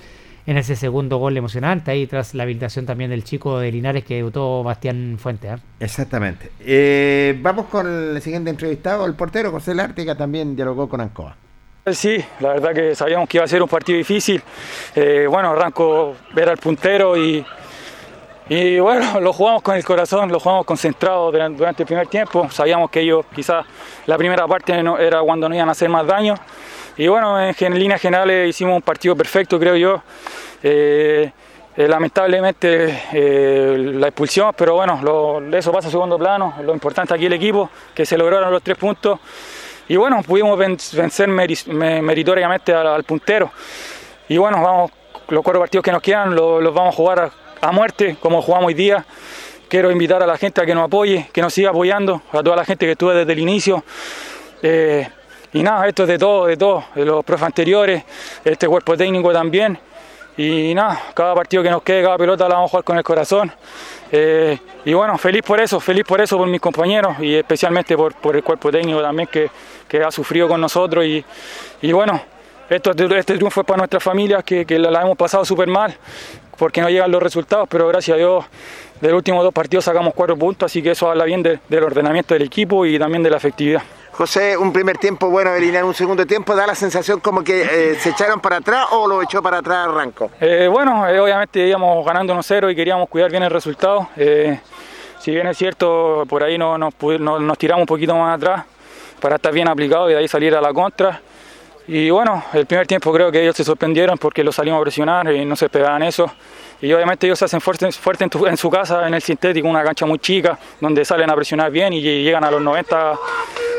en 0.46 0.56
ese 0.56 0.74
segundo 0.76 1.18
gol 1.18 1.36
emocionante, 1.36 1.90
ahí 1.90 2.06
tras 2.06 2.34
la 2.34 2.42
habilitación 2.44 2.86
también 2.86 3.10
del 3.10 3.24
chico 3.24 3.58
de 3.58 3.70
Linares 3.70 4.04
que 4.04 4.16
debutó 4.16 4.62
Bastián 4.62 5.16
Fuente. 5.20 5.48
¿eh? 5.48 5.56
Exactamente. 5.80 6.50
Eh, 6.60 7.38
vamos 7.40 7.66
con 7.66 7.86
el 8.16 8.22
siguiente 8.22 8.50
entrevistado, 8.50 9.06
el 9.06 9.14
portero 9.14 9.50
José 9.50 9.74
Lártica 9.74 10.14
también 10.16 10.56
dialogó 10.56 10.88
con 10.88 11.00
Ancoa. 11.00 11.36
Sí, 11.92 12.22
la 12.40 12.50
verdad 12.50 12.74
que 12.74 12.94
sabíamos 12.94 13.28
que 13.28 13.38
iba 13.38 13.44
a 13.44 13.48
ser 13.48 13.62
un 13.62 13.68
partido 13.68 13.96
difícil. 13.98 14.42
Eh, 14.94 15.26
bueno, 15.28 15.50
arranco 15.50 16.14
ver 16.34 16.48
al 16.50 16.58
puntero 16.58 17.16
y, 17.16 17.44
y 18.48 18.78
bueno, 18.78 19.18
lo 19.20 19.32
jugamos 19.32 19.62
con 19.62 19.76
el 19.76 19.84
corazón, 19.84 20.30
lo 20.30 20.38
jugamos 20.38 20.66
concentrados 20.66 21.32
durante, 21.32 21.58
durante 21.58 21.82
el 21.82 21.86
primer 21.86 22.06
tiempo. 22.06 22.48
Sabíamos 22.50 22.90
que 22.90 23.00
ellos 23.00 23.24
quizás 23.34 23.64
la 24.06 24.18
primera 24.18 24.46
parte 24.46 24.82
no- 24.82 24.98
era 24.98 25.20
cuando 25.22 25.48
no 25.48 25.54
iban 25.54 25.68
a 25.68 25.72
hacer 25.72 25.88
más 25.88 26.06
daño. 26.06 26.34
Y 26.96 27.08
bueno, 27.08 27.40
en, 27.40 27.54
gen- 27.54 27.78
líneas 27.78 28.00
generales 28.00 28.48
hicimos 28.50 28.76
un 28.76 28.82
partido 28.82 29.16
perfecto, 29.16 29.58
creo 29.58 29.76
yo. 29.76 30.02
Eh, 30.62 31.30
eh, 31.76 31.88
lamentablemente 31.88 33.02
eh, 33.12 33.92
la 33.94 34.08
expulsión, 34.08 34.52
pero 34.56 34.74
bueno, 34.74 35.00
lo- 35.02 35.56
eso 35.56 35.72
pasa 35.72 35.88
a 35.88 35.90
segundo 35.90 36.18
plano. 36.18 36.54
Lo 36.62 36.72
importante 36.74 37.14
aquí 37.14 37.26
el 37.26 37.32
equipo, 37.32 37.70
que 37.94 38.04
se 38.04 38.18
lograron 38.18 38.52
los 38.52 38.62
tres 38.62 38.76
puntos. 38.76 39.18
Y 39.88 39.96
bueno, 39.96 40.22
pudimos 40.22 40.58
ven- 40.58 40.76
vencer 40.94 41.28
meritoriamente 41.28 42.72
al, 42.74 43.02
puntero. 43.04 43.50
Y 44.28 44.36
bueno, 44.36 44.62
vamos, 44.62 44.90
los 45.28 45.42
cuatro 45.42 45.60
partidos 45.60 45.84
que 45.84 45.92
nos 45.92 46.02
quedan 46.02 46.34
lo- 46.34 46.60
los 46.60 46.74
vamos 46.74 46.94
a 46.94 46.96
jugar 46.96 47.30
a, 47.60 47.72
muerte, 47.72 48.16
como 48.20 48.42
jugamos 48.42 48.68
hoy 48.68 48.74
día. 48.74 49.04
Quiero 49.68 49.90
invitar 49.90 50.22
a 50.22 50.26
la 50.26 50.36
gente 50.36 50.60
a 50.60 50.66
que 50.66 50.74
nos 50.74 50.84
apoye, 50.84 51.28
que 51.32 51.40
nos 51.40 51.54
siga 51.54 51.70
apoyando, 51.70 52.20
a 52.32 52.42
toda 52.42 52.56
la 52.56 52.64
gente 52.64 52.86
que 52.86 52.92
estuvo 52.92 53.10
desde 53.12 53.32
el 53.32 53.38
inicio. 53.38 53.84
Y 55.52 55.62
nada, 55.62 55.88
esto 55.88 56.02
es 56.02 56.08
de 56.08 56.18
todo, 56.18 56.46
de 56.46 56.56
todo, 56.56 56.84
de 56.94 57.04
los 57.04 57.24
profes 57.24 57.46
anteriores, 57.46 58.04
este 58.44 58.68
cuerpo 58.68 58.96
técnico 58.96 59.32
también. 59.32 59.78
Y 60.36 60.72
nada, 60.74 61.02
cada 61.12 61.34
partido 61.34 61.62
que 61.62 61.70
nos 61.70 61.82
quede, 61.82 62.02
cada 62.02 62.16
pelota 62.16 62.48
la 62.48 62.54
vamos 62.54 62.68
a 62.68 62.70
jugar 62.70 62.84
con 62.84 62.96
el 62.98 63.04
corazón. 63.04 63.52
Eh, 64.12 64.58
y 64.84 64.92
bueno, 64.94 65.18
feliz 65.18 65.42
por 65.42 65.60
eso, 65.60 65.80
feliz 65.80 66.04
por 66.04 66.20
eso, 66.20 66.38
por 66.38 66.46
mis 66.46 66.60
compañeros 66.60 67.16
y 67.20 67.34
especialmente 67.34 67.96
por, 67.96 68.14
el 68.34 68.42
cuerpo 68.42 68.70
técnico 68.70 69.02
también 69.02 69.28
que, 69.28 69.50
ha 70.02 70.10
sufrido 70.10 70.48
con 70.48 70.60
nosotros. 70.60 71.04
Y, 71.04 71.92
bueno, 71.92 72.22
esto, 72.68 72.92
este 72.92 73.34
triunfo 73.34 73.60
es 73.60 73.66
para 73.66 73.78
nuestra 73.78 73.98
familia, 74.00 74.42
que, 74.42 74.64
la, 74.78 75.02
hemos 75.02 75.16
pasado 75.16 75.44
súper 75.44 75.68
mal 75.68 75.96
porque 76.56 76.80
no 76.80 76.90
llegan 76.90 77.10
los 77.10 77.22
resultados, 77.22 77.66
pero 77.68 77.88
gracias 77.88 78.14
a 78.14 78.18
Dios 78.18 78.44
de 79.00 79.08
los 79.08 79.16
últimos 79.16 79.42
dos 79.42 79.52
partidos 79.52 79.84
sacamos 79.84 80.12
cuatro 80.14 80.36
puntos, 80.36 80.70
así 80.70 80.82
que 80.82 80.90
eso 80.90 81.10
habla 81.10 81.24
bien 81.24 81.42
de- 81.42 81.58
del 81.68 81.82
ordenamiento 81.84 82.34
del 82.34 82.42
equipo 82.42 82.84
y 82.84 82.98
también 82.98 83.22
de 83.22 83.30
la 83.30 83.38
efectividad. 83.38 83.82
José, 84.20 84.54
un 84.54 84.70
primer 84.70 84.98
tiempo 84.98 85.30
bueno 85.30 85.56
Linares, 85.56 85.88
un 85.88 85.94
segundo 85.94 86.26
tiempo, 86.26 86.54
da 86.54 86.66
la 86.66 86.74
sensación 86.74 87.20
como 87.20 87.42
que 87.42 87.62
eh, 87.62 87.94
se 87.98 88.10
echaron 88.10 88.38
para 88.38 88.56
atrás 88.56 88.88
o 88.90 89.08
lo 89.08 89.22
echó 89.22 89.42
para 89.42 89.60
atrás 89.60 89.88
Ranco. 89.90 90.30
Eh, 90.38 90.68
bueno, 90.70 91.08
eh, 91.08 91.18
obviamente 91.18 91.66
íbamos 91.66 92.04
ganando 92.04 92.34
1-0 92.34 92.70
y 92.70 92.76
queríamos 92.76 93.08
cuidar 93.08 93.30
bien 93.30 93.44
el 93.44 93.50
resultado. 93.50 94.10
Eh, 94.18 94.60
si 95.20 95.30
bien 95.30 95.46
es 95.46 95.56
cierto, 95.56 96.24
por 96.28 96.44
ahí 96.44 96.58
no, 96.58 96.76
nos, 96.76 96.92
tiramos 97.56 97.84
un 97.84 97.86
poquito 97.86 98.14
más 98.14 98.36
atrás 98.36 98.66
para 99.22 99.36
estar 99.36 99.54
bien 99.54 99.68
aplicado 99.68 100.10
y 100.10 100.12
de 100.12 100.18
ahí 100.18 100.28
salir 100.28 100.54
a 100.54 100.60
la 100.60 100.74
contra. 100.74 101.22
Y 101.92 102.08
bueno, 102.08 102.44
el 102.52 102.66
primer 102.66 102.86
tiempo 102.86 103.12
creo 103.12 103.32
que 103.32 103.42
ellos 103.42 103.56
se 103.56 103.64
sorprendieron 103.64 104.16
porque 104.16 104.44
los 104.44 104.54
salimos 104.54 104.78
a 104.78 104.82
presionar 104.82 105.32
y 105.32 105.44
no 105.44 105.56
se 105.56 105.64
esperaban 105.64 106.04
eso. 106.04 106.30
Y 106.80 106.92
obviamente 106.92 107.26
ellos 107.26 107.36
se 107.40 107.46
hacen 107.46 107.60
fuertes 107.60 107.98
fuerte 107.98 108.24
en, 108.24 108.56
su 108.56 108.70
casa, 108.70 109.08
en 109.08 109.14
el 109.14 109.20
sintético, 109.20 109.66
una 109.66 109.82
cancha 109.82 110.06
muy 110.06 110.20
chica, 110.20 110.56
donde 110.80 111.04
salen 111.04 111.28
a 111.30 111.34
presionar 111.34 111.68
bien 111.72 111.92
y 111.92 112.00
llegan 112.00 112.44
a 112.44 112.50
los 112.52 112.62
90 112.62 113.14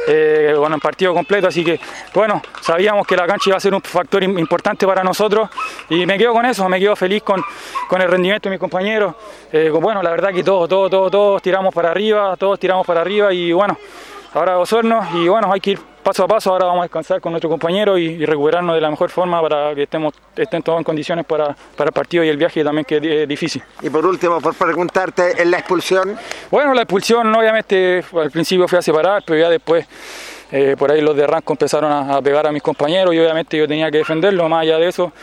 eh, 0.09 0.53
bueno, 0.57 0.75
en 0.75 0.81
partido 0.81 1.13
completo. 1.13 1.47
Así 1.47 1.63
que, 1.63 1.79
bueno, 2.13 2.41
sabíamos 2.59 3.07
que 3.07 3.15
la 3.15 3.25
cancha 3.25 3.49
iba 3.51 3.55
a 3.57 3.61
ser 3.61 3.73
un 3.73 3.81
factor 3.81 4.21
im- 4.23 4.37
importante 4.37 4.85
para 4.85 5.03
nosotros 5.05 5.49
y 5.89 6.05
me 6.05 6.17
quedo 6.17 6.33
con 6.33 6.45
eso, 6.45 6.67
me 6.67 6.79
quedo 6.81 6.97
feliz 6.97 7.23
con, 7.23 7.41
con 7.87 8.01
el 8.01 8.09
rendimiento 8.11 8.49
de 8.49 8.55
mis 8.55 8.59
compañeros. 8.59 9.15
Eh, 9.53 9.69
bueno, 9.69 10.03
la 10.03 10.09
verdad 10.11 10.33
que 10.33 10.43
todos, 10.43 10.67
todos, 10.67 10.91
todos, 10.91 11.11
todos 11.11 11.41
tiramos 11.41 11.73
para 11.73 11.91
arriba, 11.91 12.35
todos 12.35 12.59
tiramos 12.59 12.85
para 12.85 12.99
arriba 12.99 13.33
y 13.33 13.53
bueno, 13.53 13.77
ahora 14.33 14.59
Osorno 14.59 14.99
y 15.13 15.29
bueno, 15.29 15.49
hay 15.53 15.61
que 15.61 15.71
ir 15.71 15.90
paso 16.01 16.23
a 16.23 16.27
paso, 16.27 16.51
ahora 16.51 16.65
vamos 16.65 16.79
a 16.81 16.83
descansar 16.83 17.21
con 17.21 17.31
nuestro 17.31 17.49
compañero 17.49 17.97
y, 17.97 18.05
y 18.05 18.25
recuperarnos 18.25 18.75
de 18.75 18.81
la 18.81 18.89
mejor 18.89 19.09
forma 19.09 19.41
para 19.41 19.73
que 19.75 19.83
estemos, 19.83 20.13
estén 20.35 20.61
todos 20.63 20.77
en 20.79 20.83
condiciones 20.83 21.25
para, 21.25 21.55
para 21.75 21.89
el 21.89 21.93
partido 21.93 22.23
y 22.23 22.29
el 22.29 22.37
viaje 22.37 22.63
también 22.63 22.85
que 22.85 22.97
es 22.97 23.01
di- 23.01 23.25
difícil. 23.25 23.61
Y 23.81 23.89
por 23.89 24.05
último, 24.05 24.39
por 24.41 24.55
preguntarte, 24.55 25.41
en 25.41 25.51
la 25.51 25.57
expulsión, 25.59 26.17
Bueno, 26.49 26.73
la 26.73 26.81
expulsión 26.81 27.33
obviamente 27.35 28.03
al 28.13 28.31
principio 28.31 28.67
fui 28.67 28.77
a 28.77 28.81
separar, 28.81 29.23
pero 29.25 29.39
ya 29.39 29.49
después 29.49 29.85
eh, 30.51 30.75
por 30.77 30.91
ahí 30.91 31.01
los 31.01 31.15
de 31.15 31.25
Ranco 31.25 31.53
empezaron 31.53 31.91
a, 31.91 32.17
a 32.17 32.21
pegar 32.21 32.45
a 32.45 32.51
mis 32.51 32.61
compañeros 32.61 33.13
y 33.15 33.19
obviamente 33.19 33.57
yo 33.57 33.67
tenía 33.67 33.89
que 33.89 33.99
defenderlo. 33.99 34.49
Más 34.49 34.63
allá 34.63 34.77
de 34.77 34.87
eso, 34.89 35.13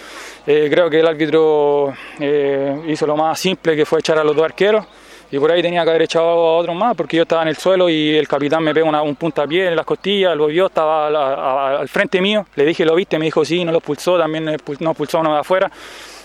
eh, 0.46 0.68
creo 0.70 0.88
que 0.88 1.00
el 1.00 1.06
árbitro 1.06 1.92
eh, 2.18 2.80
hizo 2.86 3.06
lo 3.06 3.16
más 3.16 3.38
simple 3.38 3.76
que 3.76 3.84
fue 3.84 3.98
echar 4.00 4.18
a 4.18 4.24
los 4.24 4.34
dos 4.34 4.44
arqueros. 4.44 4.86
Y 5.30 5.38
por 5.38 5.52
ahí 5.52 5.60
tenía 5.60 5.84
que 5.84 5.90
haber 5.90 6.02
echado 6.02 6.26
a 6.26 6.56
otros 6.56 6.74
más 6.74 6.96
porque 6.96 7.18
yo 7.18 7.24
estaba 7.24 7.42
en 7.42 7.48
el 7.48 7.56
suelo 7.56 7.88
y 7.90 8.16
el 8.16 8.26
capitán 8.26 8.62
me 8.62 8.72
pega 8.72 8.88
una- 8.88 9.02
un 9.02 9.14
puntapié 9.14 9.68
en 9.68 9.76
las 9.76 9.84
costillas, 9.84 10.34
lo 10.34 10.46
vio, 10.46 10.66
estaba 10.66 11.78
al 11.80 11.88
frente 11.88 12.20
mío, 12.20 12.46
le 12.56 12.64
dije, 12.64 12.84
¿lo 12.86 12.94
viste? 12.94 13.18
Me 13.18 13.26
dijo, 13.26 13.44
sí, 13.44 13.62
no 13.64 13.70
lo 13.72 13.80
pulsó, 13.80 14.18
también 14.18 14.44
no 14.46 14.52
expulsó 14.52 15.20
uno 15.20 15.34
de 15.34 15.40
afuera. 15.40 15.70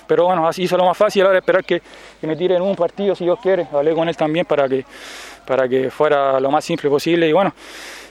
Pero 0.07 0.25
bueno, 0.25 0.47
así 0.47 0.63
hizo 0.63 0.77
lo 0.77 0.85
más 0.85 0.97
fácil, 0.97 1.25
ahora 1.25 1.39
esperar 1.39 1.63
que, 1.63 1.81
que 2.19 2.27
me 2.27 2.35
tiren 2.35 2.61
un 2.61 2.75
partido 2.75 3.15
si 3.15 3.23
Dios 3.25 3.39
quiere. 3.41 3.67
Hablé 3.73 3.93
con 3.93 4.07
él 4.07 4.15
también 4.15 4.45
para 4.45 4.67
que, 4.69 4.85
para 5.45 5.67
que 5.67 5.89
fuera 5.91 6.39
lo 6.39 6.51
más 6.51 6.63
simple 6.63 6.89
posible 6.89 7.27
y 7.27 7.34
bueno, 7.34 7.53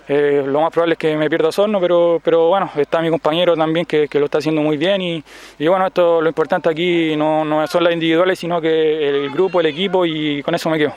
eh, 0.09 0.43
lo 0.47 0.61
más 0.61 0.71
probable 0.71 0.95
es 0.95 0.99
que 0.99 1.17
me 1.17 1.29
pierda 1.31 1.49
Osorno, 1.49 1.81
pero, 1.81 2.21
pero 2.23 2.49
bueno, 2.49 2.71
está 2.77 3.01
mi 3.01 3.11
compañero 3.11 3.57
también 3.57 3.87
que, 3.87 4.09
que 4.09 4.19
lo 4.19 4.27
está 4.27 4.39
haciendo 4.39 4.61
muy 4.61 4.77
bien 4.77 5.01
y, 5.01 5.23
y 5.59 5.69
bueno, 5.69 5.87
esto 5.87 6.21
lo 6.21 6.29
importante 6.29 6.69
aquí 6.69 7.17
no, 7.17 7.45
no 7.45 7.67
son 7.67 7.85
las 7.85 7.93
individuales, 7.93 8.39
sino 8.39 8.61
que 8.61 9.09
el 9.09 9.31
grupo, 9.31 9.61
el 9.61 9.67
equipo 9.67 10.05
y 10.07 10.43
con 10.43 10.55
eso 10.55 10.69
me 10.71 10.79
quedo. 10.79 10.93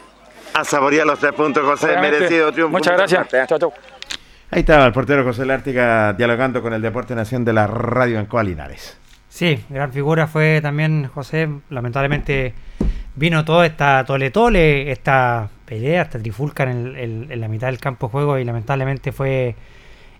A 0.53 0.63
saborear 0.63 1.05
los 1.05 1.19
tres 1.19 1.33
puntos, 1.33 1.63
José, 1.63 1.87
Obviamente. 1.87 2.19
merecido 2.19 2.51
triunfo. 2.51 2.71
Muchas 2.71 2.95
gracias. 2.97 3.27
Chao, 3.47 3.59
chao. 3.59 3.73
Ahí 4.51 4.59
estaba 4.61 4.85
el 4.85 4.93
portero 4.93 5.23
José 5.23 5.45
Lártica 5.45 6.13
dialogando 6.13 6.61
con 6.61 6.71
el 6.73 6.81
Deporte 6.81 7.13
Nación 7.15 7.43
de 7.43 7.51
la 7.51 7.67
Radio 7.67 8.19
Ancoa 8.19 8.43
Linares. 8.43 8.97
Sí, 9.27 9.59
gran 9.69 9.91
figura 9.91 10.27
fue 10.27 10.61
también 10.61 11.09
José. 11.13 11.49
Lamentablemente 11.69 12.53
vino 13.15 13.43
toda 13.43 13.65
esta 13.65 14.05
tole-tole, 14.05 14.91
esta 14.91 15.49
pelea, 15.65 16.03
esta 16.03 16.19
trifulca 16.19 16.63
en, 16.63 16.95
en 17.29 17.41
la 17.41 17.47
mitad 17.47 17.67
del 17.67 17.79
campo 17.79 18.07
de 18.07 18.11
juego 18.11 18.37
y 18.37 18.45
lamentablemente 18.45 19.11
fue 19.11 19.55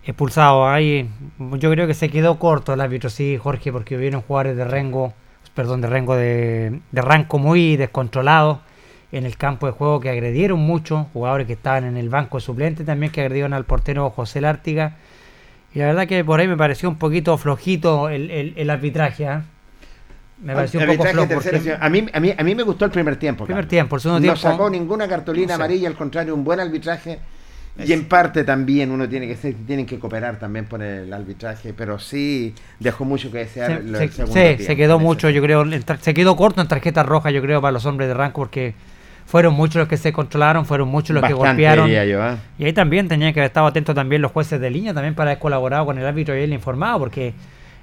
expulsado. 0.06 0.68
Ahí 0.68 1.08
yo 1.38 1.70
creo 1.70 1.86
que 1.86 1.94
se 1.94 2.08
quedó 2.08 2.38
corto 2.38 2.72
el 2.72 2.80
árbitro, 2.80 3.10
sí, 3.10 3.36
Jorge, 3.36 3.72
porque 3.72 3.96
hubieron 3.96 4.22
jugadores 4.22 4.56
de 4.56 4.64
Rengo, 4.64 5.12
perdón, 5.54 5.80
de 5.80 5.88
Rengo 5.88 6.16
de, 6.16 6.80
de 6.92 7.26
muy 7.38 7.76
descontrolados 7.76 8.58
en 9.12 9.24
el 9.24 9.36
campo 9.36 9.66
de 9.66 9.72
juego 9.72 10.00
que 10.00 10.10
agredieron 10.10 10.60
mucho, 10.60 11.08
jugadores 11.12 11.46
que 11.46 11.54
estaban 11.54 11.84
en 11.84 11.96
el 11.96 12.08
banco 12.08 12.40
suplente 12.40 12.84
también 12.84 13.12
que 13.12 13.20
agredieron 13.20 13.52
al 13.52 13.64
portero 13.64 14.10
José 14.10 14.40
Lártiga. 14.40 14.96
Y 15.74 15.80
la 15.80 15.86
verdad 15.86 16.06
que 16.06 16.24
por 16.24 16.40
ahí 16.40 16.48
me 16.48 16.56
pareció 16.56 16.88
un 16.88 16.96
poquito 16.96 17.36
flojito 17.36 18.08
el 18.08 18.70
arbitraje. 18.70 19.26
¿ah? 19.26 19.44
Me 20.42 20.54
pareció 20.54 20.80
un 20.80 20.86
poco 20.86 21.04
flojo. 21.04 21.28
porque-. 21.34 21.76
A 21.80 21.88
mí, 21.88 22.06
a, 22.12 22.20
mí, 22.20 22.34
a 22.36 22.42
mí 22.44 22.54
me 22.54 22.62
gustó 22.62 22.84
el 22.84 22.90
primer 22.90 23.16
tiempo. 23.16 23.44
Primer 23.46 23.66
tiempo, 23.66 23.96
el 23.96 24.02
segundo 24.02 24.20
no 24.20 24.22
tiempo- 24.34 24.40
sacó 24.40 24.68
ninguna 24.70 25.08
cartulina 25.08 25.46
no 25.46 25.48
sé. 25.48 25.54
amarilla, 25.54 25.88
al 25.88 25.94
contrario, 25.94 26.34
un 26.34 26.44
buen 26.44 26.60
arbitraje. 26.60 27.18
Y 27.78 27.92
en 27.92 28.06
parte 28.06 28.42
también 28.42 28.90
uno 28.90 29.06
tiene 29.06 29.28
que 29.28 29.34
tienen 29.52 29.84
que 29.84 29.98
cooperar 29.98 30.38
también 30.38 30.64
por 30.64 30.82
el 30.82 31.12
arbitraje, 31.12 31.74
pero 31.74 31.98
sí 31.98 32.54
dejó 32.80 33.04
mucho 33.04 33.30
que 33.30 33.38
desear 33.38 33.70
Se, 33.70 33.76
el 33.80 33.96
se- 33.96 34.08
segundo 34.08 34.32
sí, 34.32 34.40
tiempo. 34.40 34.64
se 34.64 34.76
quedó 34.76 34.98
mucho, 34.98 35.28
yo 35.28 35.42
creo, 35.42 35.62
se 36.00 36.14
quedó 36.14 36.36
corto 36.36 36.62
en 36.62 36.68
tarjeta 36.68 37.02
roja, 37.02 37.30
yo 37.30 37.42
creo, 37.42 37.60
para 37.60 37.72
los 37.72 37.84
hombres 37.84 38.08
de 38.08 38.14
Ranco, 38.14 38.40
porque 38.40 38.72
fueron 39.26 39.52
muchos 39.52 39.76
los 39.80 39.88
que 39.88 39.98
se 39.98 40.10
controlaron, 40.10 40.64
fueron 40.64 40.88
muchos 40.88 41.12
los 41.12 41.22
que 41.22 41.34
Bastante, 41.34 41.48
golpearon. 41.64 41.84
diría 41.86 42.06
yo, 42.06 42.22
¿ah? 42.22 42.38
Y 42.58 42.64
ahí 42.64 42.72
también 42.72 43.08
tenían 43.08 43.34
que 43.34 43.40
haber 43.40 43.50
estado 43.50 43.66
atentos 43.66 43.94
también 43.94 44.22
los 44.22 44.32
jueces 44.32 44.58
de 44.58 44.70
línea, 44.70 44.94
también 44.94 45.14
para 45.14 45.32
haber 45.32 45.38
colaborado 45.40 45.84
con 45.84 45.98
el 45.98 46.06
árbitro 46.06 46.32
y 46.34 46.38
haberle 46.38 46.54
informado, 46.54 46.98
porque 46.98 47.34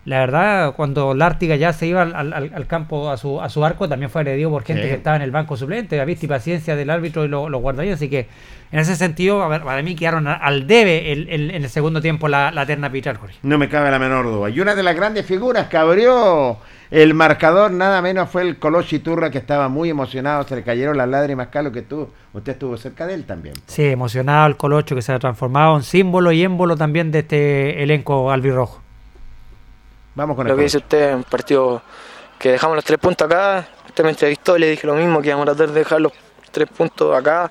la 0.05 0.19
verdad, 0.19 0.73
cuando 0.75 1.13
Lártiga 1.13 1.55
ya 1.55 1.71
se 1.71 1.87
iba 1.87 2.01
al, 2.01 2.13
al- 2.13 2.51
al 2.53 2.67
campo, 2.67 3.09
a 3.09 3.15
su, 3.17 3.39
a 3.41 3.47
su 3.49 3.63
arco, 3.63 3.87
también 3.87 4.09
fue 4.09 4.21
agredido 4.21 4.49
por 4.49 4.63
gente 4.63 4.83
Sí. 4.83 4.89
que 4.89 4.95
estaba 4.95 5.15
en 5.15 5.21
el 5.21 5.31
banco 5.31 5.55
suplente, 5.55 5.95
la 5.95 6.03
vista 6.05 6.25
y 6.25 6.29
paciencia 6.29 6.75
del 6.75 6.89
árbitro 6.89 7.23
y 7.23 7.29
los 7.29 7.49
lo 7.49 7.69
así 7.93 8.09
que 8.09 8.27
en 8.71 8.79
ese 8.79 8.95
sentido, 8.95 9.39
para 9.47 9.81
mí 9.83 9.95
quedaron 9.95 10.27
al 10.27 10.65
debe 10.67 11.11
el- 11.11 11.29
el- 11.29 11.51
en 11.51 11.63
el 11.63 11.69
segundo 11.69 12.01
tiempo 12.01 12.27
la, 12.27 12.51
la 12.51 12.65
terna 12.65 12.87
arbitral, 12.87 13.17
Jorge. 13.17 13.37
No 13.43 13.57
me 13.57 13.69
cabe 13.69 13.91
la 13.91 13.99
menor 13.99 14.25
duda. 14.25 14.49
Y 14.49 14.59
una 14.59 14.73
de 14.75 14.81
las 14.83 14.95
grandes 14.95 15.25
figuras 15.25 15.67
que 15.67 15.77
abrió 15.77 16.57
el 16.91 17.13
marcador, 17.13 17.71
nada 17.71 18.01
menos, 18.01 18.29
fue 18.29 18.41
el 18.41 18.57
Colochi 18.57 18.99
Turra, 18.99 19.31
que 19.31 19.37
estaba 19.37 19.69
muy 19.69 19.89
emocionado, 19.89 20.43
se 20.47 20.55
le 20.55 20.63
cayeron 20.63 20.97
las 20.97 21.07
lágrimas, 21.07 21.47
Carlos, 21.47 21.71
que 21.71 21.81
tú, 21.83 22.09
usted 22.33 22.53
estuvo 22.53 22.75
cerca 22.77 23.07
de 23.07 23.13
él 23.13 23.23
también. 23.25 23.55
Sí, 23.67 23.85
emocionado 23.85 24.47
el 24.47 24.57
Colocho 24.57 24.95
que 24.95 25.01
se 25.01 25.13
ha 25.13 25.19
transformado 25.19 25.75
en 25.77 25.83
símbolo 25.83 26.31
y 26.31 26.43
émbolo 26.43 26.75
también 26.75 27.11
de 27.11 27.19
este 27.19 27.83
elenco 27.83 28.31
albirrojo. 28.31 28.82
Vamos 30.15 30.35
con 30.35 30.45
Lo 30.45 30.53
el 30.53 30.57
que 30.57 30.63
dice 30.63 30.77
usted, 30.77 31.15
un 31.15 31.23
partido 31.23 31.81
que 32.37 32.51
dejamos 32.51 32.75
los 32.75 32.85
tres 32.85 32.99
puntos 32.99 33.25
acá. 33.25 33.67
Usted 33.87 34.03
me 34.03 34.11
entrevistó 34.11 34.57
y 34.57 34.59
le 34.59 34.69
dije 34.69 34.85
lo 34.85 34.93
mismo, 34.95 35.21
que 35.21 35.29
íbamos 35.29 35.47
a 35.47 35.55
tratar 35.55 35.73
de 35.73 35.79
dejar 35.79 36.01
los 36.01 36.13
tres 36.51 36.69
puntos 36.69 37.15
acá, 37.15 37.49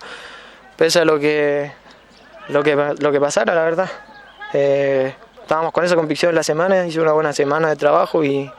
pese 0.76 1.00
a 1.00 1.04
lo 1.04 1.18
que, 1.18 1.72
lo 2.48 2.62
que, 2.62 2.94
lo 2.98 3.12
que 3.12 3.20
pasara, 3.20 3.54
la 3.54 3.64
verdad. 3.64 3.90
Eh, 4.52 5.14
estábamos 5.40 5.72
con 5.72 5.84
esa 5.84 5.96
convicción 5.96 6.30
en 6.30 6.36
la 6.36 6.42
semana, 6.42 6.86
hice 6.86 7.00
una 7.00 7.12
buena 7.12 7.32
semana 7.32 7.68
de 7.68 7.76
trabajo 7.76 8.22
y, 8.22 8.50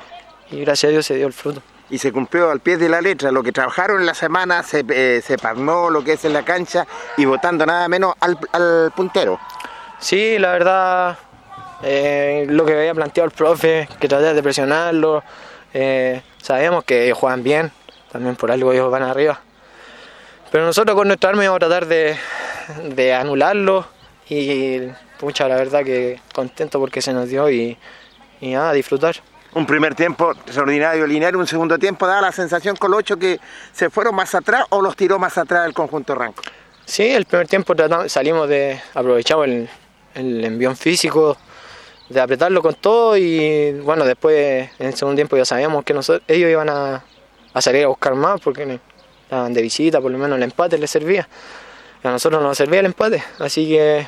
y 0.52 0.62
gracias 0.62 0.90
a 0.90 0.92
Dios 0.92 1.06
se 1.06 1.16
dio 1.16 1.28
el 1.28 1.34
fruto. 1.34 1.62
Y 1.90 1.98
se 1.98 2.12
cumplió 2.12 2.50
al 2.50 2.60
pie 2.60 2.78
de 2.78 2.90
la 2.90 3.02
letra. 3.02 3.32
Lo 3.32 3.44
que 3.44 3.52
trabajaron 3.52 4.00
en 4.00 4.06
la 4.06 4.16
semana 4.16 4.64
se, 4.64 4.84
eh, 4.90 5.22
se 5.24 5.38
parnó 5.38 5.90
lo 5.90 6.04
que 6.04 6.14
es 6.14 6.26
en 6.26 6.34
la 6.34 6.44
cancha 6.44 6.88
y 7.18 7.26
votando 7.26 7.66
nada 7.66 7.88
menos 7.88 8.16
al, 8.20 8.38
al 8.52 8.92
puntero. 8.96 9.40
Sí, 10.00 10.40
la 10.40 10.52
verdad, 10.52 11.18
eh, 11.84 12.46
lo 12.50 12.66
que 12.66 12.74
había 12.74 12.94
planteado 12.94 13.26
el 13.26 13.36
profe, 13.36 13.88
que 14.00 14.08
tratar 14.08 14.34
de 14.34 14.44
presionarlo, 14.44 15.24
eh, 15.74 16.22
sabíamos 16.42 16.84
que 16.84 17.06
ellos 17.06 17.18
juegan 17.18 17.44
bien, 17.44 17.72
también 18.12 18.36
por 18.36 18.52
algo 18.52 18.72
ellos 18.72 18.90
van 18.92 19.04
arriba. 19.04 19.42
Pero 20.52 20.66
nosotros 20.66 20.96
con 20.96 21.08
nuestra 21.08 21.32
arma 21.32 21.44
íbamos 21.44 21.58
a 21.58 21.68
tratar 21.68 21.88
de, 21.88 22.16
de 22.96 23.14
anularlo 23.14 23.88
y 24.30 24.82
pucha, 25.20 25.48
la 25.48 25.56
verdad 25.56 25.84
que 25.84 26.20
contento 26.34 26.80
porque 26.80 27.02
se 27.02 27.12
nos 27.12 27.28
dio 27.28 27.50
y, 27.50 27.78
y 28.40 28.52
nada, 28.52 28.70
a 28.70 28.74
disfrutar. 28.74 29.16
Un 29.56 29.66
primer 29.66 29.94
tiempo 29.94 30.32
extraordinario 30.32 31.06
lineal, 31.06 31.36
un 31.36 31.48
segundo 31.48 31.78
tiempo 31.78 32.08
daba 32.08 32.22
la 32.22 32.32
sensación 32.32 32.76
con 32.76 32.92
los 32.92 33.00
ocho 33.00 33.18
que 33.18 33.40
se 33.72 33.90
fueron 33.90 34.16
más 34.16 34.34
atrás 34.34 34.66
o 34.70 34.82
los 34.82 34.96
tiró 34.96 35.20
más 35.20 35.38
atrás 35.38 35.66
el 35.68 35.74
conjunto 35.74 36.16
Ranco. 36.16 36.42
Sí, 36.86 37.04
el 37.04 37.26
primer 37.26 37.48
tiempo 37.48 37.76
tratamos, 37.76 38.12
salimos 38.12 38.50
de, 38.50 38.82
aprovechamos 38.94 39.46
el, 39.46 39.70
el 40.16 40.44
envión 40.44 40.76
físico, 40.76 41.38
de 42.10 42.22
apretarlo 42.22 42.62
con 42.62 42.76
todo 42.76 43.18
y 43.18 43.72
bueno, 43.80 44.06
después 44.06 44.70
en 44.80 44.88
el 44.88 44.94
segundo 44.94 45.16
tiempo 45.16 45.38
ya 45.38 45.46
sabíamos 45.46 45.84
que 45.84 45.94
nosotros, 45.94 46.24
ellos 46.28 46.50
iban 46.50 46.70
a, 46.70 47.04
a 47.54 47.62
salir 47.62 47.86
a 47.86 47.88
buscar 47.88 48.16
más 48.16 48.42
porque 48.42 48.80
estaban 49.24 49.54
de 49.54 49.62
visita, 49.62 50.02
por 50.02 50.12
lo 50.12 50.18
menos 50.18 50.38
el 50.38 50.44
empate 50.44 50.78
les 50.78 50.90
servía. 50.90 51.28
A 52.04 52.12
nosotros 52.12 52.42
no 52.42 52.50
nos 52.50 52.58
servía 52.58 52.82
el 52.82 52.88
empate, 52.88 53.24
así 53.40 53.70
que 53.70 54.06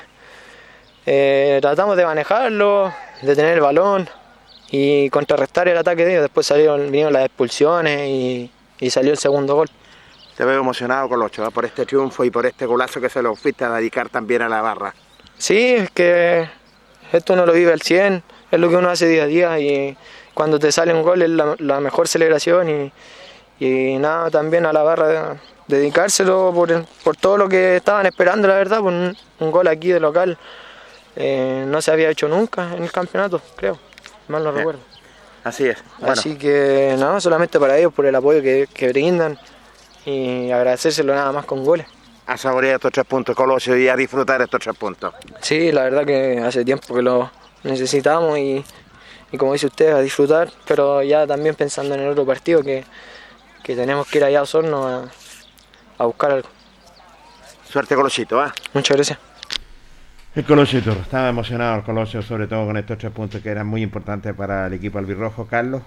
eh, 1.05 1.59
tratamos 1.61 1.95
de 1.95 2.05
manejarlo, 2.05 2.93
de 3.21 3.35
tener 3.35 3.53
el 3.53 3.61
balón 3.61 4.09
y 4.69 5.09
contrarrestar 5.09 5.67
el 5.69 5.77
ataque 5.77 6.03
de 6.03 6.11
ellos. 6.11 6.23
Después 6.23 6.45
salieron, 6.45 6.83
vinieron 6.91 7.13
las 7.13 7.25
expulsiones 7.25 8.09
y, 8.09 8.51
y 8.79 8.89
salió 8.89 9.11
el 9.11 9.17
segundo 9.17 9.55
gol. 9.55 9.69
Te 10.35 10.43
veo 10.43 10.59
emocionado 10.59 11.07
con 11.07 11.19
los 11.19 11.27
ocho, 11.27 11.45
¿eh? 11.45 11.51
por 11.51 11.63
este 11.63 11.85
triunfo 11.85 12.25
y 12.25 12.29
por 12.29 12.45
este 12.45 12.65
golazo 12.65 12.99
que 12.99 13.07
se 13.07 13.21
lo 13.21 13.35
fuiste 13.35 13.63
a 13.63 13.69
dedicar 13.69 14.09
también 14.09 14.41
a 14.41 14.49
la 14.49 14.61
barra. 14.61 14.93
Sí, 15.37 15.75
es 15.75 15.89
que 15.91 16.49
esto 17.17 17.33
uno 17.33 17.45
lo 17.45 17.53
vive 17.53 17.71
al 17.73 17.81
100, 17.81 18.23
es 18.51 18.59
lo 18.59 18.69
que 18.69 18.75
uno 18.75 18.89
hace 18.89 19.07
día 19.07 19.23
a 19.23 19.27
día 19.27 19.59
y 19.59 19.97
cuando 20.33 20.59
te 20.59 20.71
sale 20.71 20.93
un 20.93 21.01
gol 21.03 21.21
es 21.21 21.29
la, 21.29 21.55
la 21.59 21.79
mejor 21.79 22.07
celebración 22.07 22.69
y, 22.69 22.91
y 23.59 23.97
nada, 23.97 24.29
también 24.29 24.65
a 24.65 24.73
la 24.73 24.83
barra 24.83 25.37
dedicárselo 25.67 26.51
por, 26.53 26.85
por 27.03 27.15
todo 27.17 27.37
lo 27.37 27.49
que 27.49 27.77
estaban 27.77 28.05
esperando, 28.05 28.47
la 28.47 28.55
verdad, 28.55 28.79
por 28.79 28.93
un, 28.93 29.15
un 29.39 29.51
gol 29.51 29.67
aquí 29.67 29.89
de 29.91 29.99
local. 29.99 30.37
eh, 31.15 31.63
no 31.67 31.81
se 31.81 31.91
había 31.91 32.09
hecho 32.09 32.27
nunca 32.27 32.73
en 32.75 32.83
el 32.83 32.91
campeonato, 32.91 33.41
creo, 33.55 33.79
mal 34.27 34.43
no 34.43 34.51
recuerdo. 34.51 34.81
Así 35.43 35.67
es. 35.67 35.77
Bueno, 35.99 36.13
Así 36.13 36.37
que 36.37 36.95
nada, 36.97 37.21
solamente 37.21 37.59
para 37.59 37.77
ellos, 37.77 37.93
por 37.93 38.05
el 38.05 38.15
apoyo 38.15 38.41
que, 38.41 38.67
que 38.73 38.89
brindan 38.89 39.37
y 40.05 40.51
agradecérselo 40.51 41.13
nada 41.15 41.31
más 41.31 41.45
con 41.45 41.63
goles. 41.63 41.87
A 42.27 42.37
saborear 42.37 42.75
estos 42.75 42.91
tres 42.91 43.05
puntos 43.05 43.35
Colosio 43.35 43.77
y 43.77 43.87
a 43.87 43.95
disfrutar 43.95 44.41
estos 44.41 44.59
tres 44.59 44.75
puntos. 44.75 45.13
Sí, 45.41 45.71
la 45.71 45.83
verdad 45.83 46.05
que 46.05 46.39
hace 46.39 46.65
tiempo 46.65 46.95
que 46.95 47.01
lo 47.01 47.31
necesitamos 47.63 48.37
y, 48.37 48.63
y 49.31 49.37
como 49.37 49.53
dice 49.53 49.67
usted, 49.67 49.93
a 49.93 50.01
disfrutar, 50.01 50.49
pero 50.67 51.03
ya 51.03 51.27
también 51.27 51.55
pensando 51.55 51.95
en 51.95 52.01
el 52.01 52.09
otro 52.09 52.25
partido 52.25 52.63
que, 52.63 52.83
que 53.63 53.75
tenemos 53.75 54.07
que 54.07 54.17
ir 54.17 54.23
allá 54.23 54.39
a 54.39 54.43
Osorno 54.43 54.87
a, 54.87 55.05
a 55.97 56.05
buscar 56.05 56.31
algo. 56.31 56.49
Suerte 57.69 57.95
Colosito, 57.95 58.41
¿ah? 58.41 58.53
Muchas 58.73 58.95
gracias. 58.95 59.19
El 60.35 60.43
Colosito, 60.43 60.91
estaba 60.91 61.29
emocionado 61.29 61.77
el 61.77 61.83
Colosio, 61.83 62.21
sobre 62.21 62.47
todo 62.47 62.65
con 62.65 62.75
estos 62.77 62.97
tres 62.97 63.11
puntos 63.11 63.41
que 63.41 63.49
eran 63.49 63.67
muy 63.67 63.81
importantes 63.81 64.33
para 64.33 64.67
el 64.67 64.73
equipo 64.73 64.99
albirrojo, 64.99 65.47
Carlos, 65.47 65.81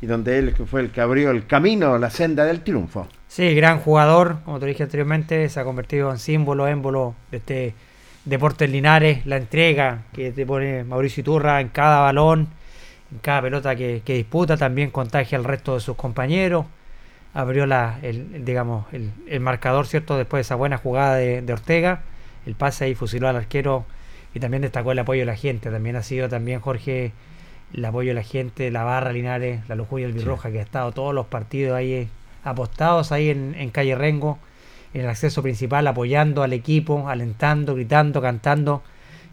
y 0.00 0.06
donde 0.06 0.38
él 0.38 0.54
fue 0.70 0.80
el 0.80 0.90
que 0.90 1.00
abrió 1.02 1.30
el 1.30 1.46
camino, 1.46 1.98
la 1.98 2.08
senda 2.08 2.44
del 2.44 2.62
triunfo. 2.62 3.06
Sí, 3.30 3.54
gran 3.54 3.78
jugador, 3.78 4.38
como 4.44 4.58
te 4.58 4.66
dije 4.66 4.82
anteriormente, 4.82 5.48
se 5.48 5.60
ha 5.60 5.64
convertido 5.64 6.10
en 6.10 6.18
símbolo, 6.18 6.66
émbolo 6.66 7.14
de 7.30 7.36
este 7.36 7.74
deporte 8.24 8.64
en 8.64 8.72
Linares, 8.72 9.24
la 9.24 9.36
entrega 9.36 10.02
que 10.12 10.32
te 10.32 10.44
pone 10.44 10.82
Mauricio 10.82 11.20
Iturra 11.20 11.60
en 11.60 11.68
cada 11.68 12.00
balón, 12.00 12.48
en 13.12 13.18
cada 13.20 13.42
pelota 13.42 13.76
que, 13.76 14.02
que 14.04 14.14
disputa, 14.14 14.56
también 14.56 14.90
contagia 14.90 15.38
al 15.38 15.44
resto 15.44 15.74
de 15.74 15.80
sus 15.80 15.94
compañeros, 15.94 16.66
abrió 17.32 17.66
la, 17.66 18.00
el, 18.02 18.44
digamos, 18.44 18.92
el, 18.92 19.12
el 19.28 19.38
marcador, 19.38 19.86
¿cierto? 19.86 20.18
Después 20.18 20.38
de 20.38 20.42
esa 20.42 20.56
buena 20.56 20.78
jugada 20.78 21.14
de, 21.14 21.40
de 21.40 21.52
Ortega, 21.52 22.00
el 22.46 22.56
pase 22.56 22.86
ahí 22.86 22.96
fusiló 22.96 23.28
al 23.28 23.36
arquero 23.36 23.84
y 24.34 24.40
también 24.40 24.62
destacó 24.62 24.90
el 24.90 24.98
apoyo 24.98 25.20
de 25.20 25.26
la 25.26 25.36
gente, 25.36 25.70
también 25.70 25.94
ha 25.94 26.02
sido 26.02 26.28
también 26.28 26.58
Jorge 26.58 27.12
el 27.74 27.84
apoyo 27.84 28.08
de 28.08 28.14
la 28.14 28.24
gente, 28.24 28.72
la 28.72 28.82
barra 28.82 29.12
Linares, 29.12 29.68
la 29.68 29.76
Lujuria 29.76 30.08
Albirroja, 30.08 30.50
que 30.50 30.58
ha 30.58 30.62
estado 30.62 30.90
todos 30.90 31.14
los 31.14 31.26
partidos 31.26 31.76
ahí 31.76 32.08
apostados 32.44 33.12
ahí 33.12 33.30
en, 33.30 33.54
en 33.56 33.70
calle 33.70 33.94
Rengo, 33.94 34.38
en 34.94 35.02
el 35.02 35.08
acceso 35.08 35.42
principal, 35.42 35.86
apoyando 35.86 36.42
al 36.42 36.52
equipo, 36.52 37.08
alentando, 37.08 37.74
gritando, 37.74 38.20
cantando. 38.20 38.82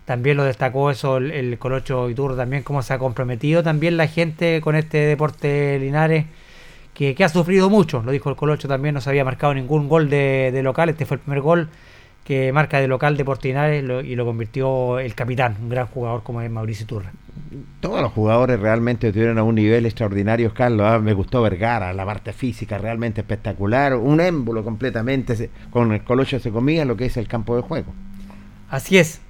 También 0.06 0.38
lo 0.38 0.44
destacó 0.44 0.90
eso 0.90 1.18
el, 1.18 1.32
el 1.32 1.58
Colocho 1.58 2.10
Iturro, 2.10 2.36
también 2.36 2.64
cómo 2.64 2.82
se 2.82 2.94
ha 2.94 3.00
comprometido 3.00 3.64
también 3.64 3.98
la 3.98 4.08
gente 4.08 4.62
con 4.62 4.76
este 4.76 5.00
deporte 5.00 5.78
Linares, 5.80 6.26
que, 6.94 7.14
que 7.14 7.24
ha 7.24 7.30
sufrido 7.30 7.70
mucho, 7.70 8.02
lo 8.04 8.12
dijo 8.12 8.30
el 8.30 8.36
Colocho 8.36 8.68
también, 8.68 8.96
no 8.96 9.02
se 9.02 9.10
había 9.10 9.26
marcado 9.26 9.54
ningún 9.54 9.90
gol 9.90 10.10
de, 10.10 10.52
de 10.54 10.64
local, 10.64 10.90
este 10.90 11.06
fue 11.06 11.16
el 11.16 11.22
primer 11.22 11.42
gol 11.42 11.70
que 12.28 12.52
marca 12.52 12.82
de 12.82 12.90
local 12.90 13.16
de 13.16 13.24
Portinares 13.24 13.82
lo- 13.86 14.02
y 14.02 14.14
lo 14.18 14.26
convirtió 14.26 15.00
el 15.00 15.16
capitán, 15.16 15.56
un 15.62 15.70
gran 15.70 15.88
jugador 15.88 16.24
como 16.24 16.42
es 16.42 16.52
Mauricio 16.52 16.86
Turra. 16.86 17.10
Todos 17.80 18.02
los 18.02 18.12
jugadores 18.12 18.60
realmente 18.60 19.08
estuvieron 19.08 19.38
a 19.38 19.44
un 19.44 19.56
nivel 19.56 19.86
extraordinario, 19.86 20.54
Carlos. 20.54 20.86
ah, 20.86 21.00
Me 21.00 21.14
gustó 21.14 21.42
Vergara, 21.42 21.94
la 21.94 22.06
parte 22.06 22.34
física 22.34 22.78
realmente 22.78 23.22
espectacular. 23.22 23.96
Un 23.96 24.20
émbolo 24.20 24.62
completamente. 24.66 25.50
Con 25.70 25.94
el 25.94 26.04
colocho 26.04 26.38
se 26.40 26.52
comía 26.52 26.84
lo 26.84 26.98
que 26.98 27.06
es 27.06 27.16
el 27.16 27.30
campo 27.30 27.56
de 27.56 27.62
juego. 27.62 27.94
Así 28.70 28.98
es. 28.98 29.22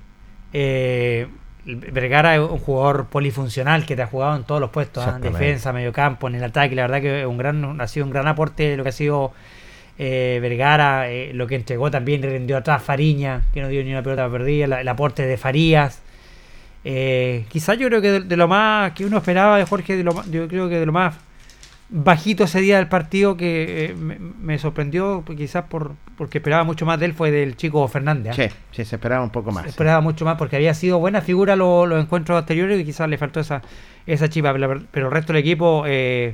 Eh, 0.54 1.28
Vergara 1.66 2.34
es 2.36 2.40
un 2.42 2.58
jugador 2.60 3.06
polifuncional 3.08 3.86
que 3.86 3.96
te 3.96 4.02
ha 4.02 4.08
jugado 4.08 4.36
en 4.38 4.44
todos 4.46 4.60
los 4.62 4.72
puestos. 4.72 5.04
Exactamente. 5.04 5.38
defensa, 5.38 5.72
medio 5.72 5.92
campo, 5.94 6.28
en 6.28 6.36
el 6.36 6.44
ataque. 6.44 6.74
La 6.76 6.84
verdad 6.84 7.02
que 7.02 7.26
un 7.28 7.38
gran, 7.38 7.80
ha 7.80 7.88
sido 7.88 8.06
un 8.08 8.12
gran 8.12 8.28
aporte 8.28 8.76
lo 8.76 8.82
que 8.84 8.90
ha 8.90 8.94
sido 8.94 9.34
eh, 10.00 10.40
Vergara, 10.42 11.10
eh, 11.10 11.32
lo 11.34 11.48
que 11.48 11.56
entregó 11.56 11.90
también 11.92 12.22
le 12.22 12.30
rindió 12.30 12.58
atrás 12.58 12.84
Fariña, 12.84 13.42
que 13.54 13.62
no 13.62 13.68
dio 13.68 13.84
ni 13.84 13.92
una 13.92 14.04
pelota 14.04 14.30
perdida, 14.30 14.68
la- 14.68 14.82
el 14.82 14.88
aporte 14.88 15.26
de 15.26 15.38
Farías. 15.38 16.02
Eh, 16.84 17.46
quizás 17.50 17.78
yo 17.78 17.88
creo 17.88 18.02
que 18.02 18.12
de, 18.12 18.20
de 18.22 18.38
lo 18.38 18.48
más 18.48 18.92
que 18.94 19.06
uno 19.06 19.18
esperaba 19.18 19.58
de 19.58 19.66
Jorge, 19.66 19.98
de 19.98 20.04
lo 20.04 20.24
yo 20.30 20.48
creo 20.48 20.70
que 20.70 20.80
de 20.80 20.86
lo 20.86 20.94
más 20.94 21.16
bajito 21.90 22.44
ese 22.44 22.60
día 22.62 22.78
del 22.78 22.88
partido 22.88 23.38
que 23.38 23.86
eh, 23.86 23.94
me, 23.96 24.18
me 24.20 24.58
sorprendió, 24.60 25.24
pues, 25.26 25.38
quizás 25.38 25.66
por 25.66 25.94
porque 26.18 26.38
esperaba 26.40 26.64
mucho 26.64 26.86
más 26.86 27.00
de 27.00 27.06
él, 27.08 27.14
fue 27.14 27.30
del 27.32 27.56
chico 27.56 27.88
Fernández. 27.88 28.34
¿ah? 28.34 28.36
Sí, 28.36 28.56
sí, 28.72 28.86
se 28.86 28.96
esperaba 28.96 29.24
un 29.24 29.30
poco 29.30 29.52
más. 29.52 29.66
esperaba 29.68 30.02
mucho 30.02 30.26
más 30.26 30.36
porque 30.38 30.56
había 30.56 30.74
sido 30.74 31.00
buena 31.00 31.22
figura 31.22 31.56
lo- 31.56 31.86
los 31.86 32.02
encuentros 32.04 32.38
anteriores 32.40 32.80
y 32.80 32.86
quizás 32.86 33.10
le 33.10 33.18
faltó 33.18 33.40
esa 33.40 33.62
esa 34.06 34.30
chipa 34.30 34.54
pero, 34.54 34.82
pero 34.92 35.08
el 35.08 35.12
resto 35.12 35.34
del 35.34 35.42
equipo 35.42 35.84
eh, 35.86 36.34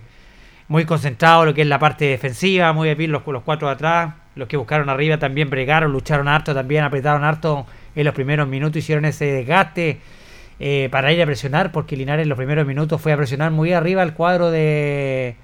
muy 0.67 0.85
concentrado 0.85 1.45
lo 1.45 1.53
que 1.53 1.61
es 1.61 1.67
la 1.67 1.79
parte 1.79 2.05
defensiva 2.05 2.73
muy 2.73 2.93
bien 2.95 3.11
los, 3.11 3.25
los 3.27 3.43
cuatro 3.43 3.67
de 3.67 3.73
atrás 3.73 4.13
los 4.35 4.47
que 4.47 4.57
buscaron 4.57 4.89
arriba 4.89 5.17
también 5.17 5.49
bregaron 5.49 5.91
lucharon 5.91 6.27
harto 6.27 6.53
también 6.53 6.83
apretaron 6.83 7.23
harto 7.23 7.65
en 7.95 8.05
los 8.05 8.13
primeros 8.13 8.47
minutos 8.47 8.77
hicieron 8.77 9.05
ese 9.05 9.25
desgaste 9.25 9.99
eh, 10.59 10.87
para 10.91 11.11
ir 11.11 11.21
a 11.21 11.25
presionar 11.25 11.71
porque 11.71 11.95
Linares 11.97 12.23
en 12.23 12.29
los 12.29 12.37
primeros 12.37 12.65
minutos 12.65 13.01
fue 13.01 13.11
a 13.13 13.17
presionar 13.17 13.51
muy 13.51 13.73
arriba 13.73 14.01
el 14.03 14.13
cuadro 14.13 14.51
de 14.51 15.35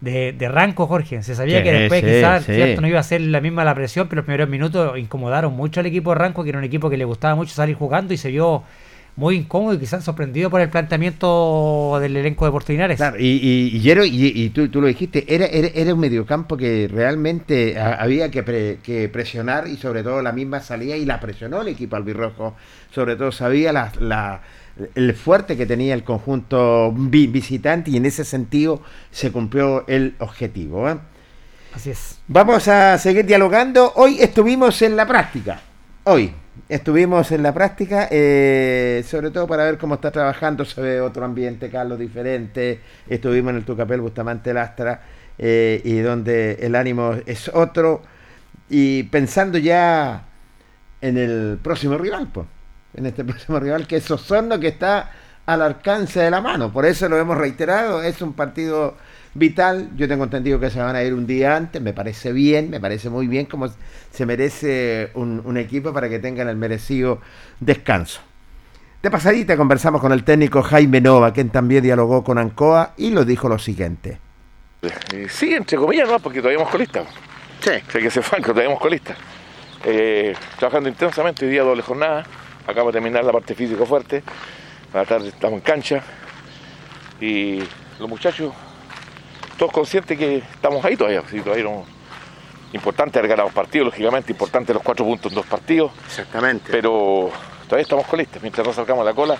de, 0.00 0.32
de 0.32 0.48
Ranco, 0.48 0.86
Jorge. 0.86 1.22
Se 1.22 1.34
sabía 1.34 1.58
Sí, 1.58 1.64
que 1.64 1.72
después 1.72 2.00
sí, 2.02 2.06
quizás 2.06 2.44
sí. 2.44 2.54
¿cierto? 2.54 2.80
no 2.80 2.86
iba 2.88 3.00
a 3.00 3.02
ser 3.02 3.20
la 3.22 3.40
misma 3.40 3.64
la 3.64 3.74
presión, 3.74 4.08
pero 4.08 4.20
los 4.20 4.26
primeros 4.26 4.48
minutos 4.48 4.98
incomodaron 4.98 5.54
mucho 5.54 5.80
al 5.80 5.86
equipo 5.86 6.10
de 6.10 6.16
Ranco, 6.16 6.42
que 6.42 6.50
era 6.50 6.58
un 6.58 6.64
equipo 6.64 6.90
que 6.90 6.96
le 6.96 7.04
gustaba 7.04 7.34
mucho 7.34 7.54
salir 7.54 7.76
jugando 7.76 8.12
y 8.12 8.16
se 8.18 8.30
vio 8.30 8.62
muy 9.16 9.36
incómodo 9.36 9.74
y 9.74 9.78
quizás 9.78 10.04
sorprendido 10.04 10.50
por 10.50 10.60
el 10.60 10.68
planteamiento 10.68 11.98
del 12.00 12.16
elenco 12.16 12.44
de 12.44 12.50
Portinares. 12.50 12.96
Claro, 12.98 13.18
y, 13.18 13.24
y, 13.26 14.44
y, 14.44 14.50
tú, 14.50 14.68
tú 14.68 14.80
lo 14.82 14.86
dijiste, 14.88 15.24
era, 15.34 15.46
era, 15.46 15.68
era 15.68 15.94
un 15.94 16.00
mediocampo 16.00 16.56
que 16.56 16.86
realmente 16.92 17.78
a- 17.78 17.94
había 17.94 18.30
que, 18.30 18.42
pre- 18.42 18.78
que 18.82 19.08
presionar 19.08 19.68
y 19.68 19.76
sobre 19.78 20.02
todo 20.02 20.20
la 20.22 20.32
misma 20.32 20.60
salida 20.60 20.96
y 20.96 21.04
la 21.06 21.18
presionó 21.18 21.62
el 21.62 21.68
equipo 21.68 21.96
albirrojo. 21.96 22.54
Sobre 22.94 23.16
todo 23.16 23.32
sabía 23.32 23.72
la, 23.72 23.90
la- 24.00 24.42
el 24.94 25.14
fuerte 25.14 25.56
que 25.56 25.64
tenía 25.64 25.94
el 25.94 26.04
conjunto 26.04 26.92
vi- 26.94 27.26
visitante 27.26 27.90
y 27.90 27.96
en 27.96 28.04
ese 28.04 28.24
sentido 28.24 28.82
se 29.10 29.32
cumplió 29.32 29.86
el 29.88 30.14
objetivo. 30.18 30.90
¿eh? 30.90 30.96
Así 31.74 31.88
es. 31.90 32.18
Vamos 32.28 32.68
a 32.68 32.98
seguir 32.98 33.24
dialogando. 33.24 33.92
Hoy 33.96 34.18
estuvimos 34.20 34.82
en 34.82 34.94
la 34.96 35.06
práctica. 35.06 35.60
Hoy 36.04 36.32
estuvimos 36.68 37.32
en 37.32 37.42
la 37.42 37.52
práctica, 37.52 38.08
eh, 38.10 39.04
sobre 39.06 39.30
todo 39.30 39.46
para 39.46 39.64
ver 39.64 39.78
cómo 39.78 39.96
está 39.96 40.10
trabajando. 40.10 40.64
Se 40.64 40.80
ve 40.80 41.00
otro 41.00 41.24
ambiente, 41.24 41.70
Carlos, 41.70 41.98
diferente. 41.98 42.80
Estuvimos 43.08 43.50
en 43.50 43.56
el 43.56 43.64
Tucapel 43.64 44.00
Bustamante 44.00 44.52
Lastra 44.52 45.02
eh, 45.38 45.80
y 45.84 45.98
donde 45.98 46.54
el 46.60 46.74
ánimo 46.74 47.14
es 47.26 47.48
otro. 47.48 48.02
Y 48.68 49.04
pensando 49.04 49.58
ya 49.58 50.24
en 51.00 51.18
el 51.18 51.58
próximo 51.62 51.98
rival, 51.98 52.28
pues. 52.32 52.46
En 52.94 53.06
este 53.06 53.24
próximo 53.26 53.60
rival 53.60 53.86
que 53.86 53.96
es 53.96 54.10
Osorno, 54.10 54.58
que 54.58 54.68
está 54.68 55.10
al 55.46 55.62
alcance 55.62 56.20
de 56.20 56.30
la 56.30 56.40
mano. 56.40 56.72
Por 56.72 56.86
eso 56.86 57.08
lo 57.08 57.18
hemos 57.18 57.38
reiterado. 57.38 58.02
Es 58.02 58.20
un 58.20 58.32
partido 58.32 58.96
vital. 59.38 59.90
Yo 59.96 60.08
tengo 60.08 60.24
entendido 60.24 60.58
que 60.58 60.70
se 60.70 60.80
van 60.80 60.96
a 60.96 61.02
ir 61.02 61.14
un 61.14 61.26
día 61.26 61.56
antes. 61.56 61.80
Me 61.80 61.92
parece 61.92 62.32
bien, 62.32 62.70
me 62.70 62.80
parece 62.80 63.10
muy 63.10 63.26
bien 63.26 63.46
como 63.46 63.68
se 64.10 64.26
merece 64.26 65.10
un, 65.14 65.42
un 65.44 65.56
equipo 65.56 65.92
para 65.92 66.08
que 66.08 66.18
tengan 66.18 66.48
el 66.48 66.56
merecido 66.56 67.20
descanso. 67.60 68.20
De 69.02 69.10
pasadita 69.10 69.56
conversamos 69.56 70.00
con 70.00 70.10
el 70.12 70.24
técnico 70.24 70.62
Jaime 70.62 71.00
Nova, 71.00 71.32
quien 71.32 71.50
también 71.50 71.82
dialogó 71.82 72.24
con 72.24 72.38
Ancoa 72.38 72.94
y 72.96 73.10
lo 73.10 73.24
dijo 73.24 73.48
lo 73.48 73.58
siguiente. 73.58 74.18
Eh, 74.82 75.26
sí, 75.28 75.54
entre 75.54 75.76
comillas, 75.76 76.08
¿no? 76.08 76.18
Porque 76.18 76.40
todavía 76.40 76.58
hemos 76.58 76.70
colistas. 76.70 77.06
Sí. 77.60 77.70
Hay 77.70 78.02
que 78.02 78.10
ser 78.10 78.22
franco, 78.22 78.48
todavía 78.48 78.70
hemos 78.70 78.80
colistas. 78.80 79.16
Eh, 79.84 80.34
trabajando 80.58 80.88
intensamente, 80.88 81.44
hoy 81.44 81.52
día 81.52 81.62
doble 81.62 81.82
jornada. 81.82 82.26
Acabo 82.66 82.88
de 82.88 82.94
terminar 82.94 83.24
la 83.24 83.32
parte 83.32 83.54
física 83.54 83.84
fuerte. 83.86 84.22
A 84.92 84.98
la 84.98 85.04
tarde 85.04 85.28
estamos 85.28 85.58
en 85.58 85.60
cancha. 85.60 86.02
Y 87.20 87.60
los 87.98 88.08
muchachos, 88.08 88.52
todos 89.58 89.72
conscientes 89.72 90.18
que 90.18 90.38
estamos 90.38 90.84
ahí 90.84 90.96
todavía. 90.96 91.22
Todavía 91.22 91.64
no- 91.64 91.84
Importante 92.72 93.18
haber 93.20 93.30
ganado 93.30 93.48
partidos, 93.50 93.86
lógicamente, 93.86 94.32
importante 94.32 94.74
los 94.74 94.82
cuatro 94.82 95.04
puntos 95.04 95.30
en 95.32 95.36
dos 95.36 95.46
partidos. 95.46 95.92
Exactamente. 96.08 96.70
Pero 96.70 97.30
todavía 97.66 97.82
estamos 97.82 98.06
colistas. 98.06 98.42
Mientras 98.42 98.66
no 98.66 98.72
salgamos 98.72 99.04
la 99.04 99.14
cola, 99.14 99.36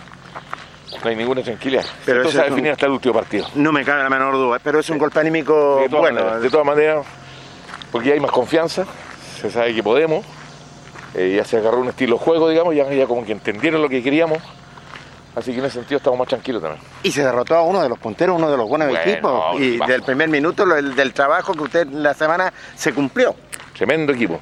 no 1.02 1.10
hay 1.10 1.16
ninguna 1.16 1.42
tranquilidad. 1.42 1.84
Pero 2.06 2.18
Esto 2.22 2.30
eso 2.30 2.38
a 2.40 2.42
es 2.44 2.48
un- 2.50 2.54
definir 2.54 2.72
hasta 2.72 2.86
el 2.86 2.92
último 2.92 3.12
partido. 3.14 3.46
No 3.56 3.72
me 3.72 3.84
cabe 3.84 4.04
la 4.04 4.08
menor 4.08 4.34
duda, 4.34 4.58
pero 4.62 4.78
es 4.78 4.88
un 4.90 4.96
golpe 4.98 5.20
anímico 5.20 5.80
De 5.80 5.88
bueno. 5.88 6.20
maneras, 6.20 6.40
de 6.40 6.48
todas 6.50 6.64
maneras, 6.64 7.04
porque 7.90 8.08
ya 8.08 8.14
hay 8.14 8.20
más 8.20 8.30
confianza, 8.30 8.86
se 9.40 9.50
sabe 9.50 9.74
que 9.74 9.82
podemos, 9.82 10.24
eh, 11.14 11.34
ya 11.36 11.44
se 11.44 11.58
agarró 11.58 11.80
un 11.80 11.88
estilo 11.88 12.16
de 12.18 12.24
juego, 12.24 12.48
digamos, 12.48 12.74
ya, 12.76 12.90
ya 12.90 13.06
como 13.06 13.26
que 13.26 13.32
entendieron 13.32 13.82
lo 13.82 13.88
que 13.88 14.02
queríamos, 14.04 14.38
así 15.36 15.52
que 15.52 15.58
en 15.60 15.66
ese 15.66 15.74
sentido 15.78 15.98
estamos 15.98 16.18
más 16.18 16.26
tranquilos 16.28 16.60
también. 16.62 16.82
Y 17.04 17.12
se 17.12 17.22
derrotó 17.22 17.54
a 17.54 17.62
uno 17.62 17.80
de 17.82 17.88
los 17.88 17.98
punteros, 17.98 18.36
uno 18.36 18.50
de 18.50 18.56
los 18.56 18.68
buenos 18.68 18.88
Bueno, 18.88 19.00
equipos. 19.08 19.60
Y 19.60 19.78
bajo. 19.78 19.92
del 19.92 20.02
primer 20.02 20.28
minuto, 20.28 20.64
el 20.74 20.96
del 20.96 21.12
trabajo 21.12 21.52
que 21.54 21.62
usted 21.62 21.86
la 21.88 22.14
semana 22.14 22.52
se 22.74 22.92
cumplió. 22.92 23.36
Tremendo 23.76 24.12
equipo. 24.12 24.40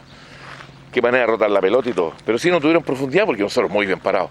Qué 0.92 1.02
manera 1.02 1.26
de 1.26 1.32
rotar 1.32 1.50
la 1.50 1.60
pelota 1.60 1.90
y 1.90 1.92
todo. 1.92 2.12
Pero 2.24 2.38
sí 2.38 2.50
no 2.50 2.60
tuvieron 2.60 2.82
profundidad 2.82 3.26
porque 3.26 3.42
nosotros 3.42 3.70
muy 3.70 3.84
bien 3.84 3.98
parados. 3.98 4.30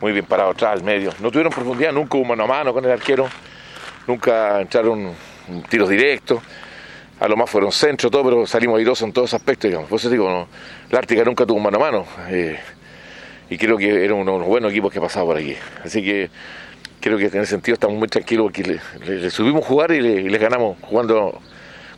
Muy 0.00 0.12
bien 0.12 0.24
parados 0.24 0.54
atrás, 0.54 0.72
al 0.72 0.82
medio. 0.82 1.12
No 1.20 1.30
tuvieron 1.30 1.52
profundidad, 1.52 1.92
nunca 1.92 2.16
hubo 2.16 2.24
mano 2.24 2.44
a 2.44 2.46
mano 2.46 2.72
con 2.72 2.82
el 2.84 2.90
arquero. 2.90 3.28
Nunca 4.06 4.60
entraron 4.62 5.12
tiros 5.68 5.88
directos. 5.90 6.40
A 7.20 7.28
lo 7.28 7.36
más 7.36 7.50
fueron 7.50 7.72
centro, 7.72 8.10
todo, 8.10 8.24
pero 8.24 8.46
salimos 8.46 8.78
airosos 8.78 9.02
en 9.06 9.12
todos 9.12 9.28
esos 9.28 9.40
aspectos, 9.40 9.68
digamos. 9.68 9.90
Por 9.90 9.98
eso 9.98 10.08
digo, 10.08 10.30
no, 10.30 10.46
la 10.90 11.00
Ártica 11.00 11.24
nunca 11.24 11.44
tuvo 11.44 11.58
mano 11.58 11.76
a 11.76 11.80
mano. 11.80 12.06
eh, 12.28 12.58
y 13.50 13.58
creo 13.58 13.76
que 13.76 14.04
era 14.04 14.14
uno 14.14 14.32
de 14.34 14.38
los 14.40 14.48
buenos 14.48 14.70
equipos 14.72 14.92
que 14.92 14.98
ha 14.98 15.02
pasado 15.02 15.26
por 15.26 15.36
aquí. 15.36 15.56
Así 15.84 16.02
que 16.04 16.30
creo 17.00 17.16
que 17.18 17.26
en 17.26 17.36
ese 17.36 17.46
sentido 17.46 17.74
estamos 17.74 17.96
muy 17.96 18.08
tranquilos 18.08 18.44
porque 18.44 18.62
le, 18.62 18.80
le- 19.06 19.20
le 19.22 19.30
subimos 19.30 19.64
a 19.64 19.66
jugar 19.68 19.90
y 19.92 20.00
le, 20.00 20.10
y 20.22 20.28
les 20.28 20.40
ganamos 20.40 20.76
jugando 20.82 21.40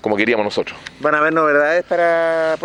como 0.01 0.17
queríamos 0.17 0.45
nosotros. 0.45 0.79
¿Van 1.01 1.15
a 1.15 1.19
haber 1.19 1.35
novedades 1.35 1.85
para, 1.85 2.57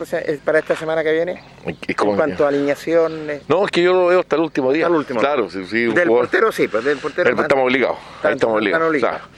para 0.45 0.59
esta 0.59 0.75
semana 0.75 1.03
que 1.03 1.11
viene? 1.11 1.43
En 1.65 1.75
cuanto 2.15 2.45
a 2.45 2.47
alineación. 2.47 3.29
eh, 3.29 3.41
No, 3.49 3.65
es 3.65 3.71
que 3.71 3.83
yo 3.83 3.91
lo 3.93 4.07
veo 4.07 4.21
hasta 4.21 4.37
el 4.37 4.41
último 4.43 4.71
día. 4.71 4.85
Hasta 4.85 4.93
el 4.93 4.99
último 4.99 5.19
Claro, 5.19 5.49
sí, 5.49 5.65
sí, 5.65 5.79
del 5.83 5.91
jugador- 6.07 6.07
portero 6.29 6.51
sí, 6.53 6.67
pues 6.69 6.83
del 6.85 6.97
portero. 6.97 7.29
Pero 7.29 7.41
estamos 7.41 7.65
obligados, 7.65 7.97
ahí 8.23 8.33
estamos 8.35 8.55
obligados. 8.55 8.87
obligados. 8.87 9.19
claro. 9.21 9.33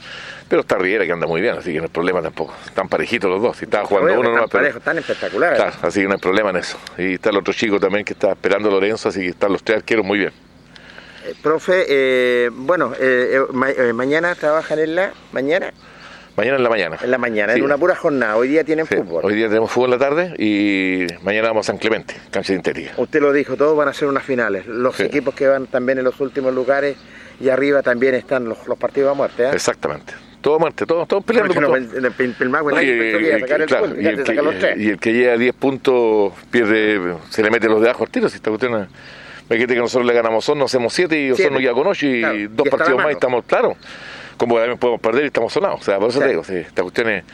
Pero 0.48 0.62
está 0.62 0.78
Riera 0.78 1.04
que 1.04 1.12
anda 1.12 1.26
muy 1.26 1.40
bien, 1.42 1.56
así 1.58 1.72
que 1.72 1.78
no 1.78 1.84
hay 1.84 1.90
problema 1.90 2.22
tampoco. 2.22 2.54
Están 2.64 2.88
parejitos 2.88 3.30
los 3.30 3.42
dos. 3.42 3.56
Si 3.58 3.64
estaba 3.66 3.84
jugando 3.84 4.12
uno, 4.18 4.30
no 4.30 4.34
pero- 4.36 4.48
parejos, 4.48 4.78
están 4.78 4.96
espectaculares. 4.98 5.56
Claro, 5.60 5.76
así 5.82 6.00
que 6.00 6.06
no 6.08 6.14
hay 6.14 6.20
problema 6.20 6.50
en 6.50 6.56
eso. 6.56 6.78
Y 6.96 7.14
está 7.14 7.30
el 7.30 7.36
otro 7.36 7.52
chico 7.52 7.78
también 7.78 8.04
que 8.04 8.14
está 8.14 8.30
esperando 8.32 8.68
a 8.68 8.72
Lorenzo, 8.72 9.10
así 9.10 9.20
que 9.20 9.28
están 9.28 9.52
los 9.52 9.62
tres 9.62 9.78
arqueros 9.78 10.06
muy 10.06 10.18
bien. 10.18 10.32
Eh, 11.26 11.34
profe, 11.42 11.84
eh, 11.88 12.50
bueno, 12.52 12.94
eh, 12.98 13.34
eh, 13.34 13.40
ma- 13.52 13.70
eh, 13.70 13.92
mañana 13.92 14.34
trabajan 14.34 14.78
en 14.78 14.94
la 14.94 15.12
mañana, 15.32 15.70
Mañana 16.34 16.56
en 16.56 16.62
la 16.62 16.70
mañana. 16.70 16.96
en 17.02 17.10
la 17.10 17.18
mañana, 17.18 17.52
Sí. 17.52 17.58
en 17.58 17.64
una 17.66 17.76
pura 17.76 17.94
jornada. 17.96 18.36
Hoy 18.36 18.48
día 18.48 18.64
tienen 18.64 18.86
Sí, 18.86 18.94
fútbol. 18.94 19.24
Hoy 19.26 19.34
día 19.34 19.48
tenemos 19.48 19.70
fútbol 19.70 19.92
en 19.92 19.98
la 20.00 20.06
tarde 20.08 20.34
y 20.38 21.06
mañana 21.24 21.48
vamos 21.48 21.66
a 21.66 21.72
San 21.72 21.78
Clemente, 21.78 22.14
cancha 22.30 22.52
sintética. 22.54 22.92
Usted 22.96 23.20
lo 23.20 23.32
dijo, 23.34 23.56
todos 23.56 23.76
van 23.76 23.88
a 23.88 23.92
ser 23.92 24.08
unas 24.08 24.22
finales. 24.22 24.64
Los 24.66 24.98
equipos 25.00 25.34
que 25.34 25.46
van 25.46 25.66
también 25.66 25.98
en 25.98 26.04
los 26.04 26.18
últimos 26.20 26.54
lugares 26.54 26.96
y 27.40 27.50
arriba 27.50 27.82
también 27.82 28.14
están 28.14 28.48
los, 28.48 28.66
los 28.66 28.78
partidos 28.78 29.10
a 29.10 29.14
muerte. 29.14 29.50
Exactamente. 29.50 30.14
Todo 30.48 30.58
muerte, 30.58 30.86
todos, 30.86 31.06
todos 31.06 31.22
peleando 31.24 31.52
Porque 31.52 31.66
por 31.66 31.78
no, 31.78 31.86
todo. 31.86 31.98
el, 31.98 32.04
el, 32.06 32.32
Pilmahue 32.32 32.70
No, 32.72 32.76
nadie 32.76 32.88
y- 32.88 33.00
el 33.00 33.10
claro, 33.44 33.86
y 34.00 34.02
ya 34.02 34.14
que- 34.16 34.24
sacan 34.24 34.44
los 34.46 34.58
tres. 34.58 34.78
y 34.78 34.88
el 34.88 34.98
que 34.98 35.12
llega 35.12 35.34
a 35.34 35.36
10 35.36 35.54
puntos 35.54 36.32
pierde, 36.50 37.16
se 37.28 37.42
le 37.42 37.50
mete 37.50 37.68
los 37.68 37.82
de 37.82 37.88
abajo 37.90 38.04
al 38.04 38.10
tiro. 38.10 38.30
Si 38.30 38.36
esta 38.36 38.48
cuestión 38.48 38.80
es- 38.80 38.88
Fíjate 39.46 39.74
que 39.74 39.80
nosotros 39.80 40.06
le 40.06 40.14
ganamos 40.14 40.36
a 40.36 40.38
Osorno, 40.38 40.64
hacemos 40.64 40.94
7 40.94 41.20
y 41.20 41.30
Osorno 41.32 41.58
queda 41.58 41.74
con 41.74 41.86
8 41.86 42.06
y 42.06 42.20
Claro, 42.20 42.38
dos 42.52 42.66
y 42.66 42.70
partidos 42.70 42.96
más 42.96 43.08
y 43.08 43.12
estamos 43.12 43.44
claros. 43.44 43.76
Como 44.38 44.56
también 44.56 44.78
podemos 44.78 45.02
perder 45.02 45.24
y 45.24 45.26
estamos 45.26 45.52
sonados. 45.52 45.82
O 45.82 45.84
sea, 45.84 45.98
por 45.98 46.08
eso 46.08 46.18
te 46.20 46.28
digo, 46.28 46.40
esta 46.48 46.80
cuestión 46.82 47.10
es, 47.10 47.24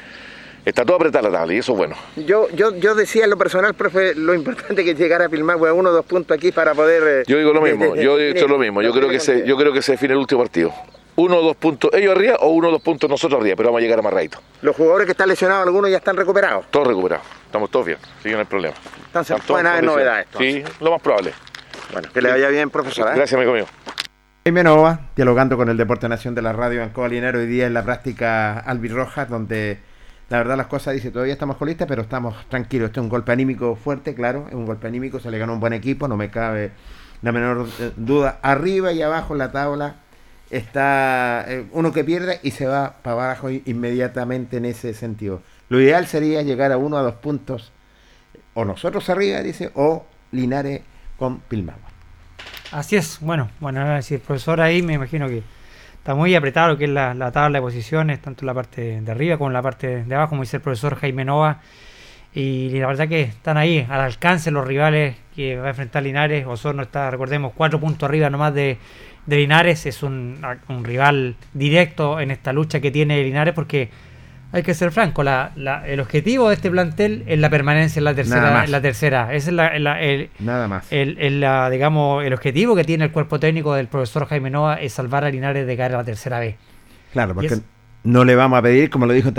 está 0.64 0.84
todo 0.84 0.96
apretada 0.96 1.28
la 1.30 1.38
tabla 1.38 1.54
y 1.54 1.58
eso 1.58 1.70
es 1.70 1.78
bueno. 1.78 1.94
Yo, 2.16 2.48
yo, 2.50 2.74
yo 2.74 2.96
decía 2.96 3.22
en 3.24 3.30
lo 3.30 3.36
personal, 3.38 3.74
profe, 3.74 4.16
lo 4.16 4.34
importante 4.34 4.82
que 4.82 4.90
es 4.90 4.98
llegar 4.98 5.22
a 5.22 5.28
Pilmahue 5.28 5.68
a 5.68 5.72
uno 5.72 5.90
o 5.90 5.92
dos 5.92 6.04
puntos 6.04 6.36
aquí 6.36 6.50
para 6.50 6.74
poder... 6.74 7.02
eh, 7.06 7.22
Yo 7.28 7.38
digo 7.38 7.52
lo 7.52 7.60
de- 7.62 7.74
mismo, 7.76 7.94
de- 7.94 8.02
yo 8.02 8.18
he 8.18 8.32
dicho 8.34 8.48
lo 8.48 8.58
mismo. 8.58 8.82
Yo 8.82 8.92
creo 8.92 9.08
que 9.08 9.20
se, 9.20 9.46
yo 9.46 9.56
creo 9.56 9.72
que 9.72 9.82
se 9.82 9.92
define 9.92 10.14
el 10.14 10.18
último 10.18 10.40
partido. 10.40 10.72
Uno 11.16 11.36
o 11.36 11.42
dos 11.42 11.56
puntos 11.56 11.90
ellos 11.94 12.14
arriba 12.14 12.36
o 12.40 12.48
uno 12.48 12.68
o 12.68 12.70
dos 12.72 12.82
puntos 12.82 13.08
nosotros 13.08 13.40
arriba, 13.40 13.56
pero 13.56 13.68
vamos 13.68 13.78
a 13.78 13.82
llegar 13.82 13.98
amarraditos. 14.00 14.42
Los 14.62 14.74
jugadores 14.74 15.06
que 15.06 15.12
están 15.12 15.28
lesionados, 15.28 15.66
algunos 15.66 15.90
ya 15.90 15.98
están 15.98 16.16
recuperados. 16.16 16.66
Todos 16.70 16.88
recuperados, 16.88 17.26
estamos 17.46 17.70
todos 17.70 17.86
bien, 17.86 17.98
así 18.18 18.28
que 18.28 18.32
no 18.32 18.38
hay 18.40 18.44
problema. 18.44 18.74
Entonces, 19.06 19.36
pueden 19.46 19.66
haber 19.66 19.84
novedades, 19.84 20.26
Sí, 20.36 20.64
lo 20.80 20.90
más 20.90 21.00
probable. 21.00 21.32
Bueno, 21.92 22.08
que 22.12 22.20
le 22.20 22.30
vaya 22.30 22.48
bien, 22.48 22.70
profesor. 22.70 23.08
¿eh? 23.08 23.12
Gracias, 23.14 23.38
amigo 23.38 23.52
mío. 23.52 23.66
Jaime 24.44 24.64
Nova, 24.64 25.00
dialogando 25.16 25.56
con 25.56 25.68
el 25.68 25.76
Deporte 25.76 26.08
Nación 26.08 26.34
de 26.34 26.42
la 26.42 26.52
Radio 26.52 26.82
Ancoa 26.82 27.08
Linero 27.08 27.38
hoy 27.38 27.46
día 27.46 27.66
en 27.66 27.74
la 27.74 27.84
práctica 27.84 28.58
albirroja, 28.58 29.26
donde 29.26 29.78
la 30.28 30.38
verdad 30.38 30.56
las 30.56 30.66
cosas 30.66 30.94
dice, 30.94 31.10
todavía 31.10 31.32
estamos 31.32 31.56
colistas, 31.56 31.86
pero 31.88 32.02
estamos 32.02 32.34
tranquilos. 32.48 32.88
Este 32.88 33.00
es 33.00 33.04
un 33.04 33.08
golpe 33.08 33.32
anímico 33.32 33.76
fuerte, 33.76 34.14
claro, 34.14 34.46
es 34.48 34.54
un 34.54 34.66
golpe 34.66 34.86
anímico, 34.86 35.20
se 35.20 35.30
le 35.30 35.38
ganó 35.38 35.54
un 35.54 35.60
buen 35.60 35.72
equipo, 35.72 36.08
no 36.08 36.16
me 36.16 36.30
cabe 36.30 36.72
la 37.22 37.32
menor 37.32 37.66
eh, 37.80 37.92
duda. 37.96 38.38
Arriba 38.42 38.92
y 38.92 39.00
abajo 39.00 39.32
en 39.32 39.38
la 39.38 39.50
tabla 39.50 39.96
está 40.56 41.44
eh, 41.48 41.66
uno 41.72 41.92
que 41.92 42.04
pierde 42.04 42.40
y 42.42 42.52
se 42.52 42.66
va 42.66 42.96
para 43.02 43.14
abajo 43.14 43.50
inmediatamente 43.50 44.58
en 44.58 44.64
ese 44.64 44.94
sentido. 44.94 45.42
Lo 45.68 45.80
ideal 45.80 46.06
sería 46.06 46.42
llegar 46.42 46.72
a 46.72 46.76
uno 46.76 46.96
a 46.96 47.02
dos 47.02 47.14
puntos, 47.14 47.72
o 48.54 48.64
nosotros 48.64 49.08
arriba, 49.10 49.40
dice, 49.40 49.70
o 49.74 50.06
Linares 50.30 50.82
con 51.18 51.40
Pilmagua. 51.40 51.88
Así 52.72 52.96
es, 52.96 53.18
bueno, 53.20 53.50
bueno, 53.60 54.00
si 54.02 54.14
el 54.14 54.20
profesor 54.20 54.60
ahí 54.60 54.82
me 54.82 54.94
imagino 54.94 55.28
que 55.28 55.42
está 55.96 56.14
muy 56.14 56.34
apretado 56.34 56.76
que 56.76 56.84
es 56.84 56.90
la, 56.90 57.14
la 57.14 57.32
tabla 57.32 57.58
de 57.58 57.62
posiciones, 57.62 58.20
tanto 58.20 58.44
la 58.44 58.54
parte 58.54 59.00
de 59.00 59.10
arriba 59.10 59.38
como 59.38 59.50
la 59.50 59.62
parte 59.62 60.04
de 60.04 60.14
abajo, 60.14 60.30
como 60.30 60.42
dice 60.42 60.58
el 60.58 60.62
profesor 60.62 60.96
Jaime 60.96 61.24
Nova. 61.24 61.60
Y 62.36 62.70
la 62.70 62.88
verdad 62.88 63.08
que 63.08 63.22
están 63.22 63.56
ahí, 63.56 63.86
al 63.88 64.00
alcance 64.00 64.50
los 64.50 64.66
rivales 64.66 65.16
que 65.36 65.56
va 65.56 65.66
a 65.66 65.68
enfrentar 65.68 66.02
Linares. 66.02 66.44
Osorno 66.46 66.82
está, 66.82 67.08
recordemos, 67.08 67.52
cuatro 67.54 67.78
puntos 67.78 68.08
arriba 68.08 68.28
nomás 68.28 68.52
de, 68.52 68.76
de 69.26 69.36
Linares. 69.36 69.86
Es 69.86 70.02
un, 70.02 70.38
un 70.68 70.84
rival 70.84 71.36
directo 71.52 72.20
en 72.20 72.30
esta 72.30 72.52
lucha 72.52 72.80
que 72.80 72.90
tiene 72.90 73.22
Linares 73.22 73.54
porque 73.54 73.90
hay 74.52 74.62
que 74.62 74.72
ser 74.74 74.92
franco, 74.92 75.24
la, 75.24 75.50
la- 75.56 75.84
el 75.88 75.98
objetivo 75.98 76.48
de 76.48 76.54
este 76.54 76.70
plantel 76.70 77.24
es 77.26 77.38
la 77.40 77.50
permanencia 77.50 77.98
en 77.98 78.04
la 78.04 78.14
tercera. 78.14 78.64
En 78.64 78.70
la 78.70 78.80
tercera. 78.80 79.34
Ese 79.34 79.50
es 79.50 79.54
la- 79.56 79.76
la- 79.80 80.00
el, 80.00 80.30
Nada 80.38 80.68
más. 80.68 80.86
el, 80.92 81.18
el, 81.18 81.44
digamos, 81.72 82.24
el 82.24 82.32
objetivo 82.32 82.76
que 82.76 82.84
tiene 82.84 83.04
el 83.04 83.10
cuerpo 83.10 83.40
técnico 83.40 83.74
del 83.74 83.88
profesor 83.88 84.26
Jaime 84.26 84.50
Nova 84.50 84.76
es 84.80 84.92
salvar 84.92 85.24
a 85.24 85.30
Linares 85.30 85.66
de 85.66 85.76
caer 85.76 85.94
a 85.94 85.98
la 85.98 86.04
tercera 86.04 86.38
vez. 86.38 86.54
Claro, 87.12 87.34
porque 87.34 87.48
es- 87.54 87.62
no 88.04 88.24
le 88.24 88.36
vamos 88.36 88.58
a 88.58 88.62
pedir, 88.62 88.90
como 88.90 89.06
lo 89.06 89.12
dijo 89.14 89.30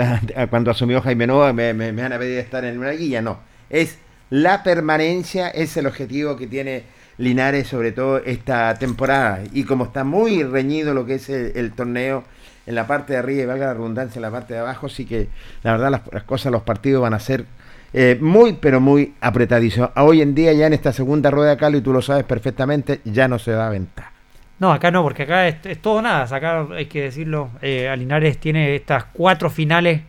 cuando 0.50 0.70
asumió 0.70 1.00
Jaime 1.00 1.26
Nova, 1.26 1.52
me, 1.54 1.72
me- 1.72 1.92
me 1.92 2.02
van 2.02 2.12
a 2.12 2.18
pedir 2.18 2.38
estar 2.38 2.64
en 2.64 2.78
una 2.78 2.90
guía, 2.90 3.22
no. 3.22 3.38
Es 3.70 3.98
la 4.28 4.62
permanencia, 4.64 5.48
es 5.48 5.76
el 5.78 5.86
objetivo 5.86 6.36
que 6.36 6.46
tiene 6.46 6.82
Linares, 7.18 7.66
sobre 7.66 7.92
todo 7.92 8.18
esta 8.18 8.74
temporada. 8.74 9.40
Y 9.52 9.64
como 9.64 9.84
está 9.84 10.04
muy 10.04 10.42
reñido 10.42 10.94
lo 10.94 11.06
que 11.06 11.14
es 11.14 11.28
el, 11.28 11.72
torneo, 11.72 12.24
en 12.66 12.74
la 12.74 12.86
parte 12.86 13.14
de 13.14 13.18
arriba 13.18 13.42
y 13.42 13.46
valga 13.46 13.66
la 13.66 13.74
redundancia, 13.74 14.18
en 14.18 14.22
la 14.22 14.30
parte 14.30 14.54
de 14.54 14.60
abajo, 14.60 14.88
sí 14.88 15.06
que 15.06 15.28
la 15.62 15.72
verdad 15.72 16.02
las, 16.12 16.22
cosas, 16.24 16.52
los 16.52 16.62
partidos 16.62 17.02
van 17.02 17.14
a 17.14 17.18
ser 17.18 17.46
eh, 17.92 18.18
muy, 18.20 18.54
pero 18.54 18.80
muy 18.80 19.14
apretadizos. 19.20 19.90
Hoy 19.96 20.20
en 20.20 20.34
día, 20.34 20.52
ya 20.52 20.66
en 20.66 20.72
esta 20.72 20.92
segunda 20.92 21.30
rueda, 21.30 21.56
Carlos, 21.56 21.80
y 21.80 21.84
tú 21.84 21.92
lo 21.92 22.02
sabes 22.02 22.24
perfectamente, 22.24 23.00
ya 23.04 23.28
no 23.28 23.38
se 23.38 23.52
da 23.52 23.68
ventaja. 23.70 24.12
No, 24.58 24.72
acá 24.72 24.90
no, 24.90 25.02
porque 25.02 25.24
acá 25.24 25.48
es, 25.48 25.56
es 25.64 25.80
todo 25.80 26.00
nada. 26.00 26.34
Acá 26.34 26.66
hay 26.74 26.86
que 26.86 27.02
decirlo. 27.02 27.50
Eh, 27.60 27.88
a 27.88 27.96
Linares 27.96 28.38
tiene 28.38 28.74
estas 28.74 29.04
cuatro 29.04 29.50
finales 29.50 30.00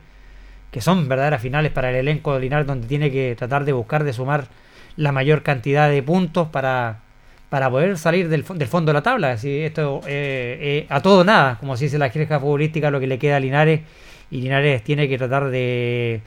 que 0.71 0.81
son 0.81 1.07
verdaderas 1.07 1.41
finales 1.41 1.71
para 1.71 1.89
el 1.89 1.95
elenco 1.95 2.34
de 2.34 2.41
Linares, 2.41 2.67
donde 2.67 2.88
tiene 2.88 3.11
que 3.11 3.35
tratar 3.38 3.65
de 3.65 3.73
buscar, 3.73 4.03
de 4.03 4.13
sumar 4.13 4.47
la 4.98 5.11
mayor 5.11 5.41
cantidad 5.44 5.90
de 5.90 6.03
puntos 6.03 6.49
para, 6.49 6.99
para 7.49 7.69
poder 7.69 7.98
salir 7.98 8.28
del, 8.30 8.44
fo- 8.45 8.56
del 8.56 8.68
fondo 8.68 8.90
de 8.90 8.94
la 8.95 9.03
tabla. 9.03 9.32
Así, 9.32 9.61
esto 9.61 10.02
eh, 10.07 10.57
eh, 10.60 10.86
a 10.90 11.02
todo 11.02 11.24
nada, 11.24 11.57
como 11.60 11.78
se 11.78 11.86
dice 11.86 11.98
la 11.98 12.10
jerga 12.10 12.40
futbolística, 12.40 12.91
lo 12.91 12.99
que 12.99 13.07
le 13.07 13.18
queda 13.19 13.38
a 13.38 13.40
Linares. 13.40 13.82
Y 14.30 14.41
Linares 14.41 14.84
tiene 14.84 15.07
que 15.07 15.18
tratar 15.18 15.49
de 15.49 16.22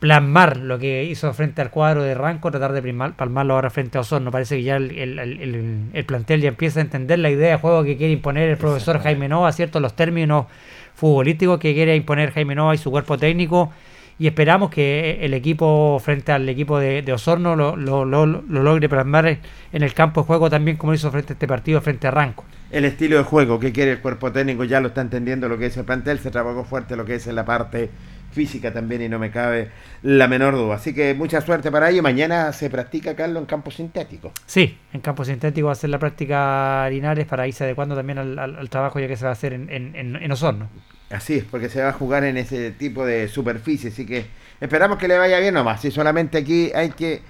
plasmar 0.00 0.58
lo 0.58 0.78
que 0.78 1.04
hizo 1.04 1.32
frente 1.32 1.62
al 1.62 1.70
cuadro 1.70 2.02
de 2.02 2.14
Ranco, 2.14 2.50
tratar 2.50 2.72
de 2.72 2.82
primar- 2.82 3.14
palmarlo 3.14 3.54
ahora 3.54 3.70
frente 3.70 3.96
a 3.96 4.02
Osorno. 4.02 4.30
Parece 4.30 4.56
que 4.56 4.62
ya 4.64 4.76
el, 4.76 4.90
el- 4.90 5.18
el- 5.18 5.40
el- 5.40 5.82
el 5.92 6.04
plantel 6.04 6.42
ya 6.42 6.48
empieza 6.48 6.80
a 6.80 6.82
entender 6.82 7.18
la 7.20 7.30
idea 7.30 7.52
de 7.52 7.56
juego 7.58 7.84
que 7.84 7.96
quiere 7.96 8.12
imponer 8.12 8.50
el 8.50 8.56
profesor 8.58 8.98
Jaime 9.00 9.28
Nova, 9.28 9.50
¿cierto? 9.52 9.80
Los 9.80 9.94
términos 9.96 10.46
futbolísticos 10.94 11.58
que 11.58 11.72
quiere 11.72 11.96
imponer 11.96 12.32
Jaime 12.32 12.54
Nova 12.54 12.74
y 12.74 12.78
su 12.78 12.90
cuerpo 12.90 13.16
técnico. 13.16 13.72
Y 14.18 14.26
esperamos 14.28 14.70
que 14.70 15.18
el 15.22 15.34
equipo 15.34 15.98
frente 16.02 16.30
al 16.32 16.48
equipo 16.48 16.78
de, 16.78 17.02
de 17.02 17.12
Osorno 17.12 17.56
lo, 17.56 17.74
lo- 17.76 18.04
lo- 18.04 18.26
lo 18.26 18.62
logre 18.62 18.88
plasmar 18.88 19.26
en 19.26 19.82
el 19.82 19.92
campo 19.92 20.20
de 20.20 20.26
juego 20.28 20.48
también 20.48 20.76
como 20.76 20.94
hizo 20.94 21.10
frente 21.10 21.32
a 21.32 21.34
este 21.34 21.48
partido 21.48 21.80
frente 21.80 22.06
a 22.06 22.10
Ranco. 22.12 22.44
el 22.70 22.84
estilo 22.84 23.16
de 23.18 23.24
juego 23.24 23.58
que 23.58 23.72
quiere 23.72 23.90
el 23.92 24.00
cuerpo 24.00 24.30
técnico, 24.30 24.62
ya 24.64 24.80
lo 24.80 24.88
está 24.88 25.00
entendiendo 25.00 25.48
lo 25.48 25.58
que 25.58 25.66
es 25.66 25.76
el 25.76 25.84
plantel, 25.84 26.18
se 26.20 26.30
trabajó 26.30 26.64
fuerte 26.64 26.94
lo 26.96 27.04
que 27.04 27.16
es 27.16 27.26
en 27.26 27.34
la 27.34 27.44
parte 27.44 27.90
física 28.32 28.72
también 28.72 29.00
y 29.02 29.08
no 29.08 29.18
me 29.20 29.30
cabe 29.30 29.68
la 30.02 30.26
menor 30.26 30.54
duda. 30.54 30.74
Así 30.76 30.92
que 30.92 31.14
mucha 31.14 31.40
suerte 31.40 31.70
para 31.70 31.88
ello. 31.90 32.02
Mañana 32.02 32.52
se 32.52 32.68
practica, 32.68 33.14
Carlos, 33.14 33.40
en 33.40 33.46
campo 33.46 33.70
sintético. 33.70 34.32
Sí, 34.46 34.76
en 34.92 35.00
campo 35.00 35.24
sintético 35.24 35.66
va 35.68 35.72
a 35.72 35.76
ser 35.76 35.90
la 35.90 36.00
práctica 36.00 36.88
Linares 36.90 37.26
para 37.26 37.46
irse 37.46 37.62
adecuando 37.62 37.94
también 37.94 38.18
al, 38.18 38.36
al- 38.38 38.56
al 38.58 38.70
trabajo 38.70 38.98
ya 38.98 39.06
que 39.06 39.16
se 39.16 39.24
va 39.24 39.30
a 39.30 39.34
hacer 39.34 39.52
en, 39.52 39.70
en- 39.70 39.94
en- 39.94 40.16
en 40.16 40.32
Osorno. 40.32 40.68
Así 41.10 41.34
es, 41.34 41.44
porque 41.44 41.68
se 41.68 41.82
va 41.82 41.90
a 41.90 41.92
jugar 41.92 42.24
en 42.24 42.36
ese 42.36 42.70
tipo 42.72 43.04
de 43.04 43.28
superficie, 43.28 43.90
así 43.90 44.06
que 44.06 44.26
esperamos 44.60 44.98
que 44.98 45.06
le 45.06 45.18
vaya 45.18 45.38
bien 45.38 45.54
nomás. 45.54 45.80
Si 45.80 45.90
solamente 45.90 46.38
aquí 46.38 46.72
hay 46.74 46.90
que, 46.90 47.22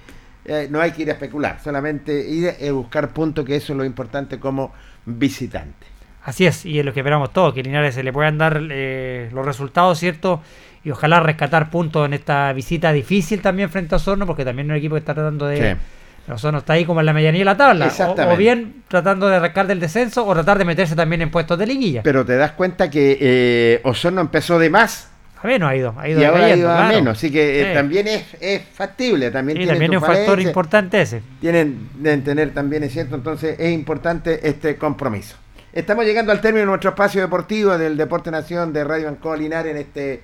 eh, 0.45 0.67
no 0.71 0.81
hay 0.81 0.91
que 0.91 1.03
ir 1.03 1.09
a 1.09 1.13
especular, 1.13 1.59
solamente 1.63 2.27
ir 2.27 2.49
a 2.49 2.71
buscar 2.71 3.09
puntos, 3.13 3.45
que 3.45 3.55
eso 3.55 3.73
es 3.73 3.77
lo 3.77 3.85
importante 3.85 4.39
como 4.39 4.73
visitante. 5.05 5.85
Así 6.23 6.45
es, 6.45 6.65
y 6.65 6.79
es 6.79 6.85
lo 6.85 6.93
que 6.93 7.01
esperamos 7.01 7.31
todos, 7.33 7.53
que 7.53 7.61
Linares 7.61 7.93
se 7.93 8.01
le 8.01 8.11
puedan 8.11 8.37
dar 8.37 8.59
eh, 8.71 9.29
los 9.31 9.45
resultados, 9.45 9.99
¿cierto? 9.99 10.41
Y 10.83 10.89
ojalá 10.89 11.19
rescatar 11.19 11.69
puntos 11.69 12.05
en 12.05 12.13
esta 12.13 12.51
visita 12.53 12.91
difícil 12.91 13.41
también 13.41 13.69
frente 13.69 13.93
a 13.93 13.97
Osorno, 13.97 14.25
porque 14.25 14.43
también 14.43 14.67
es 14.67 14.71
un 14.71 14.77
equipo 14.77 14.95
que 14.95 14.99
está 14.99 15.13
tratando 15.13 15.45
de... 15.45 15.57
Sí. 15.57 15.79
Osorno 16.33 16.59
está 16.59 16.73
ahí 16.73 16.85
como 16.85 16.99
en 17.01 17.05
la 17.05 17.13
medianía 17.13 17.41
de 17.41 17.45
la 17.45 17.57
tabla. 17.57 17.91
O, 17.99 18.33
o 18.33 18.37
bien 18.37 18.83
tratando 18.87 19.27
de 19.27 19.35
arrancar 19.35 19.67
del 19.67 19.79
descenso 19.79 20.25
o 20.25 20.33
tratar 20.33 20.57
de 20.57 20.65
meterse 20.65 20.95
también 20.95 21.21
en 21.21 21.29
puestos 21.29 21.57
de 21.59 21.67
liguilla. 21.67 22.01
Pero 22.03 22.25
te 22.25 22.35
das 22.35 22.53
cuenta 22.53 22.89
que 22.89 23.17
eh, 23.19 23.81
Osorno 23.83 24.21
empezó 24.21 24.57
de 24.57 24.69
más 24.69 25.09
A 25.41 25.47
menos 25.47 25.69
ha 25.69 25.75
ido, 25.75 25.93
ha 25.97 26.09
ido 26.09 26.21
y 26.21 26.23
ahora 26.23 26.45
ha 26.45 26.55
ido 26.55 26.71
a 26.71 26.75
claro. 26.77 26.95
menos, 26.95 27.17
así 27.17 27.31
que 27.31 27.71
eh, 27.71 27.73
también 27.75 28.07
es, 28.07 28.23
es 28.41 28.63
factible, 28.73 29.29
también 29.29 29.59
Sí, 29.59 29.67
también 29.67 29.93
es 29.93 30.01
un 30.01 30.05
factor 30.05 30.39
importante 30.41 31.01
ese. 31.01 31.21
Tienen, 31.39 31.89
deben 31.95 32.23
tener 32.23 32.53
también, 32.53 32.83
es 32.83 32.93
cierto, 32.93 33.15
entonces 33.15 33.59
es 33.59 33.71
importante 33.71 34.47
este 34.47 34.77
compromiso. 34.77 35.35
Estamos 35.73 36.05
llegando 36.05 36.31
al 36.31 36.41
término 36.41 36.61
de 36.61 36.67
nuestro 36.67 36.91
espacio 36.91 37.21
deportivo 37.21 37.77
del 37.77 37.97
Deporte 37.97 38.31
Nación 38.31 38.71
de 38.73 38.83
Radio 38.83 39.09
Ancoa 39.09 39.37
Linares 39.37 39.71
en 39.71 39.77
este 39.77 40.21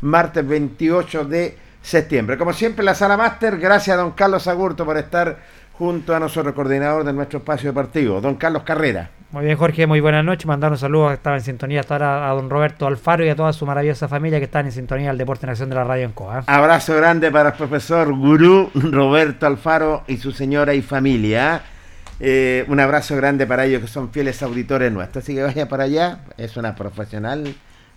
martes 0.00 0.46
28 0.46 1.24
de 1.26 1.63
septiembre. 1.84 2.38
Como 2.38 2.52
siempre, 2.52 2.84
la 2.84 2.94
sala 2.94 3.16
máster, 3.16 3.58
gracias 3.58 3.96
a 3.96 4.00
don 4.00 4.12
Carlos 4.12 4.48
Agurto 4.48 4.84
por 4.86 4.96
estar 4.96 5.36
junto 5.74 6.14
a 6.14 6.20
nosotros, 6.20 6.54
coordinador 6.54 7.04
de 7.04 7.12
nuestro 7.12 7.40
espacio 7.40 7.70
deportivo, 7.70 8.20
don 8.20 8.36
Carlos 8.36 8.62
Carrera. 8.62 9.10
Muy 9.32 9.44
bien, 9.44 9.56
Jorge, 9.56 9.86
muy 9.86 10.00
buenas 10.00 10.24
noches. 10.24 10.46
Mandar 10.46 10.70
un 10.70 10.78
saludo 10.78 11.08
que 11.08 11.14
estaba 11.14 11.36
en 11.36 11.42
sintonía 11.42 11.80
hasta 11.80 11.94
ahora 11.94 12.30
a 12.30 12.34
don 12.34 12.48
Roberto 12.48 12.86
Alfaro 12.86 13.24
y 13.24 13.28
a 13.28 13.36
toda 13.36 13.52
su 13.52 13.66
maravillosa 13.66 14.08
familia 14.08 14.38
que 14.38 14.44
están 14.44 14.66
en 14.66 14.72
sintonía 14.72 15.08
del 15.08 15.18
Deporte 15.18 15.46
Nación 15.46 15.68
de 15.68 15.74
la 15.74 15.84
Radio 15.84 16.04
en 16.04 16.12
Coa. 16.12 16.44
Abrazo 16.46 16.96
grande 16.96 17.30
para 17.30 17.50
el 17.50 17.54
profesor 17.56 18.14
gurú 18.14 18.70
Roberto 18.74 19.46
Alfaro 19.46 20.04
y 20.06 20.16
su 20.16 20.32
señora 20.32 20.72
y 20.72 20.82
familia. 20.82 21.62
Eh, 22.20 22.64
un 22.68 22.78
abrazo 22.78 23.16
grande 23.16 23.44
para 23.44 23.64
ellos 23.66 23.82
que 23.82 23.88
son 23.88 24.10
fieles 24.10 24.40
auditores 24.42 24.90
nuestros. 24.92 25.24
Así 25.24 25.34
que 25.34 25.42
vaya 25.42 25.68
para 25.68 25.84
allá. 25.84 26.20
Es 26.38 26.56
una 26.56 26.76
profesional 26.76 27.54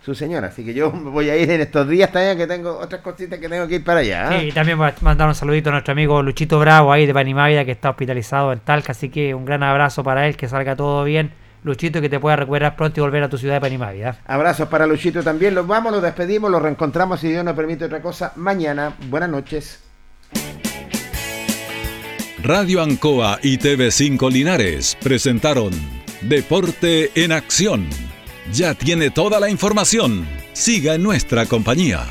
su 0.07 0.15
señora. 0.15 0.47
Así 0.47 0.63
que 0.63 0.73
yo 0.73 0.89
voy 0.91 1.29
a 1.29 1.35
ir 1.35 1.51
en 1.51 1.59
estos 1.59 1.87
días 1.87 2.11
también 2.11 2.37
que 2.37 2.47
tengo 2.47 2.77
otras 2.77 3.01
cositas 3.01 3.39
que 3.39 3.49
tengo 3.49 3.67
que 3.67 3.75
ir 3.75 3.83
para 3.83 3.99
allá. 3.99 4.29
¿ah? 4.29 4.39
Sí, 4.39 4.47
y 4.47 4.51
también 4.53 4.77
voy 4.77 4.87
a 4.87 4.93
mandar 5.01 5.27
un 5.27 5.35
saludito 5.35 5.69
a 5.69 5.73
nuestro 5.73 5.91
amigo 5.91 6.23
Luchito 6.23 6.59
Bravo 6.59 6.93
ahí 6.93 7.05
de 7.05 7.13
Panimávida 7.13 7.65
que 7.65 7.71
está 7.71 7.89
hospitalizado 7.89 8.53
en 8.53 8.59
Talca, 8.59 8.93
así 8.93 9.09
que 9.09 9.35
un 9.35 9.43
gran 9.43 9.63
abrazo 9.63 10.05
para 10.05 10.25
él, 10.27 10.37
que 10.37 10.47
salga 10.47 10.77
todo 10.77 11.03
bien. 11.03 11.33
Luchito, 11.63 11.99
y 11.99 12.01
que 12.01 12.09
te 12.09 12.19
pueda 12.19 12.37
recuperar 12.37 12.77
pronto 12.77 13.01
y 13.01 13.01
volver 13.01 13.23
a 13.23 13.29
tu 13.29 13.37
ciudad 13.37 13.55
de 13.55 13.61
Panimávida. 13.61 14.19
Abrazos 14.25 14.69
para 14.69 14.87
Luchito 14.87 15.21
también. 15.21 15.53
Los 15.53 15.67
vamos, 15.67 15.91
los 15.91 16.01
despedimos, 16.01 16.49
los 16.49 16.61
reencontramos 16.61 17.19
si 17.19 17.27
Dios 17.29 17.43
nos 17.43 17.55
permite 17.55 17.83
otra 17.83 18.01
cosa 18.01 18.31
mañana. 18.37 18.93
Buenas 19.09 19.29
noches. 19.29 19.83
Radio 22.41 22.81
Ancoa 22.81 23.39
y 23.41 23.57
TV5 23.57 24.31
Linares 24.31 24.95
presentaron 25.01 25.71
Deporte 26.21 27.11
en 27.15 27.33
Acción. 27.33 28.06
Ya 28.53 28.73
tiene 28.73 29.09
toda 29.09 29.39
la 29.39 29.49
información. 29.49 30.25
Siga 30.53 30.95
en 30.95 31.03
nuestra 31.03 31.45
compañía. 31.45 32.05